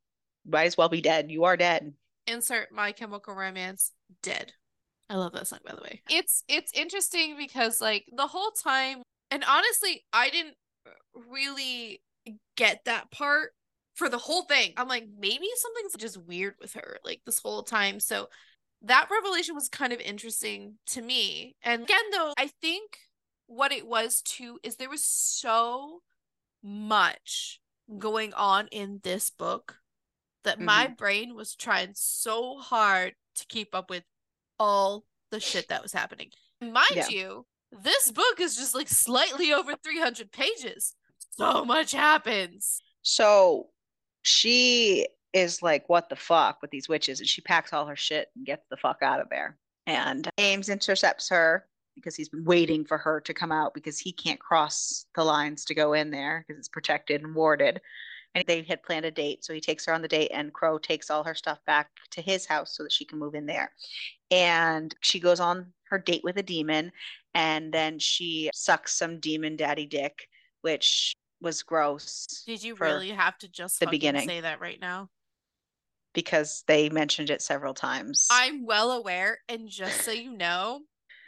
might 0.45 0.65
as 0.65 0.77
well 0.77 0.89
be 0.89 1.01
dead. 1.01 1.31
You 1.31 1.45
are 1.45 1.57
dead. 1.57 1.93
Insert 2.27 2.71
my 2.71 2.91
chemical 2.91 3.33
romance 3.33 3.91
dead. 4.21 4.53
I 5.09 5.15
love 5.15 5.33
that 5.33 5.47
song 5.47 5.59
by 5.65 5.75
the 5.75 5.81
way. 5.81 6.01
It's 6.09 6.43
it's 6.47 6.71
interesting 6.73 7.35
because 7.37 7.81
like 7.81 8.05
the 8.15 8.27
whole 8.27 8.51
time 8.51 9.01
and 9.31 9.43
honestly 9.47 10.03
I 10.11 10.29
didn't 10.29 10.55
really 11.29 12.01
get 12.55 12.85
that 12.85 13.11
part 13.11 13.51
for 13.95 14.09
the 14.09 14.17
whole 14.17 14.43
thing. 14.43 14.73
I'm 14.77 14.87
like 14.87 15.07
maybe 15.19 15.47
something's 15.55 15.95
just 16.01 16.25
weird 16.25 16.55
with 16.59 16.73
her 16.73 16.97
like 17.03 17.21
this 17.25 17.39
whole 17.39 17.63
time. 17.63 17.99
So 17.99 18.27
that 18.83 19.09
revelation 19.11 19.55
was 19.55 19.69
kind 19.69 19.93
of 19.93 19.99
interesting 19.99 20.75
to 20.87 21.01
me. 21.01 21.55
And 21.63 21.83
again 21.83 22.09
though, 22.11 22.33
I 22.37 22.49
think 22.61 22.97
what 23.47 23.71
it 23.71 23.87
was 23.87 24.21
too 24.21 24.59
is 24.63 24.75
there 24.75 24.89
was 24.89 25.05
so 25.05 26.01
much 26.63 27.59
going 27.97 28.33
on 28.33 28.67
in 28.67 28.99
this 29.03 29.29
book 29.29 29.77
that 30.43 30.57
mm-hmm. 30.57 30.65
my 30.65 30.87
brain 30.87 31.35
was 31.35 31.55
trying 31.55 31.91
so 31.93 32.57
hard 32.57 33.13
to 33.35 33.45
keep 33.47 33.75
up 33.75 33.89
with 33.89 34.03
all 34.59 35.05
the 35.31 35.39
shit 35.39 35.67
that 35.69 35.81
was 35.81 35.93
happening. 35.93 36.29
Mind 36.61 36.85
yeah. 36.93 37.07
you, 37.09 37.45
this 37.83 38.11
book 38.11 38.39
is 38.39 38.55
just 38.55 38.75
like 38.75 38.87
slightly 38.87 39.53
over 39.53 39.75
300 39.83 40.31
pages. 40.31 40.95
So 41.31 41.65
much 41.65 41.91
happens. 41.91 42.81
So 43.01 43.69
she 44.21 45.07
is 45.33 45.61
like, 45.61 45.89
what 45.89 46.09
the 46.09 46.15
fuck 46.15 46.61
with 46.61 46.71
these 46.71 46.87
witches? 46.87 47.19
And 47.19 47.27
she 47.27 47.41
packs 47.41 47.73
all 47.73 47.87
her 47.87 47.95
shit 47.95 48.29
and 48.35 48.45
gets 48.45 48.65
the 48.69 48.77
fuck 48.77 48.99
out 49.01 49.19
of 49.19 49.29
there. 49.29 49.57
And 49.87 50.29
Ames 50.37 50.69
intercepts 50.69 51.29
her 51.29 51.65
because 51.95 52.15
he's 52.15 52.29
been 52.29 52.45
waiting 52.45 52.85
for 52.85 52.97
her 52.97 53.19
to 53.21 53.33
come 53.33 53.51
out 53.51 53.73
because 53.73 53.99
he 53.99 54.11
can't 54.11 54.39
cross 54.39 55.05
the 55.15 55.23
lines 55.23 55.65
to 55.65 55.75
go 55.75 55.93
in 55.93 56.11
there 56.11 56.45
because 56.47 56.59
it's 56.59 56.69
protected 56.69 57.21
and 57.21 57.35
warded 57.35 57.81
and 58.35 58.43
they 58.47 58.63
had 58.63 58.83
planned 58.83 59.05
a 59.05 59.11
date. 59.11 59.43
So 59.45 59.53
he 59.53 59.61
takes 59.61 59.85
her 59.85 59.93
on 59.93 60.01
the 60.01 60.07
date, 60.07 60.31
and 60.33 60.53
Crow 60.53 60.77
takes 60.77 61.09
all 61.09 61.23
her 61.23 61.35
stuff 61.35 61.59
back 61.65 61.89
to 62.11 62.21
his 62.21 62.45
house 62.45 62.75
so 62.75 62.83
that 62.83 62.91
she 62.91 63.05
can 63.05 63.19
move 63.19 63.35
in 63.35 63.45
there. 63.45 63.71
And 64.31 64.93
she 65.01 65.19
goes 65.19 65.39
on 65.39 65.73
her 65.89 65.99
date 65.99 66.23
with 66.23 66.37
a 66.37 66.43
demon, 66.43 66.91
and 67.35 67.73
then 67.73 67.99
she 67.99 68.49
sucks 68.53 68.95
some 68.95 69.19
demon 69.19 69.55
daddy 69.55 69.85
dick, 69.85 70.27
which 70.61 71.13
was 71.41 71.61
gross. 71.61 72.25
Did 72.45 72.63
you 72.63 72.75
really 72.75 73.11
have 73.11 73.37
to 73.39 73.47
just 73.47 73.79
the 73.79 73.87
beginning 73.87 74.27
say 74.27 74.41
that 74.41 74.61
right 74.61 74.79
now? 74.79 75.09
Because 76.13 76.63
they 76.67 76.89
mentioned 76.89 77.29
it 77.29 77.41
several 77.41 77.73
times. 77.73 78.27
I'm 78.31 78.65
well 78.65 78.91
aware, 78.91 79.39
and 79.49 79.67
just 79.67 80.01
so 80.01 80.11
you 80.11 80.31
know, 80.31 80.81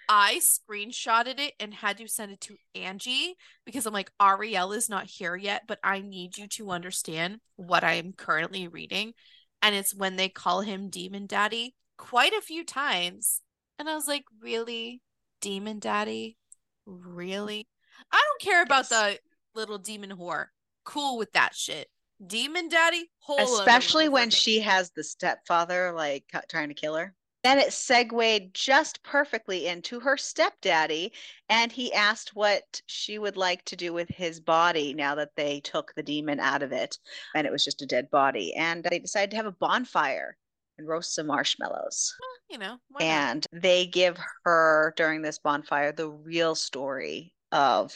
I 0.10 0.40
screenshotted 0.40 1.40
it 1.40 1.54
and 1.60 1.74
had 1.74 1.98
to 1.98 2.08
send 2.08 2.32
it 2.32 2.42
to 2.42 2.58
Angie 2.74 3.36
because 3.66 3.86
I'm 3.86 3.94
like, 3.94 4.12
Ariel 4.22 4.74
is 4.74 4.90
not 4.90 5.06
here 5.06 5.36
yet, 5.36 5.64
but 5.68 5.80
I 5.84 6.02
need 6.02 6.38
you 6.38 6.48
to 6.50 6.72
understand 6.72 7.40
what 7.56 7.84
I 7.84 7.94
am 7.94 8.14
currently 8.14 8.68
reading. 8.68 9.14
And 9.62 9.76
it's 9.76 9.96
when 9.96 10.16
they 10.16 10.30
call 10.30 10.62
him 10.62 10.90
Demon 10.90 11.26
Daddy 11.26 11.76
quite 11.98 12.34
a 12.34 12.42
few 12.42 12.64
times. 12.64 13.42
And 13.80 13.90
I 13.90 13.96
was 13.96 14.08
like, 14.08 14.26
really? 14.42 15.02
Demon 15.42 15.80
Daddy? 15.80 16.38
Really? 16.86 17.68
I 18.12 18.22
don't 18.22 18.42
care 18.42 18.62
about 18.62 18.90
the 18.90 19.20
little 19.56 19.78
demon 19.78 20.12
whore. 20.12 20.48
Cool 20.84 21.18
with 21.18 21.32
that 21.34 21.56
shit. 21.56 21.88
Demon 22.26 22.70
Daddy? 22.70 23.10
Whole 23.20 23.60
Especially 23.60 24.08
when 24.08 24.30
she 24.30 24.62
has 24.62 24.92
the 24.92 25.04
stepfather 25.04 25.92
like 25.94 26.26
trying 26.50 26.70
to 26.70 26.76
kill 26.76 26.96
her. 26.96 27.14
Then 27.46 27.60
it 27.60 27.74
segued 27.74 28.56
just 28.56 29.04
perfectly 29.04 29.68
into 29.68 30.00
her 30.00 30.18
stepdaddy, 30.18 31.14
and 31.48 31.72
he 31.72 31.94
asked 31.94 32.36
what 32.36 32.82
she 32.88 33.20
would 33.20 33.38
like 33.38 33.64
to 33.66 33.76
do 33.76 33.94
with 33.94 34.10
his 34.10 34.40
body 34.40 34.96
now 34.96 35.14
that 35.14 35.36
they 35.36 35.60
took 35.60 35.94
the 35.94 36.02
demon 36.02 36.40
out 36.40 36.64
of 36.64 36.72
it, 36.72 36.98
and 37.36 37.46
it 37.46 37.52
was 37.52 37.64
just 37.64 37.84
a 37.84 37.86
dead 37.86 38.10
body. 38.10 38.56
And 38.56 38.84
they 38.84 38.98
decided 38.98 39.30
to 39.30 39.36
have 39.36 39.46
a 39.46 39.52
bonfire 39.52 40.38
and 40.80 40.88
roast 40.88 41.14
some 41.14 41.28
marshmallows. 41.28 42.16
Well, 42.20 42.30
you 42.50 42.58
know, 42.58 42.80
and 43.00 43.46
they 43.52 43.86
give 43.86 44.18
her 44.44 44.96
during 44.98 45.22
this 45.22 45.38
bonfire 45.38 45.92
the 45.92 46.10
real 46.10 46.56
story 46.56 47.32
of 47.52 47.94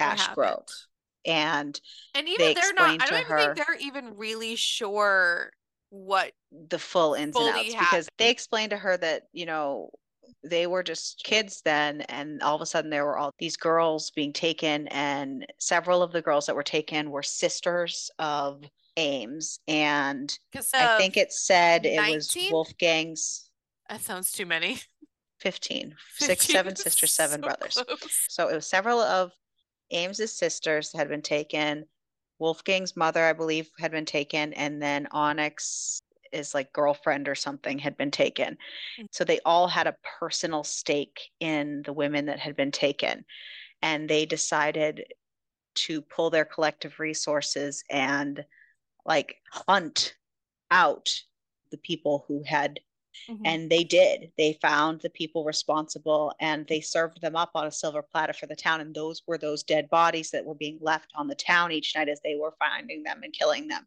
Ash 0.00 0.26
Grove. 0.34 0.66
And 1.24 1.80
And 2.16 2.28
even 2.28 2.54
they're 2.54 2.74
not, 2.74 3.00
I 3.00 3.06
don't 3.06 3.20
even 3.20 3.30
her- 3.30 3.54
think 3.54 3.66
they're 3.66 3.86
even 3.86 4.16
really 4.16 4.56
sure 4.56 5.52
what 5.90 6.32
the 6.68 6.78
full 6.78 7.14
ins 7.14 7.36
and 7.36 7.56
outs 7.56 7.68
because 7.68 8.08
they 8.18 8.30
explained 8.30 8.70
to 8.70 8.76
her 8.76 8.96
that, 8.96 9.24
you 9.32 9.46
know, 9.46 9.90
they 10.42 10.66
were 10.66 10.82
just 10.82 11.22
kids 11.24 11.60
then 11.64 12.02
and 12.02 12.40
all 12.42 12.54
of 12.54 12.62
a 12.62 12.66
sudden 12.66 12.90
there 12.90 13.04
were 13.04 13.18
all 13.18 13.32
these 13.38 13.56
girls 13.56 14.10
being 14.12 14.32
taken 14.32 14.86
and 14.88 15.44
several 15.58 16.02
of 16.02 16.12
the 16.12 16.22
girls 16.22 16.46
that 16.46 16.54
were 16.54 16.62
taken 16.62 17.10
were 17.10 17.22
sisters 17.22 18.10
of 18.18 18.62
Ames 18.96 19.60
and 19.66 20.38
I 20.74 20.98
think 20.98 21.16
it 21.16 21.32
said 21.32 21.84
it 21.84 22.00
was 22.14 22.34
Wolfgang's 22.50 23.50
that 23.90 24.02
sounds 24.02 24.30
too 24.30 24.46
many. 24.46 24.78
15, 25.40 25.96
six, 26.16 26.46
15 26.46 26.54
seven 26.54 26.76
sisters, 26.76 27.12
seven 27.12 27.40
so 27.40 27.46
brothers. 27.48 27.74
close. 27.74 28.26
So 28.28 28.48
it 28.48 28.54
was 28.54 28.66
several 28.66 29.00
of 29.00 29.32
Ames's 29.90 30.32
sisters 30.32 30.92
had 30.92 31.08
been 31.08 31.22
taken. 31.22 31.86
Wolfgang's 32.40 32.96
mother, 32.96 33.24
I 33.24 33.32
believe, 33.34 33.68
had 33.78 33.92
been 33.92 34.06
taken, 34.06 34.52
and 34.54 34.82
then 34.82 35.06
Onyx 35.12 36.02
is 36.32 36.54
like 36.54 36.72
girlfriend 36.72 37.28
or 37.28 37.34
something 37.34 37.78
had 37.78 37.96
been 37.96 38.10
taken. 38.10 38.56
Mm. 38.98 39.06
So 39.10 39.24
they 39.24 39.40
all 39.44 39.68
had 39.68 39.86
a 39.86 39.96
personal 40.18 40.64
stake 40.64 41.30
in 41.40 41.82
the 41.84 41.92
women 41.92 42.26
that 42.26 42.38
had 42.38 42.56
been 42.56 42.72
taken. 42.72 43.24
And 43.82 44.08
they 44.08 44.26
decided 44.26 45.04
to 45.74 46.02
pull 46.02 46.30
their 46.30 46.44
collective 46.44 46.98
resources 46.98 47.84
and 47.90 48.44
like 49.04 49.36
hunt 49.50 50.14
out 50.70 51.10
the 51.70 51.78
people 51.78 52.24
who 52.28 52.42
had 52.44 52.80
Mhm. 53.28 53.40
and 53.44 53.70
they 53.70 53.84
did. 53.84 54.32
They 54.36 54.54
found 54.54 55.00
the 55.00 55.10
people 55.10 55.44
responsible 55.44 56.34
and 56.40 56.66
they 56.66 56.80
served 56.80 57.20
them 57.20 57.36
up 57.36 57.50
on 57.54 57.66
a 57.66 57.72
silver 57.72 58.02
platter 58.02 58.32
for 58.32 58.46
the 58.46 58.56
town. 58.56 58.80
And 58.80 58.94
those 58.94 59.22
were 59.26 59.38
those 59.38 59.62
dead 59.62 59.88
bodies 59.90 60.30
that 60.30 60.44
were 60.44 60.54
being 60.54 60.78
left 60.80 61.10
on 61.14 61.28
the 61.28 61.34
town 61.34 61.72
each 61.72 61.94
night 61.94 62.08
as 62.08 62.20
they 62.22 62.36
were 62.36 62.54
finding 62.58 63.02
them 63.02 63.22
and 63.22 63.32
killing 63.32 63.68
them. 63.68 63.86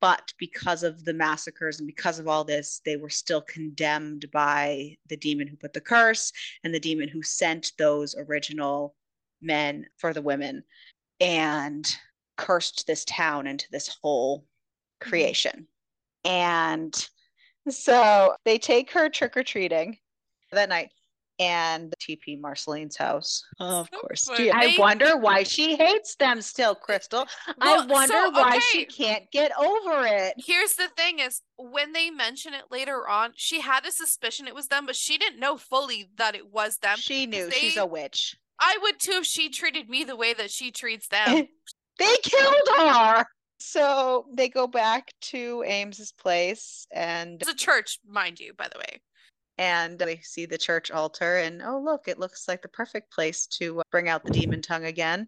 But 0.00 0.32
because 0.38 0.82
of 0.82 1.04
the 1.04 1.14
massacres 1.14 1.78
and 1.78 1.86
because 1.86 2.18
of 2.18 2.28
all 2.28 2.44
this, 2.44 2.80
they 2.84 2.96
were 2.96 3.10
still 3.10 3.40
condemned 3.40 4.30
by 4.30 4.96
the 5.08 5.16
demon 5.16 5.48
who 5.48 5.56
put 5.56 5.72
the 5.72 5.80
curse 5.80 6.32
and 6.62 6.74
the 6.74 6.80
demon 6.80 7.08
who 7.08 7.22
sent 7.22 7.72
those 7.78 8.14
original 8.14 8.94
men 9.40 9.86
for 9.96 10.12
the 10.12 10.22
women 10.22 10.64
and 11.18 11.96
cursed 12.36 12.86
this 12.86 13.04
town 13.06 13.46
into 13.46 13.66
this 13.70 13.88
whole 14.02 14.46
creation. 15.00 15.66
And 16.24 17.08
so 17.68 18.34
they 18.44 18.58
take 18.58 18.90
her 18.92 19.08
trick 19.08 19.36
or 19.36 19.42
treating 19.42 19.98
that 20.52 20.68
night 20.68 20.90
and 21.38 21.92
TP 22.00 22.40
Marceline's 22.40 22.96
house. 22.96 23.44
of 23.60 23.88
So 23.92 24.00
course. 24.00 24.26
Gee, 24.38 24.50
I 24.50 24.68
They- 24.68 24.78
wonder 24.78 25.18
why 25.18 25.42
she 25.42 25.76
hates 25.76 26.14
them 26.16 26.40
still, 26.40 26.74
Crystal. 26.74 27.26
I 27.60 27.84
wonder 27.84 28.14
so, 28.14 28.30
why 28.30 28.58
she 28.58 28.86
can't 28.86 29.30
get 29.32 29.52
over 29.58 30.06
it. 30.06 30.32
Here's 30.38 30.74
the 30.74 30.88
thing 30.96 31.18
is 31.18 31.42
when 31.56 31.92
they 31.92 32.08
mention 32.10 32.54
it 32.54 32.64
later 32.70 33.06
on, 33.06 33.32
she 33.36 33.60
had 33.60 33.84
a 33.84 33.92
suspicion 33.92 34.48
it 34.48 34.54
was 34.54 34.68
them, 34.68 34.86
but 34.86 34.96
she 34.96 35.18
didn't 35.18 35.38
know 35.38 35.58
fully 35.58 36.08
that 36.16 36.34
it 36.34 36.50
was 36.50 36.78
them. 36.78 36.96
She 36.96 37.26
knew 37.26 37.50
they- 37.50 37.56
she's 37.58 37.76
a 37.76 37.84
witch. 37.84 38.34
I 38.58 38.78
would 38.80 38.98
too 38.98 39.18
if 39.20 39.26
she 39.26 39.50
treated 39.50 39.90
me 39.90 40.04
the 40.04 40.16
way 40.16 40.32
that 40.32 40.50
she 40.50 40.70
treats 40.70 41.08
them. 41.08 41.48
they 41.98 42.16
killed 42.22 42.68
her. 42.78 43.26
So 43.58 44.26
they 44.32 44.48
go 44.48 44.66
back 44.66 45.12
to 45.32 45.64
Ames's 45.66 46.12
place 46.12 46.86
and 46.92 47.40
It's 47.40 47.50
a 47.50 47.54
church, 47.54 47.98
mind 48.06 48.38
you, 48.40 48.52
by 48.54 48.68
the 48.72 48.78
way. 48.78 49.00
and 49.58 49.98
they 49.98 50.18
see 50.22 50.44
the 50.46 50.58
church 50.58 50.90
altar 50.90 51.38
and 51.38 51.62
oh 51.62 51.80
look 51.82 52.08
it 52.08 52.18
looks 52.18 52.46
like 52.46 52.60
the 52.60 52.68
perfect 52.68 53.10
place 53.10 53.46
to 53.46 53.80
uh, 53.80 53.82
bring 53.90 54.06
out 54.08 54.22
the 54.22 54.30
demon 54.30 54.60
tongue 54.60 54.84
again 54.84 55.26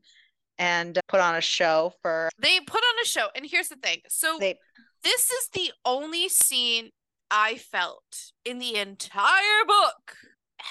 and 0.59 0.99
uh, 0.99 1.01
put 1.09 1.21
on 1.21 1.37
a 1.37 1.41
show 1.41 1.95
for 2.03 2.29
They 2.39 2.61
put 2.61 2.83
on 2.83 2.95
a 3.03 3.07
show, 3.07 3.29
and 3.35 3.47
here's 3.47 3.69
the 3.69 3.77
thing. 3.77 4.01
So 4.09 4.37
they 4.39 4.59
this 5.03 5.31
is 5.31 5.49
the 5.55 5.73
only 5.85 6.29
scene 6.29 6.91
I 7.31 7.57
felt 7.57 8.33
in 8.45 8.59
the 8.59 8.75
entire 8.77 9.65
book 9.67 10.17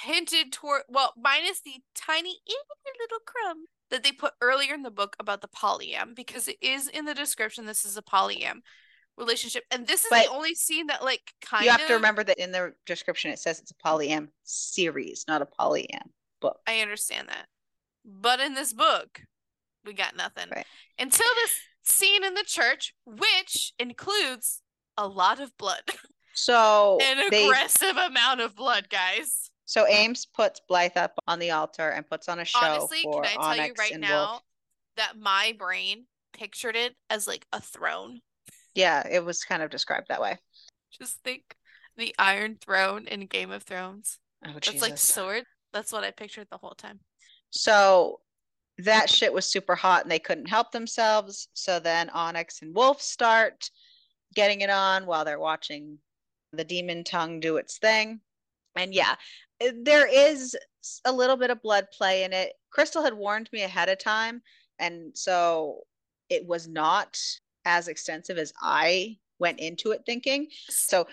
hinted 0.03 0.51
toward 0.51 0.83
well, 0.89 1.13
minus 1.17 1.61
the 1.61 1.81
tiny 1.95 2.35
little 2.99 3.19
crumb 3.25 3.65
that 3.89 4.03
they 4.03 4.11
put 4.11 4.33
earlier 4.41 4.73
in 4.73 4.83
the 4.83 4.91
book 4.91 5.15
about 5.19 5.41
the 5.41 5.47
polyam, 5.47 6.15
because 6.15 6.47
it 6.47 6.57
is 6.61 6.87
in 6.87 7.05
the 7.05 7.13
description 7.13 7.65
this 7.65 7.85
is 7.85 7.97
a 7.97 8.01
polyam 8.01 8.61
relationship. 9.17 9.63
And 9.71 9.87
this 9.87 10.03
is 10.03 10.09
But 10.09 10.25
the 10.25 10.31
only 10.31 10.55
scene 10.55 10.87
that 10.87 11.03
like 11.03 11.33
kind 11.41 11.65
you 11.65 11.71
of 11.71 11.79
have 11.79 11.87
to 11.87 11.95
remember 11.95 12.23
that 12.23 12.37
in 12.37 12.51
the 12.51 12.73
description 12.85 13.31
it 13.31 13.39
says 13.39 13.59
it's 13.59 13.71
a 13.71 13.87
polyam 13.87 14.27
series 14.43 15.25
not 15.27 15.41
a 15.41 15.47
polyam 15.47 16.09
book 16.39 16.59
I 16.67 16.81
understand 16.81 17.29
that. 17.29 17.47
But 18.05 18.39
in 18.39 18.53
this 18.53 18.71
book, 18.71 19.21
we 19.85 19.93
got 19.93 20.15
nothing. 20.15 20.47
Right. 20.55 20.65
Until 20.97 21.27
this 21.35 21.55
scene 21.83 22.23
in 22.23 22.35
the 22.35 22.43
church, 22.43 22.93
which 23.05 23.73
includes 23.77 24.61
a 24.97 25.07
lot 25.07 25.41
of 25.41 25.55
blood. 25.57 25.81
so 26.33 26.99
An 27.01 27.17
they 27.29 27.45
aggressive 27.45 27.97
amount 27.97 28.39
of 28.39 28.55
blood, 28.55 28.89
guys. 28.89 29.51
So 29.67 29.85
ames 29.85 30.25
puts 30.25 30.59
blythe 30.67 30.97
up 30.97 31.13
on 31.27 31.37
the 31.37 31.51
altar 31.51 31.89
and 31.89 32.07
puts 32.07 32.27
on 32.27 32.39
a 32.39 32.45
show 32.45 32.57
Honestly, 32.59 33.03
for 33.03 33.21
can 33.21 33.31
I 33.31 33.35
tell 33.35 33.55
you 33.55 33.61
onyx 33.61 33.79
right 33.79 33.91
and 33.91 34.01
now 34.01 34.29
wolf 34.31 34.41
that 34.95 35.13
my 35.19 35.53
brain 35.59 36.05
pictured 36.33 36.75
it 36.75 36.95
as 37.11 37.27
like 37.27 37.45
a 37.53 37.61
throne? 37.61 38.21
yeah 38.73 39.07
it 39.07 39.23
was 39.23 39.43
kind 39.43 39.61
of 39.61 39.69
described 39.69 40.07
that 40.09 40.21
way 40.21 40.37
Just 40.91 41.21
think 41.23 41.55
the 41.97 42.15
Iron 42.17 42.57
Throne 42.61 43.07
in 43.07 43.25
Game 43.25 43.51
of 43.51 43.63
Thrones. 43.63 44.19
oh 44.45 44.53
That's 44.53 44.81
like 44.81 44.93
Jesus. 44.93 45.01
sword. 45.01 45.43
That's 45.73 45.91
what 45.91 46.03
I 46.03 46.11
pictured 46.11 46.47
the 46.49 46.57
whole 46.57 46.75
time. 46.77 46.99
So 47.49 48.19
that 48.79 49.09
shit 49.09 49.33
was 49.33 49.45
super 49.45 49.75
hot 49.75 50.03
and 50.03 50.11
they 50.11 50.19
couldn't 50.19 50.45
help 50.47 50.71
themselves. 50.71 51.49
So 51.53 51.79
then 51.79 52.09
Onyx 52.11 52.61
and 52.61 52.75
Wolf 52.75 53.01
start 53.01 53.69
getting 54.35 54.61
it 54.61 54.69
on 54.69 55.05
while 55.07 55.25
they're 55.25 55.39
watching 55.39 55.97
the 56.53 56.63
demon 56.63 57.03
tongue 57.03 57.39
do 57.39 57.57
its 57.57 57.79
thing. 57.79 58.21
And 58.75 58.93
yeah, 58.93 59.15
Uh, 59.63 59.71
there 59.83 60.07
is 60.07 60.55
a 61.05 61.11
little 61.11 61.37
bit 61.37 61.49
of 61.49 61.61
blood 61.61 61.87
play 61.95 62.23
in 62.23 62.33
it. 62.33 62.53
Crystal 62.71 63.03
had 63.03 63.13
warned 63.13 63.49
me 63.51 63.63
ahead 63.63 63.89
of 63.89 63.97
time. 63.97 64.41
And 64.79 65.15
so 65.17 65.81
it 66.29 66.45
was 66.45 66.67
not 66.67 67.19
as 67.65 67.87
extensive 67.87 68.37
as 68.37 68.53
I 68.61 69.17
went 69.39 69.59
into 69.59 69.91
it 69.91 70.03
thinking. 70.05 70.47
So 70.69 71.07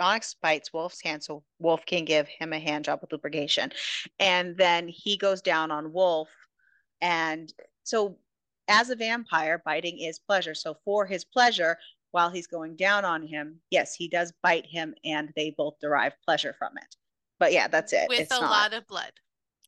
Onyx 0.00 0.36
bites 0.42 0.72
Wolf's 0.72 1.02
hand 1.02 1.22
so 1.22 1.42
Wolf 1.58 1.84
can 1.86 2.04
give 2.04 2.28
him 2.28 2.52
a 2.52 2.58
hand 2.58 2.84
job 2.84 3.00
with 3.00 3.12
lubrication. 3.12 3.72
And 4.18 4.56
then 4.56 4.88
he 4.88 5.16
goes 5.16 5.40
down 5.40 5.70
on 5.70 5.92
Wolf. 5.92 6.28
And 7.00 7.52
so, 7.84 8.18
as 8.68 8.90
a 8.90 8.96
vampire, 8.96 9.62
biting 9.64 9.98
is 9.98 10.18
pleasure. 10.18 10.54
So, 10.54 10.76
for 10.84 11.06
his 11.06 11.24
pleasure, 11.24 11.78
while 12.10 12.30
he's 12.30 12.46
going 12.46 12.76
down 12.76 13.04
on 13.04 13.22
him, 13.22 13.60
yes, 13.70 13.94
he 13.94 14.08
does 14.08 14.32
bite 14.42 14.66
him 14.66 14.94
and 15.04 15.32
they 15.36 15.54
both 15.56 15.78
derive 15.80 16.14
pleasure 16.24 16.54
from 16.58 16.72
it. 16.78 16.96
But 17.38 17.52
yeah, 17.52 17.68
that's 17.68 17.92
it. 17.92 18.06
With 18.08 18.20
it's 18.20 18.36
a 18.36 18.40
not, 18.40 18.50
lot 18.50 18.72
of 18.74 18.86
blood. 18.86 19.12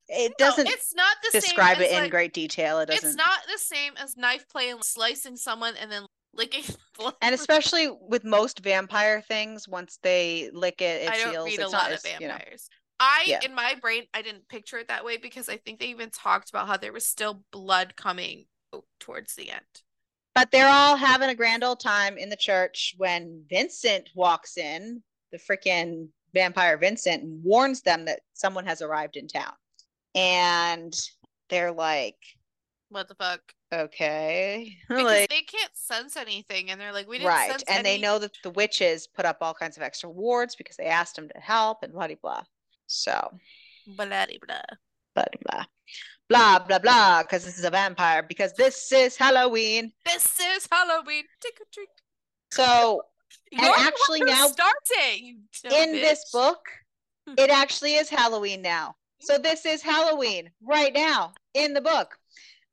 it 0.08 0.32
doesn't 0.38 0.66
it's 0.68 0.94
not 0.94 1.16
the 1.22 1.40
describe 1.40 1.78
it 1.80 1.90
in 1.90 2.02
like- 2.04 2.10
great 2.10 2.32
detail. 2.32 2.78
It 2.80 2.86
doesn't. 2.86 3.06
It's 3.08 3.16
not 3.16 3.40
the 3.52 3.58
same 3.58 3.92
as 3.96 4.16
knife 4.16 4.48
play 4.48 4.70
and 4.70 4.82
slicing 4.84 5.36
someone 5.36 5.74
and 5.80 5.90
then 5.92 6.04
licking 6.34 6.64
blood. 6.98 7.14
and 7.22 7.34
especially 7.34 7.88
with 8.08 8.24
most 8.24 8.60
vampire 8.60 9.20
things, 9.20 9.68
once 9.68 9.98
they 10.02 10.50
lick 10.52 10.80
it, 10.80 11.02
it 11.02 11.10
I 11.10 11.18
don't 11.18 11.32
seals. 11.32 11.44
read 11.46 11.60
it's 11.60 11.68
a 11.68 11.72
not 11.72 11.72
lot 11.72 11.92
of 11.92 11.96
as, 11.98 12.04
you 12.20 12.28
know, 12.28 12.34
vampires. 12.34 12.68
I 13.00 13.24
Yeah. 13.26 13.40
in 13.44 13.54
my 13.54 13.74
brain 13.80 14.04
I 14.14 14.22
didn't 14.22 14.48
picture 14.48 14.78
it 14.78 14.88
that 14.88 15.04
way 15.04 15.18
because 15.18 15.48
I 15.48 15.56
think 15.58 15.78
they 15.78 15.86
even 15.86 16.10
talked 16.10 16.50
about 16.50 16.66
how 16.66 16.76
there 16.78 16.92
was 16.92 17.06
still 17.06 17.44
blood 17.52 17.94
coming 17.96 18.46
towards 18.98 19.34
the 19.34 19.50
end. 19.50 19.60
But 20.34 20.50
they're 20.52 20.68
all 20.68 20.96
having 20.96 21.28
a 21.30 21.34
grand 21.34 21.64
old 21.64 21.80
time 21.80 22.16
in 22.18 22.28
the 22.28 22.36
church 22.36 22.94
when 22.96 23.44
Vincent 23.48 24.10
walks 24.14 24.56
in, 24.56 25.02
the 25.32 25.38
freaking 25.38 26.08
vampire 26.34 26.76
Vincent, 26.78 27.22
and 27.22 27.42
warns 27.42 27.82
them 27.82 28.04
that 28.06 28.20
someone 28.34 28.66
has 28.66 28.82
arrived 28.82 29.16
in 29.16 29.28
town. 29.28 29.52
And 30.14 30.94
they're 31.50 31.72
like, 31.72 32.16
What 32.88 33.08
the 33.08 33.14
fuck? 33.14 33.40
okay. 33.72 34.76
Because 34.88 35.04
like, 35.04 35.28
they 35.28 35.42
can't 35.42 35.76
sense 35.76 36.16
anything 36.16 36.70
and 36.70 36.80
they're 36.80 36.92
like 36.92 37.06
we 37.06 37.18
didn't 37.18 37.28
right. 37.28 37.50
sense 37.50 37.64
And 37.68 37.84
they 37.84 37.98
know 37.98 38.18
that 38.18 38.32
the 38.42 38.50
witches 38.50 39.06
put 39.06 39.26
up 39.26 39.38
all 39.42 39.52
kinds 39.54 39.76
of 39.76 39.82
extra 39.82 40.08
wards 40.08 40.56
because 40.56 40.76
they 40.76 40.86
asked 40.86 41.16
them 41.16 41.28
to 41.28 41.38
help 41.40 41.82
and 41.82 41.92
blah, 41.92 42.06
blah, 42.06 42.16
blah. 42.22 42.42
So, 42.86 43.12
blah 43.86 44.06
blah 44.06 44.26
blah. 44.46 44.60
blah, 45.14 45.24
blah, 45.44 45.64
blah, 46.28 46.58
blah, 46.66 46.78
blah, 46.78 47.22
because 47.22 47.44
this 47.44 47.58
is 47.58 47.64
a 47.64 47.70
vampire, 47.70 48.22
because 48.22 48.54
this 48.54 48.90
is 48.92 49.16
Halloween. 49.16 49.92
This 50.06 50.38
is 50.40 50.66
Halloween. 50.70 51.24
Trick 51.42 51.58
or 51.60 51.66
treat. 51.72 51.88
So, 52.50 53.02
And 53.02 53.02
You're 53.52 53.62
the 53.62 53.80
actually 53.80 54.20
now- 54.20 54.48
started 54.48 55.20
you 55.20 55.38
dumb 55.62 55.72
in 55.72 55.92
this 55.92 56.30
book, 56.32 56.68
hmm. 57.26 57.34
it 57.36 57.50
actually 57.50 57.94
is 57.94 58.08
Halloween 58.08 58.62
now. 58.62 58.96
So 59.20 59.38
mm. 59.38 59.42
this 59.42 59.66
is 59.66 59.82
Halloween 59.82 60.50
right 60.62 60.92
now 60.92 61.32
in 61.54 61.74
the 61.74 61.80
book. 61.80 62.16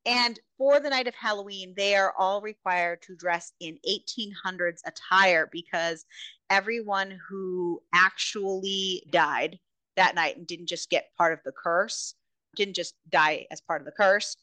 And 0.05 0.39
for 0.57 0.79
the 0.79 0.89
night 0.89 1.07
of 1.07 1.15
Halloween, 1.15 1.73
they 1.75 1.95
are 1.95 2.13
all 2.17 2.41
required 2.41 3.01
to 3.03 3.15
dress 3.15 3.51
in 3.59 3.79
1800s 3.89 4.81
attire 4.85 5.49
because 5.51 6.05
everyone 6.49 7.19
who 7.27 7.81
actually 7.93 9.03
died 9.09 9.59
that 9.95 10.13
night 10.13 10.37
and 10.37 10.45
didn't 10.45 10.67
just 10.67 10.89
get 10.91 11.09
part 11.17 11.33
of 11.33 11.39
the 11.43 11.51
curse, 11.51 12.13
didn't 12.55 12.75
just 12.75 12.93
die 13.09 13.47
as 13.49 13.61
part 13.61 13.81
of 13.81 13.85
the 13.85 13.91
curse, 13.91 14.37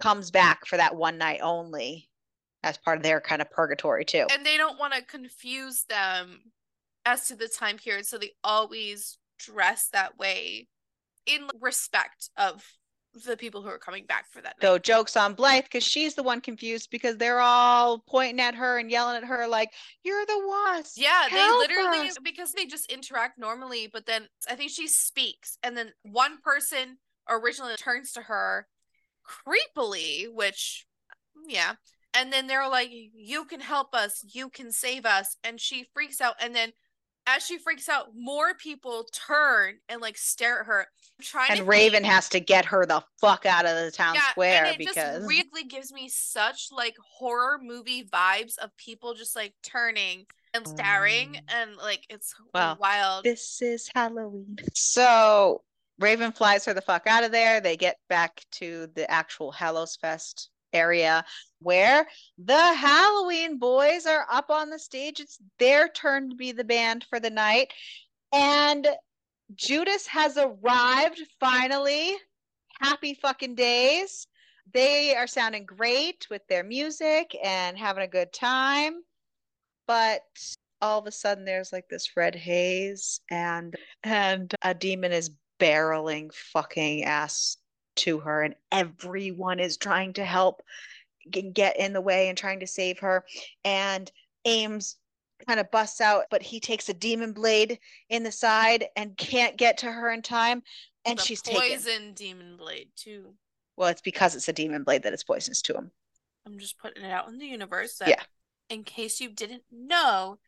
comes 0.00 0.30
back 0.30 0.66
for 0.66 0.76
that 0.76 0.94
one 0.94 1.16
night 1.16 1.40
only 1.42 2.10
as 2.66 2.76
part 2.76 2.96
of 2.96 3.04
their 3.04 3.20
kind 3.20 3.40
of 3.40 3.48
purgatory 3.50 4.04
too. 4.04 4.26
And 4.30 4.44
they 4.44 4.56
don't 4.56 4.78
want 4.78 4.92
to 4.92 5.02
confuse 5.02 5.84
them 5.84 6.40
as 7.04 7.28
to 7.28 7.36
the 7.36 7.48
time 7.48 7.76
period, 7.78 8.06
so 8.06 8.18
they 8.18 8.32
always 8.42 9.18
dress 9.38 9.88
that 9.92 10.18
way 10.18 10.66
in 11.26 11.46
respect 11.60 12.30
of 12.36 12.64
the 13.24 13.36
people 13.36 13.62
who 13.62 13.68
are 13.68 13.78
coming 13.78 14.04
back 14.04 14.26
for 14.30 14.42
that. 14.42 14.56
Night. 14.60 14.66
So 14.66 14.78
jokes 14.78 15.16
on 15.16 15.34
Blythe 15.34 15.64
because 15.64 15.84
she's 15.84 16.14
the 16.14 16.24
one 16.24 16.40
confused 16.40 16.88
because 16.90 17.16
they're 17.16 17.40
all 17.40 18.02
pointing 18.08 18.40
at 18.40 18.56
her 18.56 18.78
and 18.78 18.90
yelling 18.90 19.16
at 19.16 19.24
her 19.24 19.46
like, 19.46 19.72
"You're 20.02 20.26
the 20.26 20.42
wasp." 20.46 20.94
Yeah, 20.96 21.28
Help 21.28 21.68
they 21.68 21.74
literally 21.74 22.08
us. 22.08 22.16
because 22.22 22.52
they 22.52 22.66
just 22.66 22.90
interact 22.90 23.38
normally, 23.38 23.86
but 23.86 24.06
then 24.06 24.28
I 24.50 24.56
think 24.56 24.72
she 24.72 24.88
speaks, 24.88 25.56
and 25.62 25.76
then 25.76 25.92
one 26.02 26.38
person 26.42 26.98
originally 27.28 27.76
turns 27.76 28.12
to 28.12 28.22
her 28.22 28.66
creepily, 29.24 30.30
which 30.32 30.86
yeah. 31.46 31.74
And 32.16 32.32
then 32.32 32.46
they're 32.46 32.68
like, 32.68 32.90
You 32.90 33.44
can 33.44 33.60
help 33.60 33.94
us, 33.94 34.24
you 34.34 34.48
can 34.48 34.72
save 34.72 35.04
us. 35.04 35.36
And 35.44 35.60
she 35.60 35.86
freaks 35.92 36.20
out. 36.20 36.34
And 36.40 36.54
then 36.54 36.72
as 37.26 37.44
she 37.44 37.58
freaks 37.58 37.88
out, 37.88 38.08
more 38.14 38.54
people 38.54 39.04
turn 39.12 39.74
and 39.88 40.00
like 40.00 40.16
stare 40.16 40.60
at 40.60 40.66
her. 40.66 40.86
Trying 41.20 41.58
and 41.58 41.68
Raven 41.68 42.02
think. 42.02 42.12
has 42.12 42.28
to 42.30 42.40
get 42.40 42.64
her 42.66 42.86
the 42.86 43.02
fuck 43.20 43.46
out 43.46 43.66
of 43.66 43.74
the 43.76 43.90
town 43.90 44.14
yeah, 44.14 44.30
square 44.30 44.64
and 44.64 44.74
it 44.74 44.78
because 44.78 44.94
just 44.94 45.28
really 45.28 45.64
gives 45.64 45.92
me 45.92 46.08
such 46.08 46.68
like 46.70 46.94
horror 47.18 47.58
movie 47.60 48.04
vibes 48.04 48.58
of 48.58 48.76
people 48.76 49.14
just 49.14 49.34
like 49.34 49.54
turning 49.62 50.26
and 50.54 50.68
staring 50.68 51.32
mm. 51.32 51.40
and 51.48 51.76
like 51.76 52.04
it's 52.08 52.34
well, 52.54 52.76
wild. 52.80 53.24
This 53.24 53.60
is 53.60 53.90
Halloween. 53.94 54.56
So 54.74 55.62
Raven 55.98 56.32
flies 56.32 56.64
her 56.66 56.74
the 56.74 56.80
fuck 56.80 57.06
out 57.06 57.24
of 57.24 57.32
there. 57.32 57.60
They 57.60 57.76
get 57.76 57.96
back 58.08 58.44
to 58.52 58.88
the 58.94 59.10
actual 59.10 59.50
Hallows 59.50 59.96
Fest 59.96 60.50
area 60.76 61.24
where 61.60 62.06
the 62.38 62.74
Halloween 62.74 63.58
boys 63.58 64.06
are 64.06 64.26
up 64.30 64.50
on 64.50 64.70
the 64.70 64.78
stage. 64.78 65.20
It's 65.20 65.38
their 65.58 65.88
turn 65.88 66.30
to 66.30 66.36
be 66.36 66.52
the 66.52 66.64
band 66.64 67.06
for 67.08 67.18
the 67.18 67.30
night. 67.30 67.72
And 68.32 68.86
Judas 69.54 70.06
has 70.06 70.36
arrived 70.36 71.20
finally. 71.40 72.16
Happy 72.80 73.14
fucking 73.14 73.54
days. 73.54 74.26
They 74.72 75.14
are 75.14 75.26
sounding 75.26 75.64
great 75.64 76.26
with 76.30 76.42
their 76.48 76.64
music 76.64 77.36
and 77.42 77.78
having 77.78 78.04
a 78.04 78.08
good 78.08 78.32
time. 78.32 79.02
But 79.86 80.22
all 80.82 80.98
of 80.98 81.06
a 81.06 81.12
sudden 81.12 81.44
there's 81.44 81.72
like 81.72 81.88
this 81.88 82.16
red 82.16 82.34
haze 82.34 83.20
and 83.30 83.74
and 84.04 84.54
a 84.62 84.74
demon 84.74 85.12
is 85.12 85.30
barreling 85.58 86.32
fucking 86.34 87.04
ass 87.04 87.56
to 87.96 88.18
her 88.20 88.42
and 88.42 88.54
everyone 88.72 89.58
is 89.60 89.76
trying 89.76 90.12
to 90.14 90.24
help 90.24 90.62
get 91.52 91.78
in 91.78 91.92
the 91.92 92.00
way 92.00 92.28
and 92.28 92.38
trying 92.38 92.60
to 92.60 92.66
save 92.66 92.98
her 92.98 93.24
and 93.64 94.10
Ames 94.44 94.96
kind 95.46 95.60
of 95.60 95.70
busts 95.70 96.00
out 96.00 96.24
but 96.30 96.42
he 96.42 96.60
takes 96.60 96.88
a 96.88 96.94
demon 96.94 97.32
blade 97.32 97.78
in 98.08 98.22
the 98.22 98.32
side 98.32 98.86
and 98.96 99.16
can't 99.16 99.56
get 99.56 99.78
to 99.78 99.90
her 99.90 100.10
in 100.12 100.22
time 100.22 100.62
and 101.04 101.18
the 101.18 101.22
she's 101.22 101.42
poison 101.42 102.14
taken. 102.14 102.14
demon 102.14 102.56
blade 102.56 102.88
too 102.96 103.34
well 103.76 103.88
it's 103.88 104.00
because 104.00 104.34
it's 104.34 104.48
a 104.48 104.52
demon 104.52 104.82
blade 104.82 105.02
that 105.02 105.12
it's 105.12 105.24
poisonous 105.24 105.60
to 105.60 105.74
him 105.74 105.90
i'm 106.46 106.58
just 106.58 106.78
putting 106.78 107.04
it 107.04 107.10
out 107.10 107.28
in 107.28 107.38
the 107.38 107.46
universe 107.46 108.00
yeah 108.06 108.22
in 108.70 108.82
case 108.82 109.20
you 109.20 109.28
didn't 109.28 109.64
know 109.70 110.38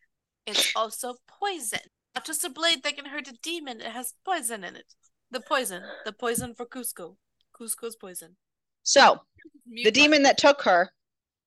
it's 0.46 0.72
also 0.74 1.16
poison 1.26 1.80
not 2.18 2.24
just 2.24 2.42
a 2.42 2.50
blade 2.50 2.82
that 2.82 2.96
can 2.96 3.04
hurt 3.04 3.28
a 3.28 3.32
demon, 3.32 3.80
it 3.80 3.92
has 3.92 4.14
poison 4.24 4.64
in 4.64 4.74
it. 4.74 4.92
The 5.30 5.40
poison. 5.40 5.84
The 6.04 6.12
poison 6.12 6.52
for 6.52 6.66
Kuzco. 6.66 7.14
Kuzco's 7.58 7.96
poison. 7.96 8.36
So, 8.82 9.20
the 9.66 9.90
demon 9.90 10.22
that 10.22 10.38
took 10.38 10.62
her 10.62 10.90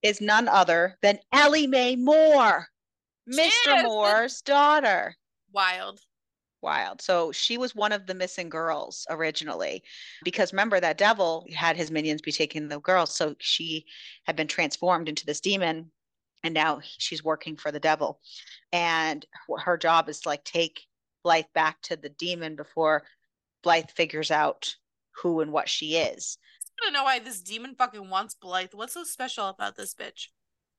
is 0.04 0.22
none 0.22 0.48
other 0.48 0.98
than 1.02 1.20
Ellie 1.32 1.68
Mae 1.68 1.96
Moore, 1.96 2.68
Mr. 3.30 3.84
Moore's 3.84 4.42
daughter. 4.42 5.16
Wild. 5.52 6.00
Wild. 6.62 7.02
So 7.02 7.32
she 7.32 7.58
was 7.58 7.76
one 7.76 7.92
of 7.92 8.06
the 8.06 8.14
missing 8.14 8.50
girls 8.50 9.08
originally, 9.10 9.84
because 10.24 10.54
remember 10.54 10.80
that 10.80 10.98
devil 10.98 11.48
had 11.56 11.76
his 11.76 11.90
minions 11.90 12.22
be 12.22 12.32
taking 12.32 12.68
the 12.68 12.80
girls. 12.80 13.16
So 13.16 13.36
she 13.40 13.86
had 14.26 14.36
been 14.36 14.48
transformed 14.48 15.10
into 15.10 15.26
this 15.26 15.40
demon 15.40 15.92
and 16.44 16.54
now 16.54 16.80
she's 16.84 17.24
working 17.24 17.56
for 17.56 17.72
the 17.72 17.80
devil 17.80 18.20
and 18.72 19.26
her 19.60 19.78
job 19.78 20.10
is 20.10 20.20
to 20.22 20.30
like 20.30 20.44
take 20.44 20.82
blythe 21.24 21.46
back 21.54 21.82
to 21.84 21.96
the 21.96 22.10
demon 22.10 22.56
before 22.56 23.04
blythe 23.64 23.90
figures 23.90 24.32
out 24.32 24.76
who 25.22 25.42
and 25.42 25.52
what 25.52 25.70
she 25.70 25.96
is. 25.96 26.38
I 26.80 26.86
don't 26.86 26.94
know 26.94 27.04
why 27.04 27.20
this 27.20 27.42
demon 27.42 27.76
fucking 27.76 28.10
wants 28.10 28.36
blythe. 28.36 28.74
What's 28.74 28.94
so 28.94 29.04
special 29.04 29.50
about 29.50 29.76
this 29.76 29.94
bitch? 29.94 30.28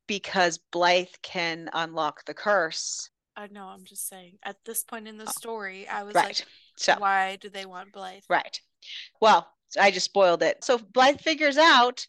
Because 0.07 0.59
blythe 0.59 1.09
can 1.23 1.71
unlock 1.73 2.25
the 2.25 2.35
curse. 2.35 3.09
I 3.37 3.47
know 3.47 3.67
i'm 3.67 3.85
just 3.85 4.09
saying. 4.09 4.39
At 4.45 4.57
this 4.65 4.85
point 4.85 5.09
in 5.09 5.17
the 5.17 5.29
oh, 5.29 5.33
story 5.39 5.89
i 5.89 6.03
was 6.03 6.15
right. 6.15 6.25
like 6.25 6.47
so 6.77 6.97
why 6.99 7.37
do 7.41 7.49
they 7.49 7.67
want 7.67 7.93
blythe? 7.93 8.25
Right. 8.29 8.61
Well 9.21 9.49
i 9.81 9.91
just 9.91 10.07
spoiled 10.07 10.43
it. 10.43 10.65
So 10.65 10.79
blythe 10.79 11.21
figures 11.21 11.57
out 11.57 12.07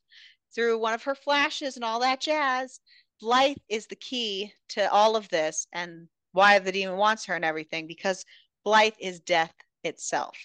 through 0.54 0.80
one 0.80 0.94
of 0.94 1.04
her 1.04 1.16
flashes 1.16 1.76
and 1.76 1.86
all 1.86 2.00
that 2.00 2.20
jazz 2.20 2.80
Blythe 3.24 3.56
is 3.70 3.88
the 3.88 3.95
key 3.95 4.54
to 4.68 4.91
all 4.91 5.16
of 5.16 5.30
this 5.30 5.66
and 5.72 6.10
why 6.34 6.60
the 6.60 6.74
demon 6.74 6.98
wants 6.98 7.24
her 7.26 7.36
and 7.36 7.45
everything 7.45 7.88
because 7.88 8.26
Blythe 8.66 8.95
is 9.00 9.22
death 9.22 9.54
itself. 9.86 10.36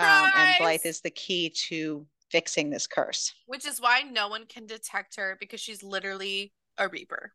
Um, 0.00 0.30
and 0.36 0.54
Blythe 0.58 0.86
is 0.86 1.00
the 1.00 1.10
key 1.10 1.50
to 1.68 2.06
fixing 2.30 2.70
this 2.70 2.86
curse. 2.86 3.32
Which 3.46 3.66
is 3.66 3.80
why 3.80 4.02
no 4.02 4.28
one 4.28 4.46
can 4.46 4.66
detect 4.66 5.16
her 5.16 5.36
because 5.40 5.60
she's 5.60 5.82
literally 5.82 6.52
a 6.78 6.88
Reaper. 6.88 7.32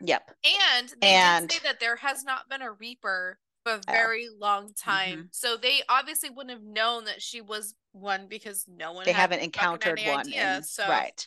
Yep. 0.00 0.30
And 0.44 0.94
they 1.00 1.08
and, 1.08 1.50
say 1.50 1.58
that 1.64 1.80
there 1.80 1.96
has 1.96 2.24
not 2.24 2.48
been 2.48 2.62
a 2.62 2.72
Reaper 2.72 3.38
for 3.64 3.72
a 3.72 3.76
oh. 3.76 3.80
very 3.92 4.28
oh. 4.30 4.36
long 4.38 4.72
time. 4.74 5.18
Mm-hmm. 5.18 5.26
So 5.32 5.56
they 5.56 5.82
obviously 5.88 6.30
wouldn't 6.30 6.50
have 6.50 6.62
known 6.62 7.04
that 7.06 7.22
she 7.22 7.40
was 7.40 7.74
one 7.92 8.26
because 8.28 8.64
no 8.68 8.92
one 8.92 9.04
they 9.04 9.12
haven't 9.12 9.40
encountered 9.40 9.98
one. 10.06 10.20
Idea, 10.20 10.58
in, 10.58 10.62
so 10.62 10.86
right. 10.88 11.26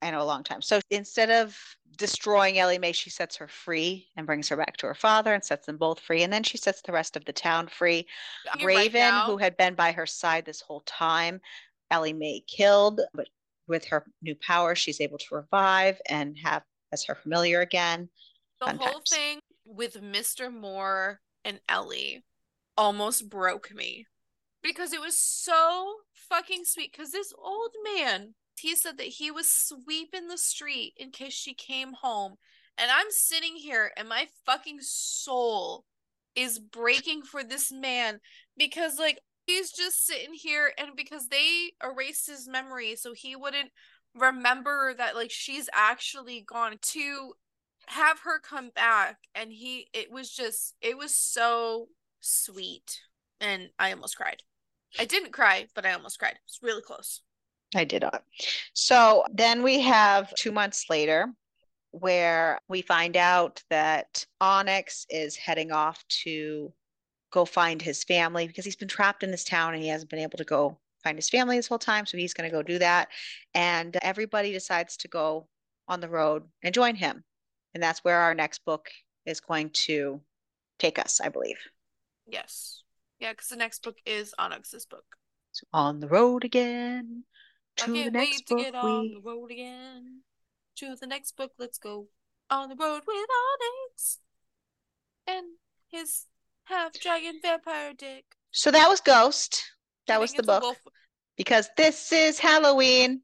I 0.00 0.10
know 0.10 0.22
a 0.22 0.24
long 0.24 0.44
time. 0.44 0.62
So 0.62 0.80
instead 0.90 1.30
of 1.30 1.58
destroying 1.96 2.58
Ellie 2.58 2.78
Mae, 2.78 2.92
she 2.92 3.10
sets 3.10 3.36
her 3.36 3.48
free 3.48 4.08
and 4.16 4.26
brings 4.26 4.48
her 4.48 4.56
back 4.56 4.76
to 4.78 4.86
her 4.86 4.94
father 4.94 5.34
and 5.34 5.44
sets 5.44 5.66
them 5.66 5.76
both 5.76 6.00
free. 6.00 6.22
And 6.22 6.32
then 6.32 6.42
she 6.42 6.58
sets 6.58 6.82
the 6.82 6.92
rest 6.92 7.16
of 7.16 7.24
the 7.24 7.32
town 7.32 7.68
free. 7.68 8.06
You're 8.58 8.68
Raven, 8.68 9.00
right 9.00 9.24
who 9.26 9.36
had 9.36 9.56
been 9.56 9.74
by 9.74 9.92
her 9.92 10.06
side 10.06 10.44
this 10.44 10.60
whole 10.60 10.82
time, 10.86 11.40
Ellie 11.90 12.12
Mae 12.12 12.42
killed, 12.46 13.00
but 13.14 13.28
with 13.66 13.84
her 13.86 14.04
new 14.22 14.34
power, 14.36 14.74
she's 14.74 15.00
able 15.00 15.18
to 15.18 15.34
revive 15.34 16.00
and 16.08 16.36
have 16.42 16.62
as 16.92 17.04
her 17.04 17.14
familiar 17.14 17.60
again. 17.60 18.08
The 18.60 18.66
Fun 18.66 18.76
whole 18.76 18.92
times. 18.92 19.10
thing 19.10 19.40
with 19.64 20.00
Mr. 20.00 20.52
Moore 20.52 21.20
and 21.44 21.60
Ellie 21.68 22.24
almost 22.76 23.28
broke 23.28 23.74
me 23.74 24.06
because 24.62 24.92
it 24.92 25.00
was 25.00 25.18
so 25.18 25.94
fucking 26.12 26.64
sweet. 26.64 26.92
Because 26.92 27.10
this 27.10 27.32
old 27.38 27.72
man 27.82 28.34
he 28.58 28.76
said 28.76 28.98
that 28.98 29.04
he 29.04 29.30
was 29.30 29.50
sweeping 29.50 30.28
the 30.28 30.38
street 30.38 30.94
in 30.96 31.10
case 31.10 31.32
she 31.32 31.54
came 31.54 31.92
home. 32.02 32.34
And 32.76 32.90
I'm 32.90 33.06
sitting 33.10 33.54
here 33.56 33.92
and 33.96 34.08
my 34.08 34.28
fucking 34.46 34.78
soul 34.80 35.84
is 36.34 36.58
breaking 36.58 37.22
for 37.22 37.44
this 37.44 37.70
man 37.70 38.20
because, 38.56 38.98
like, 38.98 39.20
he's 39.46 39.70
just 39.70 40.06
sitting 40.06 40.34
here 40.34 40.72
and 40.78 40.96
because 40.96 41.28
they 41.28 41.72
erased 41.82 42.26
his 42.26 42.48
memory 42.48 42.96
so 42.96 43.12
he 43.12 43.36
wouldn't 43.36 43.70
remember 44.14 44.94
that, 44.96 45.14
like, 45.14 45.30
she's 45.30 45.68
actually 45.72 46.40
gone 46.40 46.78
to 46.80 47.34
have 47.86 48.20
her 48.20 48.40
come 48.40 48.70
back. 48.74 49.18
And 49.34 49.52
he, 49.52 49.88
it 49.92 50.10
was 50.10 50.30
just, 50.30 50.74
it 50.80 50.98
was 50.98 51.14
so 51.14 51.88
sweet. 52.20 53.02
And 53.40 53.68
I 53.78 53.92
almost 53.92 54.16
cried. 54.16 54.42
I 54.98 55.04
didn't 55.04 55.32
cry, 55.32 55.66
but 55.74 55.84
I 55.84 55.92
almost 55.92 56.18
cried. 56.18 56.38
It's 56.46 56.60
really 56.62 56.82
close. 56.82 57.20
I 57.74 57.84
did 57.84 58.02
not. 58.02 58.22
So 58.72 59.24
then 59.32 59.62
we 59.62 59.80
have 59.80 60.34
two 60.34 60.52
months 60.52 60.86
later 60.88 61.32
where 61.90 62.58
we 62.68 62.82
find 62.82 63.16
out 63.16 63.62
that 63.70 64.26
Onyx 64.40 65.06
is 65.10 65.36
heading 65.36 65.70
off 65.70 66.04
to 66.08 66.72
go 67.30 67.44
find 67.44 67.80
his 67.80 68.02
family 68.02 68.46
because 68.46 68.64
he's 68.64 68.76
been 68.76 68.88
trapped 68.88 69.22
in 69.22 69.30
this 69.30 69.44
town 69.44 69.74
and 69.74 69.82
he 69.82 69.88
hasn't 69.88 70.10
been 70.10 70.18
able 70.18 70.38
to 70.38 70.44
go 70.44 70.78
find 71.02 71.16
his 71.16 71.30
family 71.30 71.56
this 71.56 71.68
whole 71.68 71.78
time. 71.78 72.06
So 72.06 72.16
he's 72.16 72.34
going 72.34 72.48
to 72.48 72.54
go 72.54 72.62
do 72.62 72.78
that. 72.78 73.08
And 73.54 73.96
everybody 74.02 74.52
decides 74.52 74.96
to 74.98 75.08
go 75.08 75.46
on 75.86 76.00
the 76.00 76.08
road 76.08 76.44
and 76.62 76.74
join 76.74 76.96
him. 76.96 77.22
And 77.74 77.82
that's 77.82 78.00
where 78.00 78.20
our 78.20 78.34
next 78.34 78.64
book 78.64 78.88
is 79.26 79.40
going 79.40 79.70
to 79.86 80.20
take 80.78 80.98
us, 80.98 81.20
I 81.20 81.28
believe. 81.28 81.58
Yes. 82.26 82.82
Yeah, 83.20 83.32
because 83.32 83.48
the 83.48 83.56
next 83.56 83.82
book 83.82 83.98
is 84.04 84.34
Onyx's 84.38 84.86
book. 84.86 85.04
So 85.52 85.66
on 85.72 86.00
the 86.00 86.08
road 86.08 86.44
again 86.44 87.24
to 87.76 87.84
I 87.84 87.86
can't 87.86 88.12
the 88.12 88.18
next 88.18 88.30
wait 88.30 88.46
book 88.48 88.58
to 88.58 88.64
get 88.64 88.84
we... 88.84 88.90
on 88.90 89.10
the 89.10 89.20
road 89.24 89.50
again. 89.50 90.20
To 90.76 90.96
the 91.00 91.06
next 91.06 91.36
book, 91.36 91.52
let's 91.58 91.78
go 91.78 92.08
on 92.50 92.68
the 92.68 92.76
road 92.76 93.02
with 93.06 93.16
Onyx 93.16 94.18
and 95.26 95.46
his 95.90 96.26
half 96.64 96.92
dragon 96.94 97.38
vampire 97.40 97.92
dick. 97.96 98.24
So 98.50 98.70
that 98.70 98.88
was 98.88 99.00
Ghost. 99.00 99.62
That 100.06 100.20
was 100.20 100.32
the 100.32 100.42
book. 100.42 100.76
Because 101.36 101.68
this 101.76 102.12
is 102.12 102.38
Halloween. 102.38 103.22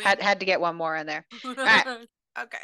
Had 0.00 0.22
had 0.22 0.38
to 0.40 0.46
get 0.46 0.60
one 0.60 0.76
more 0.76 0.96
in 0.96 1.06
there. 1.06 1.26
right. 1.44 2.06
okay. 2.38 2.58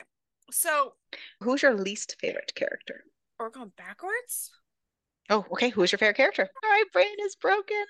So 0.53 0.93
Who's 1.41 1.63
your 1.63 1.75
least 1.75 2.17
favorite 2.21 2.55
character? 2.55 3.03
we're 3.39 3.51
going 3.51 3.73
backwards. 3.77 4.53
Oh, 5.31 5.45
okay. 5.53 5.71
Who's 5.71 5.91
your 5.91 5.99
favorite 5.99 6.17
character? 6.17 6.49
All 6.63 6.71
right, 6.71 6.85
brain 6.93 7.17
is 7.23 7.35
broken. 7.35 7.85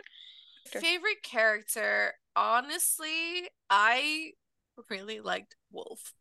Favorite 0.67 1.23
character, 1.23 2.15
honestly, 2.37 3.49
I 3.71 4.31
really 4.91 5.21
liked 5.21 5.57
Wolf. 5.71 6.13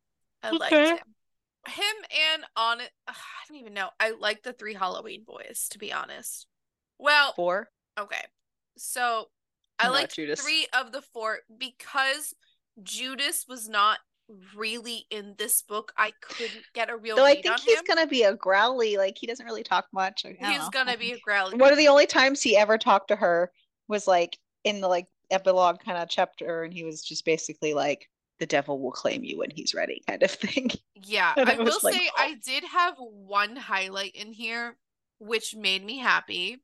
I 0.41 0.51
liked 0.51 0.73
him. 0.73 0.97
Him 1.65 1.95
and 2.33 2.43
on 2.57 2.81
it, 2.81 2.89
I 3.07 3.13
don't 3.47 3.57
even 3.57 3.73
know. 3.73 3.89
I 3.99 4.11
like 4.11 4.43
the 4.43 4.53
three 4.53 4.73
Halloween 4.73 5.23
boys, 5.25 5.67
to 5.71 5.79
be 5.79 5.93
honest. 5.93 6.45
Well, 6.99 7.33
Four. 7.33 7.69
okay. 7.97 8.25
So 8.77 9.27
I 9.79 9.87
like 9.89 10.11
three 10.11 10.67
of 10.73 10.91
the 10.91 11.01
four 11.01 11.39
because 11.57 12.33
Judas 12.81 13.45
was 13.47 13.69
not 13.69 13.99
really 14.55 15.05
in 15.09 15.35
this 15.37 15.61
book. 15.61 15.93
I 15.97 16.11
couldn't 16.21 16.63
get 16.73 16.89
a 16.89 16.97
real 16.97 17.15
Though 17.15 17.25
I 17.25 17.41
think 17.41 17.59
he's 17.59 17.79
him. 17.79 17.85
gonna 17.87 18.07
be 18.07 18.23
a 18.23 18.35
growly. 18.35 18.97
Like 18.97 19.17
he 19.17 19.27
doesn't 19.27 19.45
really 19.45 19.63
talk 19.63 19.85
much. 19.93 20.23
He's 20.23 20.39
know. 20.39 20.69
gonna 20.71 20.97
be 20.97 21.11
a 21.13 21.19
growly. 21.19 21.57
One 21.57 21.71
of 21.71 21.77
the 21.77 21.87
only 21.87 22.07
times 22.07 22.41
he 22.41 22.57
ever 22.57 22.77
talked 22.77 23.09
to 23.09 23.15
her 23.15 23.51
was 23.87 24.07
like 24.07 24.37
in 24.63 24.81
the 24.81 24.87
like 24.87 25.07
epilogue 25.31 25.79
kind 25.79 25.97
of 25.97 26.09
chapter, 26.09 26.63
and 26.63 26.73
he 26.73 26.83
was 26.83 27.03
just 27.03 27.25
basically 27.25 27.73
like, 27.73 28.09
"The 28.39 28.45
devil 28.45 28.79
will 28.79 28.91
claim 28.91 29.23
you 29.23 29.39
when 29.39 29.51
he's 29.51 29.73
ready," 29.73 30.01
kind 30.07 30.23
of 30.23 30.31
thing. 30.45 30.71
Yeah, 30.95 31.33
i, 31.35 31.53
I 31.53 31.57
will 31.57 31.79
like, 31.83 31.95
say 31.95 32.09
"Oh." 32.17 32.21
I 32.21 32.35
did 32.45 32.63
have 32.63 32.95
one 32.97 33.55
highlight 33.55 34.15
in 34.15 34.31
here 34.33 34.77
which 35.23 35.55
made 35.55 35.83
me 35.85 35.99
happy. 35.99 36.61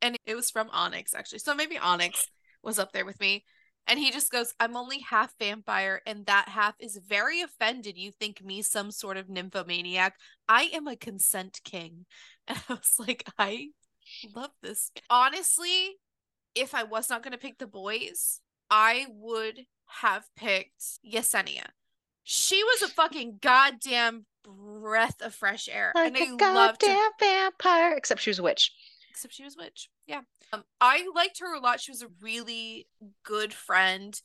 And 0.00 0.16
it 0.26 0.34
was 0.34 0.50
from 0.50 0.70
Onyx 0.72 1.14
actually. 1.14 1.40
So 1.40 1.54
maybe 1.54 1.76
Onyx 1.76 2.28
was 2.62 2.78
up 2.78 2.92
there 2.92 3.04
with 3.04 3.20
me. 3.20 3.44
And 3.88 3.98
he 3.98 4.10
just 4.10 4.32
goes, 4.32 4.52
I'm 4.58 4.76
only 4.76 4.98
half 4.98 5.32
vampire, 5.38 6.02
and 6.06 6.26
that 6.26 6.48
half 6.48 6.74
is 6.80 6.98
very 7.06 7.40
offended. 7.40 7.96
You 7.96 8.10
think 8.10 8.42
me 8.44 8.60
some 8.60 8.90
sort 8.90 9.16
of 9.16 9.28
nymphomaniac. 9.28 10.16
I 10.48 10.70
am 10.74 10.88
a 10.88 10.96
consent 10.96 11.60
king. 11.64 12.06
And 12.48 12.58
I 12.68 12.74
was 12.74 12.94
like, 12.98 13.24
I 13.38 13.70
love 14.34 14.50
this. 14.62 14.90
Honestly, 15.10 15.96
if 16.56 16.74
I 16.74 16.82
was 16.82 17.08
not 17.08 17.22
going 17.22 17.32
to 17.32 17.38
pick 17.38 17.58
the 17.58 17.66
boys, 17.66 18.40
I 18.70 19.06
would 19.10 19.60
have 19.86 20.24
picked 20.36 20.82
Yesenia. 21.06 21.66
She 22.24 22.64
was 22.64 22.82
a 22.82 22.88
fucking 22.88 23.38
goddamn 23.40 24.26
breath 24.42 25.20
of 25.20 25.34
fresh 25.34 25.68
air. 25.70 25.92
Like 25.94 26.18
and 26.18 26.40
a 26.40 26.44
I 26.44 26.52
loved 26.54 26.82
her. 26.82 26.88
goddamn 26.88 27.10
vampire, 27.20 27.92
except 27.96 28.22
she 28.22 28.30
was 28.30 28.40
a 28.40 28.42
witch. 28.42 28.72
Except 29.10 29.34
she 29.34 29.44
was 29.44 29.56
a 29.56 29.62
witch. 29.62 29.88
Yeah. 30.06 30.22
Um, 30.52 30.64
I 30.80 31.06
liked 31.14 31.38
her 31.40 31.54
a 31.54 31.60
lot. 31.60 31.80
She 31.80 31.92
was 31.92 32.02
a 32.02 32.08
really 32.20 32.88
good 33.24 33.52
friend. 33.54 34.20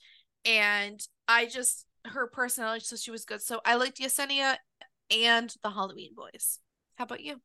And 0.46 1.00
I 1.28 1.46
just 1.46 1.86
her 2.06 2.28
personality, 2.28 2.84
so 2.86 2.96
she 2.96 3.12
was 3.12 3.26
good. 3.26 3.42
So 3.42 3.62
I 3.64 3.76
liked 3.76 4.00
Yesenia 4.00 4.56
and 5.12 5.54
the 5.62 5.70
Halloween 5.70 6.14
boys. 6.16 6.60
How 6.96 7.04
about 7.04 7.22
you? 7.22 7.42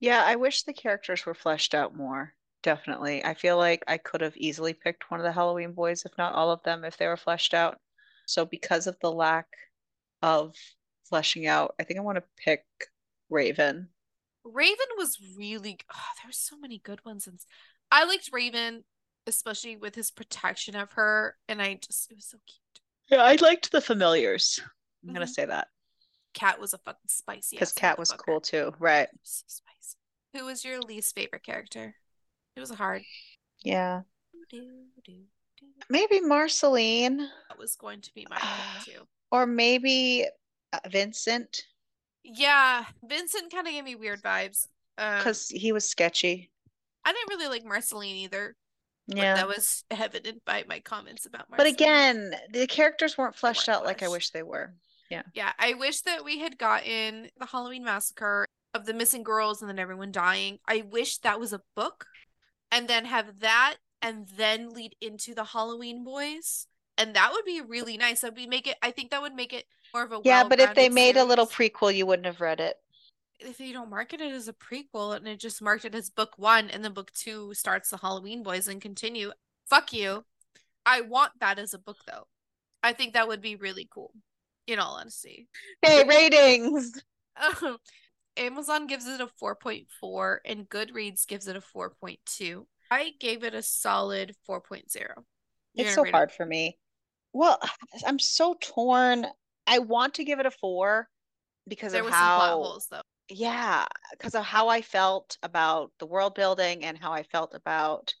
Yeah, 0.00 0.22
I 0.22 0.36
wish 0.36 0.62
the 0.62 0.74
characters 0.74 1.24
were 1.24 1.34
fleshed 1.34 1.74
out 1.74 1.96
more. 1.96 2.34
Definitely. 2.64 3.24
I 3.24 3.34
feel 3.34 3.58
like 3.58 3.84
I 3.86 3.98
could 3.98 4.22
have 4.22 4.36
easily 4.36 4.72
picked 4.72 5.10
one 5.10 5.20
of 5.20 5.24
the 5.24 5.32
Halloween 5.32 5.72
boys, 5.72 6.04
if 6.04 6.12
not 6.18 6.34
all 6.34 6.50
of 6.50 6.62
them, 6.64 6.82
if 6.84 6.96
they 6.96 7.06
were 7.06 7.16
fleshed 7.16 7.54
out. 7.54 7.78
So 8.26 8.46
because 8.46 8.86
of 8.86 8.96
the 9.00 9.12
lack 9.12 9.46
of 10.22 10.54
fleshing 11.08 11.46
out, 11.46 11.74
I 11.78 11.84
think 11.84 11.98
I 12.00 12.02
want 12.02 12.16
to 12.16 12.24
pick 12.42 12.64
Raven. 13.28 13.88
Raven 14.44 14.86
was 14.96 15.18
really 15.36 15.78
oh, 15.92 15.98
there 16.22 16.28
were 16.28 16.32
so 16.32 16.56
many 16.58 16.78
good 16.78 17.04
ones 17.04 17.26
and 17.26 17.38
I 17.92 18.04
liked 18.04 18.30
Raven, 18.32 18.84
especially 19.26 19.76
with 19.76 19.94
his 19.94 20.10
protection 20.10 20.74
of 20.74 20.92
her, 20.92 21.36
and 21.48 21.60
I 21.60 21.74
just 21.74 22.10
it 22.10 22.16
was 22.16 22.26
so 22.26 22.38
cute. 22.46 22.80
Yeah, 23.10 23.22
I 23.24 23.36
liked 23.36 23.72
the 23.72 23.80
familiars. 23.82 24.58
I'm 25.06 25.12
gonna 25.12 25.26
Mhm. 25.26 25.34
say 25.34 25.44
that 25.44 25.68
Cat 26.32 26.58
was 26.58 26.72
a 26.72 26.78
fucking 26.78 27.08
spicy 27.08 27.56
because 27.56 27.72
Cat 27.72 27.98
was 27.98 28.10
cool 28.12 28.40
too. 28.40 28.74
Right. 28.78 29.08
So 29.22 29.44
spicy. 29.46 29.98
Who 30.32 30.46
was 30.46 30.64
your 30.64 30.80
least 30.80 31.14
favorite 31.14 31.44
character? 31.44 31.94
It 32.56 32.60
was 32.60 32.70
hard. 32.70 33.02
Yeah. 33.62 34.02
Maybe 35.90 36.20
Marceline 36.20 37.18
That 37.18 37.58
was 37.58 37.76
going 37.76 38.00
to 38.02 38.14
be 38.14 38.26
my 38.30 38.36
pick 38.38 38.94
too. 38.94 39.02
or 39.30 39.46
maybe 39.46 40.26
uh, 40.72 40.78
Vincent 40.88 41.62
Yeah, 42.22 42.84
Vincent 43.04 43.52
kind 43.52 43.66
of 43.66 43.72
gave 43.72 43.84
me 43.84 43.94
weird 43.96 44.22
vibes. 44.22 44.66
Um, 44.96 45.18
because 45.18 45.48
he 45.48 45.72
was 45.72 45.88
sketchy. 45.88 46.50
I 47.04 47.12
didn't 47.12 47.28
really 47.30 47.48
like 47.48 47.64
Marceline 47.64 48.16
either. 48.16 48.54
But 49.08 49.16
Yeah. 49.18 49.34
that 49.34 49.48
was 49.48 49.84
evident 49.90 50.42
by 50.46 50.64
my 50.68 50.80
comments 50.80 51.26
about 51.26 51.50
Marceline. 51.50 51.56
But 51.58 51.66
again, 51.80 52.34
the 52.52 52.66
characters 52.66 53.18
weren't 53.18 53.34
fleshed 53.34 53.68
weren't 53.68 53.80
out 53.80 53.84
like 53.84 54.02
I 54.02 54.08
wish 54.08 54.30
they 54.30 54.42
were. 54.42 54.72
Yeah. 55.10 55.22
Yeah, 55.34 55.52
I 55.58 55.74
wish 55.74 56.00
that 56.02 56.24
we 56.24 56.38
had 56.38 56.56
gotten 56.58 57.28
the 57.38 57.46
Halloween 57.46 57.84
massacre 57.84 58.46
of 58.72 58.86
the 58.86 58.94
missing 58.94 59.22
girls 59.22 59.60
and 59.60 59.68
then 59.68 59.78
everyone 59.78 60.12
dying. 60.12 60.58
I 60.66 60.84
wish 60.90 61.18
that 61.18 61.38
was 61.38 61.52
a 61.52 61.60
book 61.76 62.06
and 62.74 62.88
then 62.88 63.04
have 63.06 63.40
that 63.40 63.76
and 64.02 64.26
then 64.36 64.70
lead 64.70 64.96
into 65.00 65.34
the 65.34 65.44
Halloween 65.44 66.04
boys. 66.04 66.66
And 66.98 67.14
that 67.14 67.32
would 67.32 67.44
be 67.44 67.60
really 67.60 67.96
nice. 67.96 68.20
That 68.20 68.28
would 68.28 68.34
be 68.36 68.46
make 68.46 68.66
it 68.66 68.76
I 68.82 68.90
think 68.90 69.10
that 69.10 69.22
would 69.22 69.34
make 69.34 69.52
it 69.52 69.64
more 69.94 70.04
of 70.04 70.12
a 70.12 70.20
Yeah, 70.24 70.44
but 70.44 70.60
if 70.60 70.74
they 70.74 70.88
made 70.88 71.16
a 71.16 71.24
little 71.24 71.46
prequel, 71.46 71.94
you 71.94 72.04
wouldn't 72.06 72.26
have 72.26 72.40
read 72.40 72.60
it. 72.60 72.76
if 73.40 73.60
you 73.60 73.72
don't 73.72 73.90
market 73.90 74.20
it 74.20 74.32
as 74.32 74.48
a 74.48 74.52
prequel 74.52 75.16
and 75.16 75.26
it 75.28 75.38
just 75.40 75.62
marked 75.62 75.84
it 75.84 75.94
as 75.94 76.10
book 76.10 76.32
one 76.36 76.70
and 76.70 76.84
then 76.84 76.92
book 76.92 77.12
two 77.12 77.52
starts 77.54 77.90
the 77.90 77.96
Halloween 77.98 78.42
boys 78.42 78.68
and 78.68 78.80
continue, 78.80 79.32
fuck 79.68 79.92
you. 79.92 80.24
I 80.86 81.00
want 81.02 81.32
that 81.40 81.58
as 81.58 81.74
a 81.74 81.78
book 81.78 81.98
though. 82.06 82.26
I 82.82 82.92
think 82.92 83.14
that 83.14 83.28
would 83.28 83.40
be 83.40 83.56
really 83.56 83.88
cool. 83.92 84.12
In 84.66 84.78
all 84.78 84.94
honesty. 84.96 85.48
Hey, 85.82 86.04
ratings. 86.04 87.02
Um, 87.36 87.78
Amazon 88.36 88.86
gives 88.86 89.06
it 89.06 89.20
a 89.20 89.26
4.4 89.26 90.38
and 90.44 90.68
Goodreads 90.68 91.26
gives 91.26 91.46
it 91.48 91.56
a 91.56 91.60
4.2. 91.60 92.66
I 92.90 93.12
gave 93.20 93.44
it 93.44 93.54
a 93.54 93.62
solid 93.62 94.34
4.0. 94.48 94.82
You're 94.94 95.86
It's 95.86 95.94
so 95.94 96.02
rate 96.02 96.08
it- 96.10 96.14
hard 96.14 96.32
for 96.32 96.46
me. 96.46 96.78
Well, 97.32 97.58
I'm 98.06 98.18
so 98.18 98.56
torn. 98.60 99.26
I 99.66 99.78
want 99.78 100.14
to 100.14 100.24
give 100.24 100.40
it 100.40 100.46
a 100.46 100.50
four 100.50 101.08
because 101.66 101.92
There 101.92 102.02
of 102.02 102.06
were 102.06 102.12
some 102.12 102.18
plot 102.20 102.40
how, 102.50 102.62
holes 102.62 102.86
though. 102.90 103.00
yeah, 103.28 103.86
because 104.12 104.34
of 104.34 104.44
how 104.44 104.68
I 104.68 104.82
felt 104.82 105.38
about 105.42 105.90
the 105.98 106.06
world 106.06 106.34
building 106.34 106.84
and 106.84 106.98
how 106.98 107.12
I 107.12 107.22
felt 107.22 107.54
about 107.54 108.12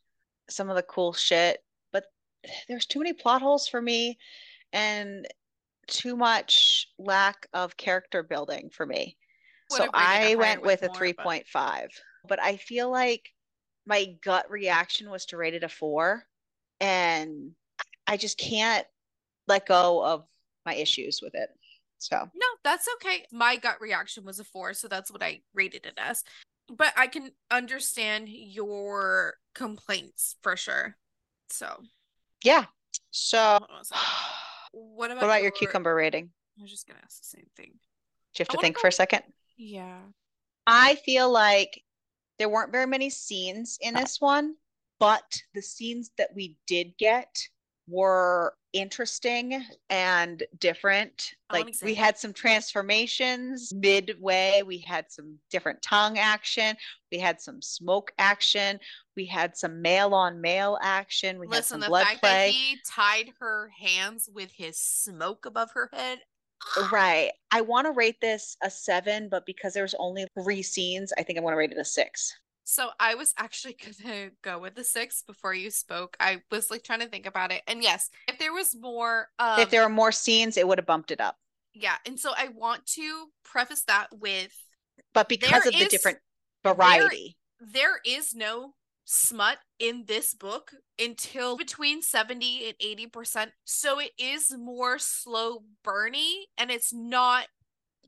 some 0.48 0.70
of 0.70 0.76
the 0.76 0.82
cool 0.82 1.12
shit. 1.12 1.58
But 1.92 2.04
there's 2.68 2.86
too 2.86 2.98
many 3.00 3.12
plot 3.12 3.42
holes 3.42 3.68
for 3.68 3.82
me 3.82 4.16
and 4.72 5.26
too 5.86 6.16
much 6.16 6.88
lack 6.98 7.46
of 7.52 7.76
character 7.76 8.22
building 8.22 8.70
for 8.70 8.86
me. 8.86 9.16
So 9.70 9.84
have 9.84 9.90
rated 9.94 10.30
it 10.30 10.32
I 10.32 10.34
went 10.36 10.62
with 10.62 10.82
a 10.82 10.86
more, 10.86 10.94
but- 10.94 11.46
3.5. 11.46 11.88
But 12.26 12.40
I 12.40 12.56
feel 12.56 12.90
like 12.90 13.32
my 13.86 14.16
gut 14.22 14.50
reaction 14.50 15.10
was 15.10 15.26
to 15.26 15.36
rate 15.36 15.54
it 15.54 15.62
a 15.62 15.68
four. 15.68 16.24
And 16.80 17.52
I 18.06 18.16
just 18.16 18.38
can't 18.38 18.86
let 19.46 19.66
go 19.66 20.04
of 20.04 20.26
my 20.64 20.74
issues 20.74 21.20
with 21.22 21.34
it. 21.34 21.50
So 21.98 22.16
No, 22.34 22.46
that's 22.62 22.88
okay. 22.96 23.26
My 23.32 23.56
gut 23.56 23.80
reaction 23.80 24.24
was 24.24 24.38
a 24.40 24.44
four, 24.44 24.74
so 24.74 24.88
that's 24.88 25.10
what 25.10 25.22
I 25.22 25.42
rated 25.54 25.86
it 25.86 25.94
as. 25.98 26.24
But 26.68 26.92
I 26.96 27.06
can 27.06 27.32
understand 27.50 28.28
your 28.28 29.34
complaints 29.54 30.36
for 30.42 30.56
sure. 30.56 30.96
So, 31.50 31.82
yeah. 32.42 32.64
So 33.10 33.38
hold 33.38 33.70
on 33.70 33.80
a 33.80 33.84
second. 33.84 34.02
what 34.72 34.88
what 34.96 35.10
about, 35.10 35.24
about 35.24 35.42
your 35.42 35.50
cucumber 35.52 35.94
rating? 35.94 36.30
I 36.58 36.62
was 36.62 36.70
just 36.70 36.86
gonna 36.86 37.00
ask 37.04 37.18
the 37.18 37.26
same 37.26 37.46
thing. 37.56 37.70
Do 37.70 38.40
you 38.40 38.44
have 38.44 38.48
to 38.48 38.58
think 38.58 38.76
go- 38.76 38.80
for 38.80 38.88
a 38.88 38.92
second? 38.92 39.22
Yeah. 39.56 40.00
I 40.66 40.96
feel 40.96 41.30
like 41.30 41.82
there 42.38 42.48
weren't 42.48 42.72
very 42.72 42.86
many 42.86 43.10
scenes 43.10 43.78
in 43.80 43.94
this 43.94 44.20
one, 44.20 44.56
but 44.98 45.40
the 45.54 45.62
scenes 45.62 46.10
that 46.18 46.30
we 46.34 46.56
did 46.66 46.96
get 46.98 47.36
were 47.86 48.54
interesting 48.72 49.62
and 49.88 50.42
different. 50.58 51.34
Like 51.52 51.74
we 51.82 51.94
had 51.94 52.18
some 52.18 52.32
transformations 52.32 53.72
midway, 53.72 54.62
we 54.66 54.78
had 54.78 55.12
some 55.12 55.38
different 55.50 55.80
tongue 55.82 56.18
action, 56.18 56.76
we 57.12 57.18
had 57.18 57.40
some 57.40 57.62
smoke 57.62 58.10
action, 58.18 58.80
we 59.16 59.26
had 59.26 59.56
some 59.56 59.80
male 59.80 60.12
on 60.12 60.40
male 60.40 60.78
action, 60.82 61.38
we 61.38 61.46
had 61.46 61.52
Listen, 61.52 61.74
some 61.74 61.80
the 61.80 61.86
blood 61.86 62.06
fact 62.06 62.20
play. 62.20 62.30
that 62.30 62.50
he 62.50 62.78
tied 62.84 63.30
her 63.38 63.70
hands 63.78 64.28
with 64.32 64.50
his 64.50 64.78
smoke 64.78 65.46
above 65.46 65.70
her 65.74 65.88
head. 65.92 66.18
Right. 66.92 67.32
I 67.50 67.60
want 67.60 67.86
to 67.86 67.92
rate 67.92 68.20
this 68.20 68.56
a 68.62 68.70
seven, 68.70 69.28
but 69.28 69.46
because 69.46 69.74
there's 69.74 69.94
only 69.98 70.26
three 70.40 70.62
scenes, 70.62 71.12
I 71.16 71.22
think 71.22 71.38
I 71.38 71.42
want 71.42 71.54
to 71.54 71.58
rate 71.58 71.72
it 71.72 71.78
a 71.78 71.84
six. 71.84 72.32
So 72.64 72.90
I 72.98 73.14
was 73.14 73.34
actually 73.38 73.76
gonna 74.02 74.30
go 74.42 74.58
with 74.58 74.74
the 74.74 74.84
six 74.84 75.22
before 75.26 75.54
you 75.54 75.70
spoke. 75.70 76.16
I 76.20 76.42
was 76.50 76.70
like 76.70 76.82
trying 76.82 77.00
to 77.00 77.08
think 77.08 77.26
about 77.26 77.52
it. 77.52 77.62
And 77.66 77.82
yes, 77.82 78.10
if 78.26 78.38
there 78.38 78.52
was 78.52 78.74
more 78.74 79.28
um 79.38 79.60
if 79.60 79.70
there 79.70 79.82
were 79.82 79.88
more 79.88 80.12
scenes, 80.12 80.56
it 80.56 80.66
would 80.66 80.78
have 80.78 80.86
bumped 80.86 81.10
it 81.10 81.20
up. 81.20 81.36
yeah, 81.74 81.96
and 82.06 82.18
so 82.18 82.32
I 82.36 82.48
want 82.48 82.86
to 82.94 83.26
preface 83.44 83.84
that 83.84 84.08
with 84.12 84.54
But 85.14 85.28
because 85.28 85.64
There 85.64 85.72
of 85.72 85.78
the 85.78 85.86
different 85.86 86.18
variety, 86.64 87.36
there 87.60 88.00
is 88.04 88.34
no 88.34 88.74
smut 89.04 89.58
in 89.78 90.04
this 90.06 90.34
book 90.34 90.72
until 90.98 91.56
between 91.56 92.02
70 92.02 92.68
and 92.68 93.10
80%. 93.12 93.48
So 93.64 94.00
it 94.00 94.10
is 94.18 94.50
more 94.56 94.98
slow 94.98 95.62
burny 95.84 96.44
and 96.58 96.70
it's 96.70 96.92
not 96.92 97.46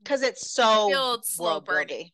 because 0.03 0.21
it's 0.21 0.51
so 0.51 1.17
slow 1.23 1.59
burning. 1.59 2.11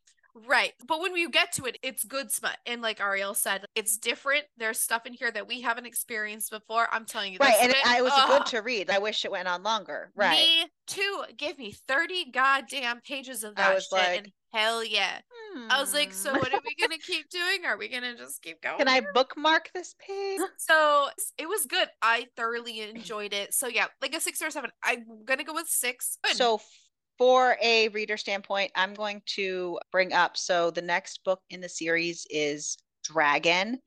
Right. 0.48 0.74
But 0.88 1.00
when 1.00 1.16
you 1.16 1.30
get 1.30 1.52
to 1.54 1.66
it, 1.66 1.78
it's 1.84 2.04
good 2.04 2.32
smut. 2.32 2.58
And 2.66 2.82
like 2.82 3.00
Ariel 3.00 3.34
said, 3.36 3.66
it's 3.76 3.98
different. 3.98 4.46
There's 4.58 4.80
stuff 4.80 5.06
in 5.06 5.14
here 5.14 5.30
that 5.32 5.48
we 5.48 5.62
haven't 5.62 5.86
experienced 5.86 6.50
before. 6.52 6.88
I'm 6.92 7.06
telling 7.06 7.34
you. 7.34 7.40
Right, 7.40 7.56
and 7.62 7.72
it, 7.72 7.78
I- 7.86 8.00
it 8.00 8.04
was 8.04 8.14
good 8.28 8.46
to 8.48 8.62
read. 8.62 8.90
I 8.90 9.00
wish 9.00 9.26
it 9.26 9.32
went 9.32 9.48
on 9.48 9.62
longer. 9.64 10.12
Right. 10.16 10.38
Me 10.38 10.66
too. 10.88 11.24
Give 11.38 11.58
me 11.58 11.76
30 11.88 12.32
goddamn 12.32 13.02
pages 13.02 13.44
of 13.44 13.56
that 13.56 13.72
I 13.72 13.74
was 13.76 13.84
shit. 13.84 13.92
like, 13.94 14.18
and 14.20 14.32
hell 14.54 14.84
yeah. 14.84 15.20
I 15.70 15.80
was 15.80 15.94
like, 15.94 16.14
so 16.14 16.32
Hmm. 16.32 16.40
what 16.40 16.52
are 16.52 16.62
we 16.66 16.76
gonna 16.82 16.98
keep 17.06 17.30
doing? 17.30 17.64
Are 17.66 17.78
we 17.78 17.88
gonna 17.88 18.16
just 18.18 18.42
keep 18.42 18.60
going? 18.62 18.80
Can 18.80 18.88
I 18.88 19.02
bookmark 19.14 19.70
this 19.74 19.94
page? 20.00 20.40
So 20.58 21.10
it 21.38 21.48
was 21.48 21.68
good. 21.68 21.88
I 22.02 22.26
thoroughly 22.36 22.80
enjoyed 22.82 23.34
it. 23.34 23.54
So 23.54 23.68
yeah, 23.68 23.86
like 24.02 24.16
a 24.16 24.20
six 24.20 24.42
or 24.42 24.50
seven. 24.50 24.72
I'm 24.84 25.06
gonna 25.26 25.44
go 25.44 25.54
with 25.54 25.68
six. 25.68 26.18
Good. 26.24 26.36
So, 26.38 26.60
for 27.18 27.58
a 27.62 27.90
reader 27.90 28.18
standpoint, 28.18 28.72
I'm 28.76 28.94
going 28.94 29.22
to 29.36 29.80
bring 29.92 30.14
up. 30.14 30.38
So, 30.38 30.72
the 30.72 30.82
next 30.82 31.24
book 31.24 31.42
in 31.50 31.62
the 31.62 31.70
series 31.70 32.26
is 32.30 32.78
Dragon. 33.04 33.80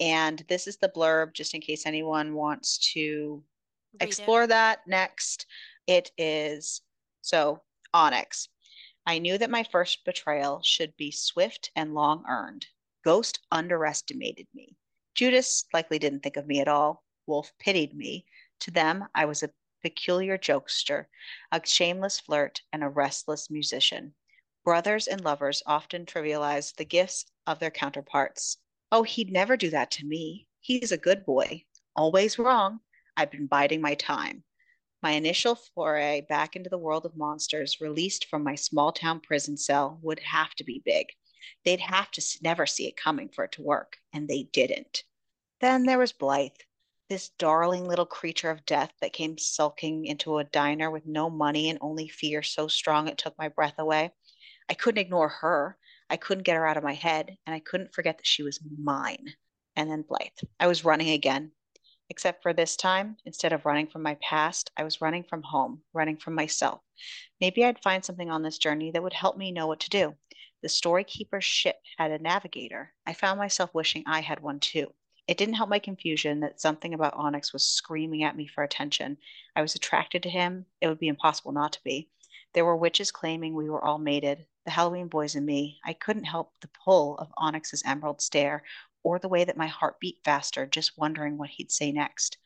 And 0.00 0.42
this 0.48 0.66
is 0.66 0.78
the 0.78 0.88
blurb, 0.88 1.34
just 1.34 1.54
in 1.54 1.60
case 1.60 1.84
anyone 1.84 2.34
wants 2.34 2.78
to 2.94 3.42
Read 3.94 4.02
it. 4.02 4.06
explore 4.06 4.46
that 4.46 4.80
next. 4.86 5.46
It 5.86 6.10
is 6.16 6.80
so 7.20 7.60
Onyx. 7.92 8.48
I 9.06 9.18
knew 9.18 9.36
that 9.38 9.50
my 9.50 9.64
first 9.64 10.04
betrayal 10.04 10.60
should 10.62 10.96
be 10.96 11.10
swift 11.10 11.70
and 11.76 11.94
long 11.94 12.24
earned. 12.28 12.66
Ghost 13.04 13.40
underestimated 13.50 14.46
me. 14.54 14.76
Judas 15.14 15.64
likely 15.74 15.98
didn't 15.98 16.20
think 16.20 16.36
of 16.36 16.46
me 16.46 16.60
at 16.60 16.68
all. 16.68 17.02
Wolf 17.26 17.52
pitied 17.58 17.94
me. 17.94 18.24
To 18.60 18.70
them, 18.70 19.04
I 19.14 19.24
was 19.24 19.42
a 19.42 19.50
peculiar 19.82 20.38
jokester, 20.38 21.06
a 21.52 21.60
shameless 21.64 22.20
flirt, 22.20 22.62
and 22.72 22.84
a 22.84 22.88
restless 22.88 23.50
musician. 23.50 24.14
Brothers 24.64 25.06
and 25.06 25.22
lovers 25.22 25.62
often 25.66 26.06
trivialize 26.06 26.74
the 26.74 26.84
gifts 26.84 27.24
of 27.46 27.58
their 27.58 27.70
counterparts. 27.70 28.58
Oh, 28.92 29.02
he'd 29.02 29.30
never 29.30 29.56
do 29.56 29.70
that 29.70 29.90
to 29.92 30.06
me. 30.06 30.46
He's 30.60 30.92
a 30.92 30.98
good 30.98 31.24
boy. 31.24 31.64
Always 31.96 32.38
wrong. 32.38 32.80
I've 33.16 33.30
been 33.30 33.46
biding 33.46 33.80
my 33.80 33.94
time. 33.94 34.44
My 35.02 35.12
initial 35.12 35.54
foray 35.54 36.20
back 36.28 36.56
into 36.56 36.68
the 36.68 36.78
world 36.78 37.06
of 37.06 37.16
monsters, 37.16 37.80
released 37.80 38.26
from 38.26 38.42
my 38.44 38.54
small 38.54 38.92
town 38.92 39.20
prison 39.20 39.56
cell, 39.56 39.98
would 40.02 40.20
have 40.20 40.54
to 40.56 40.64
be 40.64 40.82
big. 40.84 41.06
They'd 41.64 41.80
have 41.80 42.10
to 42.12 42.22
never 42.42 42.66
see 42.66 42.86
it 42.86 42.96
coming 42.96 43.30
for 43.30 43.44
it 43.44 43.52
to 43.52 43.62
work, 43.62 43.96
and 44.12 44.28
they 44.28 44.42
didn't. 44.52 45.04
Then 45.60 45.84
there 45.84 45.98
was 45.98 46.12
Blythe, 46.12 46.52
this 47.10 47.30
darling 47.40 47.88
little 47.88 48.06
creature 48.06 48.50
of 48.50 48.64
death 48.64 48.92
that 49.00 49.12
came 49.12 49.36
sulking 49.36 50.06
into 50.06 50.38
a 50.38 50.44
diner 50.44 50.92
with 50.92 51.04
no 51.04 51.28
money 51.28 51.68
and 51.68 51.78
only 51.82 52.06
fear 52.06 52.40
so 52.40 52.68
strong 52.68 53.08
it 53.08 53.18
took 53.18 53.36
my 53.36 53.48
breath 53.48 53.74
away. 53.78 54.12
I 54.70 54.74
couldn't 54.74 55.00
ignore 55.00 55.28
her. 55.28 55.76
I 56.08 56.16
couldn't 56.16 56.44
get 56.44 56.56
her 56.56 56.66
out 56.66 56.76
of 56.76 56.84
my 56.84 56.94
head, 56.94 57.36
and 57.44 57.54
I 57.54 57.58
couldn't 57.58 57.92
forget 57.92 58.16
that 58.18 58.26
she 58.28 58.44
was 58.44 58.60
mine. 58.78 59.34
And 59.74 59.90
then 59.90 60.02
Blythe. 60.02 60.48
I 60.60 60.68
was 60.68 60.84
running 60.84 61.10
again, 61.10 61.50
except 62.08 62.44
for 62.44 62.52
this 62.52 62.76
time, 62.76 63.16
instead 63.26 63.52
of 63.52 63.66
running 63.66 63.88
from 63.88 64.02
my 64.02 64.16
past, 64.22 64.70
I 64.76 64.84
was 64.84 65.00
running 65.00 65.24
from 65.24 65.42
home, 65.42 65.82
running 65.92 66.16
from 66.16 66.36
myself. 66.36 66.80
Maybe 67.40 67.64
I'd 67.64 67.82
find 67.82 68.04
something 68.04 68.30
on 68.30 68.44
this 68.44 68.58
journey 68.58 68.92
that 68.92 69.02
would 69.02 69.14
help 69.14 69.36
me 69.36 69.50
know 69.50 69.66
what 69.66 69.80
to 69.80 69.90
do. 69.90 70.14
The 70.62 70.68
storykeeper's 70.68 71.44
ship 71.44 71.76
had 71.98 72.12
a 72.12 72.18
navigator. 72.18 72.92
I 73.04 73.14
found 73.14 73.40
myself 73.40 73.70
wishing 73.74 74.04
I 74.06 74.20
had 74.20 74.38
one 74.40 74.60
too. 74.60 74.92
It 75.30 75.38
didn't 75.38 75.54
help 75.54 75.70
my 75.70 75.78
confusion 75.78 76.40
that 76.40 76.60
something 76.60 76.92
about 76.92 77.14
Onyx 77.14 77.52
was 77.52 77.64
screaming 77.64 78.24
at 78.24 78.34
me 78.34 78.48
for 78.48 78.64
attention. 78.64 79.16
I 79.54 79.62
was 79.62 79.76
attracted 79.76 80.24
to 80.24 80.28
him. 80.28 80.66
It 80.80 80.88
would 80.88 80.98
be 80.98 81.06
impossible 81.06 81.52
not 81.52 81.72
to 81.74 81.84
be. 81.84 82.10
There 82.52 82.64
were 82.64 82.76
witches 82.76 83.12
claiming 83.12 83.54
we 83.54 83.70
were 83.70 83.84
all 83.84 83.98
mated, 83.98 84.44
the 84.64 84.72
Halloween 84.72 85.06
boys 85.06 85.36
and 85.36 85.46
me. 85.46 85.78
I 85.84 85.92
couldn't 85.92 86.24
help 86.24 86.54
the 86.58 86.66
pull 86.66 87.16
of 87.18 87.32
Onyx's 87.38 87.84
emerald 87.86 88.20
stare 88.20 88.64
or 89.04 89.20
the 89.20 89.28
way 89.28 89.44
that 89.44 89.56
my 89.56 89.68
heart 89.68 90.00
beat 90.00 90.18
faster, 90.24 90.66
just 90.66 90.98
wondering 90.98 91.38
what 91.38 91.50
he'd 91.50 91.70
say 91.70 91.92
next. 91.92 92.36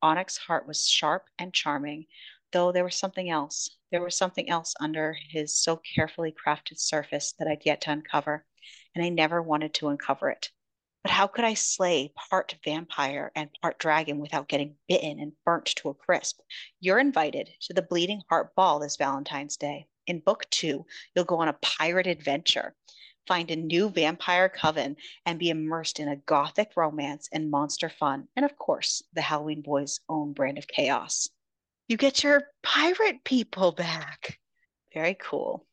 Onyx's 0.00 0.38
heart 0.38 0.64
was 0.64 0.88
sharp 0.88 1.26
and 1.40 1.52
charming, 1.52 2.06
though 2.52 2.70
there 2.70 2.84
was 2.84 2.94
something 2.94 3.28
else. 3.28 3.68
There 3.90 4.00
was 4.00 4.16
something 4.16 4.48
else 4.48 4.76
under 4.78 5.14
his 5.14 5.58
so 5.58 5.78
carefully 5.78 6.32
crafted 6.32 6.78
surface 6.78 7.32
that 7.32 7.48
I'd 7.48 7.66
yet 7.66 7.80
to 7.80 7.90
uncover, 7.90 8.46
and 8.94 9.04
I 9.04 9.08
never 9.08 9.42
wanted 9.42 9.74
to 9.74 9.88
uncover 9.88 10.30
it. 10.30 10.52
But 11.02 11.12
how 11.12 11.26
could 11.26 11.44
I 11.44 11.54
slay 11.54 12.12
part 12.30 12.56
vampire 12.64 13.30
and 13.34 13.50
part 13.62 13.78
dragon 13.78 14.18
without 14.18 14.48
getting 14.48 14.76
bitten 14.88 15.20
and 15.20 15.32
burnt 15.44 15.66
to 15.76 15.90
a 15.90 15.94
crisp? 15.94 16.40
You're 16.80 16.98
invited 16.98 17.50
to 17.62 17.72
the 17.72 17.82
Bleeding 17.82 18.22
Heart 18.28 18.54
Ball 18.54 18.80
this 18.80 18.96
Valentine's 18.96 19.56
Day. 19.56 19.86
In 20.08 20.20
book 20.20 20.46
two, 20.50 20.86
you'll 21.14 21.24
go 21.24 21.36
on 21.38 21.48
a 21.48 21.58
pirate 21.60 22.06
adventure, 22.06 22.74
find 23.28 23.50
a 23.50 23.56
new 23.56 23.90
vampire 23.90 24.48
coven, 24.48 24.96
and 25.24 25.38
be 25.38 25.50
immersed 25.50 26.00
in 26.00 26.08
a 26.08 26.16
gothic 26.16 26.72
romance 26.76 27.28
and 27.30 27.50
monster 27.50 27.88
fun, 27.90 28.26
and 28.34 28.44
of 28.44 28.56
course, 28.56 29.02
the 29.12 29.20
Halloween 29.20 29.60
Boys' 29.60 30.00
own 30.08 30.32
brand 30.32 30.58
of 30.58 30.66
chaos. 30.66 31.28
You 31.86 31.96
get 31.96 32.24
your 32.24 32.42
pirate 32.62 33.22
people 33.22 33.70
back. 33.72 34.38
Very 34.92 35.14
cool. 35.14 35.67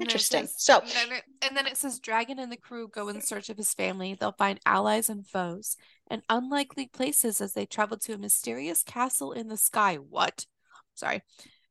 And 0.00 0.08
Interesting. 0.08 0.46
says- 0.46 0.54
So- 0.62 0.80
and 0.80 0.90
then, 0.90 1.12
it, 1.12 1.24
and 1.42 1.56
then 1.56 1.66
it 1.66 1.76
says 1.76 1.98
Dragon 1.98 2.38
and 2.38 2.50
the 2.52 2.56
crew 2.56 2.88
go 2.88 3.08
in 3.08 3.20
search 3.20 3.48
of 3.50 3.56
his 3.56 3.74
family. 3.74 4.14
They'll 4.14 4.32
find 4.32 4.60
allies 4.64 5.08
and 5.08 5.26
foes 5.26 5.76
and 6.08 6.22
unlikely 6.28 6.86
places 6.86 7.40
as 7.40 7.52
they 7.52 7.66
travel 7.66 7.98
to 7.98 8.14
a 8.14 8.18
mysterious 8.18 8.82
castle 8.82 9.32
in 9.32 9.48
the 9.48 9.56
sky. 9.56 9.96
What? 9.96 10.46
Sorry. 10.94 11.22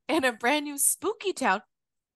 And 0.08 0.24
a 0.24 0.32
brand 0.32 0.64
new 0.64 0.78
spooky 0.78 1.32
town 1.32 1.62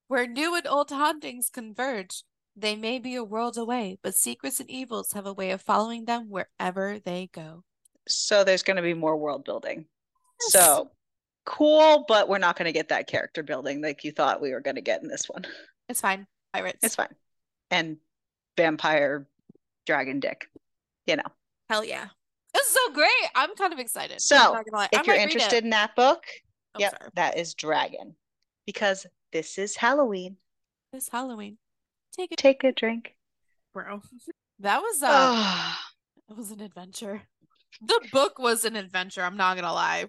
where 0.08 0.26
new 0.26 0.54
and 0.54 0.66
old 0.66 0.90
hauntings 0.90 1.50
converge. 1.50 2.24
They 2.54 2.76
may 2.76 2.98
be 2.98 3.14
a 3.14 3.24
world 3.24 3.56
away, 3.56 3.98
but 4.02 4.14
secrets 4.14 4.60
and 4.60 4.70
evils 4.70 5.12
have 5.12 5.24
a 5.26 5.32
way 5.32 5.52
of 5.52 5.62
following 5.62 6.04
them 6.04 6.28
wherever 6.28 6.98
they 6.98 7.30
go. 7.32 7.64
So 8.06 8.44
there's 8.44 8.62
going 8.62 8.76
to 8.76 8.82
be 8.82 8.92
more 8.92 9.16
world 9.16 9.44
building. 9.44 9.86
Yes. 10.42 10.52
So 10.52 10.90
cool, 11.46 12.04
but 12.06 12.28
we're 12.28 12.36
not 12.38 12.56
going 12.58 12.66
to 12.66 12.72
get 12.72 12.88
that 12.90 13.06
character 13.06 13.42
building 13.42 13.80
like 13.80 14.04
you 14.04 14.12
thought 14.12 14.42
we 14.42 14.52
were 14.52 14.60
going 14.60 14.74
to 14.76 14.82
get 14.82 15.02
in 15.02 15.08
this 15.08 15.30
one. 15.30 15.44
It's 15.92 16.00
fine. 16.00 16.26
Pirates. 16.54 16.78
It's 16.82 16.94
fine. 16.96 17.14
And 17.70 17.98
vampire 18.56 19.26
dragon 19.86 20.20
dick, 20.20 20.48
you 21.06 21.16
know. 21.16 21.22
Hell 21.68 21.84
yeah. 21.84 22.08
This 22.54 22.66
is 22.66 22.72
so 22.72 22.92
great. 22.92 23.10
I'm 23.34 23.54
kind 23.56 23.72
of 23.72 23.78
excited. 23.78 24.20
So, 24.20 24.36
I'm 24.36 24.52
not 24.54 24.64
gonna 24.64 24.76
lie. 24.76 24.88
I 24.94 25.00
If 25.00 25.06
you're 25.06 25.16
it. 25.16 25.22
interested 25.22 25.64
in 25.64 25.70
that 25.70 25.94
book, 25.96 26.24
Oh, 26.74 26.80
yep, 26.80 26.96
sorry. 26.98 27.10
that 27.16 27.36
is 27.38 27.52
Dragon. 27.54 28.14
Because 28.66 29.06
this 29.32 29.58
is 29.58 29.76
Halloween. 29.76 30.36
This 30.92 31.08
Halloween. 31.10 31.58
Take 32.16 32.32
it, 32.32 32.38
Take 32.38 32.64
a 32.64 32.72
drink. 32.72 33.14
bro. 33.72 34.00
That 34.60 34.80
was 34.80 35.02
uh 35.02 35.74
that 36.28 36.36
was 36.38 36.50
an 36.52 36.60
adventure. 36.60 37.22
The 37.80 38.00
book 38.12 38.38
was 38.38 38.64
an 38.64 38.76
adventure, 38.76 39.22
I'm 39.22 39.36
not 39.36 39.56
gonna 39.56 39.72
lie. 39.72 40.06